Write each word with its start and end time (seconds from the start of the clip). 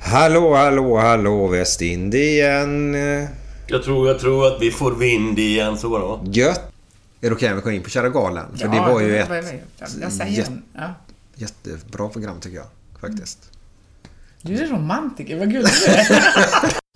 Hallå, 0.00 0.54
hallå, 0.54 0.96
hallå 0.98 1.46
Västindien. 1.46 2.94
Jag 3.66 3.82
tror, 3.84 4.08
jag 4.08 4.18
tror 4.18 4.46
att 4.46 4.62
vi 4.62 4.70
får 4.70 4.92
vind 4.94 5.38
igen, 5.38 5.78
så 5.78 5.88
va? 5.88 6.20
Gött. 6.24 6.60
Är 7.20 7.28
det 7.28 7.34
okej 7.36 7.50
om 7.50 7.56
vi 7.56 7.62
går 7.62 7.72
in 7.72 7.82
på 7.82 7.90
Kära 7.90 8.08
Galan? 8.08 8.46
För 8.56 8.64
Ja, 8.66 8.70
det 8.72 8.92
var 8.92 9.00
ju 9.00 9.16
ett 9.18 9.28
var- 9.28 9.36
den. 10.46 10.62
Ja. 10.74 10.94
jättebra 11.34 12.08
program 12.08 12.40
tycker 12.40 12.56
jag. 12.56 12.66
Faktiskt. 13.00 13.38
Du 14.42 14.54
är 14.62 14.66
romantiker, 14.66 15.38
vad 15.38 15.50
gullig 15.52 15.68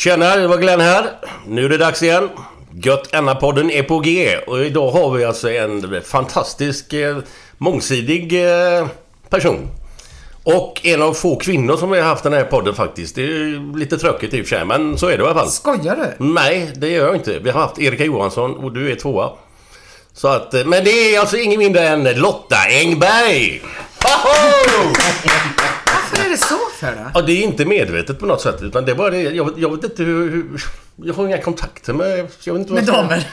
Tjena, 0.00 0.36
det 0.36 0.46
var 0.46 0.58
Glenn 0.58 0.80
här. 0.80 1.10
Nu 1.46 1.64
är 1.64 1.68
det 1.68 1.76
dags 1.76 2.02
igen. 2.02 2.28
Gött 2.72 3.14
Enna-podden 3.14 3.70
är 3.70 3.82
på 3.82 3.98
G. 3.98 4.36
Och 4.46 4.64
idag 4.64 4.90
har 4.90 5.10
vi 5.10 5.24
alltså 5.24 5.50
en 5.50 6.02
fantastisk, 6.02 6.92
eh, 6.92 7.18
mångsidig 7.58 8.44
eh, 8.44 8.86
person. 9.28 9.68
Och 10.42 10.80
en 10.86 11.02
av 11.02 11.14
få 11.14 11.36
kvinnor 11.36 11.76
som 11.76 11.90
vi 11.90 12.00
har 12.00 12.08
haft 12.08 12.22
den 12.22 12.32
här 12.32 12.44
podden 12.44 12.74
faktiskt. 12.74 13.14
Det 13.14 13.22
är 13.22 13.78
lite 13.78 13.98
tråkigt 13.98 14.34
i 14.34 14.42
och 14.42 14.46
för 14.46 14.56
sig, 14.56 14.64
men 14.64 14.98
så 14.98 15.06
är 15.06 15.18
det 15.18 15.24
i 15.24 15.26
alla 15.26 15.34
fall. 15.34 15.50
Skojar 15.50 15.96
du? 15.96 16.24
Nej, 16.24 16.70
det 16.74 16.88
gör 16.88 17.06
jag 17.06 17.16
inte. 17.16 17.38
Vi 17.38 17.50
har 17.50 17.60
haft 17.60 17.78
Erika 17.78 18.04
Johansson 18.04 18.54
och 18.54 18.72
du 18.72 18.92
är 18.92 18.96
tvåa. 18.96 19.30
Så 20.12 20.28
att, 20.28 20.54
eh, 20.54 20.64
men 20.64 20.84
det 20.84 21.14
är 21.14 21.20
alltså 21.20 21.36
ingen 21.36 21.58
mindre 21.58 21.88
än 21.88 22.04
Lotta 22.04 22.56
Engberg! 22.68 23.62
Varför 24.02 25.69
är 26.30 26.36
det 26.36 26.42
så 26.42 26.58
för 26.80 26.92
då? 26.96 27.10
Ja, 27.14 27.22
det 27.22 27.32
är 27.32 27.42
inte 27.42 27.64
medvetet 27.64 28.18
på 28.18 28.26
något 28.26 28.40
sätt. 28.40 28.62
Utan 28.62 28.84
det 28.84 28.90
är 28.92 28.96
bara 28.96 29.10
det. 29.10 29.20
Jag, 29.22 29.52
jag 29.58 29.70
vet 29.76 29.84
inte 29.84 30.02
hur, 30.02 30.30
hur... 30.30 30.62
Jag 31.04 31.14
har 31.14 31.26
inga 31.26 31.38
kontakter 31.42 31.92
med... 31.92 32.18
Jag 32.44 32.52
vet 32.54 32.60
inte 32.60 32.72
vad 32.72 32.84
Med 32.84 32.94
damer. 32.94 33.28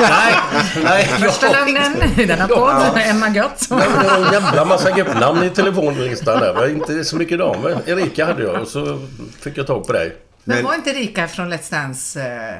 Nej, 0.00 0.34
nej. 0.84 1.08
jag 1.10 1.20
Första 1.30 1.46
har 1.46 1.72
namnen 1.72 2.20
i 2.20 2.24
denna 2.24 2.46
Ja. 2.50 2.56
podd, 2.92 3.02
Emma 3.04 3.28
Gött. 3.28 3.66
Det 3.68 3.74
var 3.74 4.26
en 4.26 4.32
jävla 4.32 4.64
massa 4.64 4.90
gubbnamn 4.90 5.42
i 5.42 5.50
telefonlistan 5.50 6.38
där. 6.40 6.68
Inte 6.70 7.04
så 7.04 7.16
mycket 7.16 7.38
damer. 7.38 7.78
Erika 7.86 8.26
hade 8.26 8.42
jag 8.42 8.60
och 8.62 8.68
så 8.68 9.06
fick 9.40 9.58
jag 9.58 9.66
tag 9.66 9.86
på 9.86 9.92
dig. 9.92 10.16
Men 10.44 10.56
Men- 10.56 10.64
var 10.64 10.74
inte 10.74 10.90
Rika 10.92 11.28
från 11.28 11.52
Let's 11.52 11.70
Dance... 11.70 12.20
eh, 12.22 12.54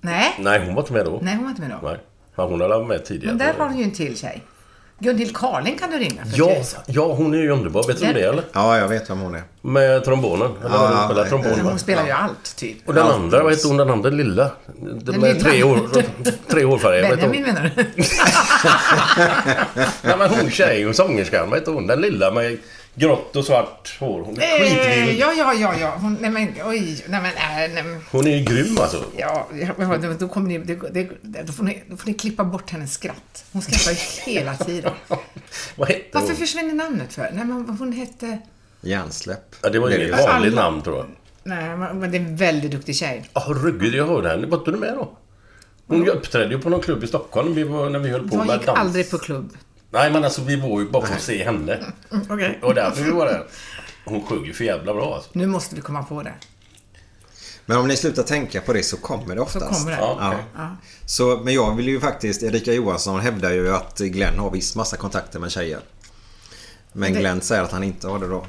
Nej, 0.00 0.34
Nej, 0.38 0.62
hon 0.66 0.74
var 0.74 0.82
inte 0.82 0.92
med 0.92 1.04
då. 1.04 1.18
nej 1.22 1.34
hon 1.34 1.42
var 1.44 1.50
inte 1.50 1.62
med 1.62 1.70
då. 1.70 1.88
Nej. 1.88 1.98
Ja, 2.36 2.46
hon 2.46 2.60
hade 2.60 2.74
varit 2.74 2.88
med 2.88 3.04
tidigare. 3.04 3.34
Men 3.36 3.46
där 3.46 3.54
har 3.58 3.68
du 3.68 3.76
ju 3.78 3.82
en 3.84 3.90
till 3.90 4.16
tjej. 4.18 4.42
Gunhild 5.00 5.36
Carling 5.36 5.78
kan 5.78 5.90
du 5.90 5.98
ringa 5.98 6.24
för 6.24 6.38
Ja, 6.38 6.54
tusan. 6.54 6.80
ja, 6.86 7.12
hon 7.12 7.34
är 7.34 7.38
ju 7.38 7.50
underbar. 7.50 7.84
Vet 7.88 8.00
du 8.00 8.06
om 8.06 8.14
det 8.14 8.20
eller? 8.22 8.42
Ja, 8.52 8.78
jag 8.78 8.88
vet 8.88 9.10
vem 9.10 9.18
hon 9.20 9.34
är. 9.34 9.42
Med 9.62 10.04
trombonen. 10.04 10.50
Eller 10.64 10.74
Ja, 10.74 10.86
hon 10.86 10.96
ja, 10.96 11.04
spelar 11.06 11.22
ja. 11.24 11.28
trombon? 11.28 11.60
Hon 11.60 11.78
spelar 11.78 12.04
ju 12.06 12.10
allt, 12.10 12.56
typ. 12.56 12.88
Och 12.88 12.94
den 12.94 13.06
andra, 13.06 13.42
vad 13.42 13.52
hette 13.52 13.68
hon 13.68 13.76
den 13.76 13.90
andra 13.90 14.10
lilla? 14.10 14.50
Den 14.80 15.20
med 15.20 15.34
lilla? 15.36 15.50
tre, 15.50 15.62
år, 15.62 15.80
tre 16.50 16.64
hårfärger. 16.64 17.08
Benjamin 17.16 17.42
menar 17.42 17.70
du? 17.76 17.84
Nej 20.02 20.16
men 20.18 20.30
hon 20.30 20.50
tjejen, 20.50 20.94
sångerskan, 20.94 21.50
vad 21.50 21.58
heter 21.58 21.72
hon? 21.72 21.86
Den 21.86 22.00
lilla 22.00 22.30
med 22.30 22.58
grått 22.98 23.36
och 23.36 23.44
svart 23.44 23.96
hår. 24.00 24.22
Hon 24.22 24.36
är 24.38 24.42
Eh, 24.42 24.48
skitvild. 24.64 25.20
ja, 25.20 25.32
ja, 25.32 25.54
ja, 25.54 25.74
ja. 25.80 25.96
Hon, 26.00 26.16
nej 26.20 26.30
men, 26.30 26.48
oj, 26.64 27.04
nej 27.08 27.20
men, 27.22 27.24
äh, 27.24 27.74
nej 27.74 27.82
men. 27.82 28.00
Hon 28.10 28.26
är 28.26 28.36
ju 28.36 28.44
grym 28.44 28.78
alltså. 28.80 29.04
Ja, 29.16 29.48
ja, 29.78 29.96
då- 30.18 30.28
kommer 30.28 30.48
ni, 30.48 30.58
det, 30.58 30.74
det, 30.92 31.42
då, 31.42 31.52
får 31.52 31.64
ni, 31.64 31.82
då 31.90 31.96
får 31.96 32.06
ni 32.06 32.14
klippa 32.14 32.44
bort 32.44 32.70
hennes 32.70 32.92
skratt. 32.94 33.44
Hon 33.52 33.62
skrattar 33.62 33.90
ju 33.90 33.96
hela 34.32 34.54
tiden. 34.56 34.92
Vad 35.76 35.88
hette 35.88 36.04
Varför 36.12 36.28
hon? 36.28 36.36
försvinner 36.36 36.74
namnet 36.74 37.12
för? 37.12 37.22
Nej, 37.34 37.44
men 37.44 37.76
hon 37.78 37.92
hette... 37.92 38.38
Hjärnsläpp. 38.80 39.54
Ja, 39.62 39.68
det 39.70 39.78
var 39.78 39.90
ju 39.90 39.96
inget 40.06 40.26
vanligt 40.26 40.54
namn 40.54 40.82
tror 40.82 40.96
jag. 40.96 41.06
Nej, 41.42 41.76
men 41.76 42.10
det 42.10 42.16
är 42.16 42.20
en 42.20 42.36
väldigt 42.36 42.70
duktig 42.70 42.96
tjej. 42.96 43.24
Ja, 43.34 43.44
ruggigt, 43.48 43.94
jag 43.94 44.06
hörde 44.06 44.28
henne. 44.28 44.46
Var 44.46 44.58
inte 44.58 44.70
du 44.70 44.76
med 44.76 44.94
då? 44.94 45.10
Hon 45.86 46.08
uppträdde 46.08 46.54
ju 46.54 46.60
på 46.60 46.70
någon 46.70 46.80
klubb 46.80 47.04
i 47.04 47.06
Stockholm 47.06 47.54
vi 47.54 47.62
var, 47.62 47.90
när 47.90 47.98
vi 47.98 48.08
höll 48.10 48.28
på 48.28 48.36
Jag 48.36 48.46
med 48.46 48.56
gick 48.56 48.66
dans. 48.66 48.78
aldrig 48.78 49.10
på 49.10 49.18
klubb. 49.18 49.52
Nej, 49.90 50.10
men 50.10 50.24
alltså 50.24 50.42
vi 50.42 50.56
var 50.56 50.80
ju 50.80 50.88
bara 50.90 51.06
för 51.06 51.14
att 51.14 51.22
se 51.22 51.44
henne. 51.44 51.92
Okej. 52.28 52.58
Och 52.62 52.74
därför 52.74 53.02
vi 53.04 53.10
var 53.10 53.26
där. 53.26 53.46
Hon 54.04 54.26
sjöng 54.26 54.44
ju 54.44 54.52
för 54.52 54.64
jävla 54.64 54.94
bra 54.94 55.14
alltså. 55.14 55.30
Nu 55.32 55.46
måste 55.46 55.74
vi 55.74 55.80
komma 55.80 56.02
på 56.02 56.22
det. 56.22 56.34
Men 57.66 57.76
om 57.78 57.88
ni 57.88 57.96
slutar 57.96 58.22
tänka 58.22 58.60
på 58.60 58.72
det 58.72 58.82
så 58.82 58.96
kommer 58.96 59.34
det 59.34 59.40
Så 59.40 59.42
oftast. 59.42 59.78
kommer 59.80 59.90
det. 59.96 60.02
Ja, 60.02 60.16
Ja. 60.20 60.28
okej. 60.28 60.44
Ja. 60.56 60.76
Så, 61.06 61.40
men 61.44 61.54
jag 61.54 61.76
vill 61.76 61.88
ju 61.88 62.00
faktiskt, 62.00 62.42
Erika 62.42 62.72
Johansson 62.72 63.20
hävdar 63.20 63.50
ju 63.50 63.74
att 63.74 63.98
Glenn 63.98 64.38
har 64.38 64.50
visst 64.50 64.76
massa 64.76 64.96
kontakter 64.96 65.38
med 65.38 65.50
tjejer. 65.52 65.80
Men 66.92 67.12
Det- 67.12 67.18
Glenn 67.20 67.40
säger 67.40 67.62
att 67.62 67.72
han 67.72 67.84
inte 67.84 68.08
har 68.08 68.18
det 68.18 68.26
då. 68.28 68.46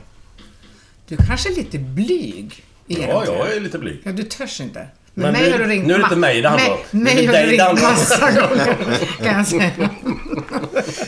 Du 1.07 1.17
kanske 1.17 1.51
är 1.51 1.55
lite 1.55 1.77
blyg 1.79 2.63
Ja, 2.87 2.97
egentligen. 2.97 3.39
jag 3.39 3.55
är 3.55 3.59
lite 3.59 3.77
blyg. 3.79 4.01
Ja, 4.05 4.11
du 4.11 4.23
törs 4.23 4.61
inte. 4.61 4.87
Men 5.13 5.31
mig 5.31 5.41
nu- 5.41 5.51
har 5.51 5.59
du 5.59 5.65
ringt 5.65 5.85
nu 5.87 5.93
är 5.93 5.97
det 5.97 6.03
inte 6.03 6.15
mig 6.15 6.41
det 6.41 6.49
handlar 6.49 6.71
om. 6.71 6.77
Mig 6.91 7.25
har 7.25 7.33
du 7.33 7.39
ringt 7.45 7.81
massa 7.81 8.31
gånger, 8.31 8.75
kan 9.23 9.37
jag 9.37 9.47
säga. 9.47 9.71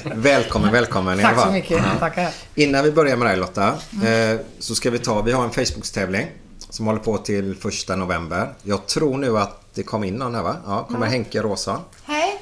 Välkommen, 0.16 0.72
välkommen 0.72 1.20
Tack 1.20 1.40
så 1.42 1.52
mycket. 1.52 1.84
Tackar. 2.00 2.30
Innan 2.56 2.84
vi 2.84 2.92
börjar 2.92 3.18
med 3.18 3.28
dig 3.28 3.38
Lotta. 3.38 3.74
Mm. 4.02 4.34
Eh, 4.34 4.40
så 4.60 4.76
ska 4.76 4.90
vi 4.90 5.00
ta, 5.00 5.22
vi 5.22 5.32
har 5.32 5.44
en 5.44 5.52
Facebook-tävling. 5.52 6.28
Som 6.70 6.86
håller 6.88 7.00
på 7.00 7.18
till 7.18 7.56
första 7.56 7.96
november. 7.96 8.50
Jag 8.64 8.86
tror 8.88 9.18
nu 9.18 9.38
att 9.38 9.62
det 9.74 9.84
kom 9.84 10.04
in 10.04 10.16
någon 10.16 10.36
här 10.36 10.44
va? 10.44 10.56
Ja, 10.66 10.84
kommer 10.92 11.08
Henke 11.08 11.42
Råsson. 11.42 11.80
Hej, 12.04 12.42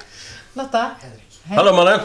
Lotta. 0.53 0.85
Hallå 1.43 1.75
mannen! 1.75 1.99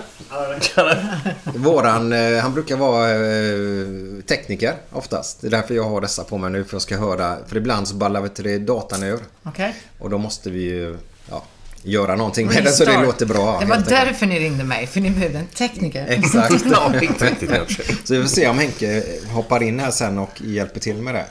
Våran, 1.45 2.13
eh, 2.13 2.39
han 2.43 2.55
brukar 2.55 2.77
vara 2.77 3.11
eh, 3.11 4.23
tekniker 4.29 4.75
oftast. 4.93 5.41
Det 5.41 5.47
är 5.47 5.51
därför 5.51 5.75
jag 5.75 5.85
har 5.85 6.01
dessa 6.01 6.25
på 6.25 6.39
mig 6.39 6.51
nu 6.51 6.65
för 6.65 6.75
jag 6.75 6.83
ska 6.83 6.97
höra. 6.97 7.37
För 7.47 7.57
ibland 7.57 7.89
så 7.89 7.95
ballar 7.95 8.21
vi 8.21 8.29
till 8.29 8.45
det 8.45 8.59
datan 8.59 9.03
ur. 9.03 9.19
Okej. 9.43 9.75
Och 9.99 10.11
då 10.11 10.19
måste 10.19 10.51
vi 10.51 10.63
ju 10.63 10.97
ja, 11.31 11.45
göra 11.83 12.17
någonting 12.17 12.47
med 12.47 12.65
det 12.65 12.71
så 12.71 12.85
det 12.85 12.91
Restart. 12.91 13.07
låter 13.07 13.27
bra. 13.27 13.37
Det 13.37 13.43
var 13.45 13.53
helt 13.61 13.73
enkelt. 13.73 13.89
därför 13.89 14.27
ni 14.27 14.41
ringde 14.41 14.65
mig, 14.65 14.87
för 14.87 15.01
ni 15.01 15.11
behövde 15.11 15.39
en 15.39 15.47
tekniker. 15.47 16.07
Exakt. 16.09 16.61
Så 18.05 18.15
vi 18.15 18.23
får 18.23 18.29
se 18.29 18.49
om 18.49 18.59
Henke 18.59 19.03
hoppar 19.31 19.63
in 19.63 19.81
här 19.81 19.91
sen 19.91 20.19
och 20.19 20.41
hjälper 20.41 20.81
till 20.81 20.97
med 20.97 21.15
det. 21.15 21.27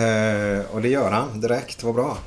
Eh, 0.00 0.64
och 0.70 0.82
det 0.82 0.88
gör 0.88 1.10
han 1.10 1.40
direkt, 1.40 1.82
vad 1.82 1.94
bra. 1.94 2.18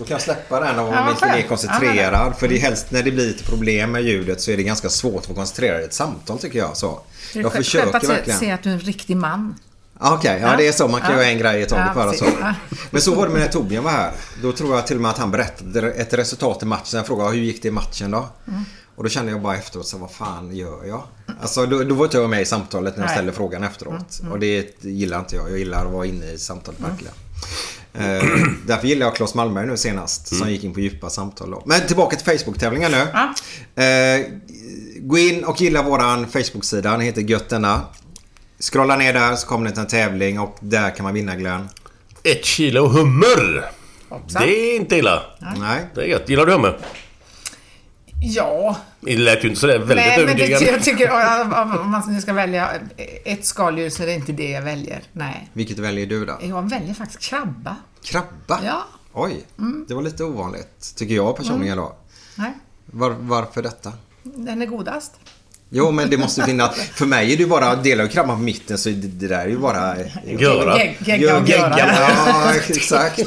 Då 0.00 0.06
kan 0.06 0.14
jag 0.14 0.22
släppa 0.22 0.60
den 0.60 0.78
om 0.78 0.86
Ja, 0.86 0.92
man 0.92 1.04
vad 1.04 1.12
inte 1.12 1.26
är 1.26 1.48
koncentrerad. 1.48 2.36
För 2.38 2.48
det 2.48 2.56
är 2.56 2.60
helst 2.60 2.86
när 2.90 3.02
det 3.02 3.10
blir 3.10 3.26
lite 3.26 3.44
problem 3.44 3.92
med 3.92 4.02
ljudet 4.02 4.40
så 4.40 4.50
är 4.50 4.56
det 4.56 4.62
ganska 4.62 4.88
svårt 4.88 5.30
att 5.30 5.36
koncentrera 5.36 5.80
i 5.80 5.84
ett 5.84 5.94
samtal 5.94 6.38
tycker 6.38 6.58
jag. 6.58 6.76
Så. 6.76 7.00
Det 7.32 7.40
Jag 7.40 7.52
skönt 7.52 7.64
försöker 7.64 7.96
att 7.96 8.04
verkligen. 8.04 8.38
se 8.38 8.50
att 8.50 8.62
du 8.62 8.68
är 8.70 8.74
en 8.74 8.80
riktig 8.80 9.16
man. 9.16 9.54
Ah, 9.98 10.14
Okej, 10.14 10.38
ja, 10.42 10.50
Ja. 10.50 10.56
det 10.56 10.68
är 10.68 10.72
så. 10.72 10.88
Man 10.88 11.00
kan 11.00 11.10
Ja. 11.10 11.16
göra 11.16 11.26
en 11.26 11.38
grej 11.38 11.62
i 11.62 11.66
taget 11.66 11.84
Ja, 11.88 11.94
bara 11.94 12.12
så. 12.12 12.24
Ja. 12.40 12.54
Men 12.90 13.02
så 13.02 13.14
var 13.14 13.26
det 13.26 13.32
med 13.32 13.40
när 13.42 13.48
Torbjörn 13.48 13.84
var 13.84 13.90
här. 13.90 14.12
Då 14.42 14.52
tror 14.52 14.74
jag 14.76 14.86
till 14.86 14.96
och 14.96 15.02
med 15.02 15.10
att 15.10 15.18
han 15.18 15.30
berättade 15.30 15.92
ett 15.92 16.14
resultat 16.14 16.62
i 16.62 16.66
matchen. 16.66 16.96
Jag 16.96 17.06
frågade 17.06 17.30
hur 17.30 17.38
gick 17.42 17.62
det 17.62 17.68
i 17.68 17.70
matchen 17.70 18.10
då? 18.10 18.28
Mm. 18.48 18.64
Och 18.96 19.02
då 19.04 19.10
kände 19.10 19.32
jag 19.32 19.42
bara 19.42 19.56
efteråt 19.56 19.86
så 19.86 19.98
vad 19.98 20.10
fan 20.10 20.56
gör 20.56 20.84
jag? 20.84 21.02
Alltså 21.42 21.66
då, 21.66 21.84
då 21.84 21.94
var 21.94 22.04
inte 22.04 22.16
jag 22.16 22.30
med 22.30 22.42
i 22.42 22.44
samtalet 22.44 22.96
när 22.96 23.04
jag 23.04 23.10
ställde 23.12 23.32
frågan 23.32 23.62
efteråt. 23.64 24.20
Mm, 24.20 24.32
Och 24.32 24.38
det 24.38 24.84
gillar 24.84 25.18
inte 25.18 25.36
jag. 25.36 25.50
Jag 25.50 25.58
gillar 25.58 25.86
att 25.86 25.92
vara 25.92 26.06
inne 26.06 26.26
i 26.32 26.38
samtalet 26.38 26.80
verkligen. 26.80 27.14
Eh, 27.94 28.24
därför 28.66 28.86
gillar 28.88 29.06
jag 29.06 29.16
Claes 29.16 29.34
Malmberg 29.34 29.66
nu 29.66 29.76
senast. 29.76 30.36
Som 30.36 30.50
gick 30.50 30.64
in 30.64 30.74
på 30.74 30.80
djupa 30.80 31.10
samtal 31.10 31.50
då. 31.50 31.62
Men 31.66 31.86
tillbaka 31.86 32.16
till 32.16 32.38
Facebook-tävlingen 32.38 32.90
nu. 32.90 33.06
Ja. 33.12 33.34
Eh, 33.84 34.26
gå 35.00 35.18
in 35.18 35.44
och 35.44 35.60
gilla 35.60 35.82
våran 35.82 36.26
Facebook-sida. 36.26 36.90
Den 36.90 37.00
heter 37.00 37.22
Gött 37.22 37.48
denna. 37.48 37.80
Scrolla 38.60 38.96
ner 38.96 39.12
där 39.12 39.36
så 39.36 39.46
kommer 39.46 39.64
det 39.66 39.72
till 39.72 39.80
en 39.80 39.86
tävling 39.86 40.40
och 40.40 40.56
där 40.60 40.96
kan 40.96 41.04
man 41.04 41.14
vinna 41.14 41.36
Glenn. 41.36 41.68
Ett 42.22 42.44
kilo 42.44 42.86
hummer! 42.86 43.70
Hoppsan. 44.08 44.42
Det 44.42 44.48
är 44.48 44.76
inte 44.76 44.96
illa. 44.96 45.22
Nej. 45.58 45.80
Det 45.94 46.00
är 46.00 46.06
gött. 46.06 46.28
Gillar 46.28 46.46
du 46.46 46.52
hummer? 46.52 46.78
Ja, 48.22 48.76
Det 49.00 49.16
lät 49.16 49.44
ju 49.44 49.48
inte 49.48 49.60
sådär 49.60 49.78
väldigt 49.78 49.96
nej, 49.96 50.18
men 50.18 50.26
det, 50.26 50.32
övertygande. 50.32 50.66
jag 50.72 50.82
tycker 50.84 51.10
om 51.82 51.90
man 51.90 52.02
nu 52.14 52.20
ska 52.20 52.32
välja 52.32 52.70
ett 53.24 53.44
skaldjur 53.46 53.90
så 53.90 54.02
är 54.02 54.06
det 54.06 54.14
inte 54.14 54.32
det 54.32 54.50
jag 54.50 54.62
väljer. 54.62 55.02
Nej. 55.12 55.48
Vilket 55.52 55.78
väljer 55.78 56.06
du 56.06 56.26
då? 56.26 56.38
Jag 56.42 56.70
väljer 56.70 56.94
faktiskt 56.94 57.20
krabba. 57.20 57.76
Krabba? 58.04 58.60
Ja. 58.64 58.84
Oj, 59.12 59.44
det 59.88 59.94
var 59.94 60.02
lite 60.02 60.24
ovanligt. 60.24 60.94
Tycker 60.96 61.14
jag 61.14 61.36
personligen 61.36 61.76
då. 61.76 61.96
Nej, 62.36 62.52
Var, 62.86 63.10
varför 63.10 63.62
detta? 63.62 63.92
den 64.22 64.62
är 64.62 64.66
godast. 64.66 65.12
Jo, 65.72 65.90
men 65.90 66.10
det 66.10 66.16
måste 66.18 66.42
finnas. 66.42 66.74
För 66.74 67.06
mig 67.06 67.32
är 67.32 67.36
det 67.36 67.46
bara, 67.46 67.76
delar 67.76 68.04
jag 68.04 68.12
krabban 68.12 68.36
på 68.36 68.42
mitten 68.42 68.78
så 68.78 68.88
det, 68.88 68.94
det 68.94 69.28
där 69.28 69.38
är 69.38 69.46
ju 69.48 69.58
bara... 69.58 69.96
Göra. 70.24 70.76
Gegg- 70.78 70.96
Gegga 71.04 71.38
och 71.40 71.48
göra. 71.48 71.78
Ja, 71.78 72.52
exakt. 72.68 73.18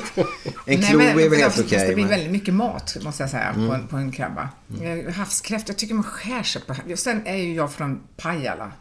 En 0.65 0.79
Nej, 0.79 0.89
klo 0.89 0.97
men 0.97 1.19
är 1.19 1.29
väl 1.29 1.39
helt 1.39 1.55
det 1.55 1.61
okej. 1.63 1.77
måste 1.79 1.93
bli 1.93 2.03
men- 2.03 2.09
väldigt 2.09 2.31
mycket 2.31 2.53
mat, 2.53 2.97
måste 3.03 3.23
jag 3.23 3.29
säga, 3.29 3.53
på, 3.53 3.59
en, 3.73 3.87
på 3.87 3.97
en 3.97 4.11
krabba. 4.11 4.49
Mm. 4.81 5.13
Havskräfta, 5.13 5.69
jag 5.71 5.77
tycker 5.77 5.93
man 5.95 6.03
skär 6.03 6.43
sig 6.43 6.61
på 6.61 6.75
Sen 6.95 7.27
är 7.27 7.35
ju 7.35 7.53
jag 7.55 7.73
från 7.73 7.99
Pajala. 8.17 8.71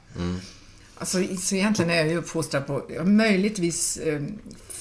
Alltså, 0.98 1.18
så 1.40 1.54
egentligen 1.54 1.90
är 1.90 1.96
jag 1.96 2.08
ju 2.08 2.16
uppfostrad 2.16 2.66
på, 2.66 2.82
möjligtvis 3.04 3.96
eh, 3.96 4.20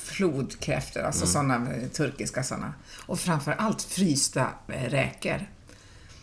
flodkräftor, 0.03 1.01
alltså 1.01 1.27
sådana 1.27 1.55
eh, 1.55 1.87
turkiska 1.87 2.43
sådana. 2.43 2.73
Och 3.05 3.19
framför 3.19 3.55
allt 3.57 3.81
frysta 3.81 4.47
eh, 4.67 4.89
räkor. 4.89 5.47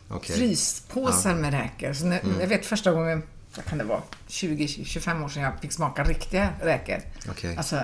Okej. 0.09 0.37
Fryspåsar 0.37 1.35
med 1.35 1.53
räkor. 1.53 1.93
Så 1.93 2.07
när, 2.07 2.21
Jag 2.41 2.47
vet 2.47 2.67
första 2.67 2.93
gången, 2.93 3.23
vad 3.57 3.65
kan 3.65 3.79
det 3.79 3.85
vara, 3.85 4.03
20-25 4.29 5.25
år 5.25 5.29
sedan 5.29 5.43
jag 5.43 5.61
fick 5.61 5.73
smaka 5.73 6.05
riktiga 6.05 6.49
räkor. 6.63 7.03
Okej. 7.31 7.57
Alltså 7.57 7.81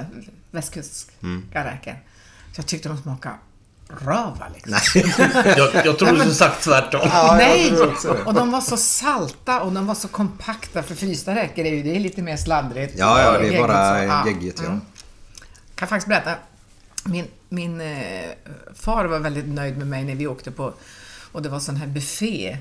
västkustska 0.50 1.64
räkor. 1.64 1.94
Så 2.52 2.58
jag 2.60 2.66
tyckte 2.66 2.88
de 2.88 2.98
smakade 2.98 3.36
röva 3.88 4.46
liksom. 4.54 5.02
Jag, 5.56 5.86
jag 5.86 5.98
tror 5.98 6.08
du 6.08 6.18
skulle 6.18 6.34
sagt 6.34 6.62
tvärtom. 6.64 7.08
Nej! 7.36 7.72
Och 8.24 8.34
de 8.34 8.50
var 8.50 8.60
så 8.60 8.76
salta 8.76 9.60
och 9.60 9.72
de 9.72 9.86
var 9.86 9.94
så 9.94 10.08
kompakta. 10.08 10.82
För 10.82 10.94
frysta 10.94 11.34
räkor 11.34 11.64
är 11.64 11.72
ju 11.72 11.82
det 11.82 11.96
är 11.96 12.00
lite 12.00 12.22
mer 12.22 12.36
sladdrigt. 12.36 12.94
Ja, 12.98 13.22
ja, 13.22 13.38
det 13.38 13.56
är 13.56 13.60
bara. 13.60 14.04
Ja. 14.04 14.26
geggigt 14.26 14.60
ja. 14.60 14.66
Mm. 14.66 14.80
kan 15.74 15.88
faktiskt 15.88 16.08
berätta. 16.08 16.34
Min, 17.04 17.26
min 17.48 17.80
eh, 17.80 18.30
far 18.74 19.04
var 19.04 19.18
väldigt 19.18 19.48
nöjd 19.48 19.78
med 19.78 19.86
mig 19.86 20.04
när 20.04 20.14
vi 20.14 20.26
åkte 20.26 20.50
på, 20.50 20.74
och 21.34 21.42
det 21.42 21.48
var 21.48 21.60
sån 21.60 21.76
här 21.76 21.86
buffé. 21.86 22.58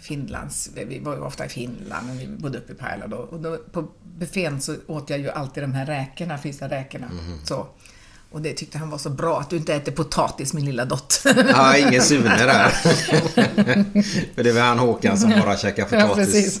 Finlands, 0.00 0.70
vi 0.74 0.98
var 0.98 1.14
ju 1.14 1.20
ofta 1.20 1.46
i 1.46 1.48
Finland, 1.48 2.06
men 2.06 2.18
vi 2.18 2.26
bodde 2.26 2.58
uppe 2.58 2.72
i 2.72 2.76
Pajala 2.76 3.06
då. 3.06 3.16
Och 3.16 3.40
då, 3.40 3.58
på 3.72 3.88
buffén 4.18 4.60
så 4.60 4.76
åt 4.86 5.10
jag 5.10 5.18
ju 5.18 5.30
alltid 5.30 5.62
de 5.62 5.72
här 5.72 5.86
räkorna, 5.86 6.38
frysta 6.38 6.68
räkorna. 6.68 7.10
Så. 7.44 7.66
Och 8.30 8.42
det 8.42 8.52
tyckte 8.52 8.78
han 8.78 8.90
var 8.90 8.98
så 8.98 9.10
bra, 9.10 9.40
att 9.40 9.50
du 9.50 9.56
inte 9.56 9.74
äter 9.74 9.92
potatis, 9.92 10.52
min 10.52 10.64
lilla 10.64 10.84
dotter. 10.84 11.46
Ja, 11.48 11.76
ingen 11.76 12.02
Sune 12.02 12.36
där. 12.36 12.68
För 14.34 14.42
det 14.42 14.52
var 14.52 14.60
han 14.60 14.78
Håkan 14.78 15.18
som 15.18 15.30
bara 15.30 15.56
käkar 15.56 15.88
ja, 15.90 16.06
potatis. 16.06 16.60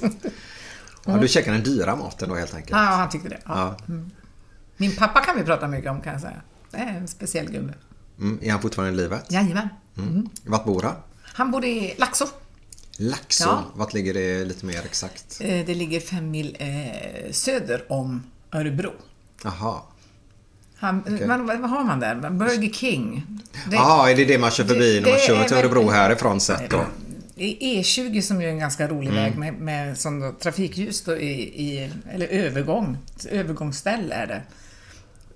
Ja, 1.06 1.16
du 1.16 1.28
käkar 1.28 1.52
den 1.52 1.62
dyra 1.62 1.96
maten 1.96 2.28
då 2.28 2.34
helt 2.34 2.54
enkelt. 2.54 2.70
Ja, 2.70 2.76
han 2.76 3.10
tyckte 3.10 3.28
det. 3.28 3.40
Ja. 3.46 3.76
Ja. 3.86 3.94
Min 4.76 4.96
pappa 4.96 5.20
kan 5.20 5.36
vi 5.36 5.44
prata 5.44 5.68
mycket 5.68 5.90
om 5.90 6.00
kan 6.00 6.12
jag 6.12 6.22
säga. 6.22 6.42
Det 6.70 6.76
är 6.76 6.96
en 6.96 7.08
speciell 7.08 7.50
gubbe. 7.50 7.74
Mm, 8.18 8.38
är 8.42 8.50
han 8.50 8.62
fortfarande 8.62 8.94
i 8.94 8.96
livet? 8.96 9.32
Jajamän. 9.32 9.68
Vart 10.44 10.64
bor 10.64 10.82
han? 10.82 10.94
Han 11.36 11.50
bor 11.50 11.64
i 11.64 11.94
Laxå. 11.98 12.28
Laxå. 12.96 13.44
Ja. 13.44 13.64
Vart 13.74 13.94
ligger 13.94 14.14
det 14.14 14.44
lite 14.44 14.66
mer 14.66 14.80
exakt? 14.84 15.40
Eh, 15.40 15.66
Det 15.66 15.74
ligger 15.74 16.00
fem 16.00 16.30
mil 16.30 16.56
eh, 16.60 17.32
söder 17.32 17.84
om 17.92 18.22
Örebro. 18.52 18.92
Jaha. 19.44 19.80
Han, 20.76 21.18
man, 21.26 21.46
vad 21.46 21.70
har 21.70 21.84
man 21.84 22.00
där? 22.00 22.30
Burger 22.30 22.70
King. 22.72 23.26
Det, 23.70 23.76
Jaha, 23.76 24.10
är 24.10 24.16
det 24.16 24.24
det 24.24 24.38
man 24.38 24.50
kör 24.50 24.64
förbi 24.64 25.00
när 25.00 25.08
man 25.10 25.18
det 25.18 25.26
kör 25.26 25.44
till 25.44 25.56
Örebro 25.56 25.90
härifrån 25.90 26.40
sett 26.40 26.70
då? 26.70 26.84
Det 27.34 27.44
är 27.44 27.82
E20 27.82 28.20
som 28.20 28.40
är 28.40 28.48
en 28.48 28.58
ganska 28.58 28.88
rolig 28.88 29.08
Mm. 29.10 29.22
väg 29.22 29.36
med, 29.38 29.54
med 29.54 29.98
som 29.98 30.20
då, 30.20 30.32
trafikljus 30.32 31.04
då 31.04 31.16
i, 31.16 31.32
i, 31.42 31.90
eller 32.12 32.26
övergång, 32.26 32.98
övergångsställe 33.30 34.14
är 34.14 34.26
det. 34.26 34.42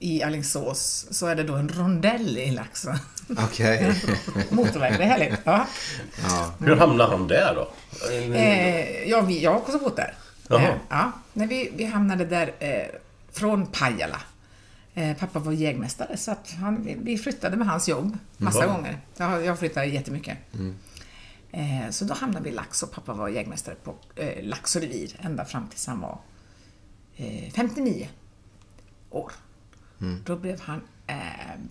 I 0.00 0.22
Alingsås 0.22 1.06
så 1.10 1.26
är 1.26 1.36
det 1.36 1.42
då 1.42 1.54
en 1.54 1.68
rondell 1.68 2.38
i 2.38 2.50
Laxå. 2.50 2.94
Okej. 3.38 3.94
Motorväg, 4.50 4.98
det 4.98 5.04
är 5.04 5.08
härligt. 5.08 5.38
Ja. 5.44 5.66
Hur 6.58 6.76
hamnade 6.76 7.10
han 7.10 7.28
där 7.28 7.54
då? 7.54 7.70
Eh, 8.34 9.08
ja, 9.08 9.20
vi, 9.20 9.42
jag 9.42 9.50
har 9.50 9.58
också 9.58 9.78
bott 9.78 9.96
där. 9.96 10.14
Eh, 10.50 10.74
ja, 10.88 11.12
när 11.32 11.46
vi, 11.46 11.72
vi 11.74 11.84
hamnade 11.84 12.24
där 12.24 12.52
eh, 12.58 12.86
från 13.32 13.66
Pajala. 13.66 14.20
Eh, 14.94 15.16
pappa 15.16 15.38
var 15.38 15.52
jägmästare 15.52 16.16
så 16.16 16.30
att 16.30 16.50
han, 16.60 16.88
vi, 17.02 17.18
flyttade 17.18 17.56
med 17.56 17.66
hans 17.66 17.88
jobb 17.88 18.18
massa 18.36 18.64
Jaha. 18.64 18.72
gånger. 18.72 18.98
Jag, 19.16 19.44
jag 19.44 19.58
flyttade 19.58 19.86
jättemycket. 19.86 20.38
Eh, 21.50 21.90
så 21.90 22.04
då 22.04 22.14
hamnade 22.14 22.44
vi 22.44 22.50
i 22.50 22.54
Laxå. 22.54 22.86
Pappa 22.86 23.12
var 23.12 23.28
jägmästare 23.28 23.74
på 23.74 23.94
eh, 24.14 24.44
Laxå 24.44 24.80
revir 24.80 25.16
ända 25.20 25.44
fram 25.44 25.68
tills 25.68 25.86
han 25.86 26.00
var 26.00 26.18
eh, 27.16 27.52
59 27.52 28.08
år. 29.10 29.32
Då 30.24 30.36
blev 30.36 30.60
han 30.60 30.80
eh, 31.06 31.16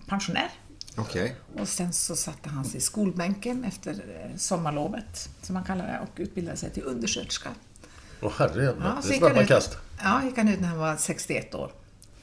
pensionär. 0.06 0.50
Okej. 0.96 1.36
Och 1.58 1.68
sen 1.68 1.92
så 1.92 2.16
satte 2.16 2.48
han 2.48 2.64
sig 2.64 2.78
i 2.78 2.80
skolbänken 2.80 3.64
efter 3.64 3.90
eh, 3.92 4.36
sommarlovet, 4.36 5.28
som 5.42 5.54
man 5.54 5.64
kallar 5.64 5.86
det, 5.86 5.98
och 6.02 6.20
utbildade 6.20 6.56
sig 6.56 6.70
till 6.70 6.82
undersköterska. 6.82 7.48
Åh 8.20 8.32
herrejävlar. 8.38 9.00
så 9.02 9.08
det 9.08 9.14
är 9.14 9.18
snabba 9.18 9.44
kast. 9.44 9.76
Ja, 10.02 10.22
gick 10.24 10.36
han 10.36 10.48
ut 10.48 10.60
när 10.60 10.68
han 10.68 10.78
var 10.78 10.96
61 10.96 11.54
år. 11.54 11.72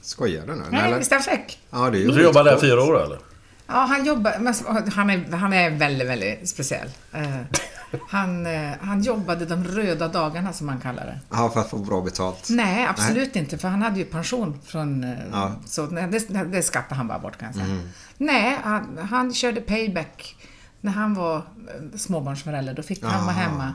Skojar 0.02 0.48
du 0.48 0.56
nu? 0.56 0.64
Nej, 0.72 0.88
eller? 0.88 0.98
visst 1.00 1.12
är 1.12 1.16
han 1.16 1.24
fräck? 1.24 1.60
Ja, 1.70 1.90
det 1.90 1.98
är 1.98 2.00
ju 2.00 2.08
Du 2.08 2.24
jobbar 2.24 2.44
där 2.44 2.60
fyra 2.60 2.84
år 2.84 3.04
eller? 3.04 3.20
Ja, 3.68 3.74
han 3.74 4.06
jobbar, 4.06 4.34
men 4.40 4.54
han 4.92 5.10
är, 5.10 5.32
han 5.38 5.54
är 5.54 5.70
väldigt, 5.70 6.08
väldigt 6.08 6.50
speciell. 6.50 6.90
Eh, 7.14 7.36
han, 8.10 8.46
eh, 8.46 8.72
han 8.82 9.02
jobbade 9.04 9.46
de 9.46 9.64
röda 9.64 10.08
dagarna 10.08 10.54
som 10.54 10.68
man 10.68 10.80
kallar 10.80 11.06
det. 11.06 11.20
Ja, 11.30 11.50
för 11.50 11.60
att 11.60 11.70
få 11.70 11.78
bra 11.78 12.02
betalt. 12.02 12.48
Nej, 12.50 12.86
absolut 12.88 13.36
inte, 13.36 13.58
för 13.58 13.68
han 13.68 13.82
hade 13.82 14.00
ju 14.00 14.06
pension 14.06 14.60
från... 14.66 15.04
eh, 15.04 15.10
Ja. 15.32 15.48
Mm. 15.48 15.60
Så 15.66 15.86
nej, 15.86 16.08
det, 16.08 16.44
det 16.44 16.64
skattade 16.64 16.96
han 16.96 17.08
bara 17.08 17.20
bort 17.20 17.38
kan 17.38 17.48
jag 17.48 17.56
säga. 17.56 17.80
Nej, 18.18 18.58
han, 18.64 18.98
han 19.12 19.34
körde 19.34 19.62
payback 19.62 20.36
när 20.82 20.92
han 20.92 21.14
var 21.14 21.36
eh, 21.38 21.98
småbarnsförälder. 21.98 22.74
Då 22.74 22.84
fick 22.84 23.04
han 23.04 23.24
vara 23.26 23.36
hemma 23.36 23.74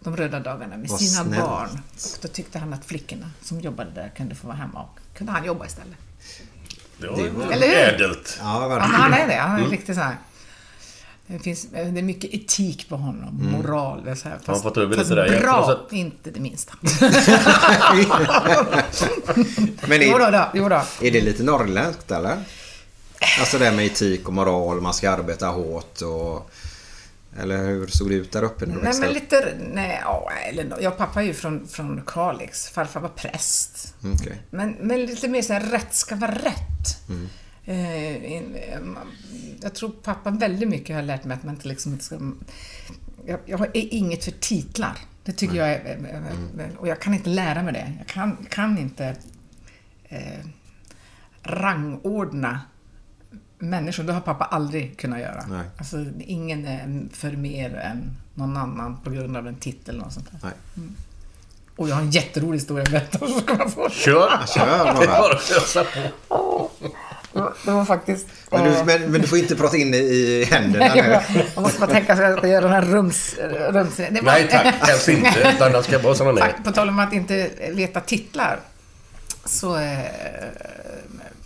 de 0.00 0.16
röda 0.16 0.40
dagarna 0.40 0.76
med 0.76 0.88
Vad 0.88 1.00
sina 1.00 1.24
snällt. 1.24 1.44
barn. 1.44 1.68
Och 1.94 2.18
då 2.22 2.28
tyckte 2.28 2.58
han 2.58 2.72
att 2.72 2.84
flickorna 2.84 3.30
som 3.42 3.60
jobbade 3.60 3.90
där 3.90 4.12
kunde 4.16 4.34
få 4.34 4.46
vara 4.46 4.56
hemma 4.56 4.82
och 4.82 4.98
kunde 5.18 5.32
han 5.32 5.44
jobba 5.44 5.66
istället. 5.66 5.96
Det 7.02 7.30
var 7.30 7.52
Eller 7.52 7.66
hur? 7.66 7.76
ädelt. 7.76 8.38
Ja, 8.40 8.68
verkligen. 8.68 8.90
han 9.00 9.12
är 9.14 9.26
det. 9.28 9.34
Han 9.34 9.52
är 9.54 9.58
Mm. 9.58 9.70
riktigt 9.70 9.94
så 9.96 10.00
här. 10.02 10.16
Det, 11.26 11.38
finns, 11.38 11.66
det 11.70 11.78
är 11.78 12.02
mycket 12.02 12.34
etik 12.34 12.88
på 12.88 12.96
honom, 12.96 13.50
moral. 13.52 14.04
Det 14.04 14.10
är 14.10 14.14
så 14.14 14.28
här, 14.28 14.38
fast, 14.44 14.62
fått 14.62 14.76
över 14.76 14.96
fast 14.96 15.10
lite 15.10 15.22
där 15.22 15.40
bra, 15.40 15.80
inte 15.90 16.30
det 16.30 16.40
minsta. 16.40 16.72
Men 19.86 20.02
jo 20.02 20.18
då, 20.18 20.24
är, 20.24 20.32
då, 20.32 20.44
jo 20.54 20.68
då. 20.68 20.82
är 21.00 21.10
det 21.10 21.20
lite 21.20 21.42
norrländskt 21.42 22.10
eller? 22.10 22.36
Alltså 23.40 23.58
det 23.58 23.64
här 23.64 23.72
med 23.72 23.86
etik 23.86 24.28
och 24.28 24.34
moral, 24.34 24.80
man 24.80 24.94
ska 24.94 25.10
arbeta 25.10 25.46
hårt 25.46 26.00
och... 26.02 26.50
Eller 27.40 27.58
hur 27.68 27.86
såg 27.86 28.08
det 28.08 28.14
ut 28.14 28.32
där 28.32 28.42
uppe 28.42 28.66
när 28.66 28.74
du 28.74 28.82
Nej, 28.82 29.00
men 29.00 29.12
lite... 29.12 29.54
Nej, 29.72 30.00
ja, 30.02 30.30
eller, 30.48 30.76
jag 30.80 30.98
pappa 30.98 31.22
är 31.22 31.26
ju 31.26 31.34
från, 31.34 31.68
från 31.68 32.02
Kalix. 32.06 32.68
Farfar 32.68 33.00
var 33.00 33.08
präst. 33.08 33.94
Mm, 34.02 34.16
Okej. 34.20 34.42
Men, 34.50 34.76
men 34.80 35.06
lite 35.06 35.28
mer 35.28 35.42
så 35.42 35.52
här, 35.52 35.60
rätt 35.60 35.94
ska 35.94 36.16
vara 36.16 36.34
rätt. 36.34 37.08
Mm. 37.08 37.28
Eh, 37.64 38.32
in- 38.32 38.56
eh, 38.56 38.78
jag 39.62 39.74
tror 39.74 39.90
pappa 39.90 40.30
väldigt 40.30 40.68
mycket 40.68 40.96
har 40.96 41.02
lärt 41.02 41.24
mig 41.24 41.36
att 41.36 41.44
man 41.44 41.54
inte 41.54 41.68
liksom 41.68 41.92
inte 41.92 42.04
ska... 42.04 42.18
Jag, 43.26 43.40
jag 43.46 43.60
är 43.60 43.94
inget 43.94 44.24
för 44.24 44.30
titlar. 44.30 44.98
Det 45.24 45.32
tycker 45.32 45.56
jag 45.56 45.68
är... 45.72 45.94
Mm. 45.94 46.76
Och 46.78 46.88
jag 46.88 47.00
kan 47.00 47.14
inte 47.14 47.30
lära 47.30 47.62
mig 47.62 47.72
det. 47.72 47.92
Jag 47.98 48.06
kan, 48.06 48.46
kan 48.50 48.78
inte 48.78 49.16
eh, 50.08 50.46
rangordna 51.42 52.60
människor. 53.62 54.02
Det 54.04 54.12
har 54.12 54.20
pappa 54.20 54.44
aldrig 54.44 54.98
kunnat 54.98 55.20
göra. 55.20 55.44
Nej. 55.48 55.64
Alltså, 55.78 55.96
ingen 56.20 56.66
är 56.66 57.02
för 57.16 57.30
mer 57.30 57.74
än 57.76 58.10
någon 58.34 58.56
annan 58.56 58.96
på 59.04 59.10
grund 59.10 59.36
av 59.36 59.48
en 59.48 59.56
titel. 59.56 60.00
Och 60.06 60.12
sånt 60.12 60.26
där. 60.30 60.38
Nej. 60.74 60.84
Och 61.76 61.88
jag 61.88 61.94
har 61.94 62.02
en 62.02 62.10
jätterolig 62.10 62.58
historia 62.58 62.82
att 62.82 62.90
berätta. 62.90 63.18
Så 63.18 63.40
ska 63.40 63.54
man 63.54 63.70
få. 63.70 63.88
Kör! 63.90 64.46
Kör 64.54 64.66
Det 65.00 65.04
är 65.04 65.06
bara. 65.06 65.34
att 65.82 65.92
på. 66.28 66.70
Det 67.32 67.40
var- 67.40 67.52
Det 67.64 67.70
var 67.70 67.84
faktiskt... 67.84 68.26
Men 68.50 68.64
du, 68.64 68.70
men, 68.84 69.12
men 69.12 69.20
du 69.20 69.26
får 69.26 69.38
inte 69.38 69.56
prata 69.56 69.76
in 69.76 69.94
i- 69.94 69.96
i 69.96 70.44
händerna 70.44 70.86
Nej, 70.94 71.02
nu. 71.02 71.08
jag, 71.10 71.22
jag 71.54 71.62
måste 71.62 71.80
bara 71.80 71.90
tänka 71.90 72.16
så 72.16 72.22
att 72.22 72.28
jag 72.30 72.38
ska 72.38 72.48
göra 72.48 72.60
den 72.60 72.72
här 72.72 72.82
rums... 72.82 73.34
rums 73.70 73.96
det 73.96 74.10
var- 74.10 74.22
Nej 74.22 74.48
tack, 74.50 74.74
helst 74.88 75.08
inte. 75.08 75.52
Utan 75.56 75.72
den 75.72 75.82
ska 75.82 75.98
vara 75.98 76.14
som 76.14 76.26
den 76.26 76.38
är. 76.38 76.52
På 76.64 76.72
tal 76.72 76.88
om 76.88 76.98
att 76.98 77.12
inte 77.12 77.50
veta 77.70 78.00
titlar. 78.00 78.60
Så... 79.44 79.76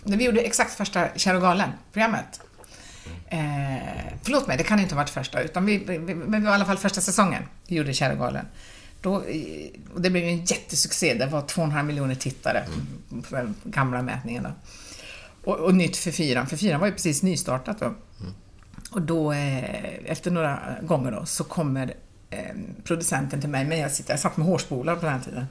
När 0.07 0.17
vi 0.17 0.23
gjorde 0.25 0.41
exakt 0.41 0.73
första 0.73 1.07
Kär 1.15 1.35
och 1.35 1.41
galen-programmet. 1.41 2.41
Eh, 3.27 3.37
förlåt 4.23 4.47
mig, 4.47 4.57
det 4.57 4.63
kan 4.63 4.79
inte 4.79 4.95
ha 4.95 5.01
varit 5.01 5.09
första, 5.09 5.41
utan 5.41 5.65
vi, 5.65 5.77
vi, 5.77 5.97
vi- 5.97 6.15
men 6.15 6.31
det 6.31 6.45
var 6.45 6.51
i 6.51 6.55
alla 6.55 6.65
fall 6.65 6.77
första 6.77 7.01
säsongen 7.01 7.43
vi 7.67 7.75
gjorde 7.75 7.93
Kär 7.93 8.11
och 8.11 8.17
galen. 8.19 8.45
Då, 9.01 9.15
eh, 9.23 9.69
och 9.93 10.01
det 10.01 10.09
blev 10.09 10.23
ju 10.23 10.29
en 10.29 10.45
jättesuccé, 10.45 11.13
det 11.13 11.25
var 11.25 11.41
2,5 11.41 11.83
miljoner 11.83 12.15
tittare 12.15 12.63
på 13.29 13.35
den 13.35 13.55
gamla 13.63 14.01
mätningen. 14.01 14.43
Då. 14.43 14.51
Och, 15.51 15.57
och 15.59 15.75
nytt 15.75 15.97
för 15.97 16.11
fyran, 16.11 16.47
för 16.47 16.57
fyran 16.57 16.79
var 16.79 16.87
ju 16.87 16.93
precis 16.93 17.23
nystartat 17.23 17.79
då. 17.79 17.93
Och 18.91 19.01
då, 19.01 19.31
eh, 19.33 19.95
efter 20.05 20.31
några 20.31 20.59
gånger 20.81 21.11
då, 21.11 21.25
så 21.25 21.43
kommer 21.43 21.93
eh, 22.29 22.39
producenten 22.83 23.41
till 23.41 23.49
mig, 23.49 23.65
men 23.65 23.79
jag, 23.79 23.91
sitter, 23.91 24.13
jag 24.13 24.19
satt 24.19 24.37
med 24.37 24.47
hårspolar 24.47 24.95
på 24.95 25.01
den 25.05 25.13
här 25.13 25.21
tiden. 25.21 25.45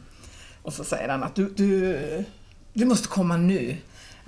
Och 0.62 0.72
så 0.72 0.84
säger 0.84 1.08
han 1.08 1.22
att 1.22 1.34
du, 1.34 1.48
du, 1.56 2.24
du 2.72 2.84
måste 2.84 3.08
komma 3.08 3.36
nu. 3.36 3.76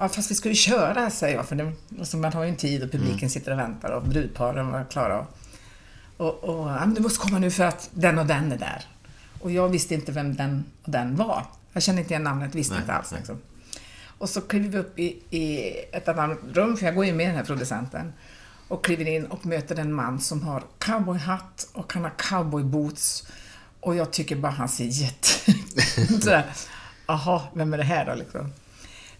Ja, 0.00 0.08
fast 0.08 0.30
vi 0.30 0.34
ska 0.34 0.48
ju 0.48 0.54
köra, 0.54 1.10
säger 1.10 1.36
jag, 1.36 1.48
för 1.48 1.56
det, 1.56 1.72
alltså, 1.98 2.16
man 2.16 2.32
har 2.32 2.44
ju 2.44 2.50
en 2.50 2.56
tid 2.56 2.82
och 2.82 2.90
publiken 2.90 3.30
sitter 3.30 3.52
och 3.52 3.58
väntar 3.58 3.90
och 3.90 4.02
brudparen 4.02 4.72
var 4.72 4.84
klara. 4.90 5.26
Och, 6.16 6.44
och 6.44 6.68
ja, 6.68 6.86
du 6.86 7.00
måste 7.00 7.18
komma 7.18 7.38
nu 7.38 7.50
för 7.50 7.64
att 7.64 7.90
den 7.94 8.18
och 8.18 8.26
den 8.26 8.52
är 8.52 8.58
där. 8.58 8.84
Och 9.40 9.50
jag 9.50 9.68
visste 9.68 9.94
inte 9.94 10.12
vem 10.12 10.36
den 10.36 10.64
och 10.82 10.90
den 10.90 11.16
var. 11.16 11.44
Jag 11.72 11.82
kände 11.82 12.00
inte 12.00 12.12
igen 12.14 12.24
namnet, 12.24 12.54
visste 12.54 12.76
inte 12.76 12.92
alls. 12.92 13.12
Liksom. 13.12 13.38
Och 14.18 14.28
så 14.28 14.40
kliver 14.40 14.68
vi 14.68 14.78
upp 14.78 14.98
i, 14.98 15.22
i 15.30 15.74
ett 15.92 16.08
annat 16.08 16.38
rum, 16.52 16.76
för 16.76 16.86
jag 16.86 16.94
går 16.94 17.04
ju 17.04 17.12
med 17.12 17.28
den 17.28 17.36
här 17.36 17.44
producenten. 17.44 18.12
Och 18.68 18.84
kliver 18.84 19.08
in 19.08 19.24
och 19.24 19.46
möter 19.46 19.78
en 19.78 19.92
man 19.92 20.20
som 20.20 20.42
har 20.42 20.62
cowboyhatt 20.78 21.68
och 21.72 21.92
han 21.92 22.04
har 22.04 22.12
cowboyboots. 22.18 23.28
Och 23.80 23.96
jag 23.96 24.12
tycker 24.12 24.36
bara 24.36 24.52
han 24.52 24.68
ser 24.68 24.84
jätte... 24.84 25.28
sådär, 26.20 26.46
aha, 27.06 27.48
vem 27.54 27.74
är 27.74 27.78
det 27.78 27.84
här 27.84 28.06
då 28.06 28.14
liksom? 28.14 28.52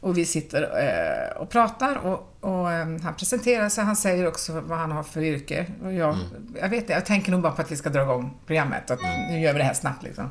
Och 0.00 0.18
vi 0.18 0.24
sitter 0.24 0.62
eh, 0.62 1.40
och 1.40 1.50
pratar 1.50 1.96
och, 1.96 2.36
och 2.40 2.72
eh, 2.72 2.86
han 3.02 3.14
presenterar 3.18 3.68
sig, 3.68 3.84
han 3.84 3.96
säger 3.96 4.26
också 4.26 4.60
vad 4.60 4.78
han 4.78 4.92
har 4.92 5.02
för 5.02 5.22
yrke. 5.22 5.66
Och 5.84 5.92
jag, 5.92 6.16
jag 6.60 6.68
vet 6.68 6.80
inte, 6.80 6.92
jag 6.92 7.06
tänker 7.06 7.32
nog 7.32 7.40
bara 7.42 7.52
på 7.52 7.62
att 7.62 7.72
vi 7.72 7.76
ska 7.76 7.90
dra 7.90 8.02
igång 8.02 8.34
programmet, 8.46 8.90
att 8.90 9.00
nu 9.30 9.40
gör 9.40 9.52
vi 9.52 9.58
det 9.58 9.64
här 9.64 9.74
snabbt 9.74 10.02
liksom. 10.02 10.30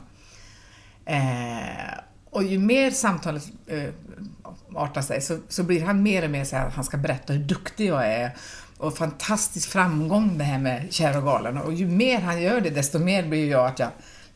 Eh, 1.05 1.97
och 2.29 2.43
ju 2.43 2.59
mer 2.59 2.91
samtalet 2.91 3.43
eh, 3.67 3.89
artar 4.75 5.01
sig 5.01 5.21
så, 5.21 5.39
så 5.47 5.63
blir 5.63 5.85
han 5.85 6.03
mer 6.03 6.23
och 6.23 6.29
mer 6.29 6.43
så 6.43 6.55
här 6.55 6.67
att 6.67 6.73
han 6.73 6.83
ska 6.83 6.97
berätta 6.97 7.33
hur 7.33 7.43
duktig 7.43 7.87
jag 7.87 8.07
är 8.07 8.31
och 8.77 8.97
fantastisk 8.97 9.69
framgång 9.69 10.37
det 10.37 10.43
här 10.43 10.59
med 10.59 10.93
Kär 10.93 11.17
och 11.17 11.23
galen. 11.23 11.57
Och 11.57 11.73
ju 11.73 11.87
mer 11.87 12.19
han 12.19 12.41
gör 12.41 12.61
det, 12.61 12.69
desto 12.69 12.99
mer 12.99 13.27
blir 13.27 13.51
jag 13.51 13.65
att 13.65 13.79
jag, 13.79 13.89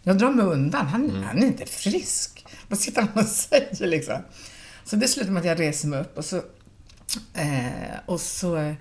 jag 0.04 0.18
drar 0.18 0.32
mig 0.32 0.46
undan. 0.46 0.88
Han, 0.88 1.24
han 1.24 1.38
är 1.38 1.48
inte 1.48 1.66
frisk. 1.66 2.46
Vad 2.68 2.80
sitter 2.80 3.02
han 3.02 3.24
och 3.24 3.30
säger 3.30 3.88
liksom? 3.88 4.18
Så 4.84 4.96
det 4.96 5.08
slutar 5.08 5.32
med 5.32 5.40
att 5.40 5.46
jag 5.46 5.60
reser 5.60 5.88
mig 5.88 6.00
upp 6.02 6.18
och 6.18 6.26
så, 6.26 6.36
eh, 7.34 8.00
och 8.06 8.22
så, 8.22 8.76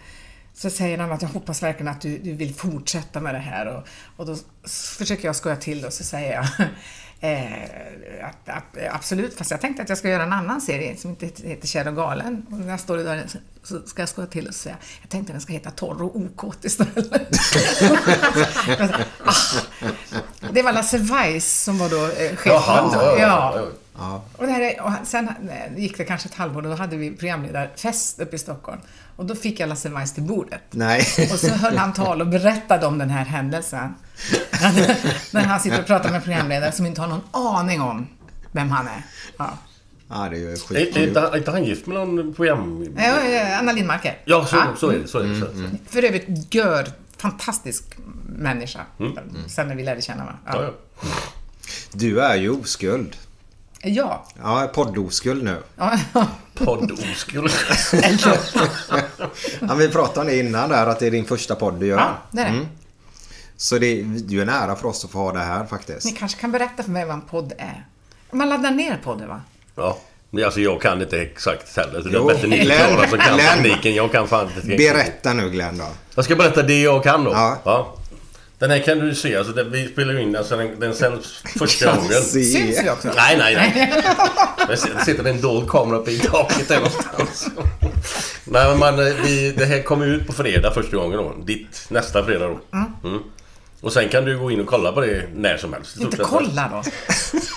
så 0.54 0.70
säger 0.70 0.98
han 0.98 1.12
att 1.12 1.22
jag 1.22 1.28
hoppas 1.28 1.62
verkligen 1.62 1.88
att 1.88 2.00
du, 2.00 2.18
du 2.18 2.32
vill 2.32 2.54
fortsätta 2.54 3.20
med 3.20 3.34
det 3.34 3.38
här. 3.38 3.66
Och, 3.66 3.86
och 4.16 4.26
då 4.26 4.36
försöker 4.98 5.28
jag 5.28 5.36
skoja 5.36 5.56
till 5.56 5.84
och 5.84 5.92
så 5.92 6.04
säger 6.04 6.32
jag 6.32 6.46
eh, 7.30 7.52
att, 8.28 8.48
att, 8.48 8.64
absolut, 8.90 9.34
fast 9.34 9.50
jag 9.50 9.60
tänkte 9.60 9.82
att 9.82 9.88
jag 9.88 9.98
ska 9.98 10.08
göra 10.08 10.22
en 10.22 10.32
annan 10.32 10.60
serie 10.60 10.96
som 10.96 11.10
inte 11.10 11.26
heter 11.26 11.68
Kär 11.68 11.88
och 11.88 11.96
galen. 11.96 12.46
Och 12.50 12.58
när 12.58 12.70
jag 12.70 12.80
står 12.80 13.00
i 13.00 13.02
dörren 13.02 13.28
så- 13.62 13.86
ska 13.86 14.02
jag 14.02 14.08
skoja 14.08 14.26
till 14.26 14.48
och 14.48 14.54
säga 14.54 14.76
jag 15.00 15.10
tänkte 15.10 15.32
den 15.32 15.40
ska 15.40 15.52
heta 15.52 15.70
Torr 15.70 16.02
och 16.02 16.16
okåt 16.16 16.64
istället. 16.64 16.96
ah, 19.24 19.32
det 20.52 20.62
var 20.62 20.72
Lasse 20.72 20.98
Weiss 20.98 21.62
som 21.62 21.78
var 21.78 21.88
då 21.88 22.04
eh, 22.04 22.36
chef. 22.36 22.46
Ja, 22.46 22.58
han, 22.66 23.18
ja, 23.18 23.66
ja, 24.00 24.06
ja. 24.06 24.22
ja. 24.32 24.38
Och 24.38 24.46
det 24.46 24.52
här 24.52 24.60
är, 24.60 24.80
och 24.82 24.92
sen 25.04 25.28
eh, 25.28 25.78
gick 25.78 25.98
det 25.98 26.04
kanske 26.04 26.28
ett 26.28 26.34
halvår 26.34 26.62
och 26.62 26.68
då 26.68 26.74
hade 26.74 26.96
vi 26.96 27.10
programledarfest 27.10 28.20
uppe 28.20 28.36
i 28.36 28.38
Stockholm. 28.38 28.80
Och 29.16 29.26
då 29.26 29.34
fick 29.34 29.60
jag 29.60 29.68
Lasse 29.68 29.88
Weiss 29.88 30.14
till 30.14 30.22
bordet. 30.22 30.62
Nej. 30.70 31.00
Och 31.32 31.38
så 31.38 31.48
höll 31.48 31.76
han 31.76 31.92
tal 31.92 32.20
och 32.20 32.26
berättade 32.26 32.86
om 32.86 32.98
den 32.98 33.10
här 33.10 33.24
händelsen. 33.24 33.94
När 35.32 35.40
han 35.44 35.60
sitter 35.60 35.80
och 35.80 35.86
pratar 35.86 36.10
med 36.10 36.24
programledare 36.24 36.72
som 36.72 36.86
inte 36.86 37.00
har 37.00 37.08
någon 37.08 37.22
aning 37.30 37.80
om 37.80 38.06
vem 38.52 38.70
han 38.70 38.86
är. 38.86 39.02
Ja. 39.36 39.50
Ja, 40.08 40.28
det 40.30 40.36
är 40.36 40.40
ju 40.40 40.52
Är, 40.52 40.98
är, 40.98 41.08
inte, 41.08 41.20
är 41.20 41.36
inte 41.36 41.50
han 41.50 41.64
gift 41.64 41.86
med 41.86 41.96
någon 41.96 42.34
program... 42.34 42.86
Ja, 42.96 43.24
ja, 43.24 43.56
Anna 43.58 43.72
Lindmarker. 43.72 44.18
Ja, 44.24 44.46
så, 44.46 44.56
så 44.76 44.90
är 44.90 44.98
det. 44.98 45.08
Så 45.08 45.18
är 45.18 45.28
det, 45.28 45.38
så 45.40 45.44
är 45.44 45.48
det. 45.62 45.90
För 45.90 46.04
övrigt, 46.04 46.54
gör 46.54 46.88
fantastisk 47.16 47.84
människa. 48.26 48.80
Sen 49.46 49.68
när 49.68 49.74
vi 49.74 49.82
lärde 49.82 50.02
känna 50.02 50.24
varandra. 50.24 50.42
Ja, 50.46 50.62
Ja. 50.62 50.70
ja. 51.02 51.08
Du 51.92 52.20
är 52.20 52.36
ju 52.36 52.50
oskuld. 52.50 53.16
Ja. 53.82 54.26
Ja, 54.42 54.70
poddoskuld 54.74 55.44
nu. 55.44 55.56
ja. 55.76 55.98
ja. 56.14 56.26
Poddoskuld. 56.54 57.52
Ja, 59.60 59.74
vi 59.74 59.88
pratade 59.88 60.20
om 60.20 60.26
det 60.26 60.38
innan 60.38 60.68
där, 60.68 60.86
att 60.86 60.98
det 60.98 61.06
är 61.06 61.10
din 61.10 61.24
första 61.24 61.54
podd 61.54 61.74
du 61.80 61.86
gör. 61.86 61.98
ja, 61.98 62.18
det 62.30 62.40
är 62.40 62.52
det. 62.52 62.66
Så 63.56 63.78
det, 63.78 63.86
är 63.86 64.04
ju 64.28 64.42
en 64.42 64.48
ära 64.48 64.76
för 64.76 64.88
oss 64.88 65.04
att 65.04 65.10
få 65.10 65.18
ha 65.18 65.32
det 65.32 65.38
här 65.38 65.66
faktiskt. 65.66 66.04
Ni 66.04 66.12
kanske 66.12 66.40
kan 66.40 66.52
berätta 66.52 66.82
för 66.82 66.90
mig 66.90 67.04
vad 67.04 67.14
en 67.14 67.20
podd 67.20 67.52
är? 67.58 67.86
Man 68.30 68.48
laddar 68.48 68.70
ner 68.70 69.00
podden, 69.04 69.28
va? 69.28 69.40
Ja. 69.74 69.98
Men 70.30 70.44
alltså 70.44 70.60
jag 70.60 70.82
kan 70.82 71.02
inte 71.02 71.20
exakt 71.20 71.76
heller. 71.76 72.02
Så 72.02 72.08
det 72.08 72.18
är 72.18 72.24
bättre 72.24 72.48
ni 72.48 72.58
Glenn, 72.58 72.78
förklarar 72.78 73.06
som 73.06 73.18
kan 73.18 73.34
Glenn. 73.34 73.62
tekniken. 73.62 73.94
Jag 73.94 74.12
kan 74.12 74.28
fan 74.28 74.48
inte 74.56 74.76
Berätta 74.76 75.32
nu 75.32 75.50
Glenn 75.50 75.78
då. 75.78 75.86
Jag 76.14 76.24
ska 76.24 76.36
berätta 76.36 76.62
det 76.62 76.82
jag 76.82 77.02
kan 77.02 77.24
då. 77.24 77.30
Ja. 77.64 77.96
Den 78.60 78.70
här 78.70 78.78
kan 78.78 78.98
du 78.98 79.14
se. 79.14 79.36
Alltså, 79.36 79.52
den, 79.52 79.72
vi 79.72 79.88
spelar 79.88 80.14
ju 80.14 80.22
in 80.22 80.36
alltså, 80.36 80.56
den, 80.56 80.80
den 80.80 80.94
sänds 80.94 81.42
första 81.58 81.96
gången. 81.96 82.22
Se. 82.22 82.44
Syns 82.44 82.82
vi 82.82 82.90
också? 82.90 83.08
Nej, 83.16 83.36
nej, 83.38 83.54
nej. 83.54 84.04
Det 84.68 85.04
sitter 85.04 85.24
en 85.24 85.40
dold 85.40 85.70
kamera 85.70 85.98
uppe 85.98 86.10
i 86.10 86.18
taket 86.18 86.68
där 86.68 86.76
någonstans. 86.76 87.48
Nej, 88.44 88.68
men 88.68 88.78
man, 88.78 89.06
eh, 89.06 89.14
vi, 89.24 89.52
det 89.52 89.64
här 89.64 89.82
kommer 89.82 90.06
ut 90.06 90.26
på 90.26 90.32
fredag 90.32 90.70
första 90.74 90.96
gången 90.96 91.18
då. 91.18 91.34
Ditt 91.44 91.86
nästa 91.88 92.24
fredag 92.24 92.46
då. 92.46 92.78
Mm. 93.08 93.22
Och 93.80 93.92
sen 93.92 94.08
kan 94.08 94.24
du 94.24 94.38
gå 94.38 94.50
in 94.50 94.60
och 94.60 94.66
kolla 94.66 94.92
på 94.92 95.00
det 95.00 95.28
när 95.34 95.56
som 95.56 95.72
helst. 95.72 96.00
Inte 96.00 96.16
kolla 96.16 96.68
då. 96.68 96.82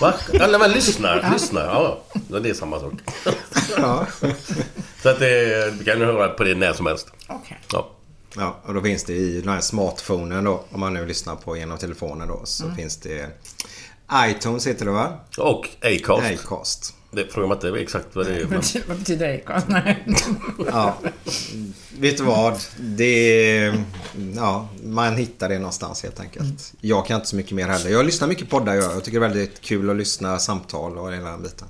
Va? 0.00 0.14
Eller 0.32 0.58
men 0.58 0.70
lyssna. 0.70 1.30
Lyssna. 1.32 1.60
Ja, 1.60 2.02
det 2.40 2.50
är 2.50 2.54
samma 2.54 2.80
sak. 2.80 2.92
Ja. 3.76 4.06
Så 5.02 5.08
att 5.08 5.18
det, 5.18 5.70
du 5.78 5.84
kan 5.84 5.98
ju 5.98 6.04
höra 6.04 6.28
på 6.28 6.44
det 6.44 6.54
när 6.54 6.72
som 6.72 6.86
helst. 6.86 7.06
Okej. 7.28 7.60
Ja. 7.72 7.90
Ja, 8.36 8.56
och 8.64 8.74
då 8.74 8.82
finns 8.82 9.04
det 9.04 9.12
i 9.12 9.40
den 9.40 9.48
här 9.48 9.60
smartphonen 9.60 10.44
då. 10.44 10.64
Om 10.70 10.80
man 10.80 10.94
nu 10.94 11.06
lyssnar 11.06 11.36
på 11.36 11.56
genom 11.56 11.78
telefonen 11.78 12.28
då. 12.28 12.40
Så 12.44 12.70
finns 12.70 12.96
det 12.96 13.28
iTunes 14.14 14.66
heter 14.66 14.84
det 14.84 14.90
va? 14.90 15.12
Och 15.38 15.68
Acast. 15.82 16.44
Acast. 16.44 16.94
Det 17.10 17.32
frågar 17.32 17.48
man 17.48 17.56
inte 17.56 17.80
exakt 17.82 18.06
vad 18.12 18.26
det 18.26 18.36
är. 18.36 18.44
Men... 18.44 18.62
Vad 18.88 18.98
betyder 18.98 19.34
Acast? 19.34 19.68
Nej. 19.68 20.06
Ja. 20.66 20.98
Vet 21.98 22.16
du 22.16 22.24
vad? 22.24 22.60
Det 22.76 23.48
är... 23.58 23.84
Ja, 24.36 24.68
man 24.82 25.16
hittar 25.16 25.48
det 25.48 25.58
någonstans 25.58 26.02
helt 26.02 26.20
enkelt. 26.20 26.72
Jag 26.80 27.06
kan 27.06 27.16
inte 27.16 27.28
så 27.28 27.36
mycket 27.36 27.52
mer 27.52 27.68
heller. 27.68 27.90
Jag 27.90 28.06
lyssnar 28.06 28.28
mycket 28.28 28.50
poddar 28.50 28.74
jag. 28.74 28.94
Jag 28.94 29.04
tycker 29.04 29.20
det 29.20 29.26
är 29.26 29.28
väldigt 29.28 29.60
kul 29.60 29.90
att 29.90 29.96
lyssna 29.96 30.38
samtal 30.38 30.98
och 30.98 31.12
hela 31.12 31.30
den 31.30 31.42
biten. 31.42 31.68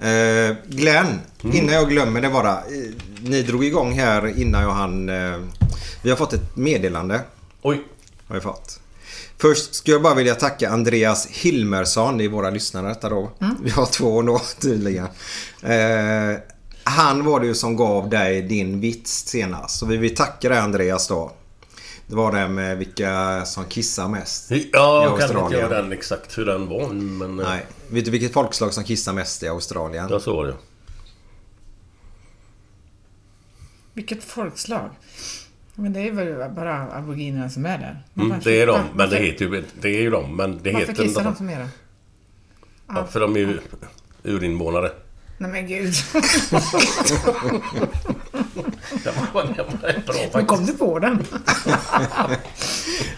Eh, 0.00 0.56
Glenn, 0.66 1.20
innan 1.42 1.74
jag 1.74 1.88
glömmer 1.88 2.20
det 2.20 2.28
bara. 2.28 2.52
Eh, 2.52 2.94
ni 3.22 3.42
drog 3.42 3.64
igång 3.64 3.92
här 3.92 4.40
innan 4.40 4.62
jag 4.62 4.72
hann... 4.72 5.08
Eh, 5.08 5.38
vi 6.02 6.10
har 6.10 6.16
fått 6.16 6.32
ett 6.32 6.56
meddelande. 6.56 7.20
Oj. 7.62 7.82
Har 8.28 8.34
vi 8.34 8.40
fått. 8.40 8.80
Först 9.38 9.74
skulle 9.74 9.94
jag 9.94 10.02
bara 10.02 10.14
vilja 10.14 10.34
tacka 10.34 10.70
Andreas 10.70 11.26
Hilmersson. 11.26 12.18
Det 12.18 12.24
är 12.24 12.28
våra 12.28 12.50
lyssnare 12.50 12.88
detta 12.88 13.08
då. 13.08 13.30
Vi 13.62 13.70
har 13.70 13.86
två 13.86 14.22
då 14.22 14.40
tydligen. 14.60 15.06
Eh, 15.62 16.38
han 16.84 17.24
var 17.24 17.40
det 17.40 17.46
ju 17.46 17.54
som 17.54 17.76
gav 17.76 18.08
dig 18.08 18.42
din 18.42 18.80
vits 18.80 19.26
senast. 19.26 19.78
Så 19.78 19.86
vi 19.86 19.96
vill 19.96 20.14
tacka 20.14 20.48
dig 20.48 20.58
Andreas 20.58 21.08
då. 21.08 21.32
Det 22.08 22.14
var 22.16 22.32
det 22.32 22.48
med 22.48 22.78
vilka 22.78 23.44
som 23.44 23.64
kissar 23.64 24.08
mest. 24.08 24.50
Ja, 24.50 24.56
jag 24.72 25.18
kan 25.30 25.44
inte 25.44 25.56
göra 25.56 25.82
den 25.82 25.92
exakt 25.92 26.38
hur 26.38 26.46
den 26.46 26.68
var. 26.68 26.88
Men... 26.92 27.36
Nej. 27.36 27.66
Vet 27.90 28.04
du 28.04 28.10
vilket 28.10 28.32
folkslag 28.32 28.74
som 28.74 28.84
kissar 28.84 29.12
mest 29.12 29.42
i 29.42 29.48
Australien? 29.48 30.06
Ja, 30.10 30.20
så 30.20 30.36
var 30.36 30.46
det. 30.46 30.54
Vilket 33.94 34.24
folkslag. 34.24 34.90
Men 35.74 35.92
det 35.92 36.00
är 36.00 36.12
väl 36.12 36.50
bara 36.50 36.92
aboriginerna 36.92 37.50
som 37.50 37.66
är 37.66 37.78
där. 37.78 38.02
Mm, 38.16 38.28
varför- 38.30 38.50
det 38.50 38.60
är 38.62 38.66
de. 38.66 38.72
Men 38.78 38.96
det 38.96 39.04
varför- 39.04 39.16
heter 39.16 39.44
ju... 39.44 39.64
Det 39.80 39.88
är 39.88 40.00
ju 40.00 40.10
de. 40.10 40.36
Men 40.36 40.58
det 40.62 40.72
Varför 40.72 40.86
heter 40.86 41.02
kissar 41.02 41.20
inte 41.20 41.30
de 41.30 41.36
så 41.36 41.42
mer? 41.42 41.68
Ja, 42.88 43.06
för 43.06 43.20
de 43.20 43.36
är 43.36 43.40
ju 43.40 43.60
urinvånare. 44.22 44.90
Nej 45.38 45.50
men 45.50 45.66
gud. 45.66 45.94
Den 49.04 49.14
var, 49.34 49.44
bra 49.54 50.14
Hur 50.14 50.30
faktiskt. 50.30 50.46
kom 50.48 50.66
du 50.66 50.72
på 50.72 50.98
den? 50.98 51.26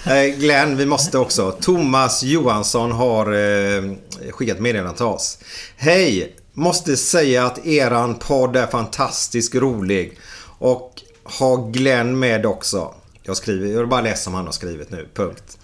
Eh, 0.07 0.25
Glenn, 0.39 0.77
vi 0.77 0.87
måste 0.87 1.19
också. 1.19 1.51
Thomas 1.61 2.23
Johansson 2.23 2.93
har 2.93 3.27
eh, 3.33 3.83
skickat 4.31 4.59
meddelande 4.61 4.97
till 4.97 5.07
oss. 5.07 5.39
Hej! 5.77 6.37
Måste 6.53 6.97
säga 6.97 7.47
att 7.47 7.67
eran 7.67 8.15
podd 8.15 8.57
är 8.57 8.67
fantastiskt 8.67 9.55
rolig. 9.55 10.19
Och 10.59 11.03
ha 11.25 11.57
Glenn 11.57 12.19
med 12.19 12.47
också. 12.47 12.95
Jag 13.23 13.37
skriver, 13.37 13.67
jag 13.69 13.79
vill 13.79 13.87
bara 13.87 14.01
läsa 14.01 14.23
som 14.23 14.35
han 14.35 14.45
har 14.45 14.53
skrivit 14.53 14.91
nu. 14.91 15.09
Punkt. 15.15 15.59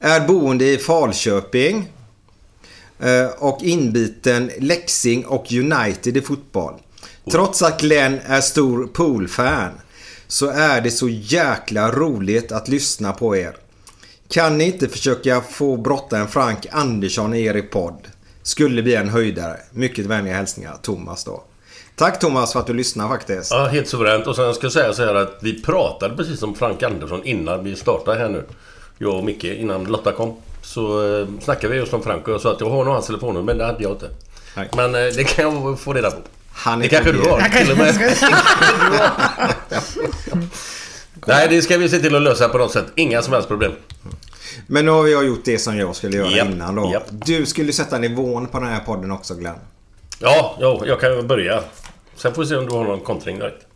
Är 0.00 0.20
boende 0.28 0.64
i 0.64 0.78
Falköping. 0.78 1.88
eh, 2.98 3.26
Och 3.38 3.58
inbiten 3.62 4.50
Leksing 4.58 5.26
och 5.26 5.52
United 5.52 6.16
i 6.16 6.20
fotboll. 6.20 6.74
Trots 7.30 7.62
att 7.62 7.80
Glenn 7.80 8.20
är 8.26 8.40
stor 8.40 8.86
poolfan 8.86 9.70
så 10.26 10.50
är 10.50 10.80
det 10.80 10.90
så 10.90 11.08
jäkla 11.08 11.92
roligt 11.92 12.52
att 12.52 12.68
lyssna 12.68 13.12
på 13.12 13.36
er. 13.36 13.56
Kan 14.28 14.58
ni 14.58 14.64
inte 14.64 14.88
försöka 14.88 15.40
få 15.40 15.76
brottaren 15.76 16.28
Frank 16.28 16.66
Andersson 16.70 17.34
i 17.34 17.44
er 17.44 17.62
podd? 17.62 18.08
Skulle 18.42 18.82
bli 18.82 18.94
en 18.94 19.08
höjdare. 19.08 19.56
Mycket 19.70 20.06
vänliga 20.06 20.34
hälsningar 20.34 20.76
Thomas 20.82 21.24
då. 21.24 21.42
Tack 21.96 22.18
Thomas 22.18 22.52
för 22.52 22.60
att 22.60 22.66
du 22.66 22.74
lyssnar 22.74 23.08
faktiskt. 23.08 23.50
Ja, 23.50 23.64
helt 23.66 23.88
suveränt. 23.88 24.26
Och 24.26 24.36
sen 24.36 24.54
ska 24.54 24.64
jag 24.64 24.72
säga 24.72 24.92
så 24.92 25.04
här 25.04 25.14
att 25.14 25.38
vi 25.40 25.62
pratade 25.62 26.16
precis 26.16 26.40
som 26.40 26.54
Frank 26.54 26.82
Andersson 26.82 27.24
innan 27.24 27.64
vi 27.64 27.76
startade 27.76 28.18
här 28.18 28.28
nu. 28.28 28.44
Jag 28.98 29.14
och 29.14 29.24
Micke, 29.24 29.44
innan 29.44 29.84
Lotta 29.84 30.12
kom. 30.12 30.36
Så 30.62 31.16
eh, 31.20 31.26
snackade 31.40 31.72
vi 31.72 31.78
just 31.78 31.94
om 31.94 32.02
Frank 32.02 32.28
och 32.28 32.34
jag 32.34 32.40
sa 32.40 32.52
att 32.52 32.60
jag 32.60 32.70
har 32.70 32.84
nog 32.84 32.94
hans 32.94 33.06
telefonnummer, 33.06 33.42
men 33.42 33.58
det 33.58 33.64
hade 33.64 33.82
jag 33.82 33.92
inte. 33.92 34.10
Nej. 34.56 34.68
Men 34.76 34.94
eh, 34.94 35.00
det 35.00 35.24
kan 35.24 35.44
jag 35.44 35.80
få 35.80 35.92
reda 35.92 36.10
på. 36.10 36.16
Han 36.54 36.78
är 36.78 36.82
Det 36.82 36.88
kanske 36.88 37.12
du 37.12 37.18
har 37.18 37.48
till 37.48 37.70
och 37.72 37.78
med. 37.78 37.94
Nej, 41.26 41.48
det 41.48 41.62
ska 41.62 41.78
vi 41.78 41.88
se 41.88 41.98
till 41.98 42.14
att 42.14 42.22
lösa 42.22 42.48
på 42.48 42.58
något 42.58 42.72
sätt. 42.72 42.86
Inga 42.94 43.22
som 43.22 43.32
helst 43.32 43.48
problem. 43.48 43.72
Men 44.66 44.84
nu 44.84 44.90
har 44.90 45.06
jag 45.06 45.24
gjort 45.26 45.44
det 45.44 45.58
som 45.58 45.76
jag 45.76 45.96
skulle 45.96 46.16
göra 46.16 46.30
Japp, 46.30 46.48
innan 46.48 46.74
då. 46.74 46.90
japp. 46.92 47.04
Du 47.10 47.46
skulle 47.46 47.72
sätta 47.72 47.98
nivån 47.98 48.46
på 48.46 48.60
den 48.60 48.68
här 48.68 48.80
podden 48.80 49.10
också 49.10 49.34
Glenn. 49.34 49.54
Ja, 50.18 50.56
ja 50.60 50.82
jag 50.86 51.00
kan 51.00 51.26
börja. 51.26 51.62
Sen 52.16 52.34
får 52.34 52.42
vi 52.42 52.48
se 52.48 52.56
om 52.56 52.66
du 52.66 52.72
har 52.72 52.84
någon 52.84 53.00
kontring 53.00 53.38
direkt. 53.38 53.66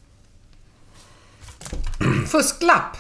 Fusklapp. 2.31 2.97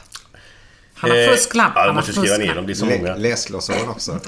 Han 0.94 1.11
har 1.11 1.18
Eh, 1.18 1.29
fusklapp. 1.31 1.72
Ja, 1.74 1.87
jag 1.87 1.94
måste 1.94 2.12
skriva 2.12 2.37
ner 2.37 2.55
dem. 2.55 2.66
Det 2.66 2.72
är 2.72 2.74
så 2.74 2.87
många. 2.87 3.16
Läsglasögon 3.16 3.88
också. 3.88 4.12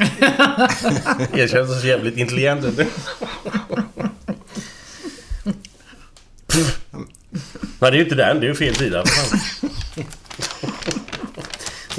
Erkänns 1.32 1.80
så 1.80 1.86
jävligt 1.86 2.16
intelligent. 2.16 2.66
Nej, 7.30 7.40
det 7.80 7.86
är 7.86 7.92
ju 7.92 8.02
inte 8.02 8.14
den. 8.14 8.40
Det 8.40 8.46
är 8.46 8.48
ju 8.48 8.54
fel 8.54 8.74
sida. 8.76 9.04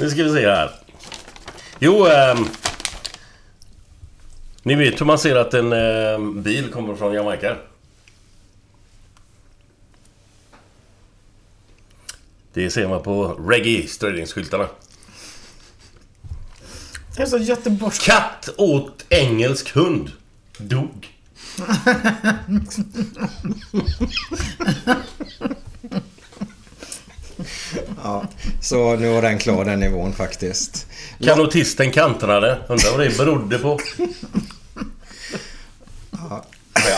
nu 0.00 0.10
ska 0.10 0.24
vi 0.24 0.32
se 0.32 0.48
här. 0.48 0.70
Jo, 1.78 2.06
ehm, 2.06 2.46
Ni 4.62 4.74
vet 4.74 5.00
hur 5.00 5.06
man 5.06 5.18
ser 5.18 5.36
att 5.36 5.54
en 5.54 5.72
ehm, 5.72 6.42
bil 6.42 6.70
kommer 6.70 6.94
från 6.94 7.14
Jamaica? 7.14 7.56
Det 12.52 12.70
ser 12.70 12.88
man 12.88 13.02
på 13.02 13.24
reggae-strödningsskyltarna. 13.28 14.68
Det 17.16 17.22
är 17.22 17.26
så 17.26 17.38
göteborgsk. 17.38 18.02
Katt 18.02 18.48
åt 18.56 19.04
engelsk 19.08 19.70
hund. 19.74 20.10
Dog. 20.58 21.11
Ja, 28.02 28.24
så 28.60 28.96
nu 28.96 29.08
var 29.12 29.22
den 29.22 29.38
klar 29.38 29.64
den 29.64 29.80
nivån 29.80 30.12
faktiskt. 30.12 30.86
Kanotisten 31.20 31.90
kantrade. 31.90 32.58
Undrar 32.68 32.90
vad 32.90 33.00
det 33.00 33.16
berodde 33.16 33.58
på. 33.58 33.80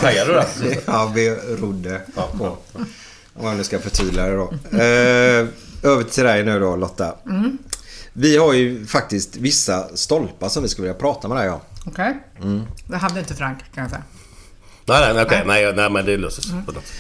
Hajade 0.03 0.31
du 0.31 0.37
där? 0.37 0.79
Ja, 0.87 1.13
vi 1.15 1.31
rodde 1.31 2.01
på. 2.15 2.57
Om 3.35 3.47
jag 3.47 3.57
nu 3.57 3.65
ska 3.65 3.79
förtydliga 3.79 4.27
det 4.27 4.37
då. 4.37 4.53
Eh, 4.79 5.49
över 5.83 6.03
till 6.03 6.25
dig 6.25 6.45
nu 6.45 6.61
då 6.61 6.77
Lotta. 6.77 7.15
Vi 8.13 8.37
har 8.37 8.53
ju 8.53 8.87
faktiskt 8.87 9.37
vissa 9.37 9.97
stolpar 9.97 10.49
som 10.49 10.63
vi 10.63 10.69
skulle 10.69 10.89
vilja 10.89 11.01
prata 11.01 11.29
med 11.29 11.37
dig 11.37 11.51
om. 11.51 11.61
Okej. 11.87 12.23
Mm. 12.43 12.63
Det 12.87 12.97
hade 12.97 13.21
inte 13.21 13.35
Frank, 13.35 13.59
kan 13.75 13.83
jag 13.83 13.91
säga. 13.91 14.03
Nej, 14.87 15.01
nej, 15.01 15.15
nej, 15.15 15.25
okej. 15.25 15.43
nej, 15.47 15.73
nej, 15.77 15.91
men 15.91 16.07
det 16.07 16.17
löser 16.17 16.43
sig. 16.43 16.55
på 16.67 16.73
något 16.73 16.87
sätt. 16.87 16.97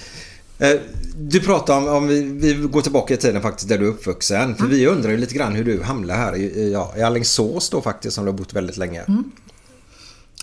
Eh, 0.58 0.80
Du 1.16 1.40
pratar 1.40 1.76
om, 1.76 1.88
om 1.88 2.06
vi, 2.08 2.22
vi 2.22 2.54
går 2.54 2.80
tillbaka 2.82 3.14
i 3.14 3.16
tiden 3.16 3.42
faktiskt 3.42 3.68
där 3.68 3.78
du 3.78 3.84
är 3.86 3.90
uppvuxen. 3.90 4.54
För 4.56 4.66
vi 4.66 4.86
undrar 4.86 5.10
ju 5.10 5.16
lite 5.16 5.34
grann 5.34 5.54
hur 5.54 5.64
du 5.64 5.82
hamnade 5.82 6.18
här 6.20 6.36
i, 6.36 6.72
ja, 6.72 6.94
i 6.96 7.02
Alingsås 7.02 7.70
då 7.70 7.82
faktiskt 7.82 8.14
som 8.14 8.24
du 8.24 8.30
har 8.30 8.38
bott 8.38 8.52
väldigt 8.52 8.76
länge. 8.76 9.02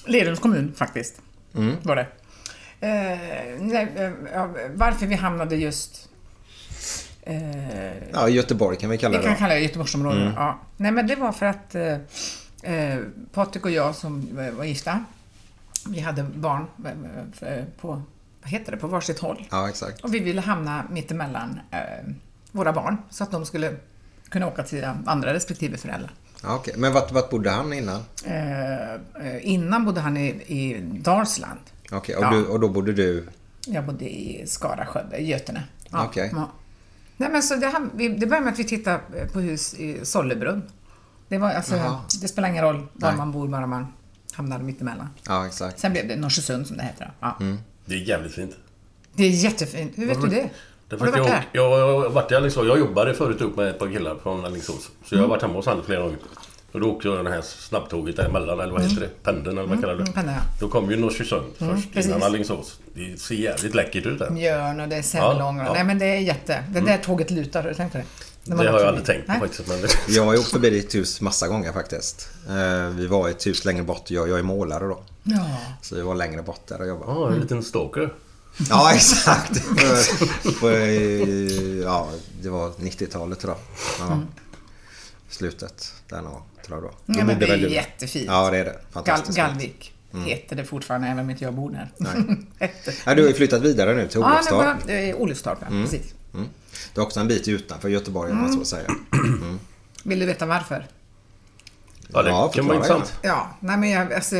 Lerums 0.06 0.40
kommun 0.40 0.74
faktiskt. 0.76 1.16
Mm. 1.56 1.76
Var 1.84 1.96
det. 1.96 2.08
Eh, 2.88 3.20
nej, 3.60 3.88
eh, 3.96 4.46
varför 4.76 5.06
vi 5.06 5.16
hamnade 5.16 5.56
just... 5.56 6.10
Eh, 7.24 7.36
Ja, 8.14 8.30
Göteborg 8.30 8.78
kan 8.78 8.90
vi 8.90 8.98
kalla 8.98 9.12
vi 9.12 9.18
det 9.18 9.24
kan 9.24 9.34
då. 9.34 9.40
kalla 9.40 9.54
det 9.54 9.60
Göteborgsområdet. 9.60 10.22
Mm. 10.22 10.34
Ja. 10.36 10.60
Nej 10.78 10.92
men 10.92 11.08
det 11.08 11.16
var 11.16 11.32
för 11.32 11.46
att 11.46 11.76
eh, 11.76 12.74
eh, 12.74 13.00
Patrik 13.34 13.66
och 13.66 13.72
jag 13.72 13.96
som 13.96 14.28
var 14.36 14.52
var 14.52 14.64
gifta, 14.66 15.04
vi 15.88 16.00
hade 16.00 16.24
barn 16.24 16.66
eh, 16.86 17.50
eh, 17.54 17.64
på, 17.82 17.88
vad 18.42 18.50
heter 18.52 18.72
det, 18.72 18.78
på 18.78 18.88
varsitt 18.88 19.20
håll. 19.20 19.48
Ja, 19.52 19.70
exakt. 19.70 20.02
Och 20.04 20.14
vi 20.14 20.20
ville 20.20 20.42
hamna 20.42 20.84
mittemellan 20.90 21.60
eh, 21.72 21.80
våra 22.52 22.74
barn 22.74 22.98
så 23.10 23.24
att 23.24 23.32
de 23.32 23.46
skulle 23.46 23.76
kunna 24.30 24.48
åka 24.48 24.64
till 24.64 24.86
andra 25.06 25.34
respektive 25.34 25.78
föräldrar. 25.78 26.12
Ja, 26.44 26.56
okej. 26.56 26.74
Men 26.78 26.94
vart, 26.94 27.12
vart 27.12 27.30
bodde 27.30 27.50
han 27.50 27.74
innan? 27.74 28.02
Eh, 28.26 28.94
eh, 28.94 28.98
innan 29.42 29.86
bodde 29.86 30.02
han 30.02 30.18
i, 30.18 30.28
i 30.30 30.82
Dalsland. 30.82 31.60
Okej, 31.92 32.16
och, 32.16 32.24
Ja. 32.24 32.30
du, 32.32 32.46
och 32.46 32.60
då 32.60 32.70
bodde 32.70 32.94
du... 32.94 33.28
Jag 33.68 33.86
bodde 33.86 34.06
i 34.06 34.44
Skara, 34.48 34.86
Skövde, 34.86 35.18
Götene. 35.18 35.64
Ja, 35.90 36.06
Okej. 36.06 36.30
ja. 36.34 36.50
Nej, 37.18 37.30
men 37.32 37.44
så 37.44 37.56
det, 37.56 37.68
ham- 37.68 37.90
vi- 37.96 38.10
det 38.10 38.26
började 38.28 38.46
med 38.46 38.54
att 38.54 38.60
vi 38.60 38.64
tittade 38.64 39.00
på 39.34 39.40
hus 39.40 39.74
i 39.74 40.06
Sollebrunn. 40.06 40.64
Det, 41.28 41.38
var, 41.38 41.52
alltså, 41.52 42.00
det 42.22 42.28
spelar 42.28 42.50
ingen 42.50 42.64
roll 42.64 42.88
var 42.94 43.10
Nej. 43.10 43.18
man 43.18 43.32
bor, 43.32 43.48
bara 43.48 43.68
man 43.68 43.88
hamnar 44.34 44.60
mittemellan. 44.60 45.10
Ja, 45.28 45.48
exakt. 45.48 45.80
Sen 45.80 45.92
blev 45.92 46.08
det 46.08 46.16
Norsesund 46.16 46.68
som 46.68 46.78
det 46.78 46.84
heter. 46.84 47.12
Ja. 47.20 47.38
Mm. 47.40 47.58
Det 47.86 47.96
är 47.96 48.00
jävligt 48.00 48.34
fint. 48.36 48.56
Det 49.14 49.24
är 49.24 49.30
jättefint. 49.30 49.94
Hur 49.96 50.08
vet 50.08 50.22
du 50.22 50.28
det? 50.28 50.50
Därför 50.90 51.06
Har 51.06 51.12
du 51.12 51.20
varit 51.20 51.32
jag, 51.32 51.42
där? 51.42 51.48
jag, 51.52 52.04
jag 52.04 52.10
varit 52.10 52.32
i 52.32 52.36
Alingsås. 52.36 52.68
Jag 52.68 52.80
jobbade 52.80 53.14
förut 53.14 53.42
upp 53.42 53.56
med 53.56 53.68
ett 53.68 53.80
par 53.80 53.88
killar 53.88 54.16
från 54.24 54.46
Alingsås. 54.46 54.90
Så 55.06 55.16
jag 55.16 55.22
har 55.22 55.28
varit 55.28 55.42
hemma 55.42 55.54
hos 55.54 55.66
honom 55.66 55.84
flera 55.86 56.02
gånger. 56.02 56.18
Och 56.72 56.80
då 56.80 56.92
åkte 56.92 57.08
jag 57.08 57.26
det 57.26 57.32
här 57.32 57.42
snabbtåget 57.42 58.16
däremellan, 58.16 58.60
eller 58.60 58.74
vad 58.74 58.82
heter 58.82 59.02
det? 59.02 59.24
Pendeln, 59.24 59.58
eller 59.58 59.68
vad 59.68 59.82
kallar 59.82 59.96
du 59.96 60.04
det? 60.04 60.12
pendeln, 60.12 60.38
ja. 60.38 60.58
Då 60.60 60.68
kom 60.68 60.92
ju 60.92 60.98
Norsjösund 60.98 61.46
först, 61.58 61.94
precis. 61.94 62.12
innan 62.12 62.24
Alingsås. 62.24 62.80
Det 62.94 63.20
ser 63.22 63.36
jävligt 63.36 63.76
läckert 63.76 64.06
ut 64.06 64.20
där. 64.20 64.30
Mjörn 64.30 64.80
och 64.80 64.88
det 64.88 64.96
är 64.96 65.02
semlång. 65.02 65.58
Ja, 65.58 65.66
ja. 65.66 65.74
Nej 65.74 65.84
men 65.84 66.00
det 66.00 66.06
är 66.06 66.20
jätte... 66.20 66.64
Det 66.70 66.80
där 66.82 66.98
tåget 66.98 67.32
lutar, 67.32 67.64
har 67.64 67.70
du 67.70 67.76
tänkt 67.76 67.92
på 67.92 67.98
det? 67.98 68.06
Det 68.44 68.56
har 68.56 68.64
jag 68.64 68.82
aldrig 68.88 69.06
tänkt 69.06 69.26
på 69.26 69.32
Nej. 69.32 69.42
faktiskt. 69.42 69.68
Men... 69.68 69.80
Jag 70.16 70.26
har 70.26 70.34
ju 70.34 70.40
åkt 70.40 70.50
förbi 70.52 70.70
ditt 70.70 70.96
hus 70.96 71.22
massa 71.22 71.48
gånger 71.48 71.74
faktiskt. 71.74 72.30
Eh, 72.50 72.90
Vi 72.90 73.08
var 73.08 73.28
i 73.28 73.32
ett 73.32 73.48
hus 73.48 73.66
längre 73.66 73.84
bort. 73.84 74.12
Jag, 74.12 74.30
jag 74.30 74.40
är 74.40 74.44
målare 74.44 74.86
då. 74.88 75.04
Ja. 75.24 75.58
Så 75.82 75.96
vi 75.96 76.02
var 76.02 76.16
längre 76.16 76.42
bort 76.42 76.68
där 76.68 76.82
och 76.82 76.88
jobbade. 76.88 77.12
Ja, 77.12 77.32
en 77.32 77.40
liten 77.40 77.64
stalker. 77.64 78.14
Ja, 78.70 78.92
exakt. 78.96 79.62
Ja, 81.84 82.10
det 82.42 82.50
var 82.50 82.70
90-talet 82.70 83.40
tror 83.40 83.54
jag. 84.00 84.08
Ja. 84.10 84.20
Slutet 85.30 85.94
där 86.10 86.22
någon 86.22 86.42
tror 86.66 86.78
jag 86.78 86.84
då. 86.84 87.14
Mm. 87.14 87.20
Ja, 87.20 87.26
men 87.26 87.40
det 87.40 87.46
är 87.54 87.58
du? 87.58 87.70
jättefint. 87.74 88.26
Ja, 88.28 88.50
det 88.52 88.58
är 88.58 88.66
det. 88.66 88.72
Gal 88.72 88.82
Fantastiskt. 88.92 89.38
Galvik 89.38 89.94
heter 90.26 90.56
det 90.56 90.66
fortfarande, 90.66 91.08
även 91.08 91.20
om 91.24 91.30
inte 91.30 91.44
jag 91.44 91.54
bor 91.54 91.70
där. 91.72 91.92
Ja, 93.06 93.16
du 93.16 93.22
har 93.22 93.30
ju 93.30 93.34
flyttat 93.36 93.62
vidare 93.62 93.94
nu 93.94 94.08
till 94.08 94.20
Ja, 94.22 94.42
det 94.50 94.56
Olofstorp. 94.56 94.90
eh, 94.90 95.16
Olofstorp, 95.16 95.58
ja. 95.62 95.68
Precis. 95.70 96.14
Mm. 96.84 96.92
Det 96.94 97.02
är 97.02 97.04
också 97.06 97.20
en 97.20 97.28
bit 97.28 97.48
utanför 97.48 97.90
Göteborg 97.90 98.32
om 98.32 98.38
man 98.42 98.54
så 98.54 98.66
säger. 98.66 98.88
Vill 100.04 100.20
du 100.20 100.26
veta 100.26 100.46
varför? 100.46 100.88
Ja, 102.14 102.24
det 102.24 102.30
Ja, 102.30 102.48
kan 102.48 102.66
vara 102.68 102.76
intressant. 102.78 103.14
Ja, 103.22 103.50
nej 103.60 103.78
men 103.78 103.90
jag, 103.90 104.14
alltså, 104.14 104.36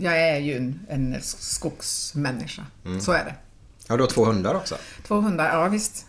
jag 0.00 0.20
är 0.20 0.36
ju 0.38 0.56
en, 0.56 0.80
en 0.88 1.16
skogsmänniska. 1.22 2.66
Så 3.00 3.12
är 3.12 3.24
det. 3.24 3.34
Ja, 3.88 3.96
du 3.96 4.02
har 4.02 4.10
två 4.10 4.24
hundar 4.24 4.54
också. 4.54 4.76
Två 5.06 5.14
hundar, 5.20 5.58
ja 5.58 5.68
visst. 5.68 6.06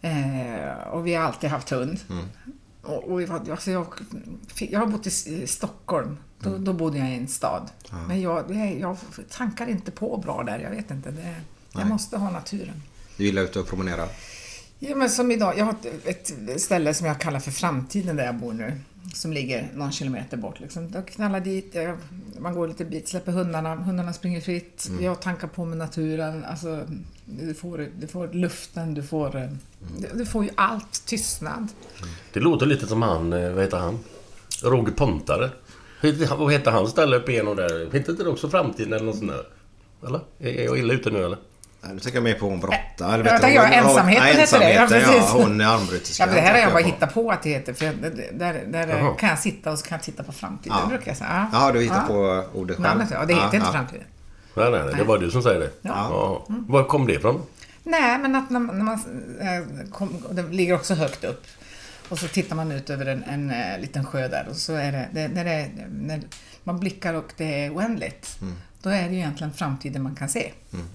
Eh, 0.00 0.88
och 0.90 1.06
vi 1.06 1.14
har 1.14 1.24
alltid 1.24 1.50
haft 1.50 1.70
hund. 1.70 1.98
Och, 2.82 3.04
och 3.10 3.20
vi 3.20 3.24
var- 3.24 3.50
alltså 3.50 3.70
jag, 3.70 3.86
jag 4.58 4.80
har 4.80 4.86
bott 4.86 5.06
i 5.06 5.46
Stockholm. 5.46 6.16
Då, 6.40 6.58
då 6.58 6.72
bodde 6.72 6.98
jag 6.98 7.10
i 7.10 7.14
en 7.14 7.28
stad. 7.28 7.70
Men 8.08 8.20
jag, 8.20 8.50
jag, 8.56 8.78
jag 8.80 8.96
tankar 9.30 9.66
inte 9.66 9.90
på 9.90 10.16
bra 10.16 10.42
där. 10.42 10.58
Jag 10.58 10.70
vet 10.70 10.90
inte. 10.90 11.10
Det, 11.10 11.34
jag 11.72 11.86
måste 11.86 12.16
ha 12.18 12.30
naturen. 12.30 12.82
Du 13.16 13.24
gillar 13.24 13.42
ute 13.42 13.58
och 13.60 13.66
promenera. 13.68 14.08
Ja, 14.78 14.96
men 14.96 15.10
som 15.10 15.30
idag. 15.30 15.58
Jag 15.58 15.64
har 15.64 15.74
ett, 16.04 16.60
ställe 16.60 16.94
som 16.94 17.06
jag 17.06 17.20
kallar 17.20 17.40
för 17.40 17.50
framtiden 17.50 18.16
där 18.16 18.24
jag 18.24 18.34
bor 18.34 18.52
nu. 18.52 18.72
Som 19.14 19.32
ligger 19.32 19.68
någon 19.74 19.92
kilometer 19.92 20.36
bort. 20.36 20.60
Liksom. 20.60 20.90
Jag 20.94 21.08
knallar 21.08 21.40
dit, 21.40 21.76
man 22.38 22.54
går 22.54 22.68
lite 22.68 22.84
bit, 22.84 23.08
släpper 23.08 23.32
hundarna, 23.32 23.74
hundarna 23.74 24.12
springer 24.12 24.40
fritt. 24.40 24.90
Jag 25.00 25.20
tankar 25.22 25.48
på 25.48 25.64
med 25.64 25.78
naturen. 25.78 26.44
Alltså, 26.44 26.84
du, 27.24 27.54
får, 27.54 27.88
du 27.98 28.06
får 28.06 28.28
luften, 28.28 28.94
du 28.94 29.02
får, 29.02 29.36
eh, 29.36 29.50
du, 29.98 30.08
du 30.14 30.26
får 30.26 30.44
ju 30.44 30.50
allt. 30.54 31.02
Tystnad. 31.06 31.68
Det 32.32 32.40
låter 32.40 32.66
lite 32.66 32.86
som 32.86 33.02
han, 33.02 33.32
eh, 33.32 33.52
vad 33.52 33.64
heter 33.64 33.78
han? 33.78 33.98
Roger 34.62 34.92
Pontare. 34.92 35.50
Vad 36.38 36.52
heter 36.52 36.70
hans 36.70 36.90
ställe 36.90 37.16
uppe 37.16 37.32
igenom 37.32 37.56
där? 37.56 37.92
Heter 37.92 38.10
inte 38.10 38.24
det 38.24 38.30
också 38.30 38.48
Framtiden 38.48 38.92
eller 38.92 39.04
något 39.04 39.18
sånt 39.18 39.30
där? 39.30 39.46
Eller? 40.08 40.20
Är 40.38 40.64
jag 40.64 40.78
illa 40.78 40.94
ute 40.94 41.10
nu 41.10 41.24
eller? 41.24 41.38
Nu 41.92 42.00
tänker 42.00 42.16
jag 42.16 42.24
mer 42.24 42.34
på 42.34 42.46
hon 42.48 42.60
Brotta. 42.60 42.76
jag 42.98 43.14
Eller 43.14 43.24
vet 43.24 43.32
du, 43.36 43.38
tänker 43.38 43.62
jag, 43.62 43.74
ensamheten 43.74 44.26
hon- 44.26 44.36
heter 44.40 44.58
det. 44.58 44.72
Ja, 44.72 44.86
precis. 44.86 45.14
Ja, 45.16 45.30
hon 45.32 45.60
är 45.60 45.66
armbryterska. 45.66 46.26
Ja, 46.26 46.32
det 46.34 46.40
här 46.40 46.52
har 46.52 46.58
jag 46.58 46.72
bara 46.72 46.82
hittat 46.84 47.14
på 47.14 47.30
att 47.30 47.42
det 47.42 47.50
heter. 47.50 47.72
För 47.72 47.84
jag- 47.84 47.94
där 48.32 48.64
där 48.68 48.86
Jaha. 48.88 49.14
kan 49.14 49.28
jag 49.28 49.38
sitta 49.38 49.72
och 49.72 49.78
så 49.78 49.86
kan 49.86 49.96
jag 49.96 50.04
titta 50.04 50.22
på 50.22 50.32
framtiden, 50.32 50.76
Ja. 50.82 50.88
brukar 50.88 51.06
jag 51.10 51.16
säga. 51.16 51.50
Ja, 51.52 51.72
du 51.72 51.80
hittar 51.82 52.06
på 52.06 52.44
ordet 52.54 52.76
själv. 52.76 52.88
Namnet, 52.88 53.08
ja, 53.10 53.24
det 53.24 53.34
heter 53.34 53.46
Ja, 53.46 53.54
inte 53.54 53.66
ja. 53.66 53.72
framtiden. 53.72 54.04
Nej, 54.54 54.70
nej, 54.70 54.80
nej. 54.84 54.94
Det 54.96 55.04
var 55.04 55.18
du 55.18 55.30
som 55.30 55.42
säger 55.42 55.60
det. 55.60 55.70
Ja. 55.82 56.46
Var 56.48 56.84
kom 56.84 57.06
det 57.06 57.12
ifrån? 57.12 57.42
Nej, 57.82 58.18
men 58.18 58.36
att 58.36 58.50
när, 58.50 58.60
när 58.60 58.84
man... 58.84 58.94
eh, 59.40 59.90
Kom, 59.92 60.24
det 60.30 60.42
ligger 60.42 60.74
också 60.74 60.94
högt 60.94 61.24
upp. 61.24 61.44
Och 62.08 62.18
så 62.18 62.28
tittar 62.28 62.56
man 62.56 62.72
ut 62.72 62.90
över 62.90 63.06
en, 63.06 63.24
en, 63.24 63.50
eh, 63.50 63.78
liten 63.80 64.04
sjö 64.04 64.28
där 64.28 64.46
och 64.50 64.56
så 64.56 64.72
är 64.74 64.92
det... 64.92 65.08
det 65.12 65.28
när, 65.28 65.44
det 65.44 65.68
när 65.90 66.20
man 66.64 66.80
blickar 66.80 67.14
och 67.14 67.32
det 67.36 67.64
är 67.64 67.70
oändligt. 67.74 68.38
Mm. 68.40 68.54
Då 68.82 68.90
är 68.90 69.02
det 69.02 69.14
ju 69.14 69.16
egentligen 69.18 69.52
framtiden 69.52 70.02
man 70.02 70.14
kan 70.14 70.28
se. 70.28 70.52
Mm. 70.72 70.86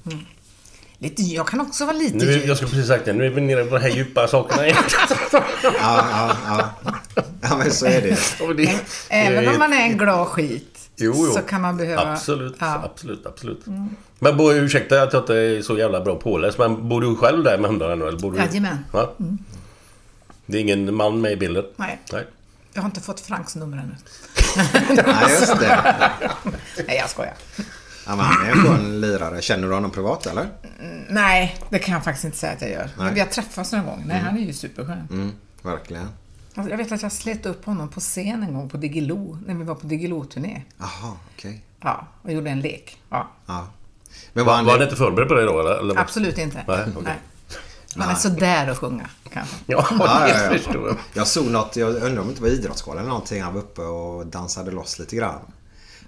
Lite, 1.03 1.21
jag 1.21 1.47
kan 1.47 1.61
också 1.61 1.85
vara 1.85 1.97
lite 1.97 2.17
Nu, 2.25 2.31
djup. 2.31 2.47
jag 2.47 2.57
skulle 2.57 2.71
precis 2.71 2.87
sagt 2.87 3.05
det. 3.05 3.13
Nu 3.13 3.25
är 3.25 3.29
vi 3.29 3.41
nere 3.41 3.65
på 3.65 3.75
de 3.77 3.81
här 3.81 3.89
djupa 3.89 4.27
sakerna 4.27 4.65
igen. 4.67 4.77
Ja, 5.63 5.71
ja, 5.81 6.37
ja. 6.47 6.69
Ja, 7.41 7.57
men 7.57 7.71
så 7.71 7.85
är 7.85 8.01
det. 8.01 8.17
Det- 8.57 8.79
Även 9.09 9.43
det- 9.43 9.49
om 9.51 9.59
man 9.59 9.73
är 9.73 9.81
en 9.81 9.97
glad 9.97 10.27
skit 10.27 10.89
Jo, 10.95 11.13
jo. 11.17 11.31
så 11.33 11.39
kan 11.41 11.61
man 11.61 11.77
behöva... 11.77 12.11
Absolut, 12.13 12.55
Ja. 12.59 12.67
Mm. 12.67 12.81
absolut, 12.83 13.25
absolut. 13.25 13.61
Men 14.19 14.37
bor, 14.37 14.53
ursäkta 14.55 15.03
att 15.03 15.13
jag 15.13 15.21
inte 15.21 15.35
är 15.35 15.61
så 15.61 15.77
jävla 15.77 16.01
bra 16.01 16.15
påläst, 16.15 16.57
men 16.57 16.89
bor 16.89 17.01
du 17.01 17.15
själv 17.15 17.43
där 17.43 17.57
med 17.57 17.69
hundarna 17.69 17.95
nu? 17.95 18.07
Eller 18.07 18.19
bor 18.19 18.31
du... 18.31 18.37
Jajamän. 18.37 18.85
Ja? 18.93 19.13
Det 20.45 20.57
är 20.57 20.61
ingen 20.61 20.93
man 20.95 21.21
med 21.21 21.31
i 21.31 21.35
bilden? 21.35 21.65
Nej. 21.75 21.99
Nej. 22.11 22.25
Jag 22.73 22.81
har 22.81 22.89
inte 22.89 23.01
fått 23.01 23.19
Franks 23.19 23.55
nummer 23.55 23.77
ännu. 23.77 23.95
Ja, 25.07 25.29
just 25.29 25.59
det. 25.59 25.95
Nej, 26.87 26.97
jag 26.97 27.09
skojar. 27.09 27.33
Ja, 28.05 28.15
men 28.15 28.25
han 28.25 28.45
är 28.45 28.51
en 28.51 28.57
skön 28.57 29.01
lirare. 29.01 29.41
Känner 29.41 29.67
du 29.67 29.73
honom 29.73 29.91
privat 29.91 30.25
eller? 30.25 30.49
Nej, 31.09 31.57
det 31.69 31.79
kan 31.79 31.93
jag 31.93 32.03
faktiskt 32.03 32.25
inte 32.25 32.37
säga 32.37 32.53
att 32.53 32.61
jag 32.61 32.69
gör. 32.71 32.89
Men 32.97 33.13
vi 33.13 33.19
har 33.19 33.27
träffats 33.27 33.71
någon 33.71 33.85
gång. 33.85 34.03
Nej, 34.07 34.19
han 34.19 34.37
är 34.37 34.41
ju 34.41 34.53
superskön. 34.53 35.07
Mm, 35.11 35.31
verkligen. 35.61 36.09
Alltså, 36.55 36.69
jag 36.71 36.77
vet 36.77 36.91
att 36.91 37.01
jag 37.01 37.11
slet 37.11 37.45
upp 37.45 37.65
honom 37.65 37.89
på 37.89 37.99
scen 37.99 38.43
en 38.43 38.53
gång 38.53 38.69
på 38.69 38.77
Diggiloo, 38.77 39.37
när 39.45 39.53
vi 39.55 39.63
var 39.63 39.75
på 39.75 39.87
Diggiloo-turné. 39.87 40.61
Jaha, 40.77 41.13
okej. 41.35 41.61
Ja, 41.81 42.07
och 42.21 42.31
gjorde 42.31 42.49
en 42.49 42.59
lek. 42.61 42.97
Ja, 43.09 43.27
Ja. 43.45 43.67
Men 44.33 44.45
var 44.45 44.53
han... 44.55 44.65
var 44.65 44.73
han 44.73 44.81
inte 44.81 44.95
förberedd 44.95 45.27
på 45.27 45.33
det 45.33 45.45
då 45.45 45.59
eller? 45.59 45.79
eller? 45.79 45.97
absolut 45.99 46.37
inte. 46.37 46.63
Nej, 46.67 46.85
okej. 46.97 47.13
Han 47.95 48.09
är 48.09 48.15
sådär 48.15 48.67
att 48.67 48.77
sjunga, 48.77 49.09
kanske. 49.33 49.55
Ja, 49.65 49.87
Ja, 49.99 50.19
det 50.25 50.29
ja, 50.29 50.43
ja. 50.43 50.49
förstår 50.49 50.87
jag. 50.87 50.97
Jag 51.13 51.27
såg 51.27 51.45
något, 51.45 51.75
jag 51.75 51.89
undrar 51.95 52.17
om 52.21 52.27
det 52.27 52.29
inte 52.31 52.41
var 52.41 52.49
Idrottsgalan 52.49 52.99
eller 52.99 53.09
någonting. 53.09 53.41
Han 53.43 53.53
var 53.53 53.61
uppe 53.61 53.81
och 53.81 54.25
dansade 54.27 54.71
loss 54.71 54.99
lite 54.99 55.15
grann. 55.15 55.39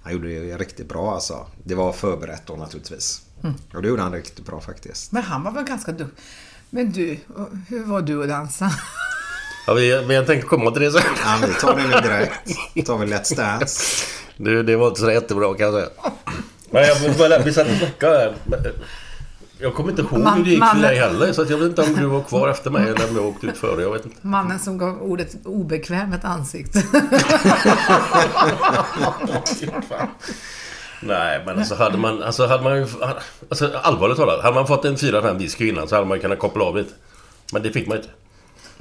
Han 0.04 0.14
gjorde 0.14 0.28
det 0.28 0.58
riktigt 0.58 0.90
bra 0.90 1.14
alltså. 1.14 1.48
Det 1.64 1.76
var 1.76 1.94
förberett 1.94 2.44
då 2.46 2.56
naturligtvis. 2.56 3.22
Mm. 3.44 3.56
Och 3.74 3.82
det 3.82 3.88
gjorde 3.88 4.02
han 4.02 4.14
riktigt 4.14 4.46
bra 4.46 4.62
faktiskt. 4.62 5.12
Men 5.12 5.24
han 5.24 5.44
var 5.44 5.52
väl 5.52 5.64
ganska 5.64 5.92
duktig. 5.92 6.24
Men 6.70 6.92
du, 6.92 7.20
hur 7.68 7.84
var 7.84 8.02
du 8.02 8.24
att 8.24 8.30
dansa? 8.30 8.72
Ja, 9.68 9.74
vi, 9.74 10.06
men 10.08 10.16
jag 10.16 10.28
tänker 10.28 10.48
komma 10.48 10.72
till 10.72 10.82
det 10.82 10.92
sen. 10.92 11.02
Ja, 11.26 11.48
vi 11.48 11.54
tar 11.54 11.76
det 11.76 11.84
nu 11.84 12.10
direkt. 12.10 12.58
Då 12.76 12.82
tar 12.82 12.98
vi 12.98 13.14
Let's 13.14 13.36
Dance. 13.36 14.06
Det, 14.38 14.64
det 14.64 14.76
var 14.76 14.88
inte 14.88 15.00
så 15.00 15.12
jättebra 15.12 15.54
kan 15.54 15.66
jag 15.66 15.74
säga. 15.74 15.90
Men 16.70 16.84
jag, 16.84 17.44
vi 17.44 17.54
satt 17.54 17.68
och 17.68 17.78
snackade 17.78 18.34
Jag 19.64 19.74
kommer 19.74 19.90
inte 19.90 20.02
ihåg 20.02 20.20
Man- 20.20 20.38
hur 20.38 20.44
det 20.44 20.50
gick 20.50 20.60
för 20.60 20.66
mannen- 20.66 20.82
dig 20.82 20.96
heller. 21.00 21.34
Så 21.34 21.42
jag 21.50 21.58
vet 21.58 21.68
inte 21.70 21.82
om 21.82 21.96
du 21.96 22.06
var 22.06 22.22
kvar 22.22 22.48
efter 22.48 22.70
mig 22.72 22.84
eller 22.84 23.10
om 23.10 23.16
jag 23.16 23.26
åkte 23.26 23.48
ut 23.48 23.58
före. 23.58 23.82
Jag 23.82 23.92
vet 23.92 24.06
inte. 24.06 24.18
Mannen 24.28 24.60
som 24.60 24.78
gav 24.78 25.02
ordet 25.02 25.36
obekväm 25.46 26.14
ett 26.14 26.26
ansikte. 26.26 26.84
Nej, 31.02 31.44
men 31.46 31.58
alltså 31.58 31.76
hade 31.76 31.98
man... 31.98 32.24
Alltså 32.24 32.46
hade 32.48 32.64
man 32.64 32.78
ju... 32.78 32.88
Alltså 33.50 33.72
allvarligt 33.84 34.18
talat. 34.18 34.44
Hade 34.44 34.56
man 34.56 34.68
fått 34.68 34.86
en 34.86 34.96
4-5 34.96 35.38
whisky 35.38 35.70
innan 35.70 35.88
så 35.88 35.96
hade 35.96 36.08
man 36.08 36.20
kunnat 36.20 36.40
koppla 36.40 36.64
av 36.64 36.78
lite. 36.78 36.94
Men 37.54 37.64
det 37.64 37.72
fick 37.72 37.88
man 37.88 37.98
inte. 37.98 38.10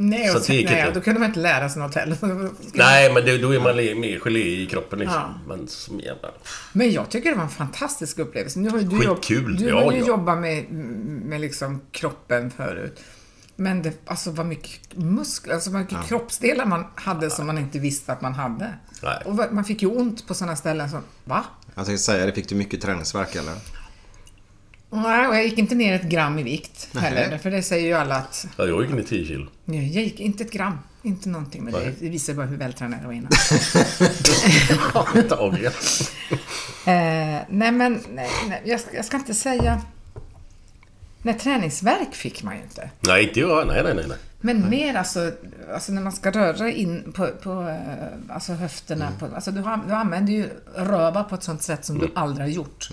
Nej, 0.09 0.29
Så 0.29 0.39
och, 0.39 0.45
nej 0.49 0.61
inte. 0.61 0.91
då 0.91 1.01
kunde 1.01 1.21
man 1.21 1.29
inte 1.29 1.41
lära 1.41 1.69
sig 1.69 1.83
något 1.83 1.95
heller. 1.95 2.17
Nej, 2.75 3.13
men 3.13 3.25
det, 3.25 3.39
då 3.39 3.55
är 3.55 3.61
man 3.61 3.77
mer 3.77 4.19
gelé 4.19 4.63
i 4.63 4.67
kroppen 4.67 4.99
liksom. 4.99 5.17
Ja. 5.17 5.55
Men 5.57 5.69
som 5.69 6.01
jävla... 6.01 6.31
Men 6.73 6.93
jag 6.93 7.11
tycker 7.11 7.31
det 7.31 7.37
var 7.37 7.43
en 7.43 7.51
fantastisk 7.51 8.19
upplevelse. 8.19 8.59
Nu 8.59 8.71
har 8.71 8.79
ju 8.79 8.85
du, 8.85 9.05
jobb, 9.05 9.17
Skitkul, 9.17 9.57
du 9.57 9.69
ja, 9.69 9.85
har 9.85 9.93
ju 9.93 9.99
ja. 9.99 10.07
jobbat 10.07 10.39
med, 10.39 10.71
med 11.25 11.41
liksom 11.41 11.81
kroppen 11.93 12.51
förut. 12.51 13.01
Men 13.57 13.83
det 13.83 13.93
alltså, 14.07 14.31
var 14.31 14.45
mycket 14.45 14.97
muskler, 14.97 15.55
alltså 15.55 15.71
vad 15.71 15.81
mycket 15.81 16.09
kroppsdelar 16.09 16.67
man 16.67 16.85
hade 16.95 17.31
som 17.31 17.47
man 17.47 17.59
inte 17.59 17.79
visste 17.79 18.13
att 18.13 18.21
man 18.21 18.35
hade. 18.35 18.75
Nej. 19.03 19.23
Och 19.25 19.55
man 19.55 19.65
fick 19.65 19.83
ju 19.83 19.89
ont 19.89 20.27
på 20.27 20.35
sådana 20.35 20.57
ställen 20.57 20.91
som, 20.91 21.01
va? 21.25 21.45
Jag 21.75 21.87
tänkte 21.87 22.03
säga 22.03 22.27
det. 22.27 22.33
Fick 22.33 22.49
du 22.49 22.55
mycket 22.55 22.81
träningsvärk 22.81 23.35
eller? 23.35 23.55
Nej, 24.93 25.27
och 25.29 25.35
jag 25.37 25.45
gick 25.45 25.59
inte 25.59 25.75
ner 25.75 25.95
ett 25.95 26.03
gram 26.03 26.39
i 26.39 26.43
vikt 26.43 26.89
heller. 26.97 27.27
Nej. 27.31 27.39
För 27.39 27.51
det 27.51 27.63
säger 27.63 27.87
ju 27.87 27.93
alla 27.95 28.15
att, 28.17 28.47
Ja, 28.57 28.65
jag 28.67 28.83
gick 28.83 28.93
ner 28.95 29.03
10 29.03 29.25
kilo. 29.27 29.47
nej, 29.65 29.95
jag 29.95 30.05
gick 30.05 30.21
inte 30.21 30.45
ett 30.45 30.53
gram. 30.53 30.79
Inte 31.03 31.29
någonting 31.29 31.65
med 31.65 31.73
det. 31.75 31.81
Nej. 31.81 31.95
Det 32.01 32.09
visar 32.09 32.35
bara 32.35 32.47
hur 32.47 32.57
vältränad 32.57 32.99
jag 33.03 33.07
var 33.07 33.13
innan. 33.15 33.31
Antagligen. 35.15 35.73
Eh, 36.87 37.41
nej 37.49 37.73
men, 37.73 38.01
nej, 38.15 38.31
nej, 38.49 38.63
jag, 38.65 38.81
ska, 38.81 38.97
jag 38.97 39.05
ska 39.05 39.17
inte 39.17 39.35
säga... 39.35 39.83
Nej, 41.23 41.39
träningsverk 41.39 42.15
fick 42.15 42.43
man 42.43 42.57
ju 42.57 42.63
inte. 42.63 42.91
Nej, 43.01 43.29
inte 43.29 43.41
jag. 43.41 43.67
Nej, 43.67 43.83
nej, 43.85 43.95
nej. 43.95 44.05
nej. 44.09 44.17
Men 44.41 44.71
mer 44.71 44.95
alltså, 44.95 45.33
alltså 45.75 45.93
när 45.93 46.03
man 46.03 46.13
ska 46.13 46.31
röra 46.31 46.71
in 46.71 47.13
på, 47.17 47.27
på 47.43 47.69
eh, 47.69 48.35
alltså 48.35 48.53
höfterna. 48.53 49.09
På, 49.19 49.27
alltså 49.35 49.51
du, 49.51 49.61
har- 49.61 49.81
du 49.89 49.93
använder 49.95 50.33
ju 50.33 50.49
röva 50.77 51.25
på 51.25 51.35
ett 51.35 51.43
sånt 51.43 51.63
sätt 51.63 51.85
som 51.85 51.99
du 51.99 52.11
aldrig 52.15 52.47
har 52.47 52.53
gjort. 52.55 52.91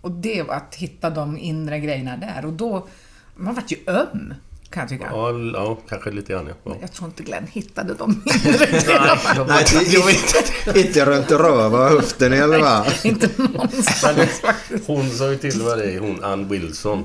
Och 0.00 0.10
det 0.10 0.42
var 0.42 0.54
att 0.54 0.74
hitta 0.74 1.10
de 1.10 1.38
inre 1.38 1.80
grejerna 1.80 2.16
där. 2.16 2.46
Och 2.46 2.52
då, 2.52 2.88
man 3.36 3.54
vart 3.54 3.72
ju 3.72 3.76
öm, 3.86 4.34
kan 4.70 4.80
jag 4.80 4.88
tycka. 4.88 5.08
Ja, 5.12 5.30
ja 5.54 5.78
kanske 5.88 6.10
lite 6.10 6.32
grann 6.32 6.46
ja. 6.48 6.54
ja. 6.64 6.76
Jag 6.80 6.92
tror 6.92 7.08
inte 7.08 7.22
Glenn 7.22 7.46
hittade 7.46 7.94
de 7.94 8.22
inre 8.44 8.66
grejerna. 8.66 9.18
Nej, 9.48 9.64
inte, 9.96 10.78
inte 10.80 11.04
runt 11.04 11.30
röva 11.30 11.84
och 11.84 11.90
höften 11.90 12.32
eller 12.32 12.58
va? 12.60 12.86
inte 13.04 13.28
någonstans 13.42 14.40
faktiskt. 14.40 14.86
Hon 14.86 15.10
sa 15.10 15.30
ju 15.30 15.36
till 15.36 15.62
med 15.62 15.78
det, 15.78 15.98
hon 15.98 16.24
Ann 16.24 16.48
Wilson 16.48 17.04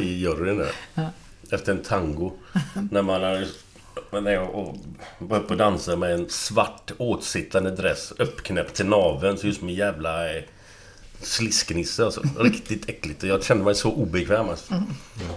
i 0.00 0.04
juryn 0.18 0.58
där. 0.58 0.72
Efter 1.50 1.72
en 1.72 1.82
tango. 1.82 2.32
När 2.90 3.02
man 3.02 3.22
hade 3.22 3.46
Men 4.10 4.24
när 4.24 4.30
jag 4.32 4.54
och- 4.54 4.76
var 5.18 5.38
uppe 5.38 5.52
och 5.52 5.56
dansade 5.58 5.96
med 5.96 6.12
en 6.14 6.28
svart 6.28 6.92
åtsittande 6.98 7.70
dress 7.70 8.12
uppknäppt 8.18 8.74
till 8.74 8.86
naveln. 8.86 9.38
Ut 9.42 9.56
som 9.56 9.68
en 9.68 9.74
jävla 9.74 10.36
eh, 10.36 10.42
slisknisse 11.22 12.04
alltså. 12.04 12.22
Riktigt 12.38 12.88
äckligt. 12.88 13.22
Och 13.22 13.28
jag 13.28 13.44
kände 13.44 13.64
mig 13.64 13.74
så 13.74 13.92
obekväm 13.92 14.48
alltså. 14.48 14.82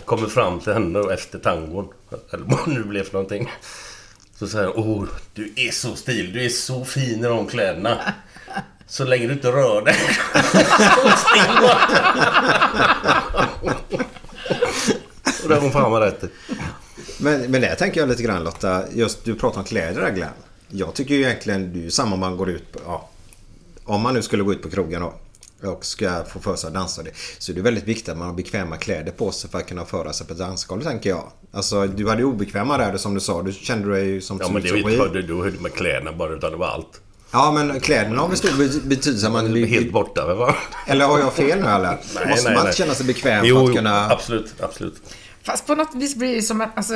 Kommer 0.06 0.28
fram 0.28 0.60
till 0.60 0.74
henne 0.74 1.00
då 1.00 1.10
efter 1.10 1.40
tangon. 1.40 1.88
Eller 2.32 2.46
vad 2.46 2.68
nu 2.68 2.84
blev 2.84 3.04
för 3.04 3.14
någonting. 3.14 3.50
Så 4.36 4.48
säger 4.48 4.68
hon, 4.68 5.00
åh, 5.00 5.08
du 5.34 5.54
är 5.56 5.72
så 5.72 5.96
stil. 5.96 6.34
Du 6.34 6.46
är 6.46 6.50
så 6.50 6.86
fin 6.86 7.20
i 7.20 7.28
de 7.28 7.48
kläderna. 7.48 8.14
Så 8.88 9.04
länge 9.04 9.28
du 9.28 9.34
inte 9.34 9.52
rör 9.52 9.82
dig. 9.82 9.96
Så 10.34 11.10
still. 11.18 11.70
Och 15.44 15.50
det 15.50 15.56
har 15.56 15.62
hon 15.62 15.72
fan 15.72 15.92
med 15.92 16.02
rätt. 16.02 16.24
Men, 17.18 17.52
men 17.52 17.62
det 17.62 17.76
tänker 17.76 18.00
jag 18.00 18.10
lite 18.10 18.24
grann 18.24 18.44
Lotta. 18.44 18.84
Just 18.92 19.26
du 19.26 19.36
pratar 19.36 19.60
om 19.60 19.66
kläder 19.66 20.02
där 20.02 20.12
Glenn. 20.12 20.30
Jag 20.68 20.94
tycker 20.94 21.16
ju 21.16 21.22
egentligen 21.22 21.74
det 21.74 21.80
är 21.80 21.84
ju 21.84 21.92
samma 21.92 22.14
om 22.14 22.20
man 22.20 22.38
går 22.38 22.50
ut 22.50 22.72
på... 22.72 22.80
Ja, 22.86 23.10
om 23.84 24.02
man 24.02 24.14
nu 24.14 24.22
skulle 24.22 24.44
gå 24.44 24.54
ut 24.54 24.62
på 24.62 24.70
krogen 24.70 25.02
då. 25.02 25.14
Och 25.64 25.86
ska 25.86 26.24
få 26.24 26.40
för 26.40 26.56
sig 26.56 26.68
att 26.68 26.74
dansa 26.74 27.04
det. 27.04 27.12
Så 27.38 27.52
är 27.52 27.56
det 27.56 27.62
väldigt 27.62 27.84
viktigt 27.84 28.10
att 28.10 28.18
man 28.18 28.28
har 28.28 28.34
bekväma 28.34 28.78
kläder 28.78 29.12
på 29.12 29.32
sig 29.32 29.50
för 29.50 29.58
att 29.58 29.68
kunna 29.68 29.86
föra 29.86 30.14
sig 30.14 30.28
på 30.28 30.34
ett 30.34 30.40
dansgolv 30.40 30.82
tänker 30.82 31.10
jag. 31.10 31.32
Alltså 31.52 31.88
du 31.88 32.10
hade 32.10 32.24
obekväma 32.24 32.78
där 32.78 32.98
som 32.98 33.14
du 33.14 33.20
sa. 33.20 33.42
Du 33.42 33.54
kände 33.54 33.92
dig 33.92 34.06
ju 34.08 34.22
som 34.22 34.40
Ja 34.42 34.50
men 34.50 34.62
det 34.62 34.68
som 34.68 34.78
är 34.78 34.82
ju 34.82 34.98
skit. 34.98 35.06
inte 35.06 35.22
du 35.22 35.36
höll 35.36 35.60
med 35.60 35.74
kläderna 35.74 36.14
bara 36.14 36.34
utan 36.34 36.52
det 36.52 36.58
var 36.58 36.68
allt. 36.68 37.02
Ja 37.32 37.52
men 37.52 37.80
kläderna 37.80 38.22
har 38.22 38.28
väl 38.28 38.38
stor 38.38 38.58
be- 38.58 38.88
betydelse. 38.88 39.30
Man, 39.30 39.58
är 39.58 39.66
helt 39.66 39.92
borta 39.92 40.34
va? 40.34 40.56
Eller 40.88 41.06
har 41.06 41.20
jag 41.20 41.34
fel 41.34 41.60
nu 41.60 41.68
eller? 41.68 41.98
Måste 42.30 42.52
man 42.54 42.66
inte 42.66 42.78
känna 42.78 42.94
sig 42.94 43.06
bekväm 43.06 43.46
jo, 43.46 43.56
för 43.56 43.64
att 43.64 43.70
jo, 43.70 43.76
kunna... 43.76 44.10
absolut, 44.10 44.54
absolut. 44.60 45.02
Fast 45.44 45.68
på 45.68 45.76
något 45.76 45.96
vis 45.96 46.16
blir 46.16 46.36
det 46.36 46.42
som 46.42 46.62
att, 46.62 46.78
alltså, 46.78 46.94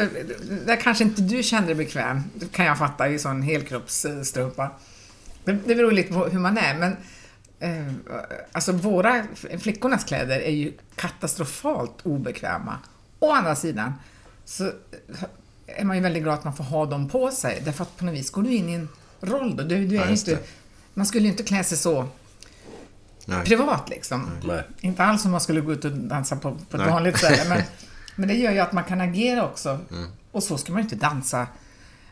där 0.65 0.76
kanske 0.76 1.04
inte 1.04 1.21
du 1.21 1.43
kände 1.43 1.67
dig 1.67 1.76
bekväm, 1.76 2.21
det 2.36 2.52
kan 2.52 2.65
jag 2.65 2.78
fatta 2.78 3.10
i 3.10 3.19
sån 3.19 3.41
helkroppsstrumpa. 3.41 4.69
Det, 5.43 5.58
det 5.65 5.76
beror 5.76 5.91
lite 5.91 6.13
på 6.13 6.26
hur 6.26 6.39
man 6.39 6.58
är, 6.58 6.78
men 6.78 6.95
alltså 8.52 8.71
våra, 8.71 9.23
flickornas 9.60 10.04
kläder 10.04 10.39
är 10.39 10.52
ju 10.52 10.73
katastrofalt 10.95 12.02
obekväma. 12.04 12.78
Å 13.19 13.32
andra 13.32 13.56
sidan 13.56 13.93
så 14.45 14.71
är 15.67 15.86
man 15.86 15.95
ju 15.95 16.04
väldigt 16.04 16.23
glad 16.23 16.36
att 16.36 16.43
man 16.43 16.56
får 16.56 16.63
ha 16.63 16.86
dem 16.86 17.10
på 17.10 17.32
sig, 17.32 17.62
därför 17.65 17.84
att 17.84 17.97
på 17.97 18.06
något 18.06 18.15
vis 18.15 18.30
går 18.30 18.43
du 18.43 18.54
in 18.54 18.69
i 18.69 18.73
en 18.73 18.89
roll 19.21 19.56
då. 19.56 19.63
Du, 19.63 19.88
du 19.88 19.95
är 19.95 20.06
Ja, 20.06 20.10
inte, 20.10 20.39
man 20.93 21.06
skulle 21.06 21.23
ju 21.23 21.32
inte 21.32 21.43
klä 21.43 21.63
sig 21.63 21.78
så 21.78 22.08
Nej. 23.26 23.45
privat 23.45 23.89
liksom. 23.89 24.30
Nej. 24.43 24.63
Inte 24.80 25.04
alls 25.04 25.21
som 25.21 25.32
man 25.32 25.41
skulle 25.41 25.62
gå 25.62 25.73
ut 25.73 25.86
och 25.86 25.91
dansa 25.91 26.36
på, 26.36 26.52
på 26.52 26.78
ett 26.78 26.84
Nej. 26.84 26.89
vanligt 26.89 27.17
ställe. 27.17 27.49
Men, 27.49 27.62
men 28.15 28.28
det 28.28 28.36
gör 28.36 28.52
ju 28.52 28.60
att 28.60 28.71
man 28.71 28.84
kan 28.84 29.02
agera 29.02 29.45
också. 29.45 29.69
Mm. 29.69 30.10
Och 30.32 30.43
så 30.43 30.58
ska 30.58 30.71
man 30.71 30.82
ju 30.82 30.84
inte 30.84 30.95
dansa 30.95 31.47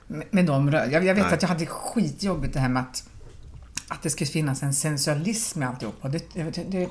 med, 0.08 0.28
med 0.32 0.46
de 0.46 0.72
rör. 0.72 0.86
Jag, 0.86 1.06
jag 1.06 1.16
vet 1.16 1.26
Nej. 1.26 1.34
att 1.34 1.42
jag 1.42 1.50
hade 1.50 1.66
skitjobbigt 1.66 2.54
det 2.54 2.60
här 2.60 2.70
med 2.70 2.82
att, 2.82 3.10
att 3.92 4.02
det 4.02 4.10
ska 4.10 4.26
finnas 4.26 4.64
en 4.64 4.74
sensualism 4.74 5.64
i 5.64 5.66
alltihopa. 5.66 6.10
Det, 6.10 6.34
det, 6.34 6.72
det, 6.72 6.80
jag 6.80 6.90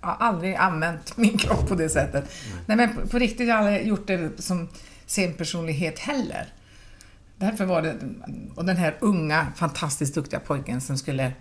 har 0.00 0.16
aldrig 0.20 0.54
använt 0.54 1.16
min 1.16 1.38
kropp 1.38 1.68
på 1.68 1.74
det 1.74 1.88
sättet. 1.88 2.24
Nej, 2.66 2.76
men 2.76 2.94
på, 2.94 3.08
på 3.08 3.18
riktigt 3.18 3.48
jag 3.48 3.54
har 3.54 3.62
jag 3.62 3.72
aldrig 3.72 3.88
gjort 3.88 4.06
det 4.06 4.42
som 4.42 4.68
scenpersonlighet 5.06 5.98
heller. 5.98 6.52
Därför 7.36 7.64
var 7.64 7.82
det, 7.82 7.96
och 8.54 8.64
den 8.64 8.76
här 8.76 8.96
unga, 9.00 9.46
fantastiskt 9.56 10.14
duktiga 10.14 10.40
pojken 10.40 10.80
som 10.80 10.98
skulle 10.98 11.32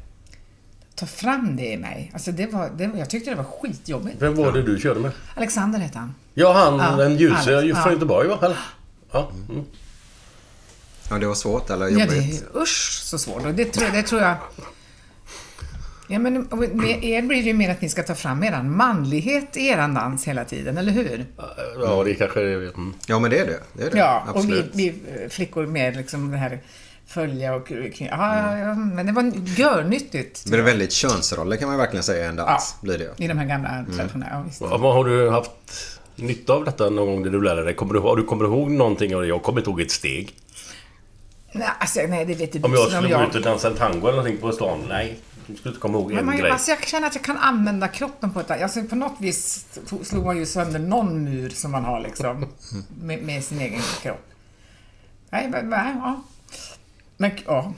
ta 0.95 1.06
fram 1.06 1.56
det 1.56 1.67
i 1.67 1.78
mig. 1.78 2.12
Alltså 2.13 2.32
det 2.32 2.47
var, 2.47 2.69
det, 2.78 2.91
jag 2.95 3.10
tyckte 3.10 3.30
det 3.30 3.36
var 3.36 3.43
skitjobbigt. 3.43 4.21
Vem 4.21 4.36
var 4.36 4.52
det 4.52 4.63
du 4.63 4.80
körde 4.80 5.00
med? 5.00 5.12
Alexander 5.36 5.80
hette 5.80 6.00
han. 6.00 6.15
Ja, 6.34 6.54
han 6.54 6.80
Ja, 6.80 7.04
den 7.04 7.17
ljuse 7.17 7.58
Alex, 7.58 7.78
från 7.78 7.88
ja. 7.88 7.91
Göteborg 7.91 8.28
va? 8.28 8.39
Eller? 8.41 8.58
Ja. 9.12 9.32
Mm. 9.50 9.65
Ja 11.10 11.17
det 11.17 11.28
var 11.28 11.36
svårt 11.36 11.69
eller 11.69 11.86
Ja, 11.86 11.91
jobbigt? 11.91 12.41
det 12.52 12.58
är 12.58 12.62
usch 12.62 13.02
så 13.04 13.17
svårt. 13.19 13.45
Och 13.45 13.54
det 13.54 13.65
tror, 13.65 13.89
det 13.91 14.04
tror 14.04 14.21
jag... 14.21 14.38
Ja, 16.12 16.19
men 16.19 16.34
med 16.74 17.04
er 17.04 17.21
blir 17.21 17.38
det 17.38 17.47
ju 17.47 17.54
mer 17.54 17.71
att 17.71 17.82
ni 17.82 17.89
ska 17.89 18.04
ta 18.04 18.15
fram 18.15 18.43
eran 18.43 18.76
manlighet 18.76 19.58
i 19.58 19.67
eran 19.67 19.93
dans 19.93 20.28
hela 20.28 20.45
tiden, 20.45 20.78
eller 20.78 20.91
hur? 20.91 21.26
Ja, 21.82 22.04
det 22.04 22.13
kanske 22.13 22.41
är... 22.41 22.56
Mm. 22.56 22.93
Ja 23.08 23.19
men 23.19 23.32
det 23.32 23.39
är 23.39 23.45
det. 23.45 23.60
det, 23.74 23.84
är 23.84 23.91
det. 23.91 23.97
Ja, 23.97 24.24
och 24.34 24.36
vi, 24.36 24.39
Absolut. 24.39 24.71
vi 24.74 24.88
eh, 24.88 25.30
flickor 25.30 25.65
med 25.65 25.95
liksom 25.95 26.32
det 26.32 26.38
här 26.38 26.60
följa 27.08 27.56
och... 27.56 27.71
Ja, 27.71 27.95
ja, 28.00 28.58
ja, 28.58 28.76
men 28.76 29.06
det 29.06 29.12
var 29.12 29.32
görnyttigt. 29.45 30.43
Det 30.43 30.52
blir 30.52 30.62
väldigt 30.62 30.91
könsroller 30.91 31.58
kan 31.58 31.69
man 31.69 31.78
verkligen 31.78 32.04
säga 32.04 32.26
i 32.26 32.28
en 32.28 32.36
dans. 32.36 32.76
Blir 32.82 32.97
det. 32.97 33.24
I 33.24 33.28
de 33.28 33.38
här 33.38 33.45
gamla 33.45 33.86
traditionella... 33.95 34.32
Ja, 34.32 34.43
visst. 34.47 34.62
Ja, 34.62 34.78
vad 34.78 34.93
har 34.93 35.06
du 35.06 35.30
haft 35.30 35.52
nytta 36.15 36.54
av 36.54 36.65
detta 36.65 36.89
någon 36.89 37.06
gång 37.06 37.24
det 37.24 37.30
du 37.30 37.41
lärde 37.41 37.63
dig? 37.63 37.74
Kommer 37.74 37.93
du, 37.93 38.00
har 38.00 38.15
du 38.15 38.24
kommer 38.24 38.45
ihåg 38.45 38.71
någonting 38.71 39.15
av 39.15 39.21
det? 39.21 39.28
Jag 39.28 39.43
kommer 39.43 39.60
inte 39.60 39.69
ihåg 39.69 39.82
ett 39.82 39.91
steg. 39.91 40.36
Nej, 41.52 41.67
alltså, 41.80 42.00
nej, 42.10 42.26
det 42.26 42.34
vet 42.34 42.54
du 42.54 42.60
Om 42.62 42.74
jag 42.74 42.91
skulle 42.91 43.15
gå 43.15 43.24
ut 43.24 43.36
och 43.36 43.41
dansa 43.41 43.67
en 43.67 43.76
tango 43.76 44.08
eller 44.08 44.17
någonting 44.17 44.38
på 44.38 44.52
stan? 44.52 44.80
Nej, 44.89 45.19
du 45.47 45.56
skulle 45.56 45.69
inte 45.71 45.82
komma 45.82 45.97
ihåg 45.97 46.10
Men 46.10 46.19
en 46.19 46.25
man, 46.25 46.38
grej. 46.38 46.51
alltså, 46.51 46.71
jag 46.71 46.88
känner 46.88 47.08
att 47.08 47.15
jag 47.15 47.23
kan 47.23 47.38
använda 47.38 47.88
kroppen 47.88 48.32
på 48.32 48.39
ett 48.39 48.51
alltså, 48.51 48.84
På 48.84 48.95
något 48.95 49.15
vis 49.21 49.65
slog 50.04 50.25
man 50.25 50.38
ju 50.38 50.45
sönder 50.45 50.80
någon 50.80 51.23
mur 51.23 51.49
som 51.49 51.71
man 51.71 51.86
har 51.86 51.99
liksom. 51.99 52.47
Med, 53.01 53.23
med 53.23 53.43
sin 53.43 53.60
egen 53.62 53.82
kropp. 54.01 54.27
Nej, 55.30 55.49
men, 55.49 55.69
nej, 55.69 55.93
ja. 55.95 56.23
Men, 57.17 57.32
ja. 57.45 57.73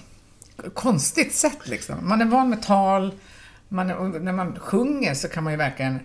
Konstigt 0.73 1.33
sätt 1.35 1.67
liksom. 1.67 1.95
Man 2.01 2.21
är 2.21 2.25
van 2.25 2.49
med 2.49 2.61
tal. 2.63 3.13
Man, 3.69 3.89
är- 3.89 4.19
när 4.19 4.31
man 4.33 4.59
sjunger 4.59 5.13
så 5.13 5.27
kan 5.27 5.43
man 5.43 5.53
ju 5.53 5.57
verkligen 5.57 5.99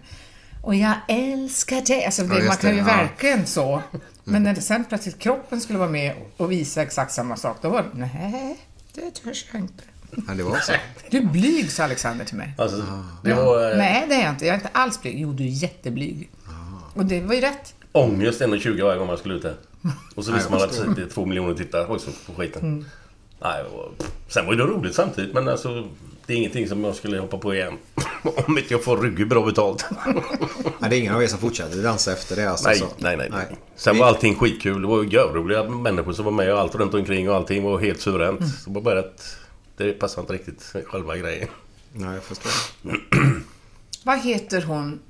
och 0.62 0.74
jag 0.74 0.94
älskar 1.08 1.80
dig. 1.80 2.04
Alltså, 2.04 2.22
det, 2.22 2.38
Ja, 2.38 2.44
man 2.44 2.56
kan 2.56 2.70
det, 2.70 2.76
ju 2.76 2.82
ja. 2.82 2.84
verkligen 2.84 3.46
så. 3.46 3.82
Men 4.24 4.42
när 4.42 4.54
det 4.54 4.60
sen 4.62 4.84
plötsligt 4.84 5.18
kroppen 5.18 5.60
skulle 5.60 5.78
vara 5.78 5.90
med 5.90 6.14
och 6.36 6.52
visa 6.52 6.82
exakt 6.82 7.12
samma 7.12 7.36
sak, 7.36 7.56
då 7.62 7.68
var 7.68 7.82
det 7.82 7.88
nej, 7.98 8.58
det 8.94 9.10
törs 9.10 9.44
jag 9.52 9.60
inte. 9.62 9.82
Ja, 10.10 10.34
det 10.34 10.42
var 10.42 10.58
så. 10.58 10.72
Du 11.10 11.18
är 11.18 11.22
blyg, 11.22 11.72
sa 11.72 11.84
Alexander 11.84 12.24
till 12.24 12.36
mig. 12.36 12.54
Alltså, 12.58 12.82
det 13.24 13.34
var 13.34 13.76
Nej, 13.76 14.06
det 14.08 14.14
är 14.14 14.22
jag 14.22 14.30
inte. 14.30 14.46
Jag 14.46 14.52
är 14.52 14.58
inte 14.58 14.70
alls 14.72 15.02
blyg. 15.02 15.20
Jo, 15.20 15.32
du 15.32 15.44
är 15.44 15.48
jätteblyg. 15.48 16.30
Och 16.94 17.04
det 17.04 17.20
var 17.20 17.34
ju 17.34 17.40
rätt. 17.40 17.74
ångest 17.92 18.40
1,20 18.40 18.82
varje 18.84 18.98
gång 18.98 19.06
man 19.06 19.18
skulle 19.18 19.34
ut 19.34 19.42
där. 19.42 19.54
Och 20.14 20.24
så 20.24 20.32
visste 20.34 20.52
man 20.52 20.62
att 20.62 20.96
det 20.96 21.02
är 21.02 21.06
två 21.06 21.26
miljoner 21.26 21.54
tittare 21.54 21.86
också 21.86 22.10
på 22.26 22.32
skiten. 22.32 22.62
Mm. 22.62 22.84
Nej, 23.42 23.64
var... 23.72 23.90
Sen 24.28 24.46
var 24.46 24.54
det 24.54 24.62
roligt 24.62 24.94
samtidigt, 24.94 25.34
men 25.34 25.48
alltså... 25.48 25.88
Det 26.26 26.34
är 26.34 26.36
ingenting 26.36 26.68
som 26.68 26.84
jag 26.84 26.94
skulle 26.94 27.18
hoppa 27.18 27.38
på 27.38 27.54
igen. 27.54 27.74
Om 28.46 28.58
inte 28.58 28.74
jag 28.74 28.84
får 28.84 28.96
rygg 28.98 29.28
bra 29.28 29.46
betalt. 29.46 29.84
Ja, 30.80 30.88
det 30.88 30.96
är 30.96 31.00
ingen 31.00 31.14
av 31.14 31.22
er 31.22 31.26
som 31.26 31.38
fortsätter 31.38 31.82
dansa 31.82 32.12
efter 32.12 32.36
det 32.36 32.50
alltså. 32.50 32.68
Nej, 32.68 32.78
så. 32.78 32.86
nej, 32.98 33.16
nej, 33.16 33.28
nej. 33.30 33.46
Sen 33.76 33.98
var 33.98 34.06
allting 34.06 34.34
skitkul. 34.34 34.82
Det 34.82 34.88
var 34.88 35.02
ju 35.02 35.08
görroliga 35.08 35.64
människor 35.64 36.12
som 36.12 36.24
var 36.24 36.32
med 36.32 36.52
och 36.52 36.60
allt 36.60 36.74
runt 36.74 36.94
omkring 36.94 37.30
och 37.30 37.36
allting 37.36 37.62
var 37.64 37.78
helt 37.78 38.00
suveränt. 38.00 38.40
Mm. 38.40 38.50
Så 38.52 38.70
bara 38.70 38.98
att 38.98 39.36
det 39.78 39.92
passade 39.92 40.20
inte 40.20 40.32
riktigt 40.32 40.74
själva 40.86 41.16
grejen. 41.16 41.48
Nej, 41.92 42.14
jag 42.14 42.22
förstår. 42.22 42.52
Vad 44.04 44.18
heter 44.20 44.62
hon 44.62 45.00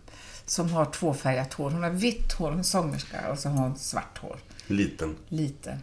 som 0.47 0.71
har 0.71 0.85
tvåfärgat 0.85 1.53
hår? 1.55 1.71
Hon 1.71 1.83
har 1.83 1.91
vitt 1.91 2.33
hår, 2.33 2.51
hon 2.51 2.59
är 2.59 2.63
sångerska 2.63 3.31
och 3.33 3.39
så 3.39 3.49
har 3.49 3.59
hon 3.69 3.79
svart 3.79 4.19
hår. 4.19 4.37
Liten 4.67 5.17
Lite. 5.29 5.79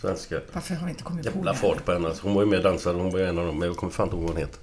svenska. 0.00 0.40
Varför 0.52 0.74
har 0.74 0.86
vi 0.86 0.90
inte 0.90 1.02
kommit 1.04 1.26
på 1.32 1.36
Jävla 1.38 1.54
fart 1.54 1.84
på 1.84 1.92
henne. 1.92 2.08
alltså. 2.08 2.22
Hon 2.22 2.34
var 2.34 2.42
ju 2.42 2.48
med 2.48 2.56
och 2.58 2.62
dansade. 2.64 2.98
Hon 2.98 3.12
var 3.12 3.18
ju 3.18 3.26
en 3.26 3.38
av 3.38 3.46
dem. 3.46 3.58
Men 3.58 3.68
jag 3.68 3.76
kommer 3.76 3.92
fan 3.92 4.06
inte 4.06 4.16
ihåg 4.16 4.22
vad 4.24 4.32
hon 4.32 4.40
heter. 4.40 4.58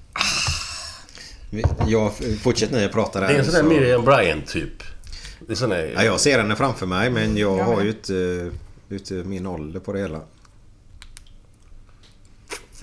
Vi- 1.50 1.64
Jag 1.88 2.12
fortsätter 2.42 2.76
ni 2.78 2.86
att 2.86 2.92
prata 2.92 3.20
där. 3.20 3.28
Det 3.28 3.34
är 3.34 3.40
en 3.40 3.46
sån 3.46 3.54
där 3.54 3.62
så- 3.62 3.68
Miriam 3.68 4.06
Bryant 4.06 4.48
typ. 4.48 4.84
Det 5.48 5.52
är 5.54 5.56
sån 5.56 5.70
där... 5.70 5.92
Ja, 5.96 6.04
jag 6.04 6.20
ser 6.20 6.40
henne 6.40 6.56
framför 6.56 6.86
mig 6.86 7.10
men 7.10 7.38
jag 7.38 7.60
Jag 7.60 7.64
har 7.64 7.82
ju 7.84 7.90
inte, 7.90 8.52
inte 8.90 9.14
min 9.14 9.48
ålder 9.48 9.80
på 9.80 9.94
det 9.94 10.00
hela. 10.00 10.22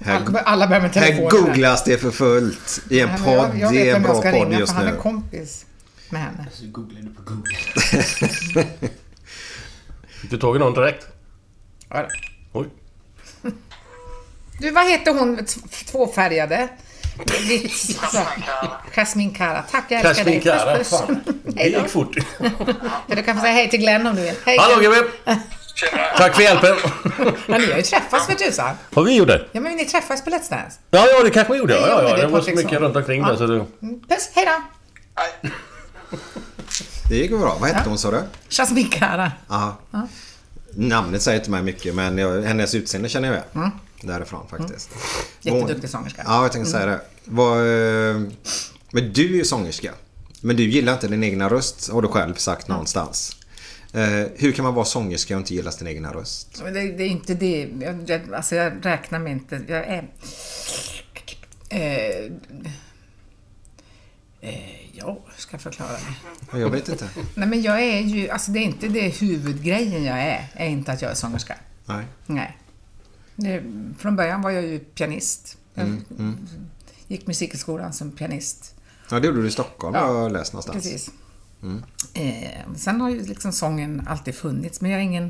Här, 0.04 0.20
Alla, 0.26 0.40
alla 0.40 0.66
börjar 0.66 0.82
med 0.82 0.94
här 0.94 1.02
telefonen. 1.06 1.28
googlas 1.44 1.84
det 1.84 1.98
för 1.98 2.10
fullt 2.10 2.80
i 2.90 3.00
en 3.00 3.08
Nej, 3.08 3.18
podd. 3.24 3.34
jag, 3.34 3.58
jag 3.58 3.72
det 3.72 3.78
vet 3.78 3.86
är 3.92 3.96
en 3.96 4.02
bra 4.02 4.14
ska 4.20 4.30
podd 4.30 4.48
ringa 4.48 4.58
just 4.58 4.72
för 4.72 4.78
han 4.78 4.88
är 4.88 4.92
nu. 4.92 4.98
kompis 4.98 5.64
med 6.10 6.20
henne. 6.22 6.46
Fick 10.20 10.30
du 10.30 10.38
tag 10.38 10.56
i 10.56 10.58
någon 10.58 10.74
direkt? 10.74 11.06
Ja, 11.88 12.02
då. 12.02 12.60
Oj. 12.60 12.66
Du, 14.60 14.70
vad 14.70 14.90
heter 14.90 15.14
hon 15.14 15.44
tvåfärgade? 15.90 16.68
Vitt, 17.48 17.72
så. 18.12 18.20
Jasmin 18.94 19.34
Kara. 19.34 19.62
Tack, 19.70 19.84
jag 19.88 20.00
älskar 20.00 20.24
Jasmin 20.24 20.34
dig. 20.34 20.42
Kara, 20.58 20.76
puss. 20.76 20.88
fan. 20.90 21.20
Det 21.44 21.62
gick 21.68 21.88
fort. 21.88 22.16
Du 23.08 23.22
kan 23.22 23.36
få 23.36 23.40
säga 23.42 23.52
hej 23.52 23.70
till 23.70 23.80
Glenn 23.80 24.06
om 24.06 24.16
du 24.16 24.22
vill. 24.22 24.34
Hej 24.46 24.58
Hallå 24.58 24.80
Glenn. 24.80 25.04
gubben! 25.80 26.06
Tack 26.16 26.34
för 26.34 26.42
hjälpen! 26.42 26.76
Ja, 27.48 27.58
ni 27.58 27.70
har 27.70 27.76
ju 27.76 27.82
träffats 27.82 28.26
för 28.26 28.34
tusan. 28.34 28.74
Vad 28.90 29.04
vi 29.04 29.16
gjorde? 29.16 29.46
Ja, 29.52 29.60
men 29.60 29.76
ni 29.76 29.84
träffades 29.84 30.24
på 30.24 30.30
Let's 30.30 30.50
Dance. 30.50 30.78
Ja, 30.90 31.06
ja, 31.06 31.22
det 31.24 31.30
kanske 31.30 31.52
vi 31.52 31.58
gjorde. 31.58 31.74
Ja, 31.74 31.80
Ja, 31.88 32.02
ja, 32.02 32.08
ja. 32.08 32.16
det 32.16 32.22
Det 32.22 32.28
var 32.28 32.40
så 32.40 32.50
mycket 32.50 32.80
runt 32.80 32.96
omkring 32.96 33.20
Ja. 33.22 33.28
där 33.28 33.36
så 33.36 33.46
du... 33.46 33.54
Mm, 33.54 34.00
Puss, 34.08 34.30
hej 34.34 34.46
då. 34.46 34.62
Det 37.08 37.16
gick 37.16 37.30
bra. 37.30 37.56
Vad 37.60 37.70
hette 37.70 37.88
hon 37.88 37.98
sa 37.98 38.10
du? 38.10 38.22
Jasmin 38.48 38.88
Kara. 38.90 39.32
Aha. 39.48 39.76
Namnet 40.74 41.22
säger 41.22 41.38
inte 41.38 41.50
mig 41.50 41.62
mycket 41.62 41.94
men 41.94 42.18
jag, 42.18 42.42
hennes 42.42 42.74
utseende 42.74 43.08
känner 43.08 43.28
jag 43.28 43.34
igen. 43.36 43.48
Mm. 43.54 43.70
Därifrån 44.00 44.46
faktiskt. 44.50 44.90
Jätteduktig 45.40 45.90
sångerska. 45.90 46.22
Ja, 46.26 46.42
jag 46.42 46.52
tänkte 46.52 46.70
säga 46.70 46.86
det. 46.86 47.00
Vad, 47.24 47.58
eh, 47.58 48.16
men 48.90 49.12
du 49.12 49.24
är 49.24 49.36
ju 49.36 49.44
sångerska. 49.44 49.92
Men 50.40 50.56
du 50.56 50.62
gillar 50.70 50.92
inte 50.92 51.08
din 51.08 51.24
egna 51.24 51.48
röst 51.48 51.92
har 51.92 52.02
du 52.02 52.08
själv 52.08 52.34
sagt 52.34 52.68
någonstans. 52.68 53.35
Eh, 53.96 54.26
hur 54.36 54.52
kan 54.52 54.64
man 54.64 54.74
vara 54.74 54.84
sångerska 54.84 55.34
och 55.34 55.40
inte 55.40 55.54
gilla 55.54 55.72
sin 55.72 55.86
egna 55.86 56.12
röst? 56.12 56.62
Det, 56.64 56.70
det 56.70 57.02
är 57.02 57.08
inte 57.08 57.34
det. 57.34 57.68
Jag, 57.80 58.10
jag, 58.10 58.34
alltså 58.34 58.54
jag 58.54 58.72
räknar 58.86 59.18
mig 59.18 59.32
inte. 59.32 59.62
Jag 59.68 59.86
är... 59.86 60.08
Eh, 61.68 62.32
eh, 64.40 64.90
ja, 64.92 65.18
ska 65.36 65.54
jag 65.54 65.60
förklara 65.60 65.90
det? 66.52 66.58
Jag 66.58 66.70
vet 66.70 66.88
inte. 66.88 67.08
Nej, 67.34 67.48
men 67.48 67.62
jag 67.62 67.82
är 67.82 68.00
ju... 68.00 68.28
Alltså 68.28 68.50
det 68.50 68.58
är 68.58 68.62
inte 68.62 68.88
det 68.88 69.08
huvudgrejen 69.08 70.04
jag 70.04 70.18
är. 70.18 70.48
är 70.54 70.66
inte 70.68 70.92
att 70.92 71.02
jag 71.02 71.10
är 71.10 71.14
sångerska. 71.14 71.56
Nej. 71.86 72.04
Nej. 72.26 72.58
Det, 73.36 73.62
från 73.98 74.16
början 74.16 74.42
var 74.42 74.50
jag 74.50 74.62
ju 74.62 74.78
pianist. 74.78 75.58
Jag 75.74 75.84
Mm, 75.86 76.46
gick 77.08 77.26
musikskolan 77.26 77.92
som 77.92 78.12
pianist. 78.12 78.74
Ja, 79.10 79.20
det 79.20 79.26
gjorde 79.26 79.42
du 79.42 79.48
i 79.48 79.50
Stockholm 79.50 79.94
Ja, 79.94 80.22
jag 80.22 80.32
läst 80.32 80.52
någonstans. 80.52 80.82
Precis. 80.84 81.10
Eh, 82.14 82.60
sen 82.76 83.00
har 83.00 83.10
ju 83.10 83.22
liksom 83.26 83.52
sången 83.52 84.02
alltid 84.08 84.34
funnits, 84.34 84.80
men 84.80 84.90
jag 84.90 85.00
är 85.00 85.04
ingen, 85.04 85.22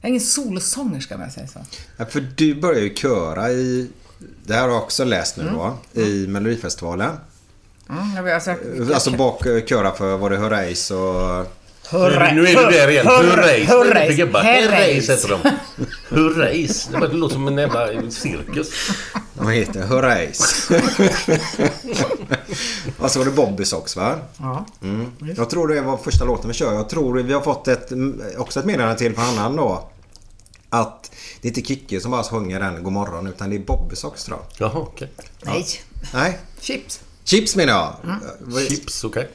jag 0.00 0.04
är 0.04 0.08
ingen 0.08 0.20
solosångerska 0.20 1.14
om 1.14 1.20
jag 1.20 1.32
säger 1.32 1.46
så. 1.48 1.58
Ja, 1.96 2.06
för 2.06 2.20
du 2.36 2.54
började 2.60 2.86
ju 2.86 2.94
köra 2.94 3.50
i... 3.50 3.90
Det 4.46 4.54
här 4.54 4.62
har 4.62 4.68
jag 4.68 4.82
också 4.82 5.04
läst 5.04 5.36
nu 5.36 5.42
Mm. 5.42 5.54
då. 5.54 5.78
I 6.00 6.26
Melodifestivalen. 6.26 7.16
Mm, 7.88 8.34
alltså, 8.34 8.54
Alltså 8.94 9.10
bak 9.10 9.44
köra 9.68 9.92
för, 9.92 10.16
var 10.16 10.30
det 10.30 10.38
Herreys 10.38 10.90
och... 10.90 11.55
Hurra- 11.90 12.32
nu 12.34 12.46
är 12.46 12.56
du 12.56 12.70
där 12.70 12.88
igen. 12.90 13.06
gubbar. 14.16 14.42
Herreys. 14.42 14.70
Herreys 14.70 15.10
heter 15.10 15.28
de. 15.28 15.50
Hurrays. 16.08 16.88
Det 16.92 17.08
låter 17.08 17.34
som 17.34 17.48
en 17.48 17.58
jävla 17.58 18.10
cirkus. 18.10 18.70
Vad 19.34 19.54
heter 19.54 19.80
det? 19.80 19.86
Herreys. 19.86 20.70
och 22.98 23.10
så 23.10 23.18
var 23.18 23.26
det 23.26 23.32
Bobbys 23.32 23.72
också 23.72 24.00
va? 24.00 24.18
Ja. 24.38 24.66
Mm. 24.82 25.12
Jag 25.36 25.50
tror 25.50 25.68
det 25.68 25.80
var 25.80 25.96
första 25.96 26.24
låten 26.24 26.48
vi 26.48 26.54
kör. 26.54 26.72
Jag 26.74 26.88
tror 26.88 27.18
vi 27.22 27.32
har 27.32 27.40
fått 27.40 27.68
ett, 27.68 27.92
också 28.38 28.60
ett 28.60 28.66
meddelande 28.66 28.98
till 28.98 29.14
från 29.14 29.24
annan 29.24 29.56
då. 29.56 29.88
Att 30.70 31.10
det 31.40 31.48
är 31.48 31.50
inte 31.50 31.62
Kikki 31.68 32.00
som 32.00 32.10
bara 32.10 32.22
sjunger 32.22 32.60
den 32.60 32.82
God 32.82 32.92
morgon 32.92 33.26
utan 33.26 33.50
det 33.50 33.56
är 33.56 33.60
Bobbys 33.60 34.04
också 34.04 34.26
tror 34.26 34.38
jag. 34.58 34.68
Jaha, 34.68 34.78
okej. 34.80 35.08
Nej, 35.42 35.66
Nej? 36.14 36.38
chips. 36.60 37.00
Chips 37.26 37.56
menar 37.56 37.72
jag. 37.72 37.96
Vad- 38.40 38.62
Chips, 38.68 39.04
okej. 39.04 39.30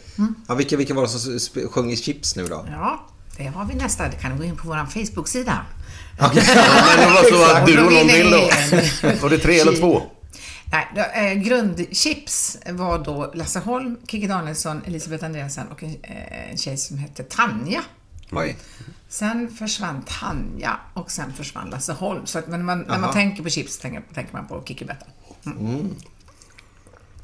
Ja, 0.47 0.56
vilka, 0.56 0.77
vilka 0.77 0.93
var 0.93 1.01
det 1.01 1.10
som 1.10 1.69
sjöng 1.69 1.91
i 1.91 1.97
Chips 1.97 2.36
nu 2.36 2.47
då? 2.47 2.65
Ja, 2.71 3.06
det 3.38 3.47
har 3.47 3.65
vi 3.65 3.73
nästa. 3.75 4.04
Det 4.08 4.15
kan 4.15 4.32
du 4.32 4.38
gå 4.38 4.43
in 4.43 4.58
på 4.58 4.67
vår 4.67 4.86
Facebook-sida. 5.06 5.65
Men 6.19 6.36
det 6.36 7.06
var 7.06 7.30
så 7.30 7.56
att 7.56 7.65
du 7.65 7.86
och 7.86 7.91
någon 7.93 8.08
till 8.10 8.32
då. 8.32 8.49
Var 9.21 9.30
det 9.30 9.38
tre 9.38 9.60
eller 9.60 9.75
två? 9.80 10.01
Nej, 10.71 10.88
då, 10.95 11.01
eh, 11.01 11.34
grundchips 11.34 12.58
var 12.69 12.99
då 12.99 13.32
Lasse 13.36 13.60
Holm, 13.60 13.97
Kikki 14.08 14.27
Danielsson, 14.27 14.82
Elisabeth 14.86 15.25
Andreasen 15.25 15.67
och 15.67 15.84
en, 15.84 15.89
eh, 16.04 16.51
en 16.51 16.58
tjej 16.58 16.77
som 16.77 16.97
hette 16.97 17.23
Tanja. 17.23 17.82
Oj. 18.32 18.58
Sen 19.10 19.49
försvann 19.60 20.01
Tanja 20.19 20.80
och 20.93 21.12
sen 21.12 21.34
försvann 21.34 21.69
Lasse 21.69 21.93
Holm. 21.93 22.25
Så 22.25 22.39
att, 22.39 22.47
men 22.47 22.65
man, 22.65 22.80
när 22.82 22.99
man 22.99 23.13
tänker 23.13 23.43
på 23.43 23.49
chips 23.49 23.77
tänker, 23.77 24.04
tänker 24.13 24.34
man 24.34 24.47
på 24.47 24.63
Kikki 24.65 24.86
Betta. 24.86 25.06
Mm. 25.45 25.95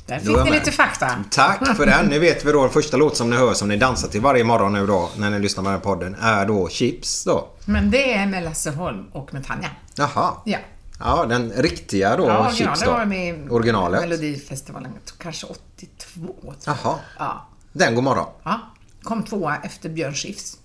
Där 0.08 0.20
fick 0.20 0.44
ni 0.44 0.52
lite 0.52 0.72
fakta. 0.72 1.24
Tack 1.32 1.76
för 1.78 1.86
den. 1.86 2.06
Nu 2.10 2.20
vet 2.20 2.46
vi 2.46 2.52
då 2.52 2.62
den 2.62 2.70
första 2.72 2.98
låt 2.98 3.18
som 3.18 3.30
ni 3.30 3.36
hör 3.36 3.54
som 3.54 3.68
ni 3.68 3.78
dansar 3.78 4.08
till 4.08 4.22
varje 4.22 4.44
morgon 4.44 4.74
nu 4.74 4.88
då 4.88 5.10
när 5.18 5.30
ni 5.30 5.40
lyssnar 5.40 5.64
på 5.64 5.70
den 5.70 5.74
här 5.78 5.84
podden 5.84 6.16
är 6.22 6.46
då 6.46 6.70
Chips 6.70 7.24
då. 7.24 7.48
Men 7.66 7.92
det 7.92 8.14
är 8.14 8.26
med 8.26 8.44
Lasse 8.44 8.72
Holm 8.72 9.06
och 9.12 9.34
med 9.34 9.46
Tanja. 9.46 9.70
Jaha. 9.96 10.34
Ja. 10.46 10.58
Ja, 11.00 11.26
den 11.26 11.52
riktiga 11.52 12.18
då 12.18 12.26
Ja, 12.28 12.52
Chips 12.54 12.80
det 12.80 12.86
då. 12.86 12.92
var 12.92 13.06
med 13.06 13.52
Originalet. 13.52 14.02
Melodifestivalen, 14.02 14.92
kanske 15.18 15.46
82. 15.48 16.22
Tror 16.22 16.56
jag. 16.66 16.78
Jaha. 16.84 16.96
Ja. 17.20 17.48
Den 17.74 17.96
God 17.96 18.04
morgon. 18.04 18.26
ja. 18.44 18.60
Kom 19.04 19.24
tvåa 19.24 19.58
efter 19.64 19.90
Björn 19.90 20.14
Skifs. 20.14 20.58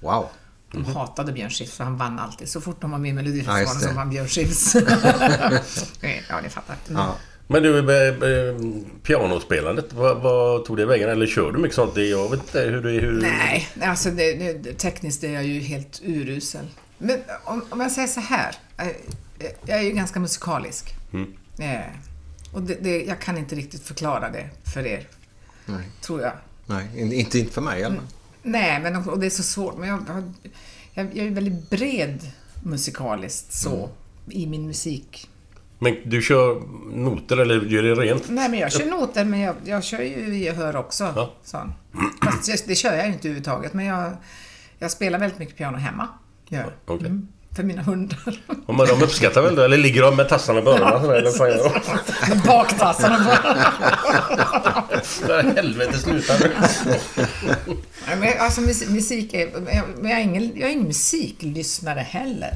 Wow. 0.00 0.26
De 0.72 0.84
hatade 0.84 1.32
Björn 1.32 1.50
Skifs 1.50 1.72
för 1.76 1.84
han 1.84 1.96
vann 1.96 2.18
alltid. 2.18 2.48
Så 2.48 2.60
fort 2.60 2.80
de 2.80 2.90
var 2.90 2.98
med 2.98 3.08
i. 3.08 3.10
Ja, 3.10 3.14
Melodifestivalen 3.14 3.80
det. 3.82 3.88
så 3.88 3.94
vann 3.94 4.10
Björn 4.10 4.28
Skifs. 4.28 4.74
ja, 6.28 6.40
ni 6.42 6.48
fattar. 6.48 6.76
Mm. 6.88 7.02
Ja. 7.02 7.14
Men 7.50 7.62
du, 7.62 7.82
med, 7.82 8.18
med 8.18 8.54
pianospelandet, 9.02 9.92
vad, 9.92 10.22
vad 10.22 10.64
tog 10.64 10.76
det 10.76 10.86
vägen? 10.86 11.08
Eller 11.10 11.26
kör 11.26 11.52
du 11.52 11.58
mycket 11.58 11.74
sånt? 11.74 11.94
Det- 11.94 12.06
Jag 12.08 12.30
vet 12.30 12.40
inte 12.40 12.60
hur 12.60 12.82
det 12.82 12.90
hur... 12.90 13.20
Nej, 13.20 13.68
alltså 13.82 14.10
det, 14.10 14.52
det, 14.54 14.72
tekniskt 14.72 15.24
är 15.24 15.32
jag 15.32 15.44
ju 15.44 15.60
helt 15.60 16.00
urusel. 16.04 16.64
Men 16.98 17.18
om, 17.44 17.64
om 17.70 17.80
jag 17.80 17.92
säger 17.92 18.08
så 18.08 18.20
här. 18.20 18.54
eh, 18.78 18.86
Jag 19.66 19.78
är 19.78 19.82
ju 19.82 19.90
ganska 19.90 20.20
musikalisk. 20.20 20.94
Mm. 21.12 21.32
Eh, 21.58 21.86
och 22.52 22.62
det, 22.62 22.74
det, 22.80 23.04
jag 23.04 23.20
kan 23.20 23.38
inte 23.38 23.54
riktigt 23.54 23.82
förklara 23.82 24.30
det 24.30 24.50
för 24.74 24.86
er. 24.86 25.06
Nej. 25.66 25.84
Tror 26.00 26.20
jag. 26.22 26.32
Nej, 26.66 26.86
in- 26.96 27.12
inte, 27.12 27.38
inte 27.38 27.52
för 27.52 27.60
mig 27.62 27.84
alla 27.84 27.94
fall. 27.94 28.04
Nej, 28.42 28.80
men 28.80 28.96
och 29.08 29.18
det 29.18 29.26
är 29.26 29.30
så 29.30 29.42
svårt. 29.42 29.78
Men 29.78 29.88
jag, 29.88 30.00
jag, 30.08 30.32
jag, 30.94 31.16
jag 31.16 31.26
är 31.26 31.30
väldigt 31.30 31.70
bred 31.70 32.20
musikaliskt 32.64 33.52
så. 33.52 33.76
Mm. 33.76 33.88
I 34.30 34.46
min 34.46 34.66
musik. 34.66 35.28
Men 35.78 35.96
du 36.04 36.22
kör 36.22 36.62
noter 36.92 37.36
eller 37.36 37.60
gör 37.60 37.82
det 37.82 37.94
rent? 37.94 38.28
Nej, 38.28 38.48
men 38.48 38.58
jag 38.58 38.72
kör 38.72 38.86
noter, 38.86 39.24
men 39.24 39.40
jag, 39.40 39.54
jag 39.64 39.84
kör 39.84 40.02
ju 40.02 40.38
gehör 40.38 40.76
också. 40.76 41.12
Ja. 41.16 41.32
Sån. 41.44 41.72
Fast 42.22 42.66
det, 42.66 42.74
kör 42.74 42.94
jag 42.94 43.06
ju 43.06 43.12
inte 43.12 43.28
överhuvudtaget. 43.28 43.74
Men 43.74 43.86
jag, 43.86 44.12
jag 44.78 44.90
spelar 44.90 45.18
väldigt 45.18 45.38
mycket 45.38 45.56
piano 45.56 45.76
hemma. 45.78 46.08
Jag. 46.48 46.64
Okej. 46.86 47.06
Mm, 47.06 47.28
för 47.56 47.62
mina 47.62 47.82
hundar. 47.82 48.42
Ja, 48.46 48.72
men 48.72 48.86
de 48.86 49.02
uppskattar 49.02 49.42
väl 49.42 49.54
det? 49.54 49.64
Eller 49.64 49.78
ligger 49.78 50.02
de 50.02 50.16
med 50.16 50.28
tassarna 50.28 50.62
på 50.62 50.70
öronen? 50.70 51.24
Med 52.28 52.42
baktassarna 52.46 53.18
på. 53.24 53.54
Nej, 55.28 55.54
Helvete, 55.56 55.98
sluta 55.98 56.32
nu. 56.38 56.50
Nej, 58.06 58.16
men 58.20 58.28
alltså 58.38 58.60
musik, 58.60 59.34
är... 59.34 59.60
Men 60.00 60.10
jag, 60.10 60.20
är 60.20 60.24
ingen, 60.24 60.52
jag 60.56 60.68
är 60.68 60.72
ingen 60.72 60.86
musiklyssnare 60.86 62.00
heller. 62.00 62.52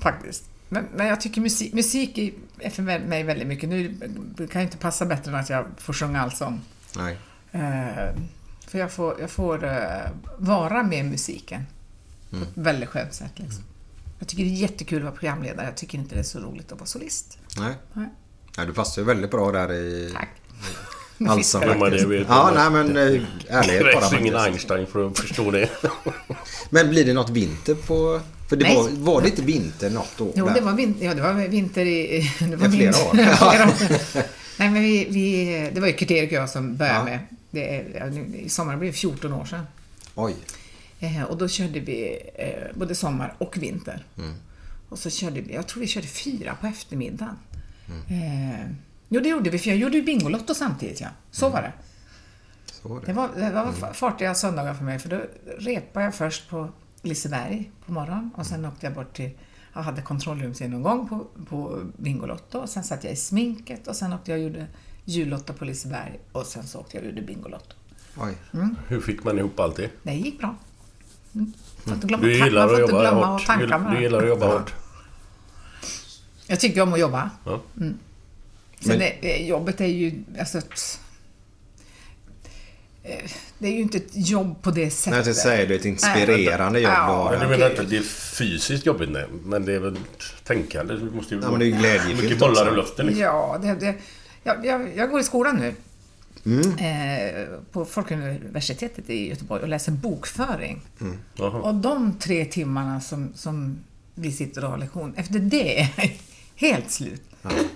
Faktiskt. 0.00 0.51
Men, 0.72 0.84
men 0.94 1.06
jag 1.06 1.20
tycker 1.20 1.40
musik, 1.40 1.72
musik 1.72 2.18
är- 2.18 2.70
för 2.70 2.82
mig 2.82 3.22
väldigt 3.22 3.48
mycket. 3.48 3.68
Nu 3.68 3.94
det 4.36 4.46
kan 4.46 4.60
ju 4.62 4.66
inte 4.66 4.76
passa 4.78 5.06
bättre 5.06 5.30
än 5.30 5.36
att 5.38 5.50
jag 5.50 5.66
får 5.78 5.92
sjunga 5.92 6.20
allsång. 6.22 6.60
Nej. 6.96 7.18
Eh, 7.52 8.14
för 8.66 8.78
jag 8.78 8.92
får, 8.92 9.20
jag 9.20 9.30
får 9.30 9.64
eh, 9.64 10.10
vara 10.38 10.82
med 10.82 11.04
musiken 11.04 11.66
på 12.30 12.36
ett 12.36 12.48
väldigt 12.54 12.88
skönt 12.88 13.14
sätt. 13.14 13.32
Liksom. 13.36 13.64
Jag 14.18 14.28
tycker 14.28 14.44
det 14.44 14.50
är 14.50 14.54
jättekul 14.54 14.98
att 14.98 15.04
vara 15.04 15.14
programledare. 15.14 15.66
Jag 15.66 15.76
tycker 15.76 15.98
inte 15.98 16.14
det 16.14 16.18
är 16.20 16.24
så 16.24 16.38
roligt 16.40 16.72
att 16.72 16.78
vara 16.78 16.86
solist. 16.86 17.38
Nej. 17.58 17.74
Nej. 17.92 18.08
Nej, 18.56 18.66
du 18.66 18.72
passar 18.72 19.02
ju 19.02 19.06
väldigt 19.06 19.30
bra 19.30 19.52
där 19.52 19.72
i 19.72 20.10
Tack. 20.14 20.28
Ja, 21.18 21.26
men 21.76 21.90
det 21.90 21.96
Ja, 22.28 22.52
jag. 22.54 22.54
nej 22.54 22.70
men 22.84 22.96
eh, 22.96 23.22
ärlighet 23.48 23.84
Det 23.84 23.92
bara 23.94 24.08
krävs 24.08 24.20
ingen. 24.20 24.36
Einstein 24.36 24.86
för 24.86 25.06
att 25.06 25.18
förstå 25.18 25.50
det. 25.50 25.70
Men 26.70 26.88
blir 26.90 27.04
det 27.04 27.12
något 27.14 27.30
vinter 27.30 27.74
på... 27.74 28.20
För 28.52 28.56
det 28.56 28.74
var, 28.74 28.90
var 28.90 29.22
det 29.22 29.28
inte 29.28 29.42
vinter 29.42 29.90
något 29.90 30.20
år? 30.20 30.32
Jo, 30.36 30.48
det 30.54 30.60
var 30.60 30.72
vinter, 30.72 31.04
ja, 31.06 31.14
det 31.14 31.22
var 31.22 31.32
vinter 31.32 31.86
i... 31.86 32.30
Det 32.40 32.56
var 32.56 32.68
flera 32.76 32.88
år. 32.90 33.14
flera 33.14 33.64
år. 33.68 34.24
Nej, 34.58 34.70
men 34.70 34.82
vi, 34.82 35.04
vi, 35.10 35.70
det 35.74 35.80
var 35.80 35.88
ju 35.88 35.92
Kurt-Erik 35.94 36.28
och 36.30 36.36
jag 36.36 36.50
som 36.50 36.76
började 36.76 36.98
Ja. 36.98 37.04
med. 37.04 37.18
Det 37.50 37.84
I 38.44 38.48
sommar 38.48 38.76
blir 38.76 38.88
det 38.88 38.96
14 38.96 39.32
år 39.32 39.44
sedan. 39.44 39.66
Oj. 40.14 40.34
Eh, 41.00 41.22
och 41.22 41.36
då 41.38 41.48
körde 41.48 41.80
vi 41.80 42.18
eh, 42.34 42.48
både 42.78 42.94
sommar 42.94 43.34
och 43.38 43.56
vinter. 43.60 44.04
Mm. 44.18 44.34
Och 44.88 44.98
så 44.98 45.10
körde 45.10 45.40
vi, 45.40 45.54
jag 45.54 45.66
tror 45.66 45.80
vi 45.80 45.86
körde 45.86 46.06
fyra 46.06 46.56
på 46.60 46.66
eftermiddagen. 46.66 47.36
Mm. 48.08 48.22
Eh, 48.52 48.60
jo, 49.08 49.20
det 49.20 49.28
gjorde 49.28 49.50
vi, 49.50 49.58
för 49.58 49.68
jag 49.70 49.78
gjorde 49.78 49.96
ju 49.96 50.02
Bingolotto 50.02 50.54
samtidigt, 50.54 51.00
ja. 51.00 51.08
Så 51.30 51.48
var 51.48 51.62
det. 51.62 51.72
Så 52.72 52.88
var 52.88 53.00
Det 53.00 53.06
det. 53.06 53.12
var, 53.12 53.28
det 53.36 53.50
var 53.50 53.92
fartiga 53.92 54.34
söndagar 54.34 54.74
för 54.74 54.84
mig, 54.84 54.98
för 54.98 55.08
då 55.08 55.20
repade 55.58 56.04
jag 56.04 56.14
först 56.14 56.48
på 56.50 56.68
Liseberg 57.02 57.70
på 57.86 57.92
morgonen 57.92 58.30
och 58.36 58.46
sen 58.46 58.64
åkte 58.64 58.86
jag 58.86 58.94
bort 58.94 59.16
till 59.16 59.30
jag 59.74 59.82
hade 59.82 60.02
kontrollrumsgenomgång 60.02 61.08
på, 61.08 61.26
på 61.48 61.82
Bingolotto 61.96 62.58
och 62.58 62.68
sen 62.68 62.84
satt 62.84 63.04
jag 63.04 63.12
i 63.12 63.16
sminket 63.16 63.88
och 63.88 63.96
sen 63.96 64.12
åkte 64.12 64.30
jag 64.30 64.38
och 64.38 64.44
gjorde 64.44 64.66
jullotto 65.04 65.52
på 65.52 65.64
Liseberg 65.64 66.20
och 66.32 66.46
sen 66.46 66.66
så 66.66 66.78
åkte 66.78 66.96
jag 66.96 67.04
och 67.04 67.10
gjorde 67.10 67.22
Bingolotto. 67.22 67.74
Oj. 68.16 68.34
Hur 68.88 69.00
fick 69.00 69.24
man 69.24 69.38
ihop 69.38 69.60
allt 69.60 69.76
det? 69.76 69.90
Det 70.02 70.14
gick 70.14 70.38
bra. 70.38 70.56
Mm. 71.34 71.52
Glömma, 71.84 72.22
Du 72.22 72.32
gillar 72.44 72.74
att 72.74 72.80
jobba 72.80 73.10
hårt. 73.10 73.46
Du, 73.58 73.66
det. 73.66 74.02
gillar 74.02 74.22
att 74.22 74.28
jobba 74.28 74.46
hårt. 74.58 74.74
Jag 76.46 76.60
tycker 76.60 76.82
om 76.82 76.92
att 76.92 77.00
jobba. 77.00 77.30
Ja. 77.44 77.60
Sen 78.80 78.98
Men- 78.98 79.02
är, 79.02 79.46
jobbet 79.46 79.80
är 79.80 79.86
ju, 79.86 80.24
alltså, 80.38 80.58
ett, 80.58 80.64
eh, 80.64 81.01
det 83.58 83.68
är 83.68 83.72
ju 83.72 83.80
inte 83.80 83.96
ett 83.96 84.10
jobb 84.12 84.62
på 84.62 84.70
det 84.70 84.90
sättet. 84.90 85.18
Nej, 85.18 85.26
jag 85.26 85.36
säger 85.36 85.66
det 85.66 85.74
är 85.74 85.78
ett 85.78 85.84
inspirerande 85.84 86.80
jobb 86.80 86.92
Ja, 86.92 87.06
du 87.06 87.12
har. 87.12 87.30
Men 87.30 87.40
du 87.40 87.46
menar 87.48 87.70
inte 87.70 87.82
att 87.82 87.90
det 87.90 87.96
är 87.96 88.02
fysiskt 88.02 88.86
jobbigt? 88.86 89.10
Nej. 89.10 89.26
Men 89.44 89.64
det 89.64 89.74
är 89.74 89.78
väl 89.78 89.96
tänkande? 90.44 90.94
Du 90.94 91.10
måste 91.10 91.34
ju 91.34 91.40
Ja, 91.40 91.50
men 91.50 91.60
det 91.60 91.66
är 91.66 91.70
glädjefyllt 91.70 92.22
mycket 92.22 92.38
bollar 92.38 92.72
i 92.72 92.76
luften 92.76 93.06
liksom. 93.06 93.22
Ja, 93.22 93.58
det, 93.62 93.74
det, 93.74 93.94
jag, 94.42 94.66
jag, 94.66 94.88
jag 94.96 95.10
går 95.10 95.20
i 95.20 95.24
skolan 95.24 95.56
nu. 95.56 95.74
Mm. 96.46 96.78
Eh, 96.78 97.46
på 97.72 97.84
Folkuniversitetet 97.84 99.10
i 99.10 99.28
Göteborg 99.28 99.62
och 99.62 99.68
läser 99.68 99.92
bokföring. 99.92 100.80
Jaha. 101.34 101.60
Och 101.60 101.74
de 101.74 102.18
tre 102.18 102.44
timmarna 102.44 103.00
som, 103.00 103.32
som 103.34 103.78
vi 104.14 104.32
sitter 104.32 104.64
och 104.64 104.70
har 104.70 104.78
lektion, 104.78 105.14
efter 105.16 105.38
det 105.38 105.80
är 105.80 105.88
jag 105.96 106.10
helt 106.56 106.90
slut. 106.90 107.22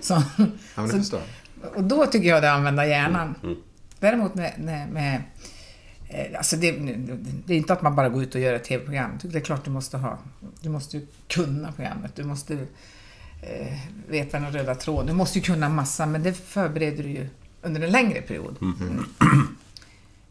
Så, 0.01 0.13
Ja, 0.13 0.23
men 0.75 0.85
det 0.85 0.91
så, 0.91 0.97
förstår 0.97 1.21
jag. 1.63 1.75
och 1.77 1.83
då 1.83 2.05
tycker 2.05 2.27
jag 2.29 2.43
det 2.43 2.47
är 2.47 2.51
att 2.51 2.57
använda 2.57 2.87
hjärnan. 2.87 3.35
Mm. 3.43 3.55
Däremot 3.99 4.35
med, 4.35 4.53
med, 4.59 4.89
med 4.89 5.23
Eh, 6.09 6.37
Alltså 6.37 6.55
det, 6.55 6.71
det 7.45 7.53
är 7.53 7.57
inte 7.57 7.73
att 7.73 7.81
man 7.81 7.95
bara 7.95 8.09
går 8.09 8.23
ut 8.23 8.35
och 8.35 8.41
gör 8.41 8.53
ett 8.53 8.63
tv-program. 8.63 9.11
Det 9.21 9.37
är 9.37 9.41
klart 9.41 9.65
du 9.65 9.71
måste 9.71 9.97
ha. 9.97 10.19
Du 10.61 10.69
måste 10.69 10.97
ju 10.97 11.07
kunna 11.27 11.71
programmet. 11.71 12.15
Du 12.15 12.23
måste 12.23 12.53
eh, 13.41 13.77
veta 14.07 14.39
den 14.39 14.51
röda 14.51 14.75
tråden. 14.75 15.07
Du 15.07 15.13
måste 15.13 15.39
ju 15.39 15.43
kunna 15.45 15.69
massa, 15.69 16.05
men 16.05 16.23
det 16.23 16.33
förbereder 16.33 17.03
du 17.03 17.09
ju 17.09 17.29
under 17.61 17.81
en 17.81 17.91
längre 17.91 18.21
period. 18.21 18.55
Mm. 18.61 19.05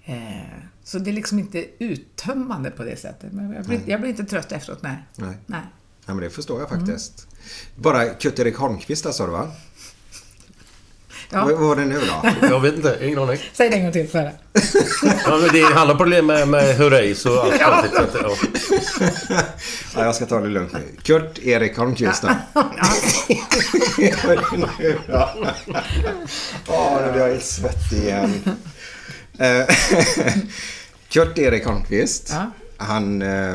Eh, 0.09 0.43
så 0.85 0.99
det 0.99 1.11
är 1.11 1.13
liksom 1.13 1.39
inte 1.39 1.67
uttömmande 1.79 2.71
på 2.71 2.85
det 2.85 2.97
sättet. 2.97 3.33
Men 3.33 3.53
jag 3.53 3.65
blir, 3.65 3.81
jag 3.87 4.01
blir 4.01 4.11
inte 4.11 4.25
trött 4.25 4.53
efteråt, 4.53 4.83
nej. 4.83 4.97
Nej. 5.17 5.37
nej. 5.47 5.61
Ja, 6.07 6.15
men 6.15 6.25
det 6.25 6.31
förstår 6.31 6.61
jag 6.61 6.69
faktiskt. 6.69 7.29
Bara 7.75 8.05
Kurt-Erik 8.05 8.57
Holmqvist 8.57 9.05
där 9.05 9.13
sa 9.13 9.27
du 9.27 9.33
va? 9.33 9.53
Ja. 11.31 11.45
Vad 11.45 11.55
var 11.55 11.77
det 11.77 11.85
nu 11.85 12.01
då? 12.01 12.29
Jag 12.51 12.61
vet 12.61 12.75
inte, 12.75 12.99
ingen 13.03 13.19
aning. 13.19 13.39
Säg 13.53 13.71
det 13.71 13.77
en 13.77 13.83
gång 13.83 13.93
till 13.93 14.09
för 14.09 14.19
det. 14.19 14.33
Ja, 15.27 15.39
men 15.43 15.49
det 15.53 15.63
handlar 15.75 15.95
problem 15.95 16.27
med, 16.27 16.49
med 16.49 16.77
hurrays 16.77 17.27
och 17.27 17.33
allt 17.61 17.91
Ja. 17.95 18.05
Ja. 18.23 18.37
Ja, 19.97 20.05
jag 20.05 20.15
ska 20.15 20.27
ta 20.27 20.41
det 20.41 20.49
lugnt 20.49 20.73
nu. 20.73 20.81
Kurt-Erik 21.03 21.77
Holmqvist 21.77 22.23
då. 22.23 22.29
Vad 22.55 22.65
är 24.31 24.37
det 24.51 24.73
nu 24.79 24.99
då? 25.07 25.29
Åh, 26.69 26.99
nu 27.07 27.13
blir 27.13 27.23
jag 27.23 27.29
helt 27.29 27.45
svettig 27.45 27.99
igen. 27.99 28.43
Eh, 29.39 29.67
Kurt-Erik 31.09 31.65
Holmqvist. 31.67 32.31
Ja. 32.33 32.51
Han... 32.77 33.23
eh, 33.23 33.55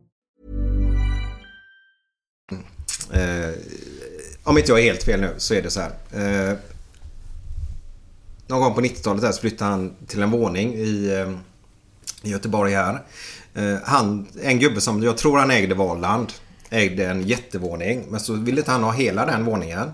Eh, 3.13 3.49
om 4.43 4.57
inte 4.57 4.71
jag 4.71 4.79
är 4.79 4.83
helt 4.83 5.03
fel 5.03 5.21
nu 5.21 5.33
så 5.37 5.53
är 5.53 5.61
det 5.61 5.69
så 5.69 5.81
här. 5.81 5.91
Eh, 6.51 6.57
någon 8.47 8.61
gång 8.61 8.73
på 8.73 8.81
90-talet 8.81 9.21
där 9.21 9.31
så 9.31 9.41
flyttade 9.41 9.71
han 9.71 9.95
till 10.07 10.21
en 10.21 10.31
våning 10.31 10.73
i, 10.73 11.09
eh, 11.09 11.31
i 12.27 12.31
Göteborg 12.31 12.73
här. 12.73 13.03
Eh, 13.53 13.75
han, 13.83 14.27
en 14.41 14.59
gubbe 14.59 14.81
som 14.81 15.03
jag 15.03 15.17
tror 15.17 15.37
han 15.37 15.51
ägde 15.51 15.75
Valand 15.75 16.33
ägde 16.69 17.05
en 17.07 17.23
jättevåning. 17.23 18.05
Men 18.09 18.19
så 18.19 18.33
ville 18.33 18.57
inte 18.57 18.71
han 18.71 18.83
ha 18.83 18.91
hela 18.91 19.25
den 19.25 19.45
våningen. 19.45 19.91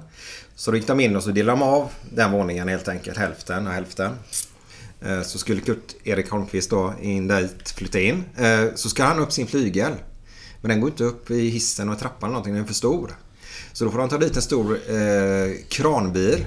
Så 0.55 0.71
då 0.71 0.77
gick 0.77 0.87
de 0.87 0.99
in 0.99 1.15
och 1.15 1.23
så 1.23 1.29
delade 1.29 1.59
de 1.59 1.63
av 1.63 1.89
den 2.13 2.31
våningen 2.31 2.67
helt 2.67 2.87
enkelt. 2.87 3.17
Hälften 3.17 3.67
och 3.67 3.73
hälften. 3.73 4.11
Eh, 5.01 5.21
så 5.21 5.37
skulle 5.37 5.61
Kurt-Erik 5.61 6.29
Holmqvist 6.29 6.69
då 6.69 6.93
in 7.01 7.27
dit, 7.27 7.69
flytta 7.69 7.99
in. 7.99 8.23
Eh, 8.37 8.65
så 8.75 8.89
ska 8.89 9.03
han 9.03 9.19
upp 9.19 9.31
sin 9.31 9.47
flygel. 9.47 9.91
Men 10.61 10.69
den 10.69 10.81
går 10.81 10.89
inte 10.89 11.03
upp 11.03 11.31
i 11.31 11.49
hissen 11.49 11.89
och 11.89 11.99
trappan 11.99 12.29
eller 12.29 12.33
någonting, 12.33 12.53
den 12.53 12.63
är 12.63 12.67
för 12.67 12.73
stor. 12.73 13.17
Så 13.73 13.85
då 13.85 13.91
får 13.91 13.99
de 13.99 14.09
ta 14.09 14.17
dit 14.17 14.35
en 14.35 14.41
stor 14.41 14.79
eh, 14.91 15.55
kranbil. 15.69 16.45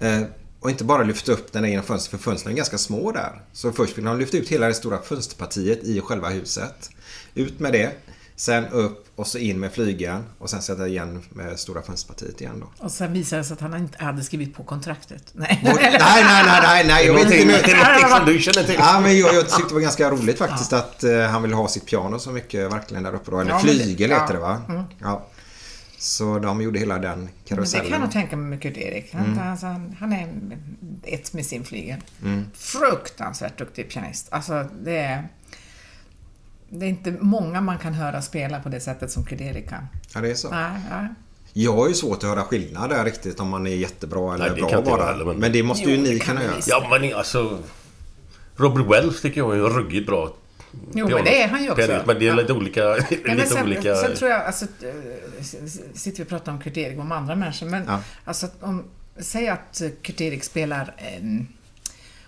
Eh, 0.00 0.22
och 0.60 0.70
inte 0.70 0.84
bara 0.84 1.02
lyfta 1.02 1.32
upp 1.32 1.52
den 1.52 1.70
genom 1.70 1.84
fönstret, 1.84 2.22
för 2.22 2.30
fönstren 2.30 2.52
är 2.52 2.56
ganska 2.56 2.78
små 2.78 3.12
där. 3.12 3.42
Så 3.52 3.72
först 3.72 3.98
vill 3.98 4.04
de 4.04 4.18
lyfta 4.18 4.36
ut 4.36 4.48
hela 4.48 4.66
det 4.66 4.74
stora 4.74 5.02
fönsterpartiet 5.02 5.84
i 5.84 6.00
själva 6.00 6.28
huset. 6.28 6.90
Ut 7.34 7.60
med 7.60 7.72
det. 7.72 7.92
Sen 8.40 8.66
upp 8.66 9.06
och 9.16 9.26
så 9.26 9.38
in 9.38 9.60
med 9.60 9.72
flygeln 9.72 10.24
och 10.38 10.50
sen 10.50 10.62
sätta 10.62 10.86
igen 10.88 11.22
med 11.30 11.58
stora 11.58 11.82
fönsterpartiet 11.82 12.40
igen 12.40 12.60
då. 12.60 12.84
Och 12.84 12.92
sen 12.92 13.12
visade 13.12 13.40
det 13.42 13.44
sig 13.46 13.54
att 13.54 13.60
han 13.60 13.76
inte 13.76 14.04
hade 14.04 14.22
skrivit 14.22 14.54
på 14.54 14.64
kontraktet. 14.64 15.22
Nej. 15.32 15.60
Nej, 15.64 15.74
nej, 15.80 15.98
nej, 16.46 16.60
nej, 16.62 16.84
nej, 16.86 17.06
jag 17.06 17.14
vet 17.14 17.22
inte 17.22 17.36
nu. 17.44 17.52
någonting 17.52 18.08
som 18.16 18.26
du 18.26 18.38
känner 18.38 18.66
till. 18.66 18.76
Ja, 18.78 19.00
men 19.00 19.18
jag, 19.18 19.34
jag 19.34 19.48
tyckte 19.48 19.68
det 19.68 19.74
var 19.74 19.80
ganska 19.80 20.10
roligt 20.10 20.38
faktiskt 20.38 20.72
att 20.72 21.04
eh, 21.04 21.20
han 21.20 21.42
ville 21.42 21.54
ha 21.54 21.68
sitt 21.68 21.86
piano 21.86 22.18
så 22.18 22.30
mycket 22.30 22.72
verkligen 22.72 23.02
där 23.02 23.14
uppe 23.14 23.30
då. 23.30 23.40
Eller 23.40 23.50
Ja, 23.50 23.56
det- 23.56 23.62
flygel 23.72 24.10
ja. 24.10 24.20
heter 24.20 24.34
det 24.34 24.40
va? 24.40 24.62
Ja. 25.00 25.26
Så 25.98 26.38
de 26.38 26.60
gjorde 26.60 26.78
hela 26.78 26.98
den 26.98 27.18
Men 27.18 27.26
det 27.26 27.48
karusellen. 27.48 27.90
kan 27.92 28.00
jag 28.00 28.12
tänka 28.12 28.36
mig 28.36 28.46
med 28.50 28.62
Kurt-Erik. 28.62 29.14
Han, 29.14 29.24
Mm. 29.26 29.48
alltså, 29.50 29.66
han, 29.66 29.96
han 30.00 30.12
är 30.12 30.28
ett 31.02 31.32
med 31.32 31.46
sin 31.46 31.64
flygel. 31.64 31.96
Fruktansvärt 32.54 33.58
duktig 33.58 33.90
pianist. 33.90 34.28
Alltså, 34.30 34.64
det 34.84 34.98
är... 34.98 35.28
Det 36.70 36.86
är 36.86 36.90
inte 36.90 37.10
många 37.20 37.60
man 37.60 37.78
kan 37.78 37.94
höra 37.94 38.22
spela 38.22 38.60
på 38.60 38.68
det 38.68 38.80
sättet 38.80 39.10
som 39.10 39.24
Kurt-Erik 39.24 39.68
kan. 39.68 39.86
Ja, 40.14 40.20
det 40.20 40.30
är 40.30 40.34
så. 40.34 40.50
Nej, 40.50 40.80
nej. 40.90 41.08
Jag 41.52 41.72
har 41.76 41.88
ju 41.88 41.94
svårt 41.94 42.16
att 42.18 42.22
höra 42.30 42.42
skillnad 42.44 42.90
där 42.90 43.04
riktigt 43.04 43.40
om 43.40 43.48
man 43.48 43.66
är 43.66 43.70
jättebra 43.76 44.34
eller 44.34 44.50
Nej, 44.50 44.60
bra 44.62 44.82
bara. 44.82 45.04
heller, 45.06 45.24
men- 45.24 45.36
men... 45.36 45.52
det 45.52 45.62
måste 45.62 45.90
ju 45.90 45.96
Jo, 45.96 46.02
det 46.04 46.10
ni 46.10 46.18
kunna 46.18 46.42
göra. 46.42 46.54
Ja, 46.66 46.98
men 47.00 47.14
alltså... 47.14 47.58
Robert 48.56 48.86
Wells 48.90 49.20
tycker 49.22 49.40
jag 49.40 49.50
är 49.58 49.66
en 49.66 49.70
ruggigt 49.76 50.06
bra 50.06 50.34
Jo, 50.94 51.08
men 51.08 51.24
det 51.24 51.42
är 51.42 51.48
han 51.48 51.62
ju 51.64 51.70
också. 51.70 51.82
pianist, 51.86 52.06
Men 52.06 52.18
det 52.18 52.24
är 52.24 52.28
Ja. 52.28 52.34
lite 52.34 52.52
olika... 52.52 52.84
Nej, 52.84 53.36
lite 53.36 53.46
sen, 53.46 53.62
olika... 53.66 53.94
sen 53.96 54.16
tror 54.16 54.30
jag, 54.30 54.42
alltså, 54.44 54.64
eh, 54.64 54.90
sitter 55.94 56.18
vi 56.18 56.24
och 56.24 56.28
pratar 56.28 56.52
om 56.52 56.58
Kurt-Erik 56.60 56.96
och 56.96 57.02
om 57.04 57.12
andra 57.12 57.34
människor, 57.34 57.66
men 57.66 57.84
Ja. 57.86 58.00
alltså, 58.24 58.46
om, 58.60 58.84
säg 59.18 59.48
att 59.48 59.80
eh, 59.80 59.88
Kurt-Erik 60.02 60.44
spelar, 60.44 60.94
eh, 60.98 61.24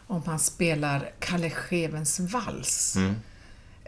om 0.07 0.23
han 0.27 0.39
spelar 0.39 1.11
Kalle 1.19 1.51
Schewens 1.51 2.21
vals. 2.21 2.97
Mm. 2.97 3.15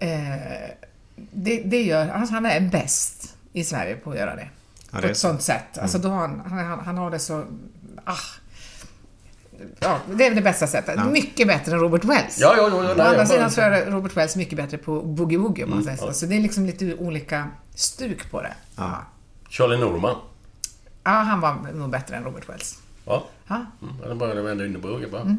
Eh, 0.02 0.70
det, 1.16 1.62
det 1.62 1.82
gör, 1.82 2.08
alltså, 2.08 2.34
han 2.34 2.46
är 2.46 2.60
bäst 2.60 3.36
i 3.52 3.64
Sverige 3.64 3.96
på 3.96 4.10
att 4.10 4.16
göra 4.16 4.36
det. 4.36 4.48
Ja, 4.90 4.96
det 4.96 5.02
på 5.02 5.08
ett 5.08 5.16
så. 5.16 5.28
sånt 5.28 5.42
sätt. 5.42 5.78
Alltså, 5.78 5.98
då 5.98 6.08
har 6.08 6.18
han, 6.20 6.42
han, 6.46 6.80
han 6.80 6.98
har 6.98 7.10
det 7.10 7.18
så, 7.18 7.44
ah. 8.04 8.16
Ja, 9.80 9.98
det 10.14 10.26
är 10.26 10.34
det 10.34 10.40
bästa 10.40 10.66
sättet. 10.66 11.06
Mycket 11.10 11.48
bättre 11.48 11.72
än 11.72 11.78
Robert 11.78 12.04
Wells. 12.04 12.38
Ja, 12.40 12.54
ja, 12.56 12.68
ja, 12.68 12.94
ja, 12.96 13.04
Å 13.04 13.08
andra 13.08 13.26
sidan 13.26 13.50
så 13.50 13.60
är 13.60 13.90
Robert 13.90 14.16
Wells 14.16 14.36
mycket 14.36 14.56
bättre 14.56 14.78
på 14.78 15.02
boogie-woogie 15.02 15.66
säger 15.84 15.96
så. 15.96 16.06
ja. 16.06 16.12
Så 16.12 16.26
det 16.26 16.36
är 16.36 16.40
liksom 16.40 16.66
lite 16.66 16.94
olika 16.94 17.48
stuk 17.74 18.30
på 18.30 18.42
det. 18.42 18.54
Ja. 18.76 19.02
Charlie 19.48 19.78
Norman. 19.78 20.16
ja, 21.04 21.10
han 21.10 21.40
var 21.40 21.72
nog 21.74 21.90
bättre 21.90 22.16
än 22.16 22.24
Robert 22.24 22.48
Wells. 22.48 22.78
Ja. 23.04 23.24
Ja. 23.46 23.66
Mm, 23.82 24.18
det 24.34 24.42
vända 24.42 24.66
inne 24.66 24.78
på 24.78 24.88
bara. 25.10 25.36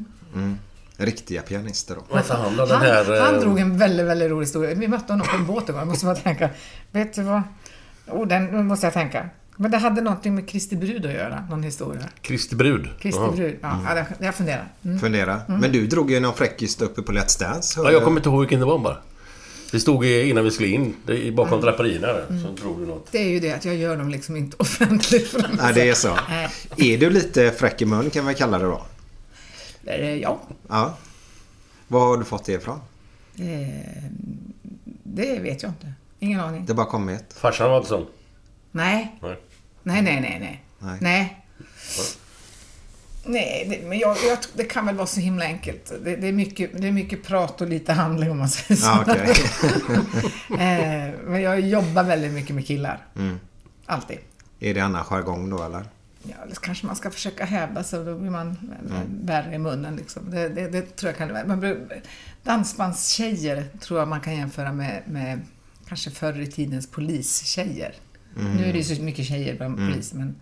Riktiga 0.98 1.41
pianister 1.41 1.96
då. 1.96 2.02
Vad 2.10 2.24
han 2.26 2.58
då? 2.58 2.66
Den 2.66 2.78
Han, 2.78 2.82
här... 2.86 3.22
han 3.22 3.36
eh, 3.36 3.41
drog 3.41 3.60
en 3.60 3.78
väldigt, 3.78 4.06
väldigt 4.06 4.32
rolig 4.32 4.46
historia. 4.46 4.76
Vi 4.76 4.88
mötte 4.88 5.14
honom 5.14 5.28
på 5.28 5.36
en 5.36 5.46
båt 5.46 5.70
en 5.70 5.76
gång. 5.76 5.80
Jag 5.82 5.88
måste 5.88 6.06
bara 6.06 6.16
tänka. 6.16 6.50
Vet 6.91 7.14
du 7.14 7.22
vad? 7.24 7.41
Oh, 8.08 8.28
den 8.28 8.46
nu 8.46 8.64
måste 8.64 8.86
jag 8.86 8.94
tänka. 8.94 9.30
Men 9.58 9.72
det 9.72 9.78
hade 9.78 10.02
någonting 10.02 10.36
med 10.36 10.50
Kristi 10.50 10.76
brud 10.76 11.06
att 11.06 11.12
göra, 11.14 11.48
någon 11.50 11.64
historia. 11.64 12.02
Kristi 12.22 12.56
brud. 12.56 12.89
Kristi 13.00 13.22
brud. 13.36 13.56
Ja, 13.62 13.80
ja, 13.88 13.94
det- 13.96 14.26
jag 14.26 14.36
funderar. 14.36 14.68
Mm. 14.86 15.00
Fundera. 15.00 15.41
Men 15.48 15.72
du 15.72 15.88
drog 15.88 16.12
ju 16.12 16.20
någon 16.20 16.34
fräckis 16.34 16.82
uppe 16.82 17.02
på 17.02 17.12
Let's 17.12 17.39
Dance. 17.39 17.80
Ja, 17.84 17.91
jag 17.91 18.04
kommer 18.04 18.18
inte 18.20 18.30
ihåg 18.30 18.39
vilken 18.39 18.60
det 18.60 18.66
var 18.66 18.80
bara. 18.80 18.98
Vi 19.72 19.80
stod 19.80 20.06
innan 20.06 20.44
vi 20.44 20.52
skulle 20.52 20.70
in, 20.70 20.96
är 21.08 21.14
Mm. 21.14 21.36
bakom 21.36 21.62
draperierna 21.62 22.08
där, 22.08 22.26
så 22.48 22.56
tror 22.62 22.80
du 22.80 22.86
något. 22.86 23.08
Det 23.12 23.18
är 23.18 23.30
ju 23.30 23.39
det 23.39 23.54
att 23.54 23.66
jag 23.66 23.76
gör 23.76 23.98
dem 23.98 24.10
liksom 24.10 24.36
inte 24.36 24.56
offentligt. 24.60 25.36
Nej, 25.58 25.74
det 25.74 25.89
är 25.89 25.94
så. 25.94 26.18
Nej. 26.30 26.50
Är 26.94 26.98
du 26.98 27.10
lite 27.10 27.52
fräck 27.52 27.82
i 27.82 27.86
mun 27.86 28.10
kan 28.10 28.26
vi 28.28 28.34
kalla 28.34 28.58
det 28.60 28.66
då? 28.66 28.82
Eh, 29.86 30.16
Ja. 30.16 30.40
Ja. 30.70 30.98
Var 31.88 32.00
har 32.00 32.18
du 32.18 32.24
fått 32.24 32.46
det 32.46 32.54
ifrån? 32.54 32.80
Eh, 33.40 34.04
det 35.04 35.40
vet 35.40 35.64
jag 35.64 35.72
inte. 35.72 35.94
Ingen 36.20 36.40
aning. 36.40 36.66
Det 36.66 36.74
bara 36.74 36.86
kom 36.86 37.10
ett. 37.10 37.34
Farsan 37.34 37.70
var 37.70 37.78
inte 37.78 37.90
sån? 37.90 38.06
Nej. 38.72 39.20
Nej. 39.22 39.38
Nej, 39.84 40.02
nej, 40.02 40.22
nej, 40.22 40.40
nej. 40.40 40.64
Nej. 40.80 40.98
Nej. 41.02 41.38
Nej, 43.26 43.66
det, 43.70 43.88
men 43.88 44.00
jag, 44.00 44.18
jag, 44.30 44.38
det 44.54 44.64
kan 44.64 44.86
väl 44.86 44.96
vara 44.96 45.08
så 45.08 45.20
himla 45.20 45.46
enkelt. 45.46 45.92
Det, 46.04 46.16
det, 46.16 46.28
är 46.28 46.32
mycket, 46.32 46.82
det 46.82 46.88
är 46.88 46.92
mycket 46.92 47.24
prat 47.24 47.62
och 47.62 47.68
lite 47.68 47.94
handling 47.94 48.32
om 48.32 48.38
man 48.38 48.50
säger 48.50 48.82
så. 48.82 48.88
Ja, 48.88 49.02
okej. 49.08 49.36
eh, 50.50 51.14
men 51.26 51.42
jag 51.42 51.60
jobbar 51.60 52.04
väldigt 52.04 52.34
mycket 52.34 52.56
med 52.56 52.68
killar. 52.68 53.06
Mm. 53.16 53.40
Alltid. 53.86 54.18
Är 54.60 54.74
det 54.74 54.80
annan 54.80 55.04
jargong 55.04 55.50
då 55.50 55.64
eller? 55.64 55.84
Ja, 56.24 56.36
eller 56.45 56.55
kanske 56.55 56.86
man 56.86 56.95
ska 56.95 57.11
försöka 57.11 57.45
hävda 57.45 57.84
sig 57.84 57.99
och 57.99 58.05
då 58.05 58.17
blir 58.17 58.30
man 58.32 58.47
Mm. 58.47 59.26
värre 59.26 59.55
i 59.55 59.57
munnen. 59.57 59.95
Liksom. 59.95 60.32
Det, 60.32 60.49
det, 60.49 60.67
det 60.69 60.95
tror 60.95 61.09
jag 61.11 61.17
kan. 61.17 61.47
Man, 61.47 61.88
dansbandstjejer 62.43 63.65
tror 63.80 63.99
jag 63.99 64.07
man 64.07 64.21
kan 64.21 64.36
jämföra 64.36 64.74
med, 64.74 65.01
med 65.07 65.39
kanske 65.88 66.11
förr 66.11 66.39
i 66.39 66.47
tidens 66.47 66.88
polistjejer. 66.88 67.95
Mm. 68.39 68.53
Nu 68.53 68.65
är 68.65 68.71
det 68.74 68.80
ju 68.80 68.95
så 68.95 69.01
mycket 69.01 69.26
tjejer 69.26 69.57
bland 69.57 69.78
poliser, 69.78 70.15
men 70.17 70.36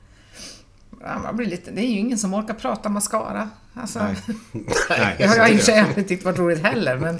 man 1.23 1.37
blir 1.37 1.47
lite, 1.47 1.71
det 1.71 1.81
är 1.81 1.87
ju 1.89 1.97
ingen 1.97 2.17
som 2.17 2.33
orkar 2.33 2.53
prata 2.53 2.89
mascara. 2.89 3.49
Alltså, 3.73 3.99
Nej. 3.99 4.15
Jag 5.19 5.27
har 5.27 5.47
så 5.47 5.53
ju 5.53 5.59
tycker 5.59 5.77
jag. 5.77 5.87
inte 5.87 6.03
tyckt 6.03 6.25
varit 6.25 6.39
roligt 6.39 6.63
heller, 6.63 6.97
men 6.97 7.19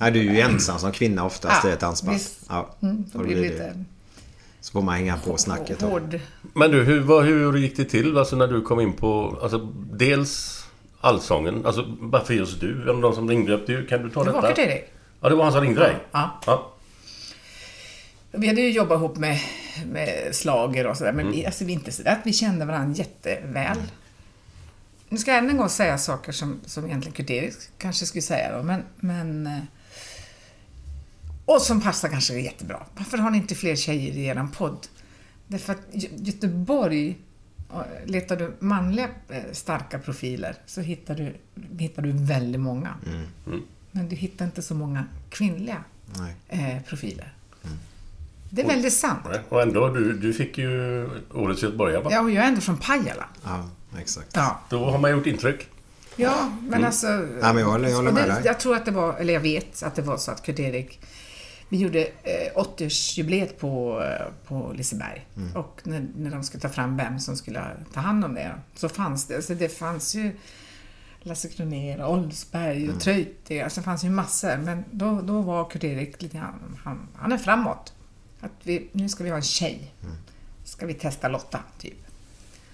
Nej, 0.00 0.10
du 0.12 0.18
är 0.20 0.24
ju 0.34 0.40
ensam 0.40 0.78
som 0.78 0.92
kvinna 0.92 1.24
oftast 1.24 1.64
Ja, 1.64 1.70
i 1.70 1.72
ett 1.72 1.80
dansband. 1.80 2.16
visst. 2.18 2.40
Ja, 2.48 2.76
mm, 2.82 3.04
då 3.12 3.18
blir 3.18 3.36
det 3.36 3.42
lite 3.42 3.84
Så 4.60 4.72
får 4.72 4.82
man 4.82 4.94
hänga 4.94 5.16
på 5.16 5.36
snacket. 5.36 5.82
hård. 5.82 6.20
Men 6.54 6.70
du, 6.70 6.82
hur, 6.84 7.00
vad, 7.00 7.24
hur 7.24 7.56
gick 7.58 7.76
det 7.76 7.84
till 7.84 8.18
alltså, 8.18 8.36
när 8.36 8.46
du 8.46 8.60
kom 8.62 8.80
in 8.80 8.92
på... 8.92 9.38
Alltså, 9.42 9.58
dels 9.92 10.64
allsången. 11.00 11.66
Alltså, 11.66 11.84
varför 12.00 12.34
just 12.34 12.60
du? 12.60 12.82
En 12.82 12.88
av 12.88 13.00
de 13.00 13.14
som 13.14 13.28
ringde 13.28 13.52
upp 13.54 13.66
dig. 13.66 13.86
Kan 13.86 14.02
du 14.02 14.10
ta 14.10 14.20
Det 14.24 14.30
detta? 14.30 14.40
var 14.40 14.48
Kurt-Erik. 14.48 14.84
Ja, 15.20 15.28
det 15.28 15.34
var 15.34 15.44
han 15.44 15.52
som 15.52 15.62
ringde 15.62 15.80
dig? 15.80 15.96
Ja. 16.12 16.40
ja. 16.46 16.72
Vi 18.32 18.46
hade 18.48 18.60
ju 18.60 18.70
jobbat 18.70 18.98
ihop 18.98 19.16
med, 19.16 19.38
med 19.92 20.28
slager 20.32 20.86
och 20.86 20.96
sådär, 20.96 21.12
men 21.12 21.20
Mm. 21.26 21.32
vi, 21.38 21.46
alltså, 21.46 21.64
vi 21.64 21.72
inte 21.72 21.92
sådär 21.92 22.12
att 22.12 22.26
vi 22.26 22.32
kände 22.32 22.64
varandra 22.64 22.94
jätteväl. 22.98 23.76
Nu 25.08 25.18
ska 25.18 25.30
jag 25.30 25.38
än 25.38 25.50
en 25.50 25.56
gång 25.56 25.68
säga 25.68 25.98
saker 25.98 26.32
som, 26.32 26.60
som 26.66 26.86
egentligen 26.86 27.14
Kurt-Erik 27.14 27.54
kanske 27.78 28.06
skulle 28.06 28.22
säga 28.22 28.56
då, 28.56 28.62
men, 28.62 28.82
men... 28.96 29.48
Och 31.54 31.62
som 31.62 31.80
passar 31.80 32.08
kanske 32.08 32.40
jättebra. 32.40 32.80
Varför 32.96 33.18
har 33.18 33.30
ni 33.30 33.38
inte 33.38 33.54
fler 33.54 33.76
tjejer 33.76 34.12
i 34.12 34.26
eran 34.26 34.50
podd? 34.50 34.86
Därför 35.46 35.72
att 35.72 35.78
Gö- 35.92 36.08
Göteborg, 36.24 37.18
letar 38.04 38.36
du 38.36 38.52
manliga 38.58 39.08
eh, 39.28 39.42
starka 39.52 39.98
profiler 39.98 40.54
så 40.66 40.80
hittar 40.80 41.14
du, 41.14 41.34
hittar 41.78 42.02
du 42.02 42.12
väldigt 42.12 42.60
många. 42.60 42.94
Mm. 43.46 43.62
Men 43.90 44.08
du 44.08 44.16
hittar 44.16 44.44
inte 44.44 44.62
så 44.62 44.74
många 44.74 45.04
kvinnliga 45.30 45.84
Nej. 46.18 46.34
eh, 46.48 46.82
profiler. 46.88 47.32
Det 48.50 48.62
är 48.62 48.66
väldigt 48.66 48.92
sant. 48.92 49.20
Nej, 49.30 49.40
Och 49.48 49.62
ändå, 49.62 49.88
du, 49.88 50.12
du 50.12 50.32
fick 50.34 50.58
ju 50.58 51.08
Årets 51.34 51.62
Göteborgare 51.62 52.02
va? 52.02 52.10
Ja, 52.12 52.20
och 52.20 52.30
jag 52.30 52.44
är 52.44 52.48
ändå 52.48 52.60
från 52.60 52.76
Pajala. 52.78 53.24
Ja, 53.44 53.68
exakt. 53.98 54.28
Ja, 54.32 54.60
Då 54.70 54.84
har 54.90 54.98
man 54.98 55.10
gjort 55.10 55.26
intryck. 55.26 55.68
ja 56.16 56.52
men 56.68 56.84
alltså... 56.84 57.06
Ja, 57.06 57.52
men 57.52 57.58
jag 57.58 57.66
håller- 57.70 57.88
jag 57.88 57.96
håller 57.96 58.08
och 58.08 58.14
med 58.14 58.28
det, 58.28 58.34
dig. 58.34 58.42
Jag 58.44 58.60
tror 58.60 58.76
att 58.76 58.84
det 58.84 58.90
var, 58.90 59.14
eller 59.14 59.32
jag 59.34 59.40
vet 59.40 59.82
att 59.82 59.94
det 59.94 60.02
var 60.02 60.16
så 60.16 60.30
att 60.30 60.42
Kurt-Erik 60.46 61.00
vi 61.70 61.76
gjorde 61.78 62.00
eh, 62.22 62.54
80-årsjubileet 62.56 63.58
på, 63.58 64.02
eh, 64.02 64.26
på 64.48 64.72
Liseberg. 64.76 65.26
Mm. 65.36 65.56
Och 65.56 65.80
när, 65.84 66.06
när 66.16 66.30
de 66.30 66.42
skulle 66.44 66.60
ta 66.60 66.68
fram 66.68 66.96
vem 66.96 67.20
som 67.20 67.36
skulle 67.36 67.64
ta 67.92 68.00
hand 68.00 68.24
om 68.24 68.34
det, 68.34 68.54
så 68.74 68.88
fanns 68.88 69.26
det, 69.26 69.36
alltså 69.36 69.54
det 69.54 69.68
fanns 69.68 70.14
ju 70.14 70.32
Lasse 71.22 71.48
Kronér, 71.48 72.04
Oldsberg 72.04 72.82
Mm. 72.84 72.94
och 72.96 73.02
Treutiger, 73.02 73.64
alltså 73.64 73.80
det 73.80 73.84
fanns 73.84 74.04
ju 74.04 74.10
massor. 74.10 74.56
Men 74.56 74.84
då, 74.90 75.20
då 75.20 75.40
var 75.40 75.64
Kurt-Erik 75.70 76.22
lite 76.22 76.36
grann, 76.36 76.78
han, 76.84 77.08
han 77.16 77.32
är 77.32 77.38
framåt. 77.38 77.92
Att 78.40 78.50
vi, 78.62 78.88
nu 78.92 79.08
ska 79.08 79.24
vi 79.24 79.30
ha 79.30 79.36
en 79.36 79.42
tjej. 79.42 79.94
Mm. 80.02 80.14
Ska 80.64 80.86
vi 80.86 80.94
testa 80.94 81.28
Lotta, 81.28 81.58
typ. 81.78 81.98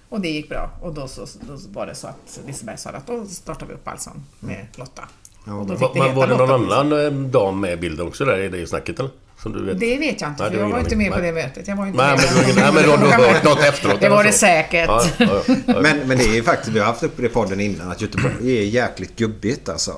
Och 0.09 0.21
det 0.21 0.29
gick 0.29 0.49
bra. 0.49 0.71
Och 0.81 0.93
då, 0.93 1.07
så, 1.07 1.25
då 1.41 1.57
var 1.69 1.85
det 1.87 1.95
så 1.95 2.07
att 2.07 2.39
Liseberg 2.47 2.77
sa 2.77 2.89
att 2.89 3.07
då 3.07 3.25
startar 3.25 3.65
vi 3.65 3.73
upp 3.73 3.87
Allsång 3.87 4.23
med 4.39 4.67
Lotta. 4.75 5.09
Ja, 5.47 5.53
men- 5.63 5.67
det 5.67 5.89
Men 5.95 6.15
var 6.15 6.27
det 6.27 6.37
någon 6.37 6.71
annan 6.71 7.05
eh, 7.05 7.11
dam 7.11 7.59
med 7.59 7.73
i 7.73 7.77
bilden 7.77 8.07
också 8.07 8.25
där 8.25 8.39
i 8.39 8.49
det 8.49 8.67
snacket 8.67 8.99
eller? 8.99 9.11
Som 9.39 9.51
du 9.53 9.65
vet? 9.65 9.79
Det 9.79 9.97
vet 9.97 10.21
jag 10.21 10.29
inte, 10.31 10.43
Nej, 10.43 10.51
för 10.51 10.57
det 10.57 10.63
jag 10.63 10.69
var 10.69 10.79
inte 10.79 10.95
med 10.95 11.11
på 11.13 11.19
det 11.19 11.31
mötet. 11.31 11.67
Jag 11.67 11.75
var 11.75 11.85
inte 11.87 11.97
Nej, 11.97 12.17
med. 12.17 12.25
men, 12.35 12.45
du, 12.55 12.61
nej, 12.61 12.73
men 12.73 12.83
då 12.83 12.89
har 12.91 12.97
du 12.97 13.25
hört 13.33 13.43
något 13.43 13.59
efteråt? 13.59 13.99
Det 14.01 14.09
var 14.09 14.23
det 14.23 14.31
säkert. 14.31 14.87
Ja, 14.87 15.03
ja, 15.17 15.25
ja, 15.47 15.55
ja. 15.67 15.81
Men, 15.81 16.07
men 16.07 16.17
det 16.17 16.23
är 16.23 16.33
ju 16.33 16.43
faktiskt, 16.43 16.69
vi 16.75 16.79
har 16.79 16.85
haft 16.85 17.03
uppe 17.03 17.25
i 17.25 17.29
podden 17.29 17.59
innan, 17.59 17.91
att 17.91 18.01
Göteborg 18.01 18.57
är 18.57 18.63
jäkligt 18.63 19.15
gubbigt 19.15 19.69
alltså. 19.69 19.91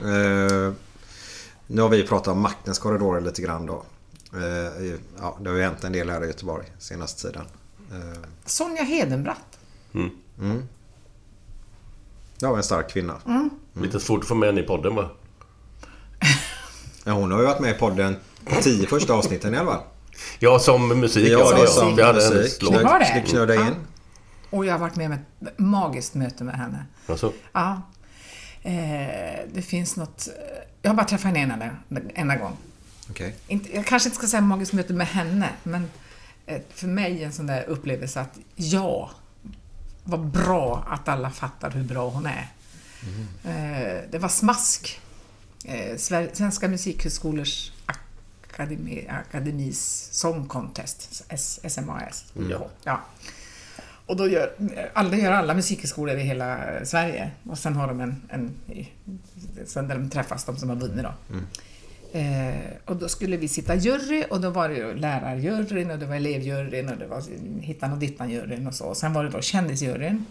Eh, 0.00 0.72
nu 1.66 1.82
har 1.82 1.88
vi 1.88 2.02
pratat 2.06 2.28
om 2.28 2.40
maktens 2.40 2.78
korridorer 2.78 3.20
lite 3.20 3.42
grann 3.42 3.66
då. 3.66 3.82
Eh, 4.34 4.94
ja, 5.20 5.38
det 5.40 5.48
har 5.50 5.56
ju 5.56 5.62
hänt 5.62 5.84
en 5.84 5.92
del 5.92 6.10
här 6.10 6.24
i 6.24 6.26
Göteborg 6.26 6.64
senaste 6.78 7.22
tiden. 7.22 7.44
Eh, 7.92 8.18
Sonja 8.44 8.82
Hedenbratt. 8.82 9.58
det 12.38 12.46
var 12.46 12.56
en 12.56 12.62
stark 12.62 12.90
kvinna. 12.90 13.14
Lite 13.80 14.00
svårt 14.00 14.20
att 14.20 14.28
få 14.28 14.34
med 14.34 14.48
henne 14.48 14.60
i 14.60 14.64
podden 14.64 14.94
va? 14.94 15.10
Ja, 17.04 17.12
hon 17.12 17.32
har 17.32 17.40
ju 17.40 17.46
varit 17.46 17.60
med 17.60 17.70
i 17.76 17.78
podden 17.78 18.16
tio 18.62 18.86
första 18.86 19.12
avsnitten 19.12 19.54
i 19.54 19.56
alla 19.56 19.72
fall. 19.72 19.82
Ja, 20.38 20.58
som 20.58 20.88
musik. 21.00 21.28
Ja, 21.28 21.38
Ja, 21.38 21.50
det 21.50 21.56
är 21.56 21.64
ja. 21.64 21.66
som 21.66 21.96
Vi 21.96 22.02
hade 22.02 22.26
en 22.26 22.34
musik. 22.34 22.70
Ni 22.70 22.82
har 22.82 22.98
det? 22.98 23.24
Knöda 23.26 23.54
in. 23.54 23.74
Och 24.50 24.66
jag 24.66 24.72
har 24.72 24.78
varit 24.78 24.96
med 24.96 25.06
om 25.06 25.12
ett 25.12 25.58
magiskt 25.58 26.14
möte 26.14 26.44
med 26.44 26.54
henne. 26.54 26.86
Alltså, 27.06 27.32
Ja. 27.52 27.82
Eh, 28.62 28.72
det 29.54 29.62
finns 29.62 29.96
något... 29.96 30.28
Jag 30.82 30.90
har 30.90 30.96
bara 30.96 31.06
träffat 31.06 31.24
henne 31.36 31.40
en 31.40 31.50
enda, 31.52 32.10
enda 32.14 32.36
gång. 32.36 32.56
Okej. 33.10 33.36
Inte, 33.46 33.76
jag 33.76 33.86
kanske 33.86 34.08
inte 34.08 34.18
ska 34.18 34.26
säga 34.26 34.40
magiskt 34.40 34.72
möte 34.72 34.92
med 34.92 35.06
henne, 35.06 35.48
men 35.62 35.90
eh, 36.46 36.60
för 36.74 36.86
mig 36.86 37.24
en 37.24 37.32
sån 37.32 37.46
där 37.46 37.64
upplevelse 37.68 38.20
att 38.20 38.38
ja, 38.54 39.10
vad 40.04 40.20
bra 40.20 40.84
att 40.90 41.08
alla 41.08 41.30
fattar 41.30 41.70
hur 41.70 41.84
bra 41.84 42.08
hon 42.08 42.26
är. 42.26 42.48
Eh, 43.44 44.10
det 44.10 44.18
var 44.18 44.28
smask. 44.28 45.00
Eh, 45.64 45.96
Svenska 46.32 46.68
musikhögskolors 46.68 47.72
akademi, 48.46 49.08
akademis 49.08 50.08
song 50.12 50.48
contest, 50.48 51.24
SMAS. 51.68 52.24
Ja. 52.50 52.68
Ja. 52.84 53.00
Och 54.06 54.16
då 54.16 54.28
gör 54.28 54.52
alla, 54.92 55.16
gör 55.16 55.32
alla 55.32 55.54
musikhögskolor 55.54 56.16
i 56.16 56.22
hela 56.22 56.58
Sverige. 56.84 57.30
Och 57.44 57.58
sen 57.58 57.76
har 57.76 57.88
de 57.88 58.00
en, 58.00 58.22
en 58.28 58.54
sen 59.66 59.88
där 59.88 59.94
de 59.94 60.10
träffas, 60.10 60.44
de 60.44 60.56
som 60.56 60.68
har 60.68 60.76
vunnit 60.76 61.04
då. 61.04 61.38
Eh, 62.18 62.54
och 62.84 62.96
då 62.96 63.08
skulle 63.08 63.36
vi 63.36 63.48
sitta 63.48 63.74
jury 63.74 64.24
och 64.30 64.40
då 64.40 64.50
var 64.50 64.68
det 64.68 64.74
ju 64.74 64.94
lärarjuryn 64.94 65.90
och 65.90 65.98
det 65.98 66.06
var 66.06 66.16
elevjuryn 66.16 66.88
och 66.88 66.98
det 66.98 67.06
var 67.06 67.22
hittan 67.60 67.92
och 67.92 67.98
dittan-juryn 67.98 68.66
och 68.66 68.74
så. 68.74 68.84
Och 68.84 68.96
sen 68.96 69.12
var 69.12 69.24
det 69.24 69.30
då 69.30 69.40
kändisjuryn. 69.40 70.24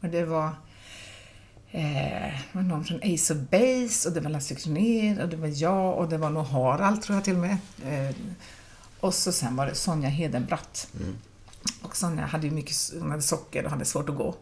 Och 0.00 0.08
det 0.08 0.24
var, 0.24 0.50
eh, 1.70 2.32
det 2.52 2.52
var 2.52 2.62
någon 2.62 2.84
från 2.84 3.00
Ace 3.02 3.34
of 3.34 3.40
Base 3.50 4.08
och 4.08 4.14
det 4.14 4.20
var 4.20 4.30
Lasse 4.30 4.54
Kronér 4.54 5.22
och 5.22 5.28
det 5.28 5.36
var 5.36 5.62
jag 5.62 5.98
och 5.98 6.08
det 6.08 6.18
var 6.18 6.30
nog 6.30 6.44
Harald 6.44 7.02
tror 7.02 7.16
jag 7.16 7.24
till 7.24 7.34
och 7.34 7.40
med. 7.40 7.58
Eh, 7.84 8.16
och 9.00 9.14
så 9.14 9.32
sen 9.32 9.56
var 9.56 9.66
det 9.66 9.74
Sonja 9.74 10.08
Hedenbratt. 10.08 10.88
Och 11.82 11.96
Sonja 11.96 12.26
hade 12.26 12.46
ju 12.46 12.52
mycket, 12.52 12.76
hon 13.00 13.10
hade 13.10 13.22
socker 13.22 13.64
och 13.64 13.70
hade 13.70 13.84
svårt 13.84 14.08
att 14.08 14.16
gå. 14.16 14.36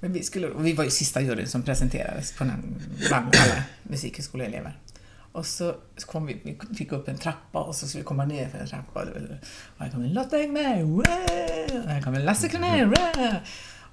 Men 0.00 0.12
vi, 0.12 0.22
skulle, 0.22 0.48
och 0.48 0.66
vi 0.66 0.72
var 0.72 0.84
ju 0.84 0.90
sista 0.90 1.20
juryn 1.20 1.48
som 1.48 1.62
presenterades 1.62 2.32
på 2.32 2.44
den, 2.44 2.82
bland 3.08 3.36
alla 3.36 3.62
musikhögskoleelever. 3.82 4.78
Och 5.32 5.46
så 5.46 5.74
kom 6.06 6.26
vi, 6.26 6.40
vi 6.44 6.76
fick 6.76 6.92
upp 6.92 7.08
en 7.08 7.18
trappa 7.18 7.58
och 7.58 7.76
så 7.76 7.88
skulle 7.88 8.02
vi 8.02 8.06
komma 8.06 8.24
ner 8.24 8.48
för 8.48 8.58
en 8.58 8.66
trappa. 8.66 9.02
Och 9.76 9.84
här 9.84 9.90
kommer 9.90 10.08
Lotta 10.08 10.36
Engberg, 10.36 10.82
och 10.84 11.06
här 11.90 12.02
kommer 12.02 12.20
Lasse 12.20 12.48
Kronér! 12.48 12.94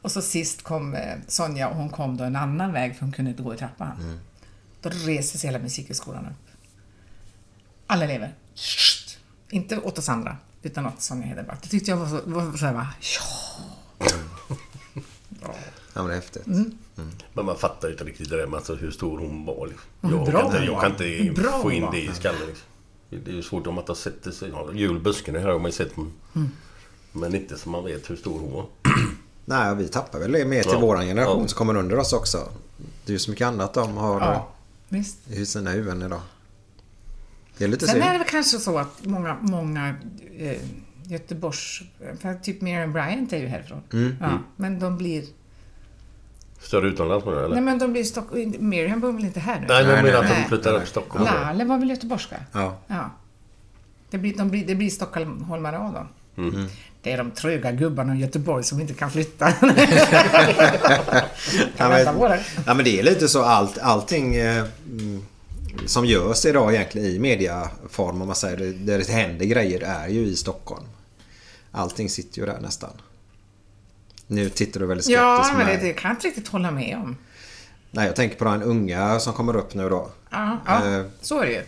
Och 0.08 0.12
så 0.12 0.22
sist 0.22 0.62
kom 0.64 0.94
eh, 0.94 1.16
Sonja 1.28 1.68
och 1.70 1.76
hon 1.76 1.90
kom 1.90 2.18
då 2.18 2.24
en 2.24 2.36
annan 2.36 2.74
väg 2.74 2.96
för 2.96 3.02
hon 3.02 3.12
kunde 3.12 3.32
inte 3.32 3.44
gå 3.44 3.54
i 3.54 3.58
trappan. 3.58 4.20
Då 4.82 4.90
reser 4.90 5.40
sig 5.40 5.48
hela 5.48 5.60
musikhögskolan 5.64 6.26
upp. 6.26 6.52
Alla 7.88 8.04
elever. 8.06 8.34
Shht! 8.56 9.18
Inte 9.50 9.78
åt 9.80 9.98
oss 9.98 10.10
andra, 10.10 10.38
utan 10.62 10.86
åt 10.86 11.02
Sonja 11.02 11.28
Hedenbratt. 11.28 11.62
Det 11.64 11.70
tyckte 11.70 11.92
jag 11.92 11.98
var 11.98 12.08
så, 12.08 12.22
var 12.26 12.58
så 12.58 12.66
här, 12.66 12.74
bara, 12.74 12.94
ja. 13.00 14.08
Ja, 15.94 16.02
men 16.02 16.06
det 16.08 16.12
är 16.14 16.16
häftigt. 16.16 16.46
Men 17.34 17.46
man 17.46 17.58
fattar 17.58 17.92
inte 17.92 18.04
riktigt 18.04 18.30
det 18.30 18.38
där 18.38 18.48
med 18.48 18.58
alltså 18.58 18.76
hur 18.76 18.92
stor 18.92 19.20
hon 19.20 19.46
var. 19.46 19.68
Liksom. 19.68 19.90
Jag, 20.02 20.26
bra 20.26 20.32
kan 20.42 20.46
inte, 20.46 20.58
hon 20.58 20.66
jag 20.66 20.82
kan 20.82 20.92
inte 20.92 21.42
bra 21.42 21.52
få 21.52 21.62
hon 21.62 21.72
in 21.74 21.88
det 21.92 22.02
i 22.02 22.12
skallen. 22.14 22.48
Liksom. 22.48 22.66
Det 23.10 23.32
är 23.32 23.36
ju 23.36 23.44
svårt 23.44 23.68
om 23.68 23.76
man 23.76 23.82
inte 23.82 23.92
har 23.92 23.96
sett 23.98 24.24
det. 24.24 24.48
Ja, 24.48 24.70
julbusken 24.74 25.36
här 25.36 25.42
har 25.48 25.60
man 25.60 25.66
ju 25.72 25.72
sett. 25.78 25.98
Men, 25.98 26.12
Mm. 26.36 26.50
men 27.12 27.36
inte 27.36 27.58
så 27.58 27.70
man 27.70 27.84
vet 27.84 28.10
hur 28.10 28.16
stor 28.16 28.40
hon 28.40 28.52
var. 28.54 28.66
Nej, 29.50 29.76
vi 29.76 29.88
tappar 29.88 30.20
väl 30.20 30.32
det 30.32 30.46
mer 30.46 30.62
till 30.64 30.72
Ja. 30.74 30.80
våran 30.80 31.06
generation 31.06 31.42
Ja. 31.42 31.48
som 31.48 31.58
kommer 31.58 31.76
under 31.78 31.98
oss 32.00 32.14
också. 32.14 32.50
Det 33.06 33.12
är 33.12 33.14
ju 33.14 33.20
så 33.20 33.32
mycket 33.32 33.48
annat 33.48 33.74
de 33.74 33.98
har 33.98 34.22
ja. 34.22 34.48
Visst. 34.90 35.32
i 35.32 35.46
sina 35.46 35.72
huvuden 35.72 36.02
idag. 36.02 36.22
Det 37.58 37.64
är 37.64 37.68
lite 37.68 37.86
Sen 37.86 37.94
synd. 37.94 38.06
är 38.06 38.12
det 38.12 38.18
väl 38.18 38.28
kanske 38.28 38.58
så 38.58 38.78
att 38.78 39.06
många, 39.06 39.38
många 39.42 39.96
eh, 40.38 40.58
Göteborgs... 41.04 41.82
Typ 42.44 42.62
Miriam 42.62 42.94
Bryant 42.94 43.34
är 43.34 43.38
ju 43.38 43.48
härifrån. 43.48 43.82
Mm. 43.94 44.16
Ja, 44.22 44.40
men 44.56 44.80
de 44.80 44.98
blir... 44.98 45.24
Större 46.62 46.88
utomlands 46.88 47.26
menar 47.26 47.38
eller? 47.38 47.56
Nej, 47.56 47.64
men 47.64 47.80
de 47.80 47.92
blir 47.92 48.04
Stock... 48.04 48.26
Miriam 48.60 49.00
bor 49.00 49.12
väl 49.12 49.26
inte 49.26 49.40
här 49.40 49.60
nu? 49.60 49.66
Nej, 49.70 49.86
men 49.86 49.96
jag 49.96 50.04
menar 50.04 50.24
att 50.24 50.30
de 50.30 50.44
flyttar 50.50 50.74
upp 50.74 50.80
till 50.82 50.90
Stockholm. 50.90 51.26
Lalle 51.26 51.66
var 51.66 51.78
väl 51.78 51.90
göteborgska? 51.90 52.36
Ja. 52.52 52.78
Ja. 52.88 53.12
Det 54.10 54.18
blir, 54.18 54.38
de 54.38 54.50
blir, 54.50 54.68
det 54.68 54.76
blir 54.76 54.90
stockholmare 54.90 55.78
av 55.80 55.94
dem. 55.94 56.08
Mm. 56.38 56.68
Det 57.02 57.12
är 57.12 57.18
de 57.18 57.32
tröga 57.32 57.72
gubbarna 57.72 58.16
i 58.16 58.20
Göteborg 58.20 58.64
som 58.64 58.82
inte 58.82 58.94
kan 58.94 59.12
flytta. 59.12 59.54
Ja, 61.78 61.90
vänta 61.90 62.14
på 62.14 62.30
men, 62.30 62.40
ja, 62.66 62.74
men 62.74 62.86
det 62.86 63.00
är 63.00 63.04
lite 63.04 63.28
så 63.28 63.44
allt, 63.44 63.78
allting 63.78 64.36
eh, 64.36 64.66
mm, 64.92 65.26
som 65.86 66.06
görs 66.06 66.46
idag 66.46 66.74
egentligen 66.74 67.08
i 67.08 67.20
mediaform 67.20 68.22
om 68.22 68.28
man 68.28 68.36
säger 68.36 68.58
det, 68.58 68.72
där 68.72 68.98
det 68.98 69.12
händer 69.12 69.46
grejer 69.46 69.82
är 69.82 70.08
ju 70.08 70.20
i 70.20 70.36
Stockholm. 70.36 70.86
Allting 71.72 72.10
sitter 72.10 72.40
ju 72.40 72.46
där 72.46 72.60
nästan. 72.62 72.90
Nu 74.28 74.50
tittar 74.50 74.80
du 74.80 74.86
väldigt 74.86 75.06
skeptiskt 75.06 75.52
ja, 75.52 75.58
men 75.58 75.68
det, 75.68 75.78
det 75.78 75.94
kan 75.94 76.10
jag 76.10 76.16
inte 76.16 76.28
riktigt 76.28 76.48
hålla 76.48 76.72
med 76.72 76.98
om. 76.98 77.18
Nej, 77.92 78.06
jag 78.06 78.16
tänker 78.16 78.38
på 78.38 78.46
den 78.46 78.64
unga 78.64 79.20
som 79.20 79.34
kommer 79.34 79.56
upp 79.56 79.74
nu 79.74 79.90
då. 79.90 80.10
Ja, 80.30 80.58
ja 80.66 80.98
Eh, 80.98 81.06
så 81.22 81.40
är 81.42 81.46
det 81.46 81.52
ju. 81.52 81.64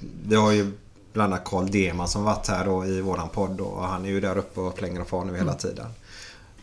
Det 0.00 0.36
har 0.36 0.52
ju 0.52 0.72
bland 1.14 1.32
annat 1.32 1.44
Carl 1.44 1.70
Deman 1.70 2.08
som 2.08 2.24
varit 2.24 2.48
här 2.48 2.64
då 2.64 2.86
i 2.86 3.00
våran 3.00 3.28
podd 3.28 3.50
då, 3.50 3.64
och 3.64 3.84
han 3.86 4.04
är 4.04 4.08
ju 4.08 4.20
där 4.20 4.38
uppe 4.38 4.60
och 4.60 4.74
plänger 4.74 5.00
och 5.00 5.08
far 5.08 5.24
nu 5.24 5.36
hela 5.36 5.54
tiden. 5.54 5.86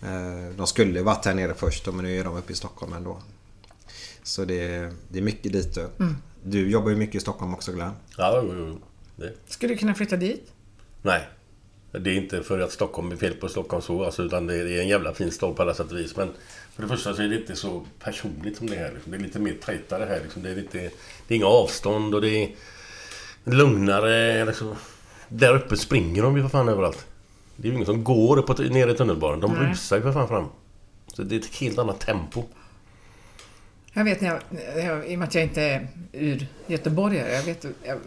Eh, 0.02 0.56
De 0.58 0.68
skulle 0.68 1.00
ju 1.00 1.04
varit 1.04 1.26
här 1.26 1.34
nere 1.34 1.54
först 1.54 1.86
men 1.86 1.98
nu 1.98 2.20
är 2.20 2.24
de 2.24 2.38
uppe 2.38 2.54
i 2.54 2.56
Stockholm 2.56 2.94
ändå. 2.94 3.18
Så 4.24 4.46
det, 4.46 4.94
det 5.10 5.20
är 5.20 5.24
mycket 5.24 5.54
dit 5.54 5.76
du. 5.76 5.90
Du 6.44 6.70
jobbar 6.70 6.90
ju 6.90 6.96
mycket 6.96 7.16
i 7.16 7.20
Stockholm 7.20 7.54
också 7.54 7.72
Glenn. 7.72 7.92
Ja, 8.18 8.42
jo, 8.44 8.54
jo. 8.58 8.80
Det. 9.16 9.34
Skulle 9.48 9.74
du 9.74 9.78
kunna 9.78 9.96
flytta 9.96 10.16
dit? 10.16 10.52
Nej. 11.02 11.28
Det 11.92 12.10
är 12.10 12.16
inte 12.16 12.44
för 12.44 12.60
att 12.60 12.72
Stockholm 12.72 13.12
är 13.12 13.16
fel 13.16 13.34
på 13.34 13.50
Stockholm 13.50 13.82
så, 13.82 14.04
alltså, 14.06 14.24
utan 14.24 14.48
det 14.48 14.56
är 14.56 14.66
det 14.66 14.78
är 14.78 14.82
en 14.82 14.88
jävla 14.88 15.14
fin 15.14 15.32
stad 15.32 15.56
på 15.56 15.62
alla 15.62 15.74
sätt 15.74 15.92
och 15.92 15.98
vis. 15.98 16.16
Men 16.16 16.30
för 16.76 16.84
det 16.84 16.90
första 16.90 17.14
så 17.14 17.22
är 17.22 17.28
det 17.28 17.36
inte 17.36 17.56
så 17.56 17.86
personligt 18.00 18.58
som 18.58 18.70
det 18.70 18.76
här. 18.76 18.92
Liksom. 18.94 19.12
Det 19.12 19.18
är 19.18 19.22
lite 19.22 19.40
mer 19.40 19.54
tajtare 19.66 20.06
här. 20.06 20.20
Liksom. 20.24 20.44
Det, 20.44 20.50
är 20.50 20.56
lite, 20.56 20.78
det 21.28 21.34
är 21.34 21.36
inga 21.36 21.46
avstånd 21.46 22.16
och 22.16 22.22
det 22.22 22.30
är 22.30 22.50
lugnare. 23.44 24.46
Liksom. 24.46 24.76
Där 25.30 25.56
uppe 25.56 25.78
springer 25.78 26.24
de 26.24 26.36
ju 26.38 26.42
för 26.42 26.50
fan 26.50 26.70
överallt. 26.70 27.06
Det 27.56 27.68
är 27.68 27.70
ju 27.70 27.74
ingen 27.76 27.86
som 27.86 28.04
går 28.04 28.54
t- 28.54 28.70
ner 28.70 28.88
i 28.88 28.94
tunnelbanan. 28.94 29.40
De 29.40 29.52
Nej. 29.54 29.72
rusar 29.72 29.96
ju 29.98 30.02
för 30.04 30.14
fan 30.14 30.28
fram. 30.28 30.46
Så 31.08 31.24
det 31.24 31.36
är 31.36 31.40
ett 31.40 31.56
helt 31.56 31.78
annat 31.80 32.00
tempo. 32.00 32.44
Jag 33.94 34.04
vet 34.04 34.22
när 34.22 34.28
jag, 34.30 34.42
jag, 34.86 35.08
i 35.12 35.16
och 35.16 35.20
med 35.20 35.28
att 35.28 35.36
jag 35.36 35.44
inte 35.44 35.62
är 35.62 35.88
ur 36.12 36.48
göteborgare, 36.68 37.34
jag 37.34 37.44
vet, 37.44 37.66
jag, 37.84 37.98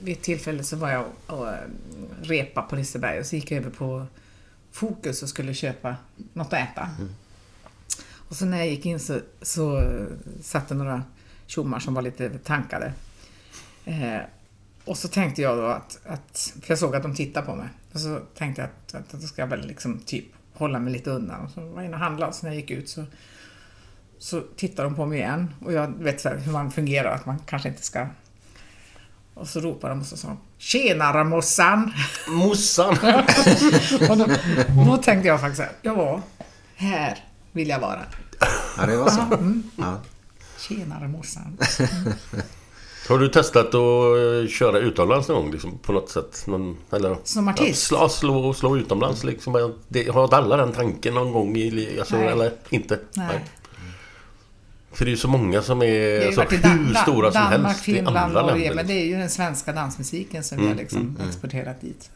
vid 0.00 0.16
ett 0.16 0.22
tillfälle 0.22 0.64
så 0.64 0.76
var 0.76 0.90
jag 0.90 1.04
och, 1.26 1.38
och 1.40 1.48
repa 2.22 2.62
på 2.62 2.76
Liseberg 2.76 3.18
och 3.18 3.26
så 3.26 3.36
gick 3.36 3.50
jag 3.50 3.58
över 3.58 3.70
på 3.70 4.06
Fokus 4.72 5.22
och 5.22 5.28
skulle 5.28 5.54
köpa 5.54 5.96
något 6.32 6.52
att 6.52 6.70
äta. 6.70 6.88
Och 8.28 8.36
så 8.36 8.44
när 8.44 8.58
jag 8.58 8.66
gick 8.68 8.86
in 8.86 9.00
så, 9.00 9.18
så 9.42 9.82
satt 10.42 10.68
det 10.68 10.74
några 10.74 11.02
tjommar 11.46 11.78
som 11.80 11.94
var 11.94 12.02
lite 12.02 12.30
tankade. 12.38 12.92
Eh, 13.84 14.20
och 14.84 14.98
så 14.98 15.08
tänkte 15.08 15.42
jag 15.42 15.58
då 15.58 15.66
att, 15.66 15.98
att, 16.06 16.52
för 16.62 16.70
jag 16.70 16.78
såg 16.78 16.96
att 16.96 17.02
de 17.02 17.14
tittade 17.14 17.46
på 17.46 17.54
mig, 17.54 17.68
och 17.92 18.00
så 18.00 18.20
tänkte 18.34 18.62
jag 18.62 18.70
att, 18.70 18.94
att, 18.94 19.14
att 19.14 19.20
då 19.20 19.26
ska 19.26 19.42
jag 19.42 19.46
väl 19.46 19.66
liksom 19.66 19.98
typ 19.98 20.24
hålla 20.52 20.78
mig 20.78 20.92
lite 20.92 21.10
undan. 21.10 21.40
Och 21.40 21.50
så 21.50 21.60
var 21.60 21.76
jag 21.76 21.84
inne 21.84 21.96
och 21.96 22.02
handlade 22.02 22.32
så 22.32 22.46
när 22.46 22.52
jag 22.52 22.60
gick 22.60 22.70
ut 22.70 22.88
så 22.88 23.04
så 24.24 24.40
tittar 24.56 24.84
de 24.84 24.94
på 24.94 25.06
mig 25.06 25.18
igen 25.18 25.54
och 25.64 25.72
jag 25.72 25.88
vet 25.98 26.20
så 26.20 26.28
hur 26.28 26.52
man 26.52 26.70
fungerar, 26.70 27.14
att 27.14 27.26
man 27.26 27.38
kanske 27.46 27.68
inte 27.68 27.82
ska... 27.82 28.06
Och 29.34 29.48
så 29.48 29.60
ropar 29.60 29.88
de 29.88 30.00
och 30.00 30.06
så 30.06 30.16
sa 30.16 30.28
de 30.28 30.38
Tjenare 30.58 31.24
morsan! 31.24 31.92
Mossan! 32.28 32.88
och 34.10 34.18
då, 34.18 34.26
då 34.86 34.96
tänkte 34.96 35.28
jag 35.28 35.40
faktiskt 35.40 35.56
så 35.56 35.62
här, 35.62 35.72
ja, 35.82 36.22
här 36.74 37.24
vill 37.52 37.68
jag 37.68 37.80
vara. 37.80 38.00
Ja, 38.78 38.86
det 38.86 38.96
var 38.96 39.10
så. 39.10 39.20
Mm. 39.20 39.70
Ja. 39.76 40.00
Tjenare 40.58 41.08
morsan! 41.08 41.58
Har 43.08 43.18
du 43.18 43.28
testat 43.28 43.66
att 43.66 43.74
eh, 43.74 44.48
köra 44.50 44.78
utomlands 44.78 45.28
någon 45.28 45.42
gång? 45.42 45.52
Liksom, 45.52 45.78
på 45.78 45.92
något 45.92 46.10
sätt? 46.10 46.44
Någon, 46.46 46.76
eller, 46.92 47.16
Som 47.24 47.48
artist? 47.48 47.90
Ja, 47.92 48.08
slå, 48.08 48.08
slå, 48.08 48.54
slå 48.54 48.76
utomlands 48.76 49.24
liksom. 49.24 49.74
Det, 49.88 50.08
har 50.08 50.24
inte 50.24 50.36
alla 50.36 50.56
den 50.56 50.72
tanken 50.72 51.14
någon 51.14 51.32
gång? 51.32 51.56
I, 51.56 51.96
alltså, 51.98 52.16
Nej. 52.16 52.26
eller 52.28 52.52
inte? 52.70 52.98
Nej. 53.16 53.44
För 54.92 55.04
det 55.04 55.08
är 55.08 55.10
ju 55.10 55.16
så 55.16 55.28
många 55.28 55.62
som 55.62 55.82
är 55.82 55.86
Det 55.86 56.20
ju 56.20 56.26
alltså, 56.26 56.54
i 56.54 56.56
hur 56.56 56.62
Dan- 56.92 56.94
stora 57.02 57.32
som 57.32 57.40
Danmark, 57.42 57.62
helst 57.66 57.88
i 57.88 57.92
Finland, 57.92 58.16
andra 58.16 58.42
Norge, 58.42 58.54
länder. 58.58 58.74
men 58.74 58.86
det 58.86 58.92
liksom. 58.94 59.08
är 59.12 59.14
ju 59.14 59.20
den 59.20 59.30
svenska 59.30 59.72
dansmusiken 59.72 60.44
som 60.44 60.58
vi 60.58 60.68
har 60.68 60.74
liksom 60.74 61.18
exporterat 61.28 61.80
dit. 61.80 62.10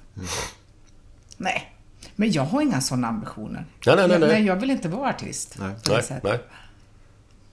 Nej, 1.36 1.72
men 2.16 2.32
jag 2.32 2.43
har 2.43 2.62
inga 2.62 2.80
sådana 2.80 3.09
ambitioner. 3.09 3.64
Nej, 3.86 3.97
nej, 3.97 4.09
nej, 4.09 4.18
nej. 4.18 4.28
Jag, 4.30 4.41
jag 4.43 4.57
vill 4.61 4.70
inte 4.70 4.89
vara 4.89 5.09
artist. 5.11 5.57
Nej. 5.59 5.74
på 5.84 5.91
det 5.93 6.05
Nej, 6.11 6.20
nej. 6.22 6.39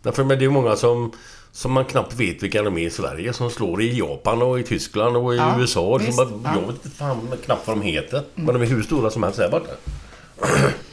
Därför, 0.02 0.24
men 0.24 0.38
det 0.38 0.42
är 0.42 0.48
ju 0.48 0.52
många 0.52 0.76
som, 0.76 1.12
som 1.56 1.72
man 1.72 1.86
knappt 1.86 2.14
vet 2.14 2.44
vilka 2.44 2.62
de 2.64 2.78
är 2.78 2.82
i 2.88 2.90
Sverige. 2.90 3.34
Som 3.34 3.50
slår 3.50 3.82
i 3.82 3.98
Japan 4.00 4.42
och 4.42 4.60
i 4.60 4.64
Tyskland 4.64 5.18
och 5.18 5.34
i 5.34 5.38
Ja, 5.38 5.60
USA. 5.60 5.98
visst, 5.98 6.16
Som 6.18 6.44
bara, 6.44 6.54
ja. 6.54 6.60
Jag 6.62 6.68
vet 6.68 6.86
inte 6.86 6.90
fan 6.98 7.34
knappt 7.46 7.68
vad 7.68 7.78
de 7.78 7.82
heter. 7.84 8.24
Men 8.36 8.46
de 8.46 8.62
är 8.62 8.66
hur 8.66 8.84
stora 8.84 9.10
som 9.10 9.24
helst 9.24 9.40
här 9.40 9.50
borta. 9.52 9.72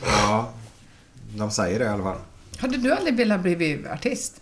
ja, 0.03 0.53
de 1.37 1.51
säger 1.51 1.79
det 1.79 1.85
i 1.85 1.89
alla 1.89 2.03
fall. 2.03 2.19
Hade 2.59 2.77
du 2.77 2.93
aldrig 2.93 3.17
velat 3.17 3.41
bli 3.41 3.85
artist? 3.93 4.41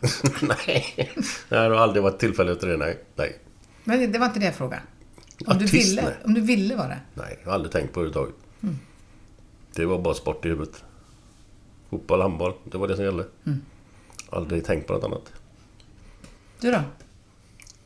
nej. 0.40 1.10
Det 1.48 1.56
har 1.56 1.70
aldrig 1.70 2.02
varit 2.02 2.18
tillfälle 2.18 2.56
till 2.56 2.68
det. 2.68 2.76
Nej. 2.76 2.98
Nej. 3.16 3.38
Men 3.84 4.12
det 4.12 4.18
var 4.18 4.26
inte 4.26 4.38
det 4.38 4.44
jag 4.46 4.54
frågade. 4.54 4.82
Om, 5.46 5.58
du, 5.58 5.64
Artist, 5.64 5.74
ville, 5.74 6.02
nej. 6.02 6.14
om 6.24 6.34
du 6.34 6.40
ville 6.40 6.76
vara 6.76 6.88
det? 6.88 7.00
Nej, 7.14 7.38
jag 7.42 7.50
har 7.50 7.54
aldrig 7.54 7.72
tänkt 7.72 7.92
på 7.92 8.00
det 8.00 8.06
överhuvudtaget. 8.06 8.42
Mm. 8.62 8.78
Det 9.74 9.86
var 9.86 9.98
bara 9.98 10.14
sport 10.14 10.44
i 10.44 10.48
huvudet. 10.48 10.84
Fotboll, 11.90 12.20
handboll. 12.22 12.52
Det 12.64 12.78
var 12.78 12.88
det 12.88 12.96
som 12.96 13.04
gällde. 13.04 13.26
Mm. 13.46 13.60
Aldrig 14.30 14.64
tänkt 14.64 14.86
på 14.86 14.92
något 14.92 15.04
annat. 15.04 15.32
Du 16.60 16.70
då? 16.70 16.80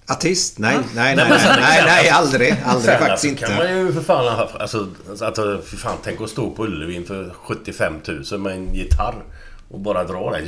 Artist? 0.09 0.59
Nej, 0.59 0.79
nej, 0.95 1.17
nej, 1.17 1.27
nej, 1.29 1.39
nej, 1.61 1.83
nej, 1.87 2.09
aldrig. 2.09 2.57
Aldrig 2.65 2.91
Sen, 2.91 2.99
faktiskt 3.07 3.11
alltså, 3.11 3.47
kan 3.47 3.53
inte. 3.53 3.75
man 3.75 3.87
ju 3.87 3.93
för 3.93 4.01
fan. 4.01 4.49
Alltså, 4.61 4.89
alltså 5.21 5.61
för 5.65 5.77
fan, 5.77 5.97
tänk 6.05 6.21
att 6.21 6.31
stå 6.31 6.51
på 6.51 6.65
Ullevi 6.65 6.95
inför 6.95 7.35
75 7.43 7.95
000 8.31 8.41
med 8.41 8.53
en 8.53 8.75
gitarr. 8.75 9.15
Och 9.71 9.81
bara 9.81 10.05
dra 10.05 10.31
den. 10.31 10.45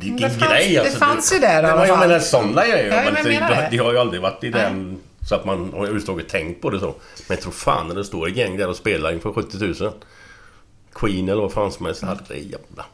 Vilken 0.00 0.16
det 0.16 0.30
fanns- 0.30 0.50
grej 0.52 0.72
det 0.72 0.78
alltså. 0.80 0.98
fanns 0.98 1.32
ju 1.32 1.38
där 1.38 1.58
i 1.58 1.62
Det 1.62 1.72
alla 1.72 1.86
fall. 1.86 1.98
menar 2.08 2.20
sådana 2.20 2.66
grejer. 2.66 2.96
Ja, 2.96 3.02
men 3.04 3.14
men 3.14 3.24
det, 3.24 3.32
jag 3.32 3.70
det. 3.70 3.76
har 3.78 3.92
ju 3.92 3.98
aldrig 3.98 4.22
varit 4.22 4.44
i 4.44 4.50
den... 4.50 4.98
Så 5.28 5.34
att 5.34 5.44
man 5.44 5.58
har 5.72 5.78
överhuvudtaget 5.78 6.28
tänkt 6.28 6.62
på 6.62 6.70
det 6.70 6.80
så. 6.80 6.86
Men 6.86 6.94
jag 7.36 7.40
tror 7.40 7.52
fan 7.52 7.88
när 7.88 7.94
det 7.94 8.04
står 8.04 8.28
ett 8.28 8.36
gäng 8.36 8.56
där 8.56 8.68
och 8.68 8.76
spelar 8.76 9.12
inför 9.12 9.32
70 9.32 9.82
000. 9.84 9.92
Queen 10.94 11.28
eller 11.28 11.42
vad 11.42 11.52
fan 11.52 11.72
som 11.72 11.86
helst. 11.86 12.02
Herre 12.02 12.38
jävla... 12.38 12.84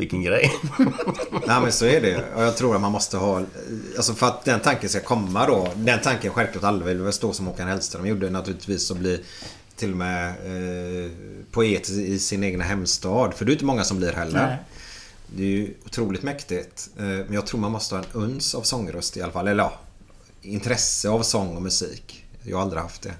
Vilken 0.00 0.22
grej. 0.22 0.52
Nej 1.46 1.60
men 1.60 1.72
så 1.72 1.84
är 1.84 2.00
det. 2.00 2.34
Och 2.34 2.42
jag 2.42 2.56
tror 2.56 2.74
att 2.74 2.80
man 2.80 2.92
måste 2.92 3.16
ha... 3.16 3.42
Alltså 3.96 4.14
för 4.14 4.26
att 4.26 4.44
den 4.44 4.60
tanken 4.60 4.88
ska 4.88 5.00
komma 5.00 5.46
då. 5.46 5.68
Den 5.76 6.00
tanken 6.00 6.32
självklart 6.32 6.64
alla 6.64 6.84
vill 6.84 6.98
väl 6.98 7.12
stå 7.12 7.32
som 7.32 7.46
Håkan 7.46 7.68
Hellström 7.68 8.06
gjorde 8.06 8.30
naturligtvis 8.30 8.90
och 8.90 8.96
bli 8.96 9.24
till 9.76 9.90
och 9.90 9.96
med 9.96 10.28
eh, 10.28 11.10
poet 11.50 11.88
i 11.88 12.18
sin 12.18 12.44
egna 12.44 12.64
hemstad. 12.64 13.34
För 13.34 13.44
det 13.44 13.50
är 13.50 13.52
inte 13.52 13.64
många 13.64 13.84
som 13.84 13.96
blir 13.96 14.12
heller. 14.12 14.46
Nej. 14.46 14.56
Det 15.36 15.42
är 15.42 15.46
ju 15.46 15.74
otroligt 15.86 16.22
mäktigt. 16.22 16.90
Eh, 16.96 17.04
men 17.04 17.32
jag 17.32 17.46
tror 17.46 17.60
man 17.60 17.72
måste 17.72 17.94
ha 17.94 18.02
en 18.02 18.10
uns 18.12 18.54
av 18.54 18.62
sångröst 18.62 19.16
i 19.16 19.22
alla 19.22 19.32
fall. 19.32 19.48
Eller 19.48 19.62
ja, 19.62 19.72
intresse 20.42 21.08
av 21.08 21.22
sång 21.22 21.56
och 21.56 21.62
musik. 21.62 22.24
Jag 22.42 22.56
har 22.56 22.62
aldrig 22.62 22.82
haft 22.82 23.02
det. 23.02 23.14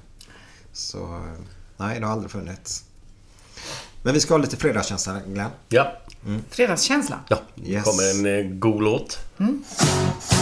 Så 0.73 0.99
eh, 0.99 1.45
nej, 1.77 2.01
det 2.01 2.07
har 2.07 2.13
aldrig 2.13 2.31
funnits. 2.31 2.85
Men 4.03 4.15
vi 4.15 4.21
ska 4.21 4.35
ha 4.35 4.39
lite 4.39 4.57
fredagskänsla 4.57 5.21
Glenn. 5.27 5.51
ja. 5.69 5.93
Fredagskänsla? 6.51 7.21
Ja. 7.29 7.39
Yes. 7.65 7.85
kommer 7.85 8.11
en 8.11 8.47
eh, 8.47 8.53
god 8.59 8.83
låt. 8.83 9.19
Måndag 9.37 10.40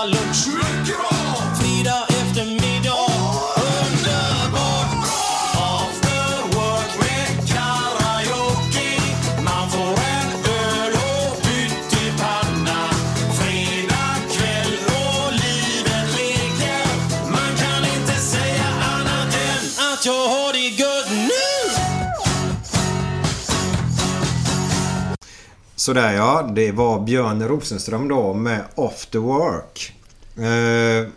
fredag 0.00 0.06
lunch, 0.06 0.46
Mycket 0.46 1.09
Sådär 25.80 26.12
ja, 26.12 26.50
det 26.54 26.72
var 26.72 27.00
Björn 27.00 27.48
Rosenström 27.48 28.08
då 28.08 28.34
med 28.34 28.64
the 29.12 29.18
Work. 29.18 29.92
Eh, 30.36 31.08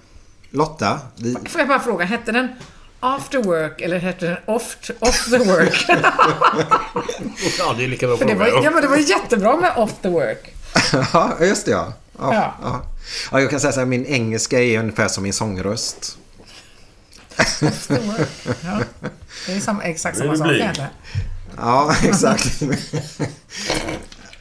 Lotta, 0.49 0.99
vi, 1.15 1.35
Får 1.49 1.61
jag 1.61 1.67
bara 1.67 1.79
fråga, 1.79 2.05
hette 2.05 2.31
den 2.31 2.47
After 2.99 3.43
Work 3.43 3.81
eller 3.81 3.99
hette 3.99 4.25
den 4.27 4.37
Off, 4.45 4.77
off 4.99 5.25
the 5.29 5.37
Work? 5.37 5.85
Ja, 7.59 7.73
det 7.77 7.83
är 7.83 7.87
lika 7.87 8.07
bra 8.07 8.17
För 8.17 8.25
det 8.25 8.35
var, 8.35 8.45
fråga. 8.45 8.63
ja, 8.63 8.71
men 8.71 8.81
det 8.81 8.87
var 8.87 8.97
jättebra 8.97 9.57
med 9.57 9.71
Off 9.77 9.93
the 10.01 10.09
Work. 10.09 10.53
ja 11.13 11.37
just 11.41 11.65
det 11.65 11.71
ja. 11.71 11.93
Ja, 12.19 12.33
Ja. 12.33 12.53
ja. 12.61 12.81
ja. 13.31 13.39
Jag 13.41 13.49
kan 13.49 13.59
säga 13.59 13.73
så 13.73 13.79
här, 13.79 13.87
min 13.87 14.05
engelska 14.05 14.59
är 14.59 14.79
ungefär 14.79 15.07
som 15.07 15.23
min 15.23 15.33
sångröst. 15.33 16.17
Off 17.39 17.87
the 17.87 17.99
Work. 17.99 18.29
Ja. 18.63 18.79
Det 19.47 19.53
är 19.53 19.59
samma, 19.59 19.83
exakt 19.83 20.17
samma 20.17 20.37
sak 20.37 20.47
egentligen. 20.51 20.89
Ja, 21.57 21.95
exakt. 22.03 22.61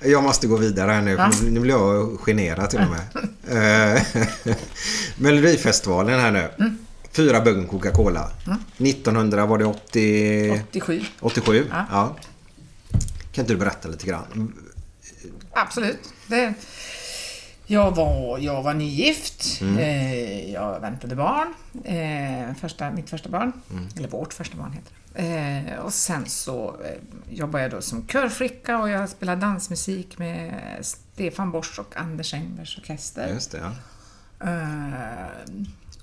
Jag 0.05 0.23
måste 0.23 0.47
gå 0.47 0.57
vidare 0.57 0.93
här 0.93 1.03
nu. 1.03 1.11
Ja. 1.11 1.31
Nu 1.43 1.61
blir 1.61 1.75
jag 1.75 2.21
generad 2.21 2.71
till 2.71 2.81
och 2.81 2.91
med. 2.91 3.97
Eh, 3.97 4.03
Melodifestivalen 5.17 6.21
här 6.21 6.31
nu. 6.31 6.51
Mm. 6.59 6.79
Fyra 7.13 7.41
buggen 7.41 7.67
Coca-Cola. 7.67 8.31
1900 8.79 9.47
var 9.47 9.59
det 9.59 9.65
80... 9.65 10.63
87. 10.71 11.03
87? 11.21 11.67
Ja. 11.71 11.87
Ja. 11.91 12.17
Kan 13.33 13.43
inte 13.43 13.53
du 13.55 13.59
berätta 13.59 13.89
lite 13.89 14.07
grann? 14.07 14.53
Absolut. 15.53 16.13
Det, 16.27 16.55
jag, 17.73 17.97
var, 17.97 18.39
jag 18.39 18.63
var 18.63 18.75
nygift. 18.75 19.61
Mm. 19.61 19.79
Eh, 19.79 20.53
jag 20.53 20.81
väntade 20.81 21.17
barn. 21.17 21.55
Eh, 21.85 22.55
första, 22.61 22.91
mitt 22.91 23.11
första 23.11 23.29
barn. 23.29 23.53
Mm. 23.71 23.89
Eller 23.97 24.09
vårt 24.09 24.33
första 24.33 24.57
barn 24.57 24.73
heter 24.73 24.93
det. 24.93 25.73
Eh, 25.73 25.79
och 25.79 25.93
sen 25.93 26.27
så 26.27 26.77
eh, 26.85 27.35
jobbade 27.37 27.65
jag 27.65 27.71
då 27.71 27.81
som 27.81 28.07
körflicka 28.07 28.79
och 28.79 28.89
jag 28.89 29.09
spelade 29.09 29.41
dansmusik 29.41 30.19
med 30.19 30.55
Stefan 30.81 31.51
Borsch 31.51 31.79
och 31.79 31.97
Anders 31.97 32.35
Engbergs 32.35 32.79
orkester. 32.79 33.29
Just 33.29 33.51
det, 33.53 33.59
ja. 33.59 33.73
Eh, 34.51 35.27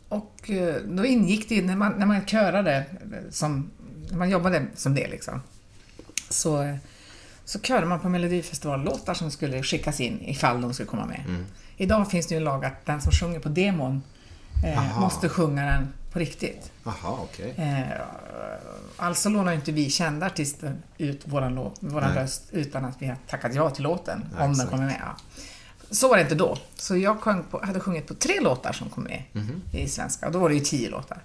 och 0.09 0.49
eh, 0.49 0.75
då 0.75 1.05
ingick 1.05 1.49
det, 1.49 1.61
när 1.61 1.75
man, 1.75 1.91
när 1.91 2.05
man 2.05 2.25
körade, 2.25 2.85
som, 3.29 3.71
när 4.09 4.17
man 4.17 4.29
jobbade 4.29 4.65
som 4.75 4.95
det 4.95 5.07
liksom, 5.07 5.41
så, 6.29 6.77
så 7.45 7.59
körde 7.59 7.85
man 7.85 7.99
på 7.99 8.09
Melodifestivallåtar 8.09 9.13
som 9.13 9.31
skulle 9.31 9.63
skickas 9.63 9.99
in 9.99 10.21
ifall 10.21 10.61
de 10.61 10.73
skulle 10.73 10.89
komma 10.89 11.05
med. 11.05 11.23
Mm. 11.27 11.45
Idag 11.81 12.11
finns 12.11 12.27
det 12.27 12.33
ju 12.33 12.37
en 12.37 12.43
lag 12.43 12.65
att 12.65 12.85
den 12.85 13.01
som 13.01 13.11
sjunger 13.11 13.39
på 13.39 13.49
demon 13.49 14.03
eh, 14.65 14.77
Aha. 14.79 15.01
måste 15.01 15.29
sjunga 15.29 15.65
den 15.65 15.93
på 16.11 16.19
riktigt. 16.19 16.71
Jaha, 16.83 17.17
okej. 17.21 17.53
Eh, 17.57 17.83
alltså 18.97 19.29
lånar 19.29 19.53
inte 19.53 19.71
vi 19.71 19.89
kända 19.89 20.25
artister 20.25 20.75
ut 20.97 21.21
våran, 21.27 21.55
låt, 21.55 21.73
våran 21.79 22.13
Nej. 22.13 22.23
röst 22.23 22.43
utan 22.51 22.85
att 22.85 22.95
vi 23.01 23.07
har 23.07 23.17
tackat 23.27 23.55
ja 23.55 23.69
till 23.69 23.83
låten, 23.83 24.25
Ja, 24.37 24.43
om 24.43 24.53
den 24.53 24.67
kommer 24.67 24.85
med. 24.85 25.01
Ja. 25.05 25.15
Så 25.91 26.07
var 26.09 26.15
det 26.17 26.21
inte 26.23 26.35
då. 26.35 26.57
Så 26.75 26.97
jag 26.97 27.21
på, 27.51 27.61
hade 27.63 27.79
sjungit 27.79 28.07
på 28.07 28.13
tre 28.13 28.39
låtar 28.41 28.73
som 28.73 28.89
kom 28.89 29.03
med 29.03 29.23
Mhm. 29.33 29.61
i 29.73 29.89
svenska. 29.89 30.25
Och 30.25 30.31
då 30.31 30.39
var 30.39 30.49
det 30.49 30.55
ju 30.55 30.61
tio 30.61 30.89
låtar. 30.89 31.17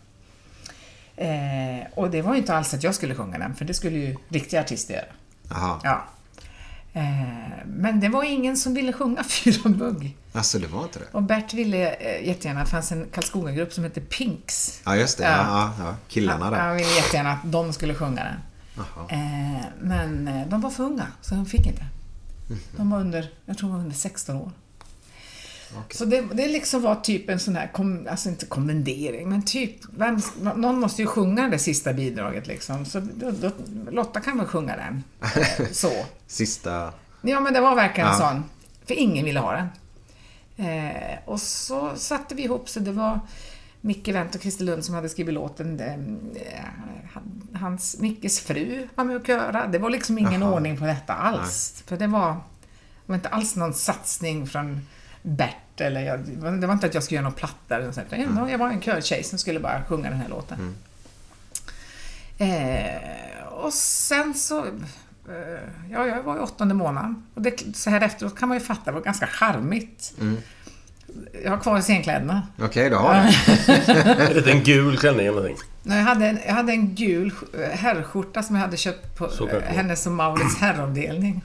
Eh, 1.16 1.86
och 1.94 2.10
det 2.10 2.22
var 2.22 2.32
ju 2.34 2.38
inte 2.40 2.54
alls 2.54 2.74
att 2.74 2.82
jag 2.82 2.94
skulle 2.94 3.14
sjunga 3.14 3.38
den, 3.38 3.54
för 3.54 3.64
det 3.64 3.74
skulle 3.74 3.96
ju 3.98 4.16
riktiga 4.28 4.60
artister 4.60 4.94
göra. 4.94 5.04
Jaha. 5.50 5.80
Ja. 5.84 6.04
Eh, 6.96 7.02
men 7.66 8.00
det 8.00 8.08
var 8.08 8.24
ingen 8.24 8.56
som 8.56 8.74
ville 8.74 8.92
sjunga 8.92 9.24
Fyra 9.28 9.68
bugg. 9.70 10.16
Alltså 10.32 10.58
det 10.58 10.66
var 10.66 10.82
inte 10.82 10.98
det? 10.98 11.04
Och 11.12 11.22
Bert 11.22 11.54
ville 11.54 11.94
eh, 11.94 12.26
jättegärna, 12.28 12.60
det 12.60 12.66
fanns 12.66 12.92
en 12.92 13.08
Karlskoga-grupp 13.12 13.72
som 13.72 13.84
hette 13.84 14.00
Pinks. 14.00 14.80
Ja, 14.84 14.96
just 14.96 15.18
det. 15.18 15.24
Ja, 15.24 15.72
ja, 15.78 15.84
ja. 15.84 15.96
Killarna 16.08 16.50
där. 16.50 16.58
Han 16.58 16.76
ville 16.76 16.88
jättegärna 16.96 17.32
att 17.32 17.52
de 17.52 17.72
skulle 17.72 17.94
sjunga 17.94 18.24
den. 18.24 18.34
Jaha. 18.76 19.06
Eh, 19.08 19.64
men 19.80 20.30
de 20.48 20.60
var 20.60 20.70
för 20.70 20.84
unga, 20.84 21.06
så 21.20 21.34
de 21.34 21.46
fick 21.46 21.66
inte. 21.66 21.84
Mhm. 22.48 22.58
De 22.76 22.90
var 22.90 23.00
under, 23.00 23.30
jag 23.46 23.58
tror 23.58 23.68
de 23.68 23.72
var 23.76 23.82
under 23.82 23.96
16 23.96 24.36
år. 24.36 24.50
Så 25.90 26.04
det, 26.04 26.20
det 26.32 26.48
liksom 26.48 26.82
var 26.82 26.94
typ 26.94 27.30
en 27.30 27.40
sån 27.40 27.56
här, 27.56 27.66
kom, 27.72 28.06
alltså 28.10 28.28
inte 28.28 28.46
kommendering, 28.46 29.28
men 29.28 29.42
typ, 29.44 29.76
vem, 29.96 30.20
någon 30.56 30.80
måste 30.80 31.02
ju 31.02 31.06
sjunga 31.08 31.48
det 31.48 31.58
sista 31.58 31.92
bidraget 31.92 32.46
liksom. 32.46 32.84
Så 32.84 33.00
då, 33.00 33.30
då, 33.30 33.50
Lotta 33.90 34.20
kan 34.20 34.38
väl 34.38 34.46
sjunga 34.46 34.76
den. 34.76 35.02
Så. 35.72 35.90
Sista... 36.26 36.92
Ja, 37.22 37.40
men 37.40 37.52
det 37.52 37.60
var 37.60 37.74
verkligen 37.74 38.08
en 38.10 38.14
Ja. 38.20 38.30
sån. 38.30 38.44
För 38.86 38.94
ingen 38.94 39.24
ville 39.24 39.40
ha 39.40 39.52
den. 39.52 39.66
Eh, 40.66 41.18
och 41.24 41.40
så 41.40 41.92
satte 41.96 42.34
vi 42.34 42.42
ihop 42.44 42.68
så 42.68 42.80
det 42.80 42.92
var 42.92 43.20
Micke 43.80 44.08
Wendt 44.08 44.34
och 44.34 44.40
Christer 44.40 44.64
Lund 44.64 44.84
som 44.84 44.94
hade 44.94 45.08
skrivit 45.08 45.34
låten. 45.34 45.80
Eh, 45.80 46.64
han- 47.12 47.48
hans, 47.60 47.96
Mickes 48.00 48.40
fru 48.40 48.88
var 48.94 49.04
med 49.04 49.16
och 49.16 49.26
köra. 49.26 49.66
Det 49.66 49.78
var 49.78 49.90
liksom 49.90 50.18
ingen 50.18 50.40
Jaha. 50.40 50.54
ordning 50.54 50.76
på 50.78 50.84
detta 50.84 51.14
alls. 51.14 51.82
För 51.86 51.96
det 51.96 52.06
var, 52.06 52.28
det 52.32 52.38
var 53.06 53.14
inte 53.14 53.28
alls 53.28 53.56
någon 53.56 53.74
satsning 53.74 54.46
från 54.46 54.80
Bert 55.26 55.80
eller 55.80 56.00
jag, 56.00 56.20
det 56.60 56.66
var 56.66 56.72
inte 56.72 56.86
att 56.86 56.94
jag 56.94 57.02
skulle 57.02 57.16
göra 57.16 57.24
någon 57.28 57.32
platta 57.38 57.74
eller 57.76 57.86
något 57.86 57.94
sånt. 57.94 58.06
utan 58.12 58.48
Jag 58.50 58.58
var 58.58 58.68
en 58.70 58.80
körtjej 58.80 59.22
som 59.24 59.38
skulle 59.38 59.60
bara 59.60 59.84
sjunga 59.88 60.10
den 60.10 60.18
här 60.20 60.28
låten. 60.28 60.74
Eh, 62.38 63.46
och 63.52 63.72
sen 63.72 64.34
så... 64.34 64.58
Eh, 65.28 65.60
ja, 65.90 66.06
jag 66.06 66.22
var 66.22 66.36
i 66.36 66.40
åttonde 66.40 66.74
månaden. 66.74 67.26
Och 67.34 67.42
det, 67.42 67.76
så 67.76 67.90
här 67.90 68.00
efteråt 68.00 68.38
kan 68.38 68.48
man 68.48 68.58
ju 68.58 68.64
fatta, 68.64 68.82
det 68.84 68.92
var 68.92 69.00
ganska 69.00 69.26
charmigt. 69.26 70.12
Jag 71.44 71.50
har 71.50 71.58
kvar 71.58 71.80
scenkläderna. 71.80 72.48
Okej, 72.62 72.90
du 72.90 72.96
har 72.96 73.14
det. 73.14 73.34
Är 74.38 74.40
det 74.44 74.50
en 74.50 74.62
gul 74.62 74.98
klänning 74.98 75.26
eller 75.26 75.36
någonting? 75.36 75.56
Nej, 75.82 75.98
Jag 75.98 76.04
hade, 76.04 76.26
en, 76.26 76.38
jag 76.46 76.54
hade 76.54 76.72
en 76.72 76.94
gul 76.94 77.30
sk- 77.30 77.70
herrskjorta 77.74 78.42
som 78.42 78.56
jag 78.56 78.62
hade 78.62 78.76
köpt 78.76 79.16
på 79.18 79.24
eh. 79.24 79.62
Hennes 79.62 80.06
och 80.06 80.12
Mauritz 80.12 80.56
herravdelning. 80.58 81.44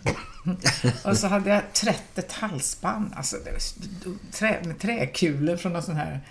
och 1.03 1.17
så 1.17 1.27
hade 1.27 1.49
jag 1.49 1.73
trätt 1.73 2.17
ett 2.17 2.31
halsband, 2.31 3.13
alltså 3.15 3.37
det 3.45 3.51
var 3.51 3.59
trä, 4.31 4.59
med 4.65 4.79
träkulor 4.79 5.57
från 5.57 5.73
någon 5.73 5.83
sån 5.83 5.95
här 5.95 6.21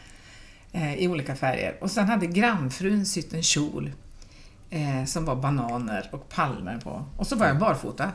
eh, 0.73 0.95
i 0.95 1.09
olika 1.09 1.37
färger. 1.37 1.77
Och 1.81 1.91
sen 1.91 2.07
hade 2.07 2.27
grannfrun 2.27 3.07
sytt 3.07 3.33
en 3.33 3.43
kjol 3.43 3.93
eh, 4.71 5.05
som 5.05 5.25
var 5.25 5.37
bananer 5.37 6.09
och 6.13 6.29
palmer 6.29 6.79
på. 6.79 7.05
Och 7.17 7.27
så 7.27 7.37
var 7.37 7.47
jag 7.47 7.59
barfota. 7.59 8.13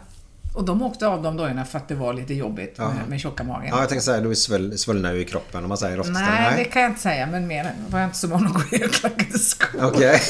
Och 0.53 0.63
de 0.65 0.81
åkte 0.81 1.07
av 1.07 1.21
de 1.23 1.37
dojorna 1.37 1.65
för 1.65 1.77
att 1.77 1.87
det 1.87 1.95
var 1.95 2.13
lite 2.13 2.33
jobbigt 2.33 2.75
Ja. 2.77 2.87
med, 2.93 3.07
med 3.09 3.19
tjocka 3.21 3.43
magen. 3.43 3.67
Ja, 3.71 3.79
jag 3.79 3.89
tänkte 3.89 4.05
säga, 4.05 4.21
du 4.21 4.31
är 4.31 4.35
sväll, 4.35 4.77
svullna 4.77 5.13
i 5.13 5.25
kroppen 5.25 5.63
om 5.63 5.69
man 5.69 5.77
säger 5.77 5.99
ofta. 5.99 6.11
Nej, 6.13 6.53
det 6.57 6.63
kan 6.63 6.81
jag 6.81 6.91
inte 6.91 7.01
säga, 7.01 7.27
men 7.27 7.47
mer 7.47 7.71
var 7.89 7.99
jag 7.99 8.07
inte 8.07 8.17
så 8.17 8.27
van 8.27 8.47
att 8.47 8.53
gå 8.53 8.61
i 8.71 8.79
högklackade 8.79 9.39
skor. 9.39 9.85
Okej. 9.85 10.21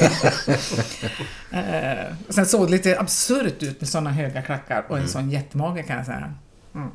Eh, 1.52 2.06
och 2.28 2.34
sen 2.34 2.46
såg 2.46 2.68
det 2.68 2.72
lite 2.72 3.00
absurt 3.00 3.64
ut 3.64 3.82
med 3.82 3.90
sådana 3.90 4.12
höga 4.12 4.42
klackar 4.42 4.86
och 4.88 4.96
en 4.96 4.98
Mm. 4.98 5.10
sån 5.10 5.30
jättemage 5.30 5.88
kan 5.88 5.98
jag 5.98 6.06
säga. 6.06 6.34
Mm. 6.76 6.90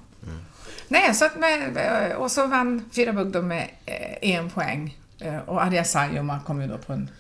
Nej, 0.89 1.15
så 1.15 1.29
med, 1.39 1.77
eh, 2.11 2.17
och 2.17 2.31
så 2.31 2.47
vann 2.47 2.85
Fyra 2.93 3.13
Bugg 3.13 3.27
då 3.33 3.43
med 3.43 3.69
eh, 3.87 4.31
en 4.37 4.51
poäng. 4.51 4.99
Och 5.47 5.63
Arja 5.65 5.85
Saijonmaa 5.85 6.41
kom 6.47 6.61
ju 6.63 6.69
då 6.69 6.79
på 6.79 6.93
en 6.93 7.11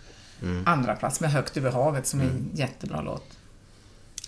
Mm. 0.42 0.62
andra 0.66 0.96
plats 0.96 1.20
med 1.20 1.30
Högt 1.32 1.56
över 1.56 1.70
havet 1.70 2.06
som 2.06 2.20
är 2.20 2.24
en 2.24 2.50
jättebra 2.54 3.00
låt. 3.00 3.24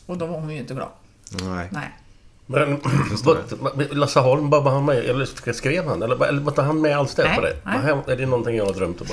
Och 0.06 0.18
då 0.18 0.26
var 0.26 0.40
hon 0.40 0.50
ju 0.50 0.58
inte 0.58 0.74
glad. 0.74 0.88
Nej. 1.30 1.68
Nej. 1.70 1.88
Men 2.46 2.80
Lasse 3.90 4.20
Holm, 4.20 4.50
var 4.50 4.70
han 4.70 4.84
med 4.84 4.96
Eller 4.96 5.52
skrev 5.52 5.88
han? 5.88 6.02
Eller, 6.02 6.26
eller 6.26 6.42
var 6.42 6.62
han 6.62 6.80
med 6.80 6.96
alls 6.96 7.14
där 7.14 7.24
Nej, 7.24 7.36
på 7.36 7.42
det? 7.42 7.56
nej. 7.64 8.02
Är 8.06 8.16
det 8.16 8.26
någonting 8.26 8.56
jag 8.56 8.66
har 8.66 8.72
drömt 8.72 9.00
om? 9.00 9.06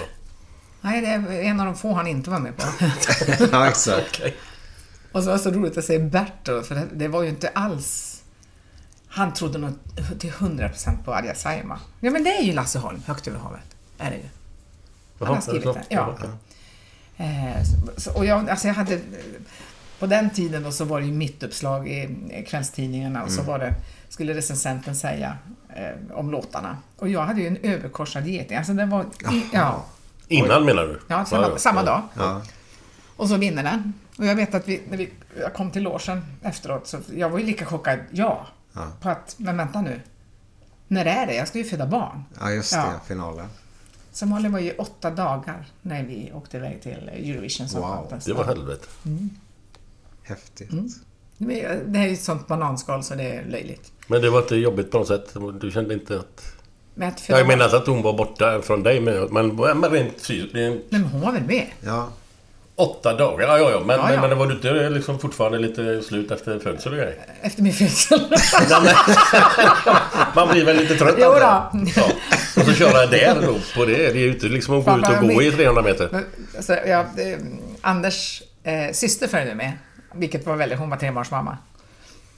Nej, 0.81 1.01
det 1.01 1.07
är 1.07 1.41
en 1.43 1.59
av 1.59 1.65
de 1.65 1.75
få 1.75 1.93
han 1.93 2.07
inte 2.07 2.29
var 2.29 2.39
med 2.39 2.57
på. 2.57 2.63
ja, 3.51 3.67
exakt. 3.67 4.07
Okej. 4.13 4.35
Och 5.11 5.23
så 5.23 5.29
var 5.29 5.37
det 5.37 5.43
så 5.43 5.51
roligt 5.51 5.77
att 5.77 5.85
se 5.85 5.99
Bert 5.99 6.33
då, 6.43 6.61
för 6.61 6.75
det, 6.75 6.87
det 6.93 7.07
var 7.07 7.23
ju 7.23 7.29
inte 7.29 7.49
alls... 7.49 8.21
Han 9.07 9.33
trodde 9.33 9.57
nog 9.57 9.71
till 10.19 10.31
100% 10.31 11.03
på 11.05 11.13
Arja 11.13 11.35
Saijonmaa. 11.35 11.79
Ja, 11.99 12.11
men 12.11 12.23
det 12.23 12.29
är 12.37 12.41
ju 12.43 12.53
Lasse 12.53 12.79
Holm, 12.79 13.01
Högt 13.05 13.27
över 13.27 13.39
havet. 13.39 13.61
Är 13.97 14.09
det 14.11 14.15
ju. 14.17 14.23
Han 15.25 15.35
har 15.35 15.41
skrivit 15.41 15.63
det. 15.63 15.73
så? 15.73 15.79
Ja. 15.89 16.15
Eh, 17.17 17.63
så- 17.97 18.13
och 18.13 18.25
jag, 18.25 18.49
alltså 18.49 18.67
jag 18.67 18.75
hade... 18.75 18.99
På 19.99 20.05
den 20.05 20.29
tiden 20.29 20.63
då 20.63 20.71
så 20.71 20.85
var 20.85 20.99
det 20.99 21.05
ju 21.05 21.13
mittuppslag 21.13 21.87
i 21.87 22.17
i 22.31 22.45
kvällstidningarna 22.47 23.23
och 23.23 23.31
så 23.31 23.41
var 23.41 23.59
det, 23.59 23.73
skulle 24.09 24.33
recensenten 24.33 24.95
säga 24.95 25.37
eh, 25.75 26.15
om 26.17 26.31
låtarna. 26.31 26.77
Och 26.97 27.09
jag 27.09 27.21
hade 27.21 27.41
ju 27.41 27.47
en 27.47 27.57
överkorsad 27.63 28.27
geting. 28.27 28.57
Alltså 28.57 28.73
det 28.73 28.85
var... 28.85 29.03
I, 29.31 29.43
ja, 29.53 29.85
Innan 30.27 30.65
menar 30.65 30.83
du? 30.83 30.99
ja, 31.07 31.25
samma, 31.25 31.57
samma 31.57 31.83
dag. 31.83 32.01
Ja. 32.17 32.41
Och 33.15 33.29
så 33.29 33.37
vinner 33.37 33.63
den. 33.63 33.93
Och 34.17 34.25
jag 34.25 34.35
vet 34.35 34.55
att 34.55 34.67
vi, 34.67 34.81
när 34.89 34.97
vi, 34.97 35.09
jag 35.39 35.53
kom 35.53 35.71
till 35.71 35.83
logen 35.83 36.25
efteråt, 36.41 36.87
så 36.87 36.97
jag 37.15 37.29
var 37.29 37.39
ju 37.39 37.45
lika 37.45 37.65
chockad, 37.65 37.99
ja, 38.11 38.47
Ja. 38.73 38.87
på 39.01 39.09
att, 39.09 39.35
men 39.37 39.57
vänta 39.57 39.81
nu. 39.81 40.01
När 40.87 41.05
är 41.05 41.27
det? 41.27 41.35
Jag 41.35 41.47
ska 41.47 41.57
ju 41.57 41.63
föda 41.63 41.87
barn. 41.87 42.23
Ja, 42.39 42.51
just 42.51 42.71
det. 42.71 42.77
Ja. 42.77 42.93
Finalen. 43.07 43.47
Så 44.11 44.25
Malin 44.25 44.51
var 44.51 44.59
ju 44.59 44.71
åtta 44.71 45.09
dagar 45.11 45.65
när 45.81 46.03
vi 46.03 46.31
åkte 46.33 46.57
iväg 46.57 46.81
till 46.81 47.09
Eurovision 47.13 47.69
Song 47.69 47.81
Wow, 47.81 47.97
Contest. 47.97 48.27
Det 48.27 48.33
var 48.33 48.43
helvete. 48.45 48.87
Häftigt. 50.27 50.69
Men 50.71 50.91
Det 51.91 51.99
är 51.99 52.07
ju 52.07 52.13
ett 52.13 52.21
sånt 52.21 52.47
bananskal 52.47 53.03
så 53.03 53.15
det 53.15 53.23
är 53.23 53.45
löjligt. 53.45 53.91
Men 54.07 54.21
det 54.21 54.29
var 54.29 54.39
inte 54.39 54.55
jobbigt 54.55 54.91
på 54.91 54.97
något 54.97 55.07
sätt? 55.07 55.33
Du 55.61 55.71
kände 55.71 55.93
inte 55.93 56.15
att... 56.19 56.53
Men 56.95 57.07
att 57.09 57.29
Jag 57.29 57.47
menar 57.47 57.65
att 57.75 57.87
hon 57.87 58.01
var 58.01 58.13
borta 58.13 58.61
från 58.61 58.83
dig, 58.83 58.99
men, 59.01 59.23
men, 59.33 59.83
rent 59.91 60.21
fysiskt. 60.21 60.53
men 60.89 61.03
hon 61.03 61.21
var 61.21 61.31
väl 61.31 61.43
med? 61.43 61.65
Ja. 61.81 62.09
Åtta 62.75 63.13
dagar? 63.17 63.47
Ja, 63.47 63.57
ja, 63.57 63.71
ja. 63.71 63.79
Men, 63.85 63.99
Ja, 63.99 64.05
ja. 64.05 64.11
men, 64.11 64.19
men 64.21 64.29
det 64.29 64.35
var 64.35 64.47
du 64.47 64.53
inte 64.53 64.89
liksom 64.89 65.19
fortfarande 65.19 65.57
lite 65.59 66.01
slut 66.01 66.31
efter 66.31 66.59
födsel 66.59 66.91
och 66.91 66.97
grejer? 66.97 67.15
Efter 67.41 67.63
min 67.63 67.73
födsel. 67.73 68.19
Man 70.35 70.47
blir 70.49 70.65
väl 70.65 70.77
lite 70.77 70.95
trött 70.95 71.15
Jo 71.17 71.23
då. 71.31 71.39
Ja. 71.39 71.71
Och 72.57 72.61
så 72.65 72.73
köra 72.73 73.05
där 73.05 73.41
då 73.41 73.55
på 73.75 73.85
det. 73.85 73.95
Det 73.97 74.07
är 74.07 74.13
ju 74.15 74.33
inte 74.33 74.45
liksom 74.47 74.79
att 74.79 74.85
gå 74.85 74.97
ut 74.97 75.07
och 75.07 75.27
gå 75.27 75.41
i 75.41 75.49
min- 75.49 75.57
300 75.57 75.81
meter. 75.81 76.09
Men, 76.11 76.25
alltså, 76.55 76.73
ja, 76.87 77.05
Anders 77.81 78.43
eh, 78.63 78.91
syster 78.93 79.27
följde 79.27 79.55
med, 79.55 79.71
vilket 80.17 80.45
var 80.45 80.55
väldigt, 80.55 80.79
hon 80.79 80.89
var 80.89 80.97
trebarnsmamma. 80.97 81.57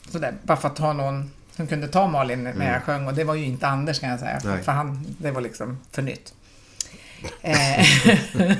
Så 0.09 0.19
där, 0.19 0.33
bara 0.43 0.57
för 0.57 0.67
att 0.67 0.77
ha 0.77 0.93
någon 0.93 1.31
som 1.51 1.67
kunde 1.67 1.87
ta 1.87 2.07
Malin 2.07 2.43
när 2.43 2.73
jag 2.73 2.83
sjöng 2.83 3.07
och 3.07 3.13
det 3.13 3.23
var 3.23 3.35
ju 3.35 3.45
inte 3.45 3.67
Anders 3.67 3.99
kan 3.99 4.09
jag 4.09 4.19
säga, 4.19 4.39
Nej. 4.43 4.63
för 4.63 4.71
han, 4.71 5.15
det 5.17 5.31
var 5.31 5.41
liksom 5.41 5.79
för 5.91 6.01
nytt. 6.01 6.33
Eh, 7.41 7.85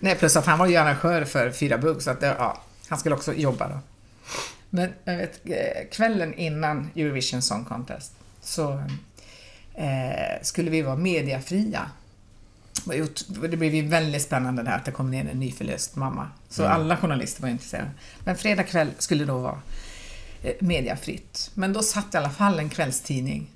Nej, 0.00 0.14
plus 0.16 0.36
att 0.36 0.46
han 0.46 0.58
var 0.58 0.66
ju 0.66 0.76
arrangör 0.76 1.24
för 1.24 1.50
Fyra 1.50 1.78
Bugg 1.78 2.02
så 2.02 2.10
att 2.10 2.20
det, 2.20 2.36
ja, 2.38 2.62
han 2.88 2.98
skulle 2.98 3.14
också 3.14 3.34
jobba 3.34 3.68
då. 3.68 3.78
Men 4.70 4.92
jag 5.04 5.16
vet, 5.16 5.40
eh, 5.44 5.88
kvällen 5.92 6.34
innan 6.34 6.90
Eurovision 6.96 7.42
Song 7.42 7.64
Contest 7.64 8.12
så 8.42 8.82
eh, 9.74 10.42
skulle 10.42 10.70
vi 10.70 10.82
vara 10.82 10.96
mediafria. 10.96 11.90
Det 13.40 13.56
blev 13.56 13.74
ju 13.74 13.88
väldigt 13.88 14.22
spännande 14.22 14.62
där 14.62 14.76
att 14.76 14.84
det 14.84 14.90
kom 14.90 15.10
ner 15.10 15.28
en 15.30 15.40
nyförlöst 15.40 15.96
mamma. 15.96 16.28
Så 16.48 16.66
alla 16.66 16.96
journalister 16.96 17.42
var 17.42 17.48
intresserade. 17.48 17.90
Men 18.24 18.36
fredag 18.36 18.62
kväll 18.62 18.90
skulle 18.98 19.24
då 19.24 19.38
vara 19.38 19.58
eh, 20.42 20.52
mediafritt. 20.60 21.50
Men 21.54 21.72
då 21.72 21.82
satt 21.82 22.14
i 22.14 22.16
alla 22.16 22.30
fall 22.30 22.58
en 22.58 22.68
kvällstidning 22.68 23.50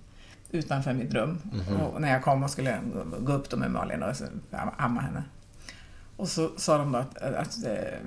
utanför 0.51 0.93
mitt 0.93 1.15
rum. 1.15 1.39
Och 1.81 2.01
när 2.01 2.13
jag 2.13 2.23
kom 2.23 2.43
och 2.43 2.51
skulle 2.51 2.79
gå- 3.21 3.33
upp 3.33 3.51
då 3.51 3.57
med 3.57 3.71
Malin 3.71 4.03
och 4.03 4.15
amma 4.79 5.01
henne. 5.01 5.23
Och 6.17 6.29
så 6.29 6.51
sa 6.57 6.79
de 6.79 6.93
då 6.93 6.99
att, 6.99 7.17
att 7.19 7.65
eh, 7.65 7.99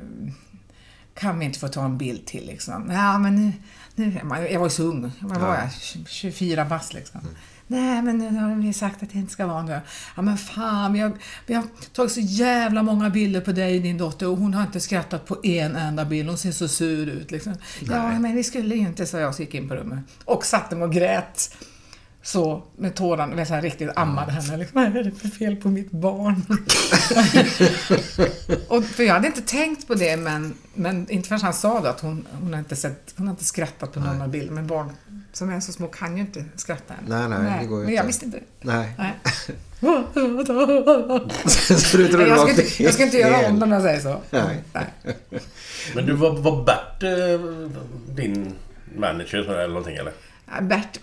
kan 1.14 1.40
vi 1.40 1.46
inte 1.46 1.60
få 1.60 1.68
ta 1.68 1.86
en 1.86 1.98
bild 1.98 2.26
till 2.26 2.46
liksom? 2.48 2.92
Ja, 2.92 3.18
men 3.18 3.36
nu, 3.36 3.52
nu 3.96 4.20
jag 4.52 4.60
var 4.60 4.66
ju 4.66 4.70
så 4.70 4.84
ung. 4.84 5.12
Vad 5.22 5.42
var 5.42 5.56
jag? 5.56 5.70
24 6.08 6.66
bast 6.66 6.94
liksom. 6.94 7.22
Nej, 7.68 8.02
men 8.02 8.18
nu 8.18 8.40
har 8.40 8.56
vi 8.56 8.74
sagt 8.74 9.04
att 9.04 9.10
det 9.10 9.18
inte 9.18 9.32
ska 9.32 9.48
vara 9.48 9.64
nu. 9.64 9.82
Ja, 10.16 10.22
men 10.22 10.38
fan, 10.38 10.94
vi 10.94 11.00
har, 11.00 11.12
vi 11.46 11.54
har 11.54 11.64
tagit 11.94 12.12
så 12.12 12.20
jävla 12.20 12.84
många 12.84 13.10
bilder 13.10 13.42
på 13.42 13.52
dig, 13.52 13.80
din 13.80 13.98
dotter, 13.98 14.28
och 14.28 14.38
hon 14.38 14.54
har 14.54 14.64
inte 14.64 14.80
skrattat 14.80 15.26
på 15.26 15.38
en 15.44 15.76
enda 15.76 16.06
bild. 16.06 16.30
Hon 16.30 16.38
ser 16.38 16.52
så 16.52 16.68
sur 16.68 17.10
ut 17.10 17.32
liksom. 17.32 17.56
Ja, 17.80 18.20
men 18.20 18.36
vi 18.36 18.44
skulle 18.44 18.76
ju 18.76 18.82
inte, 18.82 19.06
så 19.06 19.18
jag 19.18 19.36
så 19.36 19.42
gick 19.42 19.54
in 19.54 19.70
på 19.70 19.76
rummet. 19.76 20.00
Och 20.26 20.46
satte 20.46 20.76
mig 20.76 20.86
och 20.86 20.94
grät. 20.94 21.56
Så 22.26 22.64
med 22.78 22.96
tårarna, 22.96 23.46
så 23.46 23.54
här, 23.54 23.62
riktigt 23.62 23.90
ammade 23.96 24.32
henne. 24.32 24.58
Liksom, 24.58 24.82
vad 24.82 24.98
är 24.98 25.04
det 25.04 25.12
för 25.12 25.28
fel 25.28 25.56
på 25.56 25.70
mitt 25.70 25.92
barn? 25.92 26.46
och, 28.70 28.86
för 28.86 29.04
jag 29.04 29.14
hade 29.14 29.28
inte 29.28 29.42
tänkt 29.42 29.88
på 29.88 29.96
det, 29.96 30.18
men, 30.18 30.54
men 30.74 31.10
inte 31.10 31.28
förrän 31.28 31.42
han 31.42 31.54
sa 31.54 31.82
det 31.82 31.90
att 31.90 32.00
hon, 32.00 32.28
hon, 32.32 32.54
har 32.54 32.60
inte 32.60 32.76
sett, 32.76 33.14
hon 33.18 33.28
har 33.28 33.34
inte 33.34 33.46
skrattat 33.46 33.94
på 33.94 34.00
någon 34.00 34.22
av 34.22 34.30
bilderna. 34.30 34.56
Men 34.56 34.68
barn 34.68 34.90
som 35.34 35.50
är 35.50 35.60
så 35.60 35.72
små 35.72 35.88
kan 35.88 36.18
ju 36.18 36.22
inte 36.24 36.46
skratta 36.56 36.94
än. 36.94 37.00
Nej, 37.08 37.30
nej, 37.30 37.60
det 37.62 37.66
går 37.68 37.80
ju 37.80 37.86
Men 37.86 37.94
jag 37.94 38.02
inte. 38.02 38.08
visste 38.08 38.26
inte. 38.26 38.40
Nej. 38.62 38.94
Nej. 38.98 39.14
så 41.80 41.98
du 41.98 42.08
tror 42.08 42.28
jag, 42.28 42.40
ska 42.40 42.50
inte, 42.50 42.84
jag 42.84 42.94
ska 42.94 43.04
inte 43.04 43.18
göra 43.18 43.48
om 43.50 43.60
det 43.60 43.66
om 43.66 43.72
jag 43.72 43.82
säger 43.82 44.00
så. 44.00 44.22
Nej. 44.30 44.64
Men 45.96 46.06
du, 46.06 46.14
var, 46.14 46.32
var 46.32 46.64
Bert 46.64 47.04
eh, 47.04 47.40
din 48.16 48.54
manager 48.98 49.38
eller 49.40 49.68
någonting 49.68 49.96
eller? 49.96 50.14
Bert, 50.62 51.00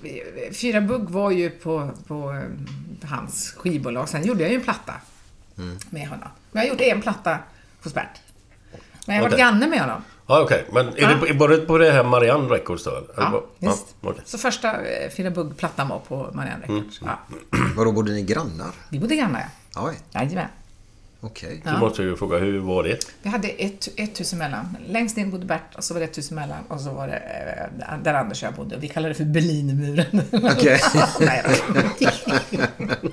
Fyra 0.60 0.80
Bugg 0.80 1.10
var 1.10 1.30
ju 1.30 1.50
på, 1.50 1.90
på 2.06 2.32
eh, 2.32 3.08
hans 3.08 3.52
skivbolag. 3.56 4.08
Sen 4.08 4.24
gjorde 4.26 4.42
jag 4.42 4.50
ju 4.50 4.56
en 4.56 4.62
platta 4.64 4.94
Mm. 5.58 5.78
med 5.90 6.08
honom. 6.08 6.28
Men 6.52 6.62
jag 6.62 6.70
har 6.74 6.74
gjort 6.78 6.96
en 6.96 7.02
platta 7.02 7.38
hos 7.82 7.94
Bert. 7.94 8.20
Men 9.06 9.16
jag 9.16 9.22
har 9.22 9.28
varit 9.30 9.38
granne 9.40 9.66
med 9.66 9.80
honom. 9.80 10.02
Ja, 10.30 10.40
okej. 10.42 10.64
Men 10.72 10.88
är 10.88 10.92
Ja. 11.00 11.34
det 11.48 11.56
det 11.56 11.66
på 11.66 11.78
det 11.78 11.92
här 11.92 12.04
Marianne 12.04 12.48
Records 12.54 12.84
då? 12.84 13.02
Ja, 13.16 13.44
visst. 13.58 13.86
Ja, 14.00 14.08
okej. 14.10 14.22
Så 14.24 14.38
första 14.38 14.82
eh, 14.86 15.10
Fyra 15.10 15.30
Bugg-plattan 15.30 15.88
var 15.88 15.98
på 15.98 16.30
Marianne 16.34 16.62
Records. 16.66 17.00
Mm. 17.02 17.14
Ja. 17.52 17.58
Vadå, 17.76 17.92
bodde 17.92 18.12
ni 18.12 18.22
grannar? 18.22 18.70
Vi 18.88 18.98
bodde 19.00 19.16
grannar, 19.16 19.46
ja. 19.74 19.82
Oj, 19.88 19.98
Jajamän. 20.12 20.46
okej. 21.20 21.62
Så 21.64 21.70
måste 21.78 22.02
jag 22.02 22.10
ju 22.10 22.16
fråga, 22.16 22.38
hur 22.38 22.58
var 22.58 22.82
det? 22.84 22.98
Vi 23.22 23.28
hade 23.30 23.48
ett, 23.48 23.88
ett 23.96 24.20
hus 24.20 24.32
emellan. 24.32 24.76
Längst 24.86 25.18
in 25.18 25.30
bodde 25.30 25.44
Bert 25.46 25.74
och 25.76 25.84
så 25.84 25.94
var 25.94 26.00
det 26.00 26.06
ett 26.06 26.18
hus 26.18 26.30
emellan 26.30 26.64
och 26.68 26.80
så 26.80 26.90
var 26.92 27.06
det 27.08 27.16
eh, 27.88 27.98
där 28.02 28.14
Anders 28.14 28.42
och 28.42 28.46
jag 28.46 28.54
bodde. 28.54 28.76
Vi 28.76 28.88
kallade 28.88 29.10
det 29.10 29.16
för 29.18 29.24
Berlinmuren. 29.24 30.22
Okej. 30.32 30.80
Nej, 31.20 31.44
då. 33.00 33.08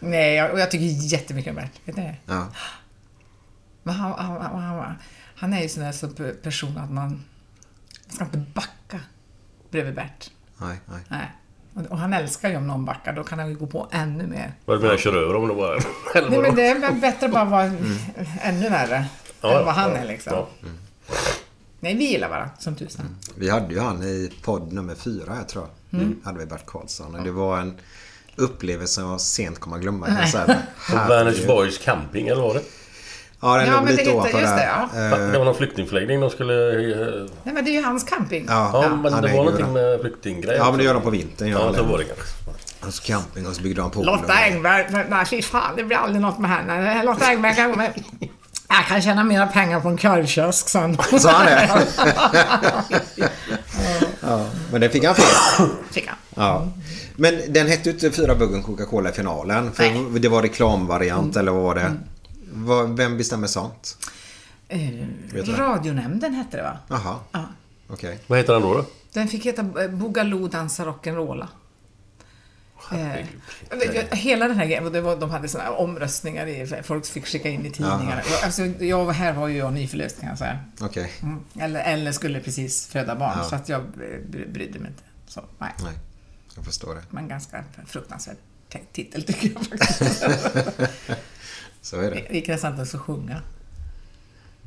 Nej, 0.00 0.34
jag- 0.34 0.50
och 0.52 0.60
jag 0.60 0.70
tycker 0.70 0.84
jättemycket 1.12 1.50
om 1.50 1.56
Bert. 1.56 1.70
Vet 1.84 1.96
ni 1.96 2.02
det? 2.02 2.16
Ja. 2.26 2.46
Men 3.82 3.94
han, 3.94 4.12
han, 4.12 4.40
han, 4.42 4.62
han, 4.62 4.94
han 5.38 5.52
är 5.52 5.62
ju 5.62 5.68
sån 5.68 5.82
där 5.82 5.92
som 5.92 6.10
pe- 6.10 6.32
person 6.42 6.78
att 6.78 6.90
man, 6.90 7.08
man 7.08 7.22
ska 8.14 8.24
inte 8.24 8.38
backa 8.54 9.00
bredvid 9.70 9.94
Bert. 9.94 10.30
Nej, 10.58 10.76
nej. 10.86 11.00
Nej. 11.08 11.32
Och, 11.90 11.98
han 11.98 12.12
älskar 12.12 12.50
ju 12.50 12.56
om 12.56 12.66
någon 12.66 12.84
backar, 12.84 13.12
då 13.12 13.24
kan 13.24 13.38
han 13.38 13.48
ju 13.48 13.56
gå 13.56 13.66
på 13.66 13.88
ännu 13.92 14.26
mer. 14.26 14.52
Vad 14.64 14.78
du 14.78 14.82
menar, 14.82 14.96
kör 14.96 15.16
över 15.16 15.34
dem 15.34 15.48
då 15.48 15.54
bara? 15.54 15.78
Nej, 16.14 16.40
men 16.42 16.54
det 16.54 16.66
är 16.66 16.78
väl 16.78 16.94
bättre 17.00 17.28
bara 17.28 17.44
vara 17.44 17.64
ännu 18.42 18.68
värre 18.70 19.06
Ja, 19.40 19.58
än 19.58 19.64
vad 19.66 19.74
han 19.74 19.90
ja, 19.90 19.96
är 19.96 20.04
liksom. 20.04 20.32
ja. 20.32 20.48
Nej, 21.80 21.94
vi 21.94 22.04
gillar 22.10 22.28
varandra 22.28 22.50
som 22.58 22.76
tusan. 22.76 23.16
Vi 23.36 23.50
hade 23.50 23.74
ju 23.74 23.80
han 23.80 24.02
i 24.02 24.32
podd 24.42 24.72
nummer 24.72 24.94
fyra, 24.94 25.36
jag 25.36 25.48
tror 25.48 25.66
jag. 25.90 26.00
Mm. 26.00 26.20
Hade 26.24 26.38
vi 26.38 26.46
Bert 26.46 26.66
Karlsson. 26.66 27.14
Och 27.14 27.24
det 27.24 27.30
var 27.30 27.58
en 27.58 27.78
upplevelse 28.36 28.94
som 28.94 29.10
jag 29.10 29.20
sent 29.20 29.58
kommer 29.58 29.76
att 29.76 29.82
glömma. 29.82 30.06
På. 30.90 30.96
Vänersborgs 31.08 31.78
camping, 31.78 32.28
eller 32.28 32.42
var 32.42 32.54
det? 32.54 32.62
Ja, 33.40 33.56
den 33.56 33.66
Ja, 33.66 33.72
låg 33.72 33.84
men 33.84 33.96
det 33.96 34.02
lite 34.02 34.14
ovanför 34.14 34.38
just 34.40 34.56
det, 34.56 34.60
där. 34.92 35.10
ja. 35.10 35.16
Eh, 35.18 35.30
Det 35.32 35.38
var 35.38 35.44
någon 35.44 35.54
flyktingförläggning 35.54 36.20
de 36.20 36.30
skulle... 36.30 36.68
eh, 36.70 37.26
Nej, 37.42 37.54
men 37.54 37.64
det 37.64 37.70
är 37.70 37.72
ju 37.72 37.82
hans 37.82 38.04
camping. 38.04 38.44
Ja, 38.48 38.70
Ja, 38.82 38.96
men 38.96 39.12
han 39.12 39.22
det 39.22 39.28
var 39.28 39.36
någonting 39.44 39.72
med 39.72 40.00
flyktinggrejer. 40.00 40.58
Ja, 40.58 40.70
men 40.70 40.78
det 40.78 40.84
gör 40.84 40.94
de 40.94 41.02
på 41.02 41.10
vintern. 41.10 41.48
Ja, 41.48 41.58
så 41.58 41.72
det. 41.72 41.82
var 41.82 41.98
det 41.98 42.04
kanske. 42.04 42.24
Och 42.86 42.94
så 42.94 43.02
camping 43.02 43.46
och 43.46 43.54
så 43.56 43.62
byggde 43.62 43.80
de 43.80 43.90
pool. 43.90 44.06
Lotta 44.06 44.32
Engberg, 44.34 44.86
nej, 45.08 45.26
fy 45.26 45.42
fan, 45.42 45.76
det 45.76 45.84
blir 45.84 45.96
aldrig 45.96 46.22
något 46.22 46.38
med 46.38 46.50
henne. 46.50 47.02
Lotta 47.04 47.26
Engberg 47.26 47.54
kan... 47.54 47.82
Jag 48.70 48.86
kan 48.88 49.02
tjäna 49.02 49.24
mera 49.24 49.46
pengar 49.46 49.80
på 49.80 49.88
en 49.88 49.96
korvkiosk, 49.98 50.74
han. 50.74 50.98
Sa 51.20 51.30
han 51.30 51.46
det? 51.46 51.70
ja, 54.20 54.44
men 54.72 54.80
det 54.80 54.88
fick 54.90 55.04
han 55.04 55.14
fel. 55.14 55.66
Fick 55.90 56.06
han. 56.06 56.16
Ja. 56.36 56.68
Men 57.16 57.40
den 57.48 57.66
hette 57.66 57.88
ju 57.88 57.94
inte 57.94 58.10
Fyra 58.10 58.34
Buggen 58.34 58.62
Coca-Cola 58.62 59.10
i 59.10 59.12
finalen. 59.12 59.72
För 59.72 59.82
Nej. 59.82 60.20
det 60.20 60.28
var 60.28 60.42
reklamvariant 60.42 61.36
eller 61.36 61.52
vad 61.52 61.62
var 61.62 61.74
det? 61.74 61.80
Vad- 61.82 61.98
Vem 62.96 63.16
bestämmer 63.18 63.46
sånt? 63.46 63.98
Eh? 64.68 65.06
Radionämnden 65.32 66.34
hette 66.34 66.56
det, 66.56 66.62
va? 66.62 66.78
Jaha, 66.88 67.16
Ja. 67.32 67.44
okej. 67.88 68.20
Vad 68.26 68.38
heter 68.38 68.52
han 68.52 68.62
då? 68.62 68.74
då? 68.74 68.84
Den 69.12 69.28
fick 69.28 69.46
heta 69.46 69.82
eh, 69.84 69.90
Boogaloo 69.90 70.48
dansar 70.48 70.86
rock'n'rolla. 70.86 71.46
Eh, 72.92 73.26
hela 74.18 74.48
den 74.48 74.56
här 74.56 74.66
grejen, 74.66 74.86
och 74.86 74.92
det 74.92 75.00
var, 75.00 75.16
de 75.16 75.30
hade 75.30 75.48
såna 75.48 75.64
här 75.64 75.80
omröstningar, 75.80 76.46
i, 76.46 76.82
folk 76.82 77.06
fick 77.06 77.26
skicka 77.26 77.48
in 77.48 77.66
i 77.66 77.70
tidningar. 77.70 78.22
Jag, 78.30 78.44
alltså, 78.44 78.64
jag, 78.66 79.10
här 79.12 79.32
var 79.32 79.48
ju 79.48 79.56
jag 79.56 79.72
nyförlöst 79.72 80.20
kan 80.20 80.28
jag 80.28 80.38
säga. 80.38 80.58
Okej. 80.80 81.12
Mm. 81.22 81.40
Eller, 81.60 81.80
eller 81.80 82.12
skulle 82.12 82.40
precis 82.40 82.86
föda 82.86 83.16
barn, 83.16 83.34
Ja. 83.38 83.44
så 83.44 83.54
att 83.54 83.68
jag 83.68 83.82
bry- 83.82 84.52
brydde 84.52 84.78
mig 84.78 84.88
inte. 84.90 85.02
Så, 85.26 85.44
nej. 85.58 85.72
Nej, 85.84 85.94
jag 86.56 86.64
förstår 86.64 86.94
det. 86.94 87.02
Men 87.10 87.28
ganska 87.28 87.64
fruktansvärd 87.86 88.36
te- 88.36 88.42
titel 88.92 89.22
tycker 89.22 89.50
jag 89.54 89.66
faktiskt. 89.66 90.22
Så 91.82 91.96
är 91.96 92.02
det. 92.02 92.10
Det 92.10 92.30
är 92.30 92.34
intressant 92.34 92.80
att 92.80 92.90
få 92.90 92.98
sjunga. 92.98 93.42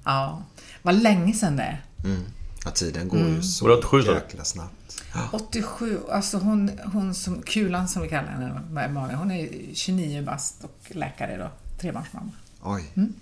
Ja, 0.06 0.44
vad 0.82 0.96
länge 1.04 1.34
sedan 1.34 1.56
det 1.56 1.64
är. 1.64 1.82
Mm. 2.06 2.22
Ja, 2.66 2.72
tiden 2.72 3.08
går 3.08 3.18
Mm. 3.18 3.36
ju 3.36 3.42
så 3.44 3.66
Var 3.66 3.72
det 3.72 3.78
87 3.78 4.02
sa 4.04 4.10
du? 4.12 4.16
jäkla 4.18 4.44
snabbt. 4.44 5.04
87, 5.32 6.00
alltså 6.12 6.38
hon, 6.38 6.72
hon 6.94 7.14
som, 7.14 7.42
Kulan 7.42 7.88
som 7.88 8.02
vi 8.02 8.10
kallar 8.10 8.30
henne, 8.32 8.62
Malin, 8.90 9.16
hon 9.18 9.32
är 9.32 9.50
29 9.74 10.22
bast 10.22 10.64
och 10.64 10.78
läkare 10.96 11.38
då, 11.38 11.50
trebarnsmamma. 11.82 12.32
Oj. 12.64 12.84
Mm. 12.96 13.14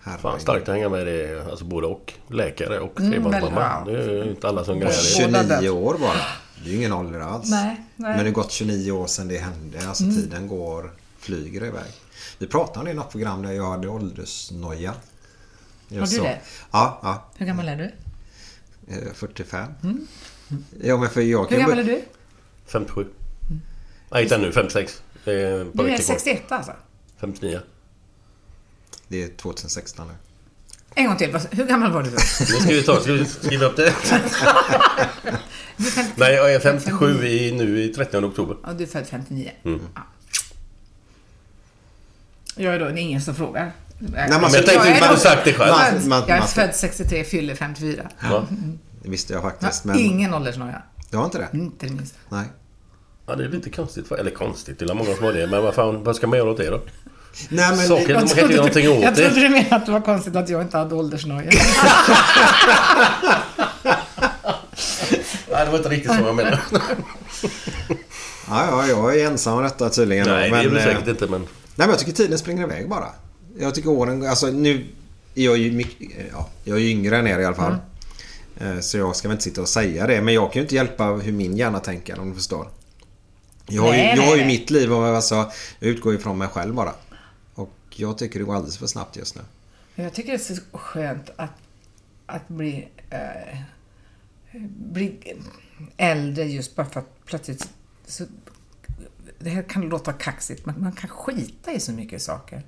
Herregud. 0.00 0.20
Fan, 0.22 0.40
starkt 0.40 0.68
att 0.68 0.74
hänga 0.74 0.88
med 0.88 1.06
det. 1.06 1.46
Alltså 1.50 1.64
både 1.64 1.86
och. 1.86 2.12
Läkare 2.28 2.78
och 2.80 3.00
Mm, 3.00 3.12
trebarnsmamma. 3.12 3.84
väldigt 3.84 4.06
Det 4.06 4.12
är 4.12 4.24
ju 4.24 4.30
inte 4.30 4.48
alla 4.48 4.64
som 4.64 4.78
grejer 4.80 5.48
det. 5.48 5.58
29 5.58 5.68
år 5.70 5.98
bara. 5.98 6.16
Det 6.64 6.70
är 6.70 6.72
ju 6.72 6.76
ingen 6.76 6.92
ålder 6.92 7.20
alls. 7.20 7.50
Nej, 7.50 7.66
nej. 7.96 8.10
Men 8.10 8.18
det 8.18 8.24
har 8.24 8.30
gått 8.30 8.50
29 8.52 8.92
år 8.92 9.06
sedan 9.06 9.28
det 9.28 9.38
hände. 9.38 9.88
Alltså 9.88 10.04
Mm. 10.04 10.16
tiden 10.16 10.48
går 10.48 10.92
flyger 11.18 11.64
iväg. 11.64 11.90
Vi 12.38 12.46
pratade 12.46 12.78
om 12.78 12.84
det 12.84 12.90
i 12.90 12.94
något 12.94 13.10
program 13.10 13.42
där 13.42 13.52
jag 13.52 13.70
hade 13.70 13.88
åldersnoja. 13.88 14.94
Har 15.90 16.06
du 16.06 16.18
det? 16.18 16.40
Ja, 16.70 16.98
ja. 17.02 17.30
Hur 17.36 17.46
gammal 17.46 17.68
är 17.68 17.76
du? 17.76 17.92
Eh, 18.94 19.12
45. 19.14 19.72
Ja, 20.82 20.96
men 20.96 21.10
för 21.10 21.20
jag 21.20 21.50
Hur 21.50 21.58
gammal 21.58 21.78
är 21.78 21.84
du? 21.84 22.02
57. 22.66 23.06
Nej, 24.10 24.22
inte 24.22 24.34
ännu. 24.34 24.52
56. 24.52 25.02
Det 25.24 25.32
är 25.42 25.62
ett 25.62 25.72
par 25.72 25.82
Du 25.84 25.88
är 25.88 25.92
veckor 25.92 26.04
kvar. 26.04 26.14
61 26.14 26.52
alltså? 26.52 26.72
59. 27.20 27.60
Det 29.08 29.22
är 29.22 29.28
2016 29.28 30.08
nu. 30.08 30.14
En 30.94 31.06
gång 31.06 31.16
till. 31.16 31.38
Hur 31.50 31.66
gammal 31.66 31.92
var 31.92 32.02
du 32.02 32.10
då? 32.10 32.16
Nu 32.40 32.46
ska 32.46 32.68
vi 32.68 32.82
ta, 32.82 33.00
ska 33.00 33.12
vi 33.12 33.24
skriva 33.24 33.66
upp 33.66 33.76
det? 33.76 33.94
Nej, 36.16 36.34
jag 36.34 36.54
är 36.54 36.60
57 36.60 37.24
i, 37.26 37.52
nu 37.52 37.82
i 37.82 37.88
30 37.88 38.16
oktober. 38.16 38.56
Ja, 38.64 38.72
du 38.72 38.84
är 38.84 38.88
född 38.88 39.06
59. 39.06 39.50
Mm. 39.64 39.80
Ja. 39.94 40.00
Jag 42.56 42.74
är 42.74 42.78
då, 42.78 42.84
det 42.84 42.92
är 42.92 43.02
ingen 43.02 43.20
som 43.20 43.34
frågar. 43.34 43.72
man 43.98 44.10
Men 44.10 44.30
jag 44.30 44.52
tänkte 44.52 44.72
är 44.72 44.94
du 44.94 45.04
hade 45.06 45.18
sagt 45.18 45.44
det 45.44 45.52
själv. 45.52 45.70
Man- 45.70 46.08
man- 46.08 46.20
Jag 46.28 46.36
är 46.36 46.38
man- 46.38 46.48
född 46.48 46.74
63, 46.74 47.24
fyller 47.24 47.54
54. 47.54 48.08
Ja. 48.20 48.46
Det 49.02 49.10
visste 49.10 49.32
jag 49.32 49.42
faktiskt. 49.42 49.84
Men 49.84 49.98
ingen 49.98 50.34
åldersnoja. 50.34 50.82
du 51.10 51.16
har 51.16 51.24
inte 51.24 51.38
det? 51.38 51.58
Inte 51.58 51.86
det 51.86 51.92
minsta. 51.92 52.18
Nej. 52.28 52.46
ja, 53.26 53.34
det 53.36 53.44
är 53.44 53.48
lite 53.48 53.70
konstigt. 53.70 54.12
Eller 54.12 54.30
konstigt, 54.30 54.78
det 54.78 54.84
är 54.90 54.94
många 54.94 55.14
som 55.14 55.24
har 55.24 55.32
det. 55.32 55.46
Men 55.46 55.62
vad 55.62 55.74
fan, 55.74 56.04
vad 56.04 56.16
ska 56.16 56.26
man 56.26 56.38
göra 56.38 56.50
åt 56.50 56.56
det 56.56 56.70
då? 56.70 56.80
Nej, 57.48 57.68
men... 57.76 57.86
Saker, 57.86 58.20
inte 58.20 58.40
göra 58.40 58.56
någonting 58.56 58.88
åt 58.88 59.02
jag 59.02 59.14
det. 59.14 59.24
trodde 59.26 59.40
du 59.40 59.48
menade 59.48 59.76
att 59.76 59.86
det 59.86 59.92
var 59.92 60.00
konstigt 60.00 60.36
att 60.36 60.48
jag 60.48 60.62
inte 60.62 60.76
hade 60.76 60.94
åldersnoja. 60.94 61.50
Nej, 65.50 65.64
det 65.64 65.70
var 65.70 65.76
inte 65.78 65.88
riktigt 65.88 66.12
så 66.14 66.20
jag 66.20 66.34
menade. 66.36 66.60
Ja, 68.50 68.66
ja, 68.70 68.86
jag 68.86 69.20
är 69.20 69.26
ensam 69.26 69.54
om 69.58 69.62
detta 69.62 69.90
tydligen. 69.90 70.26
Nej, 70.28 70.50
det 70.50 70.56
är 70.56 70.62
men, 70.62 70.72
du 70.72 70.78
eh, 70.78 70.84
säkert 70.84 71.08
inte, 71.08 71.26
men... 71.26 71.40
Nej, 71.40 71.48
men 71.76 71.88
jag 71.88 71.98
tycker 71.98 72.12
tiden 72.12 72.38
springer 72.38 72.62
iväg 72.62 72.88
bara. 72.88 73.06
Jag 73.58 73.74
tycker 73.74 73.90
åren... 73.90 74.26
Alltså 74.26 74.46
nu... 74.46 74.86
är 75.34 75.42
Jag 75.42 75.54
är 75.54 75.58
ju 75.58 75.72
mycket... 75.72 76.08
Ja, 76.32 76.48
jag 76.64 76.76
är 76.76 76.80
ju 76.80 76.90
yngre 76.90 77.16
än 77.18 77.26
er 77.26 77.38
i 77.38 77.44
alla 77.44 77.56
fall. 77.56 77.76
Eh, 78.60 78.80
Så 78.80 78.98
jag 78.98 79.16
ska 79.16 79.28
väl 79.28 79.34
inte 79.34 79.44
sitta 79.44 79.60
och 79.60 79.68
säga 79.68 80.06
det. 80.06 80.20
Men 80.20 80.34
jag 80.34 80.52
kan 80.52 80.60
ju 80.60 80.60
inte 80.62 80.74
hjälpa 80.74 81.04
hur 81.04 81.32
min 81.32 81.56
hjärna 81.56 81.80
tänker 81.80 82.20
om 82.20 82.28
du 82.30 82.34
förstår. 82.36 82.68
Jag 83.66 83.82
har 83.82 83.92
ju, 83.92 83.96
Nej, 83.98 84.14
jag 84.16 84.22
har 84.22 84.30
ju 84.30 84.36
nej, 84.36 84.46
nej. 84.46 84.58
mitt 84.58 84.70
liv 84.70 84.92
och 84.92 85.06
alltså, 85.06 85.34
jag 85.78 85.90
utgår 85.90 86.14
ifrån 86.14 86.38
mig 86.38 86.48
själv 86.48 86.74
bara. 86.74 86.92
Jag 87.98 88.18
tycker 88.18 88.38
det 88.38 88.44
går 88.44 88.54
alldeles 88.54 88.78
för 88.78 88.86
snabbt 88.86 89.16
just 89.16 89.36
nu. 89.36 89.42
Jag 89.94 90.14
tycker 90.14 90.32
det 90.32 90.50
är 90.50 90.54
så 90.54 90.62
skönt 90.72 91.30
att, 91.36 91.50
att 92.26 92.48
bli, 92.48 92.88
eh, 93.10 93.58
bli 94.68 95.36
äldre 95.96 96.44
just 96.44 96.76
bara 96.76 96.86
för 96.86 97.00
att 97.00 97.24
plötsligt 97.24 97.68
så, 98.06 98.24
det 99.38 99.50
här 99.50 99.62
kan 99.62 99.82
låta 99.82 100.12
kaxigt, 100.12 100.66
men 100.66 100.82
man 100.82 100.92
kan 100.92 101.10
skita 101.10 101.72
i 101.72 101.80
så 101.80 101.92
mycket 101.92 102.22
saker. 102.22 102.62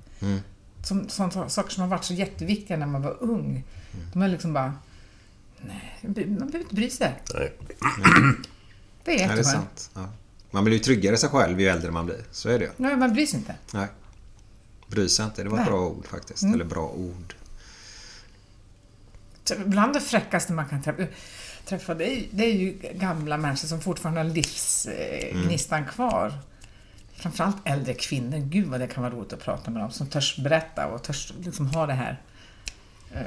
Som, 0.83 1.09
sånt, 1.09 1.51
saker 1.51 1.69
som 1.69 1.81
har 1.81 1.89
varit 1.89 2.03
så 2.03 2.13
jätteviktiga 2.13 2.77
när 2.77 2.85
man 2.85 3.01
var 3.01 3.17
ung. 3.23 3.63
De 4.13 4.21
är 4.21 4.27
liksom 4.27 4.53
bara... 4.53 4.73
Nej, 5.61 6.01
man 6.01 6.37
behöver 6.37 6.59
inte 6.59 6.75
bry 6.75 6.89
sig. 6.89 7.21
Nej. 7.33 7.53
Det 9.03 9.11
är 9.11 9.19
Ja, 9.21 9.27
det 9.27 9.33
är 9.33 9.37
jätteskönt. 9.37 9.45
sant. 9.79 9.89
Ja. 9.93 10.09
Man 10.51 10.63
blir 10.63 10.73
ju 10.73 10.79
tryggare 10.79 11.15
i 11.15 11.17
sig 11.17 11.29
själv 11.29 11.61
ju 11.61 11.67
äldre 11.67 11.91
man 11.91 12.05
blir. 12.05 12.23
Så 12.31 12.49
är 12.49 12.59
det 12.59 12.65
ju. 12.65 12.71
Nej, 12.77 12.97
man 12.97 13.13
bryr 13.13 13.25
sig 13.25 13.39
inte. 13.39 13.55
Nej. 13.73 13.87
Bry 14.91 15.09
sig 15.09 15.25
inte. 15.25 15.43
Det 15.43 15.49
var 15.49 15.57
ett 15.57 15.63
Nej. 15.63 15.71
bra 15.71 15.87
ord 15.87 16.07
faktiskt. 16.07 16.41
Mm. 16.43 16.53
Eller 16.55 16.65
bra 16.65 16.87
ord. 16.89 17.33
Bland 19.65 19.93
det 19.93 20.01
fräckaste 20.01 20.53
man 20.53 20.65
kan 20.69 20.81
träffa, 20.81 21.07
träffa 21.65 21.93
det, 21.93 22.05
är, 22.17 22.27
det 22.31 22.43
är 22.45 22.53
ju 22.53 22.77
gamla 22.93 23.37
människor 23.37 23.67
som 23.67 23.81
fortfarande 23.81 24.19
har 24.21 24.29
livsgnistan 24.29 25.85
kvar. 25.85 26.33
Framförallt 27.13 27.57
äldre 27.65 27.93
kvinnor. 27.93 28.37
Gud 28.37 28.67
vad 28.67 28.79
det 28.79 28.87
kan 28.87 29.03
vara 29.03 29.13
roligt 29.13 29.33
att 29.33 29.39
prata 29.39 29.71
med 29.71 29.81
dem 29.81 29.91
som 29.91 30.07
törs 30.07 30.37
berätta 30.37 30.87
och 30.87 31.03
törs 31.03 31.33
liksom 31.43 31.67
ha 31.67 31.85
det 31.85 31.93
här. 31.93 32.21
Eh, 33.13 33.21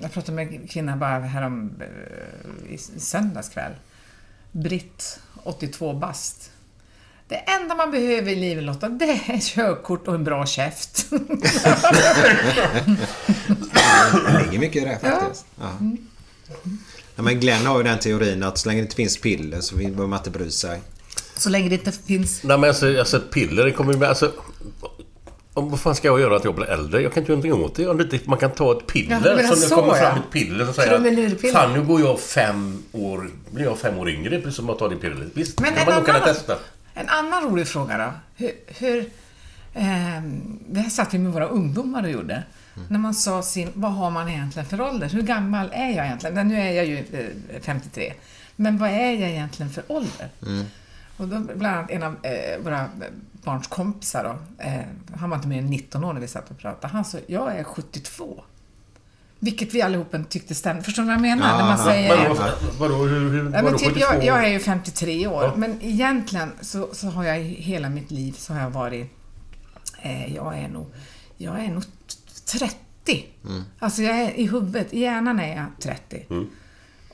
Jag 0.00 0.12
pratade 0.12 0.36
med 0.36 0.48
en 0.54 0.66
kvinna 0.68 0.96
bara 0.96 1.18
härom 1.18 1.72
eh, 1.80 2.72
i 2.74 2.78
söndags 2.78 3.48
kväll. 3.48 3.72
Britt, 4.52 5.20
82 5.42 5.92
bast. 5.92 6.50
Det 7.30 7.36
enda 7.36 7.74
man 7.74 7.90
behöver 7.90 8.30
i 8.30 8.36
livet 8.36 8.64
Lotta, 8.64 8.88
det 8.88 9.04
är 9.04 9.40
körkort 9.40 10.08
och 10.08 10.14
en 10.14 10.24
bra 10.24 10.46
käft. 10.46 11.10
Det 11.10 11.18
ligger 14.42 14.58
mycket 14.58 14.82
i 14.82 14.84
det 14.84 14.98
faktiskt. 15.00 15.46
Ja. 15.60 15.70
Ja, 17.16 17.22
men 17.22 17.40
Glenn 17.40 17.66
har 17.66 17.78
ju 17.78 17.84
den 17.84 17.98
teorin 17.98 18.42
att 18.42 18.58
så 18.58 18.68
länge 18.68 18.80
det 18.80 18.84
inte 18.84 18.96
finns 18.96 19.16
piller 19.16 19.60
så 19.60 19.76
behöver 19.76 20.06
man 20.06 20.18
inte 20.18 20.30
bry 20.30 20.50
sig. 20.50 20.80
Så 21.36 21.50
länge 21.50 21.68
det 21.68 21.74
inte 21.74 21.92
finns... 21.92 22.42
Nej, 22.42 22.58
men 22.58 22.68
alltså, 22.68 22.98
alltså 22.98 23.20
piller, 23.20 23.64
det 23.64 23.72
kommer 23.72 23.92
ju 23.92 23.98
med... 23.98 24.08
Alltså, 24.08 24.32
om, 25.54 25.70
vad 25.70 25.80
fan 25.80 25.94
ska 25.94 26.08
jag 26.08 26.20
göra 26.20 26.36
att 26.36 26.44
jag 26.44 26.54
blir 26.54 26.66
äldre? 26.66 27.02
Jag 27.02 27.12
kan 27.12 27.20
inte 27.22 27.32
göra 27.32 27.40
någonting 27.40 27.64
åt 27.64 27.74
det. 27.74 27.88
Om 27.88 27.96
det 27.96 28.14
inte, 28.14 28.30
man 28.30 28.38
kan 28.38 28.50
ta 28.50 28.72
ett 28.78 28.86
piller. 28.86 29.20
Ja, 29.24 29.34
det 29.34 29.56
så, 29.56 29.74
kommer 29.74 29.94
fram 29.94 30.16
ja. 30.16 30.22
ett 30.26 30.32
piller 30.32 30.64
som 30.64 30.74
säger 30.74 31.52
Fan, 31.52 31.72
nu 31.72 31.82
går 31.82 32.00
jag 32.00 32.20
fem 32.20 32.82
år... 32.92 33.30
Blir 33.50 33.64
jag 33.64 33.78
fem 33.78 33.98
år 33.98 34.10
yngre 34.10 34.40
precis 34.40 34.56
som 34.56 34.70
att 34.70 34.78
ta 34.78 34.88
det 34.88 34.96
pillret. 34.96 35.28
Visst, 35.34 35.60
Men 35.60 35.74
det 35.74 35.80
en 35.80 35.86
kan 35.86 35.94
man 35.94 36.02
nog 36.02 36.06
kunna 36.06 36.34
testa. 36.34 36.56
En 37.00 37.08
annan 37.08 37.42
rolig 37.42 37.68
fråga 37.68 37.98
då. 37.98 38.12
Hur... 38.36 38.52
hur 38.66 39.10
ehm, 39.74 40.58
det 40.68 40.80
här 40.80 40.90
satt 40.90 41.14
vi 41.14 41.18
med 41.18 41.32
våra 41.32 41.46
ungdomar 41.46 42.02
och 42.02 42.10
gjorde. 42.10 42.42
När 42.88 42.98
man 42.98 43.14
sa 43.14 43.42
sin, 43.42 43.70
vad 43.74 43.92
har 43.92 44.10
man 44.10 44.28
egentligen 44.28 44.68
för 44.68 44.80
ålder? 44.80 45.08
Hur 45.08 45.22
gammal 45.22 45.70
är 45.72 45.90
jag 45.90 46.06
egentligen? 46.06 46.48
Nu 46.48 46.60
är 46.60 46.72
jag 46.72 46.86
ju 46.86 46.98
eh, 46.98 47.60
53. 47.60 48.12
Men 48.56 48.78
vad 48.78 48.90
är 48.90 49.12
jag 49.12 49.30
egentligen 49.30 49.72
för 49.72 49.84
ålder? 49.88 50.28
Och 51.16 51.28
då 51.28 51.38
bland 51.38 51.76
annat 51.76 51.90
en 51.90 52.02
av 52.02 52.16
eh, 52.22 52.64
våra 52.64 52.86
barns 53.32 53.66
kompisar 53.66 54.24
då, 54.24 54.64
eh, 54.64 54.80
han 55.16 55.30
var 55.30 55.36
inte 55.36 55.48
mer 55.48 55.58
än 55.58 55.66
19 55.66 56.04
år 56.04 56.12
när 56.12 56.20
vi 56.20 56.28
satt 56.28 56.50
och 56.50 56.58
pratade. 56.58 56.92
Han 56.92 57.04
sa, 57.04 57.18
jag 57.26 57.56
är 57.56 57.64
72. 57.64 58.44
Vilket 59.42 59.74
vi 59.74 59.82
allihopa 59.82 60.18
tyckte 60.28 60.54
stämde. 60.54 60.82
Förstår 60.82 61.02
du 61.02 61.06
vad 61.06 61.14
jag 61.14 61.20
menar? 61.22 61.56
När 61.58 61.64
man 61.64 61.78
Ja, 61.78 61.84
säger... 61.84 62.28
Vadå, 62.28 62.50
vadå, 62.78 62.94
hur, 62.94 63.30
hur, 63.30 63.44
Ja, 63.54 63.62
men 63.62 63.76
typ, 63.78 63.88
72? 63.88 64.00
jag, 64.00 64.24
jag 64.24 64.44
är 64.44 64.48
ju 64.48 64.58
53 64.58 65.26
år, 65.26 65.42
Ja. 65.44 65.52
men 65.56 65.78
egentligen 65.82 66.52
så, 66.60 66.88
så 66.92 67.06
har 67.06 67.24
jag 67.24 67.40
i 67.40 67.44
hela 67.62 67.88
mitt 67.88 68.10
liv 68.10 68.32
så 68.38 68.52
har 68.52 68.60
jag 68.60 68.70
varit... 68.70 69.10
Eh, 70.02 70.34
jag 70.34 70.58
är 70.58 70.68
nog... 70.68 70.86
Jag 71.36 71.64
är 71.64 71.68
nog 71.68 71.82
t- 71.82 72.58
30. 72.58 73.26
Alltså 73.78 74.02
jag 74.02 74.16
är 74.20 74.30
i 74.38 74.46
huvudet, 74.46 74.92
i 74.94 75.00
hjärnan 75.00 75.40
är 75.40 75.56
jag 75.56 75.66
30. 75.80 76.26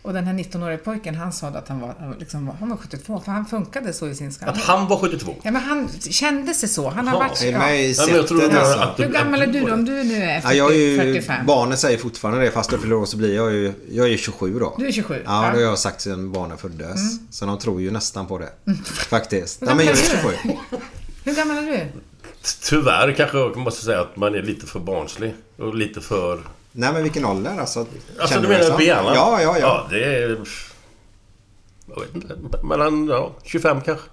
Och 0.07 0.13
den 0.13 0.25
här 0.25 0.35
19-årige 0.35 0.79
pojken, 0.79 1.15
han 1.15 1.33
sa 1.33 1.47
att 1.47 1.69
han 1.69 1.81
var, 1.81 1.95
han 1.99 2.09
var 2.09 2.17
liksom, 2.17 2.49
han 2.61 2.69
var 2.69 2.77
72, 2.77 3.21
för 3.25 3.33
han 3.33 3.47
funkade 3.47 3.93
så 3.93 4.09
i 4.09 4.15
sin 4.15 4.33
skalle. 4.33 4.53
Att 4.53 4.59
han 4.59 4.89
var 4.89 4.99
72? 4.99 5.35
Ja, 5.43 5.51
men 5.51 5.63
han 5.63 5.89
kände 6.11 6.55
sig 6.55 6.69
så. 6.69 6.89
Han 6.89 7.09
har 7.09 7.19
varit... 7.19 7.43
Ja, 7.43 7.71
jag 7.71 8.29
tror 8.29 8.39
det 8.51 8.61
alltså? 8.61 8.79
att 8.79 9.01
Hur 9.01 9.09
gammal 9.09 9.43
är 9.43 9.47
du 9.47 9.61
då, 9.61 9.75
om 9.75 9.85
du 9.85 9.93
nu 10.05 10.23
är 10.23 10.41
40, 10.41 10.57
Ja, 10.57 10.59
jag 10.59 10.75
är 10.75 10.79
ju, 10.79 10.97
45? 10.97 11.47
barnen 11.47 11.79
säger 11.79 11.99
fortfarande 11.99 12.45
det 12.45 12.51
fast 12.51 12.73
jag 12.73 12.81
fyller 12.81 12.95
år 12.97 13.07
så 13.07 13.17
blir 13.17 13.35
jag 13.35 13.53
ju... 13.53 13.73
Jag 13.91 14.07
är 14.07 14.11
ju 14.11 14.19
27 14.19 14.59
då. 14.59 14.75
Du 14.79 14.87
är 14.87 14.93
27? 14.93 15.23
Ja, 15.25 15.31
det 15.41 15.57
har 15.57 15.61
jag 15.61 15.79
sagt 15.79 16.01
sedan 16.01 16.33
barnen 16.33 16.59
föddes. 16.59 17.01
Så 17.31 17.47
de 17.47 17.59
tror 17.59 17.81
ju 17.81 17.91
nästan 17.91 18.27
på 18.27 18.39
det. 18.39 18.51
Faktiskt. 18.85 19.59
Ja, 19.63 19.69
Hur 19.69 19.77
men 19.77 19.87
jag 19.87 19.97
gammal 19.97 20.25
är 20.25 20.29
är 20.29 20.33
du? 20.43 20.49
27. 20.51 20.79
Hur 21.25 21.35
gammal 21.35 21.57
är 21.57 21.63
du? 21.63 22.01
Tyvärr 22.63 23.13
kanske 23.13 23.39
jag 23.39 23.57
måste 23.57 23.85
säga 23.85 24.01
att 24.01 24.17
man 24.17 24.35
är 24.35 24.43
lite 24.43 24.67
för 24.67 24.81
barnslig. 24.81 25.35
Och 25.59 25.75
lite 25.75 26.01
för... 26.01 26.41
Nej 26.79 26.93
men 26.93 27.03
vilken 27.03 27.25
ålder 27.25 27.59
alltså? 27.61 27.81
Alltså 27.81 28.35
Känner 28.35 28.49
du 28.49 28.49
menar 28.49 28.81
hjärnan? 28.81 29.15
Ja, 29.15 29.43
ja, 29.43 29.59
ja. 29.59 29.59
Ja, 29.61 29.87
det 29.91 30.05
är... 30.05 30.39
Jag 31.89 32.01
vet 32.01 32.15
inte. 32.15 32.63
Mellan 32.63 33.07
ja, 33.09 33.33
25 33.45 33.81
kanske. 33.81 34.09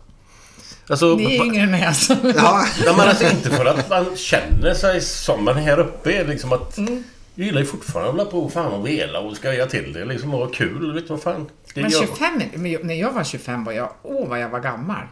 Alltså... 0.89 1.15
Ni 1.15 1.35
är 1.37 1.45
yngre 1.45 1.61
än 1.63 1.71
mig 1.71 1.85
alltså. 1.85 2.13
Ja, 2.35 2.65
Nej, 2.85 2.95
men 2.97 3.07
alltså 3.09 3.29
inte 3.29 3.49
för 3.49 3.65
att 3.65 3.89
man 3.89 4.15
känner 4.17 4.73
sig 4.73 5.01
som 5.01 5.43
man 5.45 5.55
här 5.55 5.79
uppe 5.79 6.11
är 6.11 6.27
liksom 6.27 6.53
att... 6.53 6.77
Mm. 6.77 7.03
Jag 7.35 7.45
gillar 7.45 7.59
ju 7.61 7.65
fortfarande 7.67 8.09
att 8.09 8.17
hålla 8.17 8.31
på 8.31 8.49
fan 8.49 8.71
och 8.73 8.87
vela 8.87 9.19
och 9.19 9.35
skoja 9.37 9.65
till 9.65 9.93
det 9.93 10.05
liksom 10.05 10.33
och 10.33 10.39
ha 10.39 10.47
kul. 10.47 10.93
Vet 10.93 11.07
du 11.07 11.13
vad 11.13 11.21
fan? 11.21 11.49
Det 11.73 11.81
Men 11.81 11.91
gör- 11.91 11.99
25, 11.99 12.41
men 12.55 12.71
jag- 12.71 12.83
när 12.83 12.93
jag 12.93 13.11
var 13.11 13.23
25 13.23 13.63
var 13.63 13.73
jag, 13.73 13.89
åh 14.03 14.27
vad 14.29 14.39
jag 14.39 14.49
var 14.49 14.59
gammal. 14.59 15.03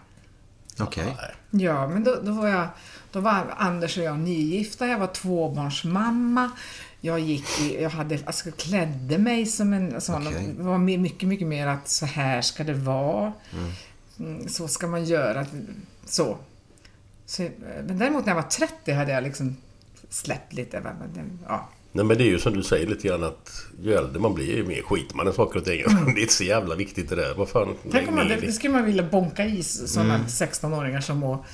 okej. 0.80 1.16
Ja, 1.52 1.88
men 1.88 2.04
då, 2.04 2.16
då 2.24 2.32
var 2.32 2.48
jag, 2.48 2.68
då 3.12 3.20
var 3.20 3.44
Anders 3.58 3.98
och 3.98 4.04
jag 4.04 4.20
nygifta, 4.20 4.88
jag 4.88 5.00
var 5.00 5.08
tvåbarnsmamma. 5.08 6.52
Jag 7.04 7.20
gick 7.20 7.62
i, 7.62 7.82
jag 7.84 7.90
hade, 7.90 8.20
alltså 8.26 8.52
klädde 8.52 9.18
mig 9.18 9.46
som 9.46 9.74
en 9.74 10.02
sån, 10.02 10.28
Okej. 10.28 10.54
det 10.58 10.64
var 10.64 10.78
my- 10.78 10.98
mycket, 10.98 11.30
mycket 11.30 11.48
mer 11.48 11.68
att 11.68 11.88
så 11.90 12.06
här 12.06 12.42
ska 12.42 12.64
det 12.64 12.74
vara. 12.74 13.34
Mm, 14.20 14.48
så 14.50 14.68
ska 14.68 14.88
man 14.88 15.06
göra. 15.06 15.46
Så. 16.06 16.38
så. 17.26 17.48
Men 17.88 17.98
däremot 18.00 18.26
när 18.26 18.32
jag 18.36 18.42
var 18.42 18.50
30 18.50 18.92
hade 18.92 19.12
jag 19.12 19.24
liksom 19.24 19.56
släppt 20.10 20.54
lite. 20.54 20.82
men- 20.82 21.40
Ja. 21.48 21.70
Nej 21.94 22.06
men 22.06 22.18
det 22.18 22.24
är 22.24 22.28
ju 22.28 22.40
som 22.40 22.54
du 22.54 22.64
säger 22.64 22.88
lite 22.88 23.08
grann 23.08 23.24
att 23.24 23.66
ju 23.84 23.94
äldre 23.94 24.20
man 24.22 24.34
blir 24.34 24.56
ju 24.58 24.66
mer 24.68 24.82
skiter 24.82 25.16
man 25.16 25.28
i 25.28 25.34
saker 25.34 25.60
och 25.60 25.66
ting. 25.66 25.84
Det 26.06 26.12
är 26.12 26.22
inte 26.22 26.34
så 26.34 26.44
jävla 26.44 26.76
viktigt 26.76 27.10
det 27.10 27.16
där. 27.16 27.34
Vad 27.38 27.50
fan. 27.50 27.64
Mm. 27.64 27.76
Tänk 27.92 28.10
om 28.10 28.16
man, 28.16 28.28
det, 28.28 28.36
det 28.36 28.52
skulle 28.52 28.74
man 28.74 28.86
vilja 28.86 29.04
bonka 29.04 29.46
i 29.46 29.64
sådana 29.64 30.18
16-åringar 30.28 31.02
som 31.02 31.18
mår 31.18 31.46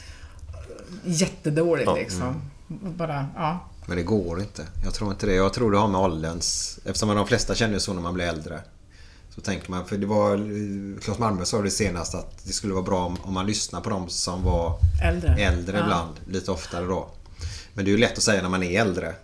jättedåligt 1.06 1.86
Ja. 1.88 1.95
liksom. 1.95 2.41
Och 2.68 2.91
Bara, 2.91 3.26
ja. 3.36 3.60
Men 3.88 3.98
det 3.98 4.04
går 4.04 4.40
inte. 4.42 4.66
Jag 4.84 4.94
tror 4.94 5.12
inte 5.12 5.26
det. 5.26 5.34
Jag 5.34 5.54
tror 5.54 5.72
det 5.72 5.78
har 5.78 5.88
med 5.88 6.02
ålderns... 6.02 6.80
Eftersom 6.86 7.16
de 7.16 7.28
flesta 7.28 7.56
känner 7.56 7.80
så 7.80 7.94
när 7.94 8.02
man 8.02 8.14
blir 8.14 8.26
äldre. 8.26 8.62
Så 9.36 9.42
tänker 9.42 9.72
man, 9.72 9.86
för 9.86 9.98
det 9.98 10.06
var 10.06 10.38
Claes 11.02 11.20
Malmberg 11.20 11.46
sa 11.46 11.62
det 11.62 11.72
senast 11.72 12.16
att 12.16 12.46
det 12.46 12.54
skulle 12.54 12.74
vara 12.74 12.84
bra 12.84 13.06
om, 13.06 13.18
om 13.24 13.34
man 13.34 13.46
lyssnar 13.46 13.82
på 13.82 13.90
de 13.90 14.10
som 14.10 14.44
var 14.44 14.80
Äldre. 15.04 15.36
äldre 15.36 15.78
Ja. 15.78 15.84
ibland. 15.84 16.14
Lite 16.28 16.52
oftare 16.52 16.86
då. 16.86 17.10
Men 17.74 17.86
det 17.86 17.92
är 17.92 17.94
ju 17.94 17.98
lätt 17.98 18.18
att 18.18 18.24
säga 18.24 18.42
när 18.42 18.50
man 18.50 18.64
är 18.64 18.82
äldre. 18.82 19.16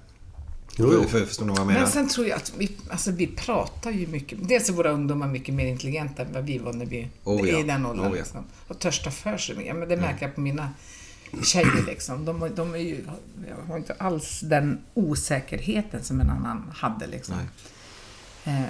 Jo. 0.77 0.91
För, 0.91 1.09
för, 1.09 1.25
förstår 1.25 1.45
ni 1.45 1.49
vad 1.49 1.59
jag 1.59 1.67
menar? 1.67 1.79
Men 1.81 1.89
sen 1.89 2.09
tror 2.09 2.27
jag 2.27 2.35
att 2.37 2.53
vi, 2.57 2.77
alltså 2.89 3.11
vi 3.11 3.27
pratar 3.27 3.91
ju 3.91 4.07
mycket. 4.07 4.47
Dels 4.47 4.69
är 4.69 4.73
våra 4.73 4.91
ungdomar 4.91 5.27
mycket 5.27 5.55
mer 5.55 5.65
intelligenta 5.65 6.21
än 6.21 6.33
vad 6.33 6.43
vi 6.43 6.57
var 6.57 6.73
när 6.73 6.85
vi 6.85 7.07
Oh 7.23 7.49
ja. 7.49 7.57
är 7.57 7.59
i 7.59 7.63
den 7.63 7.85
åldern. 7.85 8.05
Oh 8.05 8.09
ja. 8.11 8.15
liksom. 8.15 8.43
Och 8.67 8.79
törstar 8.79 9.11
för 9.11 9.37
sig 9.37 9.55
mer. 9.55 9.73
Men 9.73 9.89
det 9.89 9.97
märker 9.97 10.25
jag 10.25 10.35
på 10.35 10.41
mina 10.41 10.69
tjejer 11.43 11.85
liksom. 11.85 12.25
De, 12.25 12.51
de 12.55 12.73
är 12.73 12.79
ju, 12.79 13.05
har 13.67 13.77
inte 13.77 13.93
alls 13.93 14.39
den 14.39 14.83
osäkerheten 14.93 16.03
som 16.03 16.21
en 16.21 16.29
annan 16.29 16.71
hade 16.75 17.07
liksom. 17.07 17.35
Eh, 18.43 18.63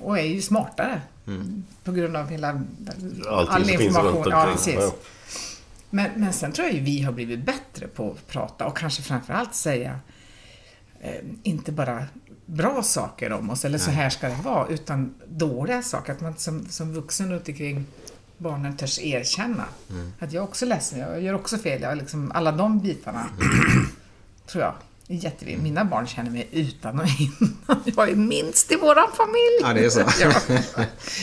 och 0.00 0.18
är 0.18 0.22
ju 0.22 0.42
smartare. 0.42 1.00
Mm. 1.26 1.64
På 1.84 1.92
grund 1.92 2.16
av 2.16 2.28
hela 2.28 2.62
Allting 3.28 3.78
runt 3.78 3.96
omkring. 3.96 4.32
Ja, 4.32 4.48
precis. 4.52 4.74
Ja. 4.74 4.94
Men, 5.90 6.10
men 6.16 6.32
sen 6.32 6.52
tror 6.52 6.66
jag 6.66 6.76
ju 6.76 6.80
vi 6.80 7.02
har 7.02 7.12
blivit 7.12 7.44
bättre 7.44 7.86
på 7.86 8.10
att 8.10 8.28
prata 8.28 8.66
och 8.66 8.76
kanske 8.76 9.02
framförallt 9.02 9.54
säga 9.54 9.98
eh, 11.00 11.24
inte 11.42 11.72
bara 11.72 12.06
bra 12.46 12.82
saker 12.82 13.32
om 13.32 13.50
oss 13.50 13.64
eller 13.64 13.78
så 13.78 13.90
här 13.90 14.10
ska 14.10 14.28
det 14.28 14.42
vara, 14.44 14.68
utan 14.68 15.14
dåliga 15.28 15.82
saker. 15.82 16.12
Att 16.12 16.20
man 16.20 16.36
som, 16.36 16.68
som 16.68 16.94
vuxen 16.94 17.32
runt 17.32 17.48
omkring 17.48 17.86
barnen 18.42 18.76
törs 18.76 18.98
erkänna 18.98 19.64
att 20.18 20.32
jag 20.32 20.42
är 20.42 20.48
också 20.48 20.66
ledsen, 20.66 20.98
jag 20.98 21.22
gör 21.22 21.34
också 21.34 21.58
fel. 21.58 21.82
Jag 21.82 21.92
är 21.92 21.96
liksom, 21.96 22.32
alla 22.34 22.52
de 22.52 22.80
bitarna 22.80 23.26
tror 24.46 24.64
jag 24.64 24.74
är 25.08 25.14
jätteviktigt. 25.14 25.62
Mina 25.62 25.84
barn 25.84 26.06
känner 26.06 26.30
mig 26.30 26.48
utan 26.52 27.00
och 27.00 27.06
innan. 27.20 27.82
Jag 27.96 28.10
är 28.10 28.14
minst 28.16 28.72
i 28.72 28.76
våran 28.76 29.08
familj. 29.12 29.58
Ja, 29.62 29.72
det 29.74 29.84
är 29.84 29.90
så. 29.90 30.00
Ja. 30.20 30.32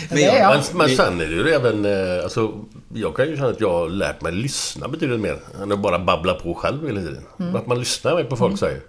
Men 0.09 0.17
Det 0.17 0.23
är 0.25 0.39
jag. 0.41 0.63
Men, 0.73 0.77
men 0.77 0.95
sen 0.95 1.21
är 1.21 1.25
det 1.27 1.33
ju 1.33 1.49
även... 1.49 1.85
eh, 1.85 2.23
Alltså, 2.23 2.65
jag 2.93 3.15
kan 3.15 3.27
ju 3.27 3.35
känna 3.35 3.49
att 3.49 3.61
jag 3.61 3.71
har 3.73 3.89
lärt 3.89 4.21
mig 4.21 4.31
lyssna 4.31 4.87
betydligt 4.87 5.19
mer 5.19 5.39
än 5.61 5.71
att 5.71 5.79
bara 5.79 5.99
babbla 5.99 6.33
på 6.33 6.53
själv 6.53 6.87
hela 6.87 7.01
tiden. 7.01 7.23
Mm. 7.39 7.55
Att 7.55 7.67
man 7.67 7.79
lyssnar 7.79 8.15
mer 8.15 8.23
på 8.23 8.35
folk 8.37 8.59
säger. 8.59 8.81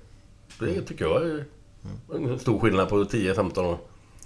Det 0.58 0.80
tycker 0.82 1.04
jag 1.04 1.22
är 1.22 1.44
en 2.14 2.38
stor 2.38 2.60
skillnad 2.60 2.88
på 2.88 3.04
10-15 3.04 3.58
år. 3.58 3.78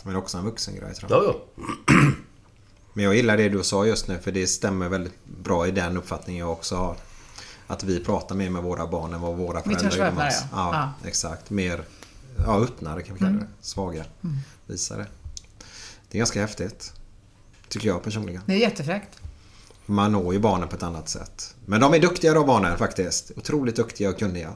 Men 0.04 0.16
också 0.16 0.38
en 0.38 0.44
vuxengrej 0.44 0.94
tror 0.94 1.10
jag. 1.12 1.24
Ja, 1.24 1.34
ja. 1.86 1.94
Men 2.94 3.04
jag 3.04 3.14
gillar 3.14 3.36
det 3.36 3.48
du 3.48 3.62
sa 3.62 3.86
just 3.86 4.08
nu 4.08 4.18
för 4.18 4.32
det 4.32 4.46
stämmer 4.46 4.88
väldigt 4.88 5.24
bra 5.24 5.66
i 5.66 5.70
den 5.70 5.96
uppfattningen 5.96 6.40
jag 6.40 6.52
också 6.52 6.76
har. 6.76 6.96
Att 7.66 7.84
vi 7.84 8.04
pratar 8.04 8.34
mer 8.34 8.50
med 8.50 8.62
våra 8.62 8.86
barn 8.86 9.14
än 9.14 9.20
vad 9.20 9.36
våra 9.36 9.62
Vi 9.64 9.74
föräldrar 9.74 9.98
gör 10.06 10.12
med 10.12 10.28
oss. 10.28 10.42
ja. 10.52 10.92
Ja, 11.02 11.08
exakt. 11.08 11.50
Mer 11.50 11.84
ja, 12.46 12.58
öppnare 12.60 13.02
kan 13.02 13.14
vi 13.14 13.20
kalla 13.20 13.32
det. 13.32 13.46
Svaga. 13.60 14.04
Visare. 14.66 15.06
Det 16.10 16.16
är 16.16 16.18
ganska 16.18 16.40
häftigt. 16.40 16.92
Tycker 17.68 17.88
jag 17.88 18.02
personligen. 18.02 18.42
Det 18.46 18.52
är 18.52 18.58
jättefräckt. 18.58 19.20
Man 19.86 20.12
når 20.12 20.34
ju 20.34 20.40
barnen 20.40 20.68
på 20.68 20.76
ett 20.76 20.82
annat 20.82 21.08
sätt. 21.08 21.54
Men 21.66 21.80
de 21.80 21.94
är 21.94 21.98
duktiga 21.98 22.34
då 22.34 22.44
barnen 22.44 22.78
faktiskt. 22.78 23.30
Otroligt 23.36 23.76
duktiga 23.76 24.08
och 24.10 24.18
kunniga. 24.18 24.54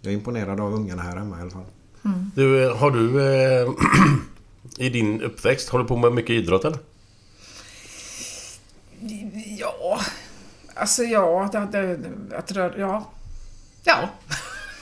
Jag 0.00 0.12
är 0.12 0.16
imponerad 0.16 0.60
av 0.60 0.74
ungarna 0.74 1.02
här 1.02 1.16
hemma 1.16 1.38
i 1.38 1.40
alla 1.40 1.50
fall. 1.50 1.64
Du, 2.34 2.64
eh, 2.64 2.76
har 2.76 2.90
du... 2.90 3.32
Eh, 3.34 3.70
I 4.76 4.88
din 4.88 5.22
uppväxt, 5.22 5.68
håller 5.68 5.84
på 5.84 5.96
med 5.96 6.12
mycket 6.12 6.30
idrott 6.30 6.64
eller? 6.64 6.78
Ja, 9.58 10.00
alltså 10.80 11.02
ja, 11.02 11.50
det, 11.72 11.96
det, 11.96 12.36
att 12.36 12.52
röra, 12.52 12.78
ja. 12.78 13.10
Ja. 13.84 14.08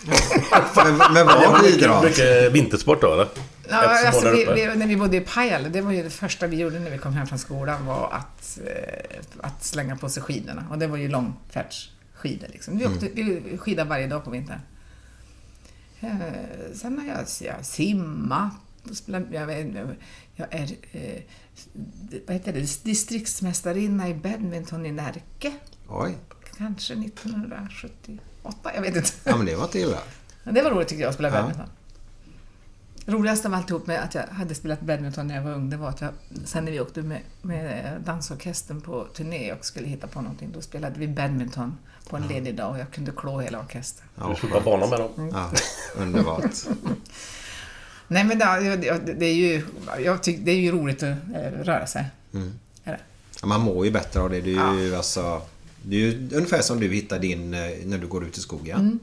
Men, 0.77 0.97
men 1.13 1.27
vad 1.27 1.63
mycket, 1.63 1.77
idrott? 1.77 2.05
mycket 2.05 2.53
vintersport 2.53 3.01
då 3.01 3.13
eller? 3.13 3.29
Ja, 3.69 4.07
alltså, 4.07 4.27
är 4.27 4.33
vi, 4.33 4.45
vi, 4.55 4.77
när 4.77 4.87
vi 4.87 4.97
bodde 4.97 5.17
i 5.17 5.21
Pajala, 5.21 5.69
det 5.69 5.81
var 5.81 5.93
ju 5.93 6.03
det 6.03 6.11
första 6.11 6.47
vi 6.47 6.57
gjorde 6.57 6.79
när 6.79 6.91
vi 6.91 6.99
kom 6.99 7.13
hem 7.13 7.27
från 7.27 7.39
skolan 7.39 7.87
var 7.87 8.11
att, 8.13 8.59
eh, 8.67 9.19
att 9.41 9.65
slänga 9.65 9.97
på 9.97 10.09
sig 10.09 10.23
skidorna. 10.23 10.65
Och 10.71 10.79
det 10.79 10.87
var 10.87 10.97
ju 10.97 11.09
långfärdsskidor 11.09 12.49
liksom. 12.53 12.79
Vi, 12.79 12.87
åkte, 12.87 13.09
vi 13.15 13.59
skidade 13.59 13.91
varje 13.91 14.07
dag 14.07 14.25
på 14.25 14.31
vintern. 14.31 14.61
Eh, 16.01 16.11
sen 16.75 16.99
har 16.99 17.07
jag, 17.07 17.27
jag 17.41 17.67
simmat, 17.67 18.53
jag, 19.31 19.47
vet- 19.47 19.97
jag 20.37 20.47
är 20.55 20.69
eh, 20.93 21.23
vad 22.27 22.37
heter 22.37 22.53
det, 22.53 22.85
distriktsmästarinna 22.85 24.09
i 24.09 24.15
badminton 24.15 24.87
i 24.87 24.93
Närke. 24.93 25.53
Oj. 25.89 26.17
Kanske 26.57 26.95
1978, 26.95 28.71
jag 28.75 28.83
vet 28.83 28.97
inte. 28.97 29.11
Ja 29.25 29.37
men 29.37 29.47
det 29.47 29.57
var 29.57 29.65
inte 29.65 29.79
illa. 29.81 29.99
Det 30.45 30.63
var 30.63 30.71
roligt 30.71 30.89
tycker 30.89 31.03
jag 31.03 31.09
att 31.09 31.15
spela 31.15 31.29
Ja. 31.29 31.35
badminton. 31.35 31.67
Roligast 33.07 33.47
av 33.47 33.55
alltihop 33.55 33.87
med 33.87 34.03
att 34.03 34.15
jag 34.15 34.23
hade 34.27 34.55
spelat 34.55 34.81
badminton 34.81 35.27
när 35.27 35.35
jag 35.35 35.43
var 35.43 35.53
ung, 35.53 35.71
det 35.71 35.77
var 35.77 35.89
att 35.89 36.01
jag, 36.01 36.11
sen 36.45 36.65
när 36.65 36.73
vi 36.73 36.81
åkte 36.81 37.03
med, 37.03 37.21
med 37.43 38.01
dansorkestern 38.07 38.81
på 38.81 39.07
turné 39.15 39.53
och 39.53 39.65
skulle 39.65 39.87
hitta 39.89 40.07
på 40.07 40.21
någonting, 40.21 40.53
då 40.53 40.61
spelade 40.61 41.01
vi 41.01 41.09
badminton 41.09 41.79
på 42.09 42.17
en 42.17 42.27
ledig 42.29 42.57
dag 42.57 42.71
och 42.71 42.79
jag 42.79 42.91
kunde 42.91 43.13
klå 43.17 43.41
hela 43.41 43.61
orkestern. 43.61 44.07
Du 44.29 44.35
sopar 44.41 44.61
banan 44.61 44.91
med 44.91 44.99
dem. 45.01 45.31
Ja, 45.33 45.51
underbart. 46.03 46.45
Nej 48.09 48.25
men 48.25 48.39
det, 48.39 49.15
det, 49.19 49.27
är 49.27 49.35
ju, 49.35 49.63
jag 49.99 50.23
tycker, 50.23 50.43
det 50.45 50.51
är 50.51 50.61
ju 50.61 50.73
roligt 50.73 51.03
att 51.03 51.17
eh, 51.35 51.51
röra 51.63 51.87
sig. 51.87 52.05
Är 52.85 52.93
det? 52.93 53.01
Ja, 53.41 53.47
Man 53.47 53.61
mår 53.61 53.85
ju 53.85 53.91
bättre 53.91 54.21
av 54.21 54.31
det. 54.31 54.41
Det 54.41 54.55
är 54.55 54.75
ju 54.75 54.97
alltså... 54.97 55.43
Det 55.83 55.97
är 55.97 56.01
ju 56.01 56.29
ungefär 56.33 56.63
som 56.63 56.81
du 56.81 56.89
hittar 56.89 57.19
din 57.19 57.55
eh, 57.55 57.61
när 57.85 57.99
du 57.99 58.07
går 58.07 58.25
ut 58.25 58.39
i 58.39 58.41
skogen. 58.41 58.99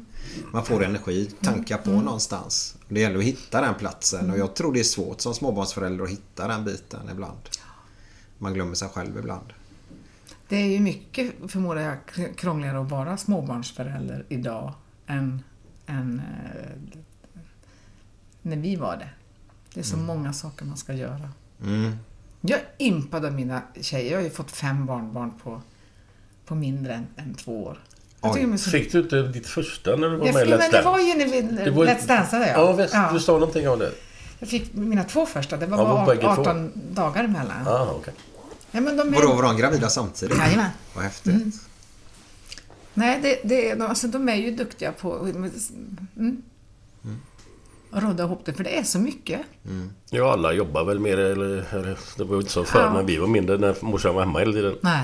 Man 0.53 0.65
får 0.65 0.84
energi, 0.86 1.32
tankar 1.41 1.78
på 1.78 1.89
någonstans. 1.89 2.78
Det 2.89 2.99
gäller 2.99 3.17
att 3.19 3.23
hitta 3.23 3.61
den 3.61 3.76
platsen 3.76 4.32
och 4.32 4.38
jag 4.38 4.55
tror 4.55 4.73
det 4.73 4.80
är 4.80 4.84
svårt 4.84 5.21
som 5.21 5.34
småbarnsförälder 5.34 6.03
att 6.03 6.09
hitta 6.09 6.47
den 6.47 6.65
biten 6.65 7.09
ibland. 7.11 7.38
Man 8.38 8.53
glömmer 8.53 8.76
sig 8.76 8.89
själv 8.89 9.17
ibland. 9.17 9.53
Det 10.49 10.55
är 10.55 10.67
ju 10.67 10.80
mycket, 10.80 11.34
förmodar 11.47 11.82
jag, 11.82 11.97
kr- 12.13 12.34
krångligare 12.34 12.82
att 12.82 12.91
vara 12.91 13.17
småbarnsförälder 13.17 14.26
idag 14.30 14.73
än, 15.07 15.43
än 15.86 16.21
eh, 16.55 17.01
när 18.41 18.57
vi 18.57 18.76
var 18.76 18.97
det. 18.97 19.09
Det 19.73 19.80
är 19.80 19.84
så 19.84 19.97
många 19.97 20.34
saker 20.34 20.65
man 20.65 20.78
ska 20.78 20.93
göra. 20.93 21.30
Mm. 21.63 21.95
Jag 22.41 22.59
är 22.59 22.65
impad 22.78 23.26
av 23.26 23.34
mina 23.34 23.61
tjejer. 23.82 24.11
Jag 24.11 24.17
har 24.17 24.23
ju 24.23 24.30
fått 24.30 24.51
fem 24.51 24.86
barnbarn 24.86 25.32
på, 25.43 25.61
på 26.45 26.55
mindre 26.55 26.93
än, 26.93 27.07
än 27.17 27.33
två 27.33 27.63
år. 27.63 27.79
Oj. 28.21 28.57
så... 28.57 28.69
Fick 28.69 28.91
du 28.91 28.99
inte 28.99 29.21
ditt 29.21 29.47
första 29.47 29.95
när 29.95 30.09
du 30.09 30.15
var 30.17 30.25
Jag, 30.25 30.33
med 30.35 30.47
i 30.47 30.49
men 30.49 30.59
Let's 30.59 30.71
det 30.71 30.81
var 30.81 30.91
Dance? 30.91 31.07
ju 31.07 31.17
när 31.17 31.65
vi 31.65 31.69
var 31.71 31.85
Let's 31.85 32.07
Dansade 32.07 32.47
Ja, 32.55 32.73
visst. 32.73 32.95
Du 33.13 33.19
sa 33.19 33.31
någonting 33.31 33.69
om 33.69 33.79
det. 33.79 33.91
Jag 34.39 34.49
fick 34.49 34.73
mina 34.73 35.03
två 35.03 35.25
första, 35.25 35.57
det 35.57 35.65
var 35.65 35.77
Ja, 35.77 35.83
bara 35.83 36.05
bägge 36.05 36.21
två? 36.21 36.41
18 36.41 36.71
dagar 36.91 37.23
emellan. 37.23 37.67
Ah, 37.67 37.91
okej. 37.99 38.13
Ja, 38.71 38.81
men 38.81 38.97
de 38.97 39.13
är... 39.13 39.17
Vadå, 39.17 39.33
var 39.33 39.43
de 39.43 39.57
gravida 39.57 39.89
samtidigt? 39.89 40.37
Jajamän. 40.37 40.69
Vad 40.95 41.03
häftigt. 41.03 41.55
Nej, 42.93 43.19
det, 43.21 43.39
det, 43.43 43.69
är- 43.69 43.75
de, 43.75 43.85
alltså, 43.85 44.07
de 44.07 44.29
är 44.29 44.35
ju 44.35 44.51
duktiga 44.51 44.91
på 44.91 45.19
mm, 45.19 45.51
att 47.91 48.03
rodda 48.03 48.23
ihop 48.23 48.41
det, 48.45 48.53
för 48.53 48.63
det 48.63 48.77
är 48.79 48.83
så 48.83 48.99
mycket. 48.99 49.41
Ja, 50.09 50.33
alla 50.33 50.53
jobbar 50.53 50.83
väl 50.83 50.99
mer 50.99 51.17
eller, 51.17 51.75
eller 51.75 51.97
det 52.17 52.23
var 52.23 52.35
ju 52.35 52.39
inte 52.39 52.51
så 52.51 52.63
förr 52.63 52.79
Ja. 52.79 52.93
när 52.93 53.03
vi 53.03 53.17
var 53.17 53.27
mindre 53.27 53.57
när 53.57 53.75
morsan 53.81 54.15
var 54.15 54.21
hemma 54.21 54.39
hela 54.39 54.51
tiden. 54.53 54.75
Nej. 54.81 55.03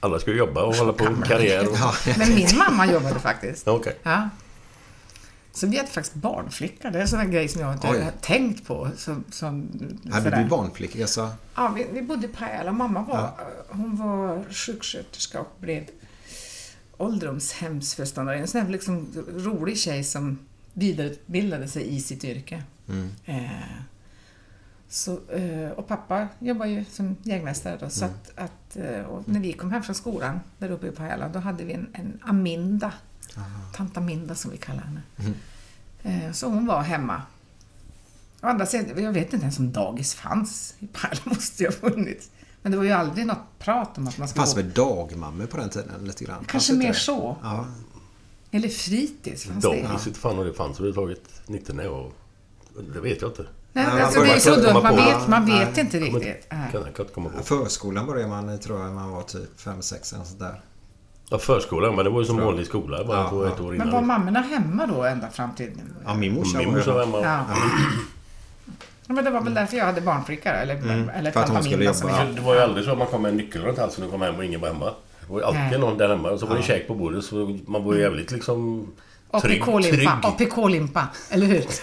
Alla 0.00 0.18
skulle 0.18 0.36
jobba 0.36 0.62
och 0.62 0.74
hålla 0.74 0.92
på 0.92 1.10
med 1.10 1.28
karriär. 1.28 1.68
Och... 1.68 1.76
Ja. 1.76 1.94
Men 2.18 2.34
min 2.34 2.56
mamma 2.56 2.92
jobbade 2.92 3.20
faktiskt. 3.20 3.66
Ja, 3.66 3.72
Okej. 3.72 3.96
Ja. 4.02 4.28
Så 5.52 5.66
vi 5.66 5.76
hade 5.76 5.88
faktiskt 5.88 6.14
barnflicka. 6.14 6.90
Det 6.90 6.98
är 6.98 7.02
en 7.02 7.08
sån 7.08 7.18
här 7.18 7.26
grej 7.28 7.48
som 7.48 7.60
jag 7.60 7.72
inte 7.72 7.88
Oj. 7.90 8.00
har 8.00 8.10
tänkt 8.10 8.66
på. 8.66 8.88
Som, 8.96 9.24
som, 9.30 9.68
Hade 10.10 10.24
sådär. 10.24 10.42
du 10.42 10.48
barnflicka? 10.48 11.06
Så... 11.06 11.28
Ja, 11.54 11.68
vi, 11.76 11.86
vi 11.92 12.02
bodde 12.02 12.26
i 12.26 12.30
Pajala. 12.30 12.72
Mamma 12.72 13.02
var, 13.02 13.30
hon 13.68 13.96
var 13.96 14.44
sjuksköterska 14.52 15.40
och 15.40 15.56
blev 15.60 15.84
ålderdomshemsföreståndare. 16.96 18.38
En 18.38 18.48
sån 18.48 18.60
här 18.60 18.68
liksom 18.68 19.08
rolig 19.36 19.78
tjej 19.78 20.04
som 20.04 20.38
vidareutbildade 20.72 21.68
sig 21.68 21.94
i 21.96 22.00
sitt 22.00 22.24
yrke. 22.24 22.62
Eh, 23.24 23.36
så, 24.92 25.18
eh, 25.28 25.70
och 25.70 25.88
pappa 25.88 26.28
jobbar 26.38 26.66
ju 26.66 26.84
som 26.84 27.16
jägmästare 27.22 27.76
då, 27.80 27.90
så 27.90 28.04
att, 28.04 28.32
att 28.38 28.76
eh, 28.76 29.00
och 29.00 29.28
när 29.28 29.40
vi 29.40 29.52
kom 29.52 29.70
hem 29.70 29.82
från 29.82 29.94
skolan 29.94 30.40
där 30.58 30.70
uppe 30.70 30.86
i 30.86 30.90
Pajala, 30.90 31.28
då 31.28 31.38
hade 31.38 31.64
vi 31.64 31.72
en, 31.72 31.88
en 31.92 32.20
Aminda. 32.22 32.92
Tant 33.74 33.96
Aminda 33.96 34.34
som 34.34 34.50
vi 34.50 34.56
kallar 34.56 34.82
henne. 34.82 35.02
Eh, 36.02 36.32
så 36.32 36.48
hon 36.48 36.66
var 36.66 36.82
hemma. 36.82 37.22
Å 38.42 38.46
andra 38.46 38.66
sidan, 38.66 39.02
jag 39.02 39.12
vet 39.12 39.32
inte 39.32 39.44
ens 39.44 39.58
om 39.58 39.72
dagis 39.72 40.14
fanns 40.14 40.74
i 40.78 40.86
Pajala, 40.86 41.20
måste 41.24 41.62
ju 41.62 41.68
ha 41.68 41.72
funnits. 41.72 42.30
Men 42.62 42.72
det 42.72 42.78
var 42.78 42.84
ju 42.84 42.92
aldrig 42.92 43.26
något 43.26 43.58
prat 43.58 43.98
om 43.98 44.08
att 44.08 44.18
man 44.18 44.26
Det 44.26 44.30
skulle 44.30 44.46
fanns 44.46 44.54
gå... 44.54 44.62
väl 44.62 44.70
dagmammor 44.72 45.46
på 45.46 45.56
den 45.56 45.70
tiden 45.70 46.04
lite 46.04 46.24
grann? 46.24 46.36
Fanns 46.36 46.50
Kanske 46.50 46.72
mer 46.72 46.88
det? 46.88 46.94
så. 46.94 47.36
Ja. 47.42 47.66
Eller 48.50 48.68
fritids 48.68 49.44
fanns 49.44 49.64
det. 49.64 49.82
Dagis, 49.82 50.06
inte 50.06 50.20
fan 50.20 50.38
om 50.38 50.44
det 50.44 50.52
fanns 50.54 50.80
överhuvudtaget 50.80 51.42
90 51.46 51.74
när 51.74 51.84
jag 51.84 51.90
var... 51.90 52.10
Det 52.94 53.00
vet 53.00 53.22
jag 53.22 53.30
inte. 53.30 53.46
Nej, 53.72 53.84
Ja, 53.96 54.02
alltså, 54.04 54.18
man 54.18 54.28
det 54.28 54.34
är 54.34 54.38
så 54.38 54.54
dumt, 54.56 54.82
man 54.82 54.96
vet, 54.96 55.28
man 55.28 55.48
Ja, 55.48 55.58
vet 55.58 55.78
inte 55.78 55.98
Kommer- 55.98 56.20
riktigt. 56.20 56.46
Nej. 56.50 56.68
Kan 56.72 56.86
inte 56.86 57.02
komma 57.14 57.30
på. 57.36 57.42
Förskolan 57.42 58.06
började 58.06 58.28
man, 58.28 58.58
tror 58.58 58.80
jag, 58.80 58.92
man 58.92 59.10
var 59.10 59.22
typ 59.22 59.60
5-6 59.60 60.14
eller 60.14 60.24
sånt 60.24 60.38
där. 60.38 60.60
Ja, 61.30 61.38
förskolan, 61.38 61.94
men 61.96 62.04
det 62.04 62.10
var 62.10 62.20
ju 62.20 62.26
som 62.26 62.36
vanlig 62.36 62.66
skola 62.66 63.04
bara 63.04 63.16
Ja, 63.18 63.28
på 63.30 63.44
ja. 63.44 63.48
ett 63.52 63.60
år 63.60 63.64
Men 63.66 63.74
innan. 63.74 63.90
var 63.90 64.02
mammorna 64.02 64.40
hemma 64.40 64.86
då 64.86 65.02
ända 65.04 65.28
fram 65.30 65.54
till... 65.54 65.70
Ja, 66.06 66.14
min 66.14 66.34
morsa 66.34 66.58
Min 66.58 66.68
var 66.68 66.76
morsa 66.76 66.98
hemma. 67.00 67.18
Ja. 67.22 67.44
Ja, 69.06 69.14
men 69.14 69.24
det 69.24 69.30
var 69.30 69.40
väl 69.40 69.54
därför 69.54 69.76
jag 69.76 69.84
hade 69.84 70.00
barnflicka 70.00 70.52
eller, 70.54 70.74
Mm, 70.76 71.08
eller 71.08 71.30
för 71.30 71.40
att 71.40 71.48
hon 71.48 71.62
skulle 71.62 71.84
jobba. 71.84 72.24
det 72.34 72.40
var 72.40 72.54
ju 72.54 72.60
aldrig 72.60 72.84
så 72.84 72.90
att 72.92 72.98
man 72.98 73.06
kom 73.06 73.22
med 73.22 73.28
en 73.30 73.36
nyckel 73.36 73.62
runt 73.62 73.78
halsen 73.78 74.04
och 74.04 74.10
kom 74.10 74.22
hem 74.22 74.34
och 74.36 74.44
ingen 74.44 74.60
var 74.60 74.68
hemma. 74.68 74.84
Det 75.20 75.32
var 75.32 75.38
ju 75.40 75.44
alltid 75.46 75.60
Nej. 75.60 75.78
någon 75.78 75.98
där 75.98 76.08
hemma. 76.08 76.30
Och 76.30 76.40
så 76.40 76.46
var 76.46 76.56
det 76.56 76.62
käk 76.62 76.86
på 76.88 76.94
bordet. 76.94 77.24
Så 77.24 77.58
man 77.66 77.84
var 77.84 77.94
ju 77.94 78.00
jävligt 78.00 78.30
liksom... 78.30 78.86
APK-limpa. 79.30 80.20
APK-limpa, 80.22 81.08
eller 81.30 81.46
hur? 81.46 81.64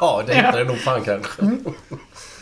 Ja, 0.00 0.22
det 0.26 0.34
heter 0.34 0.58
det 0.58 0.64
nog 0.64 0.78
fan 0.78 1.04
kanske. 1.04 1.42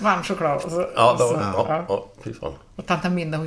Varm 0.00 0.22
choklad. 0.22 0.62
Och 0.64 0.70
så, 0.70 0.86
Ja, 0.96 1.16
då, 1.18 1.28
så, 1.28 1.34
ja, 1.34 1.66
ja. 1.68 1.84
ja, 1.88 2.06
fy 2.24 2.32
fan. 2.34 2.52
Och 2.76 2.86
tanta 2.86 3.10
Minna, 3.10 3.36
hon, 3.36 3.46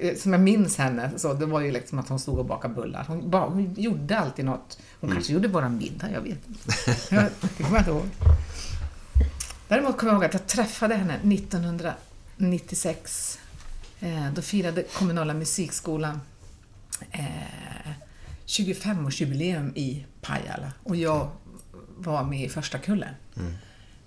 eh, 0.00 0.14
som 0.16 0.32
jag 0.32 0.42
minns 0.42 0.78
henne, 0.78 1.10
så 1.16 1.34
det 1.34 1.46
var 1.46 1.60
ju 1.60 1.72
liksom 1.72 1.98
att 1.98 2.08
hon 2.08 2.18
stod 2.18 2.38
och 2.38 2.44
bakade 2.44 2.74
bullar. 2.74 3.04
Hon, 3.08 3.30
ba, 3.30 3.46
hon 3.46 3.74
gjorde 3.74 4.18
alltid 4.18 4.44
något. 4.44 4.78
Hon 5.00 5.10
kanske 5.10 5.32
gjorde 5.32 5.48
våran 5.48 5.78
middag, 5.78 6.06
jag 6.12 6.20
vet 6.20 6.38
inte. 6.48 6.72
Jag, 7.14 7.24
det 7.40 7.62
kommer 7.62 7.76
jag 7.76 7.80
inte 7.80 7.90
ihåg. 7.90 8.08
Däremot 9.68 9.98
kommer 9.98 10.12
jag 10.12 10.16
ihåg 10.16 10.24
att 10.24 10.34
jag 10.34 10.46
träffade 10.46 10.94
henne 10.94 11.14
1996. 11.14 13.38
Eh, 14.00 14.32
då 14.34 14.42
firade 14.42 14.82
kommunala 14.82 15.34
musikskolan 15.34 16.20
eh, 17.10 17.20
25-årsjubileum 18.46 19.72
i 19.74 20.04
Pajala. 20.26 20.72
Och 20.82 20.96
jag 20.96 21.30
var 21.96 22.24
med 22.24 22.40
i 22.40 22.48
första 22.48 22.78
kullen. 22.78 23.14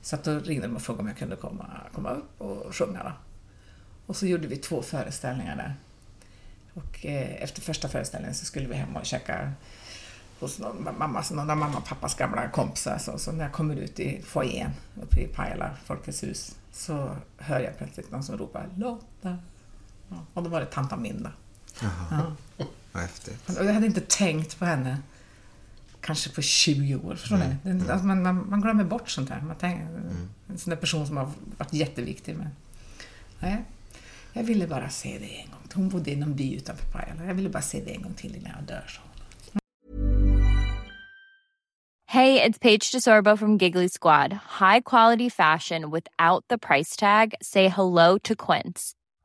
Så 0.02 0.16
att 0.16 0.24
då 0.24 0.40
ringde 0.40 0.68
de 0.68 0.76
och 0.76 0.82
frågade 0.82 1.02
om 1.02 1.08
jag 1.08 1.18
kunde 1.18 1.36
komma, 1.36 1.66
komma 1.94 2.10
upp 2.10 2.42
och 2.42 2.76
sjunga. 2.76 3.04
Då. 3.04 3.12
Och 4.06 4.16
så 4.16 4.26
gjorde 4.26 4.48
vi 4.48 4.58
två 4.58 4.82
föreställningar 4.82 5.56
där. 5.56 5.76
Och 6.74 7.06
eh, 7.06 7.44
efter 7.44 7.62
första 7.62 7.90
föreställningen 7.90 8.36
så 8.36 8.46
skulle 8.46 8.68
vi 8.68 8.76
hem 8.76 8.96
och 8.96 9.06
käka 9.06 9.52
hos 10.40 10.60
någon, 10.60 10.88
mammas, 11.00 11.32
någon 11.32 11.50
av 11.50 11.58
mamma 11.58 11.78
och 11.78 11.86
pappas 11.86 12.16
gamla 12.16 12.50
kompisar. 12.50 12.98
Så, 12.98 13.20
så 13.20 13.32
när 13.32 13.44
jag 13.44 13.54
kommer 13.54 13.76
ut 13.76 14.00
i 14.00 14.22
foajén 14.22 14.72
uppe 15.02 15.22
i 15.22 15.28
Pajala 15.28 15.72
Folkets 15.86 16.24
hus 16.24 16.56
så 16.72 17.16
hör 17.38 17.60
jag 17.60 17.78
plötsligt 17.78 18.12
någon 18.12 18.24
som 18.24 18.38
ropar 18.38 18.70
Lotta. 18.78 19.38
Ja, 20.10 20.26
och 20.34 20.44
då 20.44 20.50
var 20.50 20.60
det 20.60 20.66
tanta 20.66 20.98
Minda. 20.98 21.32
Ja. 21.82 22.36
Vad 22.92 23.04
häftigt. 23.04 23.50
Jag 23.58 23.74
hade 23.74 23.86
inte 23.86 24.02
tänkt 24.02 24.60
på 24.60 24.66
henne 24.66 24.98
kanske 26.02 26.30
på 26.30 26.42
20 26.42 26.96
år. 26.96 27.16
Förstår 27.16 27.38
ni? 27.38 27.74
Det- 27.74 27.92
Alltså 27.94 28.08
man, 28.08 28.24
man, 28.24 28.50
man 28.50 28.62
glömmer 28.62 28.84
bort 28.84 29.10
sånt 29.10 29.30
där. 29.30 29.42
Man 29.42 29.56
tänker, 29.56 29.82
En 30.50 30.58
sån 30.58 30.70
där 30.70 30.78
person 30.78 31.08
som 31.08 31.18
har 31.18 31.32
varit 31.58 31.74
jätteviktig. 31.74 32.36
Men, 32.38 32.50
nej, 33.40 33.64
jag 34.34 34.44
ville 34.44 34.68
bara 34.68 34.90
se 34.90 35.18
det 35.20 35.36
en 35.42 35.50
gång. 35.50 35.60
Hon 35.74 35.90
bodde 35.90 36.12
i 36.12 36.16
någon 36.16 36.36
by 36.36 36.56
utanför 36.56 36.86
Pajala. 36.92 37.26
Jag 37.26 37.34
ville 37.34 37.50
bara 37.50 37.62
se 37.64 37.82
det 37.86 37.92
en 37.96 38.02
gång 38.02 38.14
till 38.14 38.36
innan 38.36 38.52
jag 38.56 38.64
dör. 38.68 38.84
Så. 38.88 39.02
Hey, 42.12 42.40
it's 42.42 42.60
Paige 42.60 42.92
DeSorbo 42.92 43.38
from 43.38 43.58
Giggly 43.58 43.88
Squad. 43.90 44.34
High 44.60 44.80
quality 44.82 45.30
fashion 45.30 45.92
without 45.92 46.44
the 46.50 46.58
price 46.58 46.96
tag. 47.00 47.34
Say 47.42 47.68
hello 47.68 48.18
to 48.24 48.36
Quince. 48.36 48.96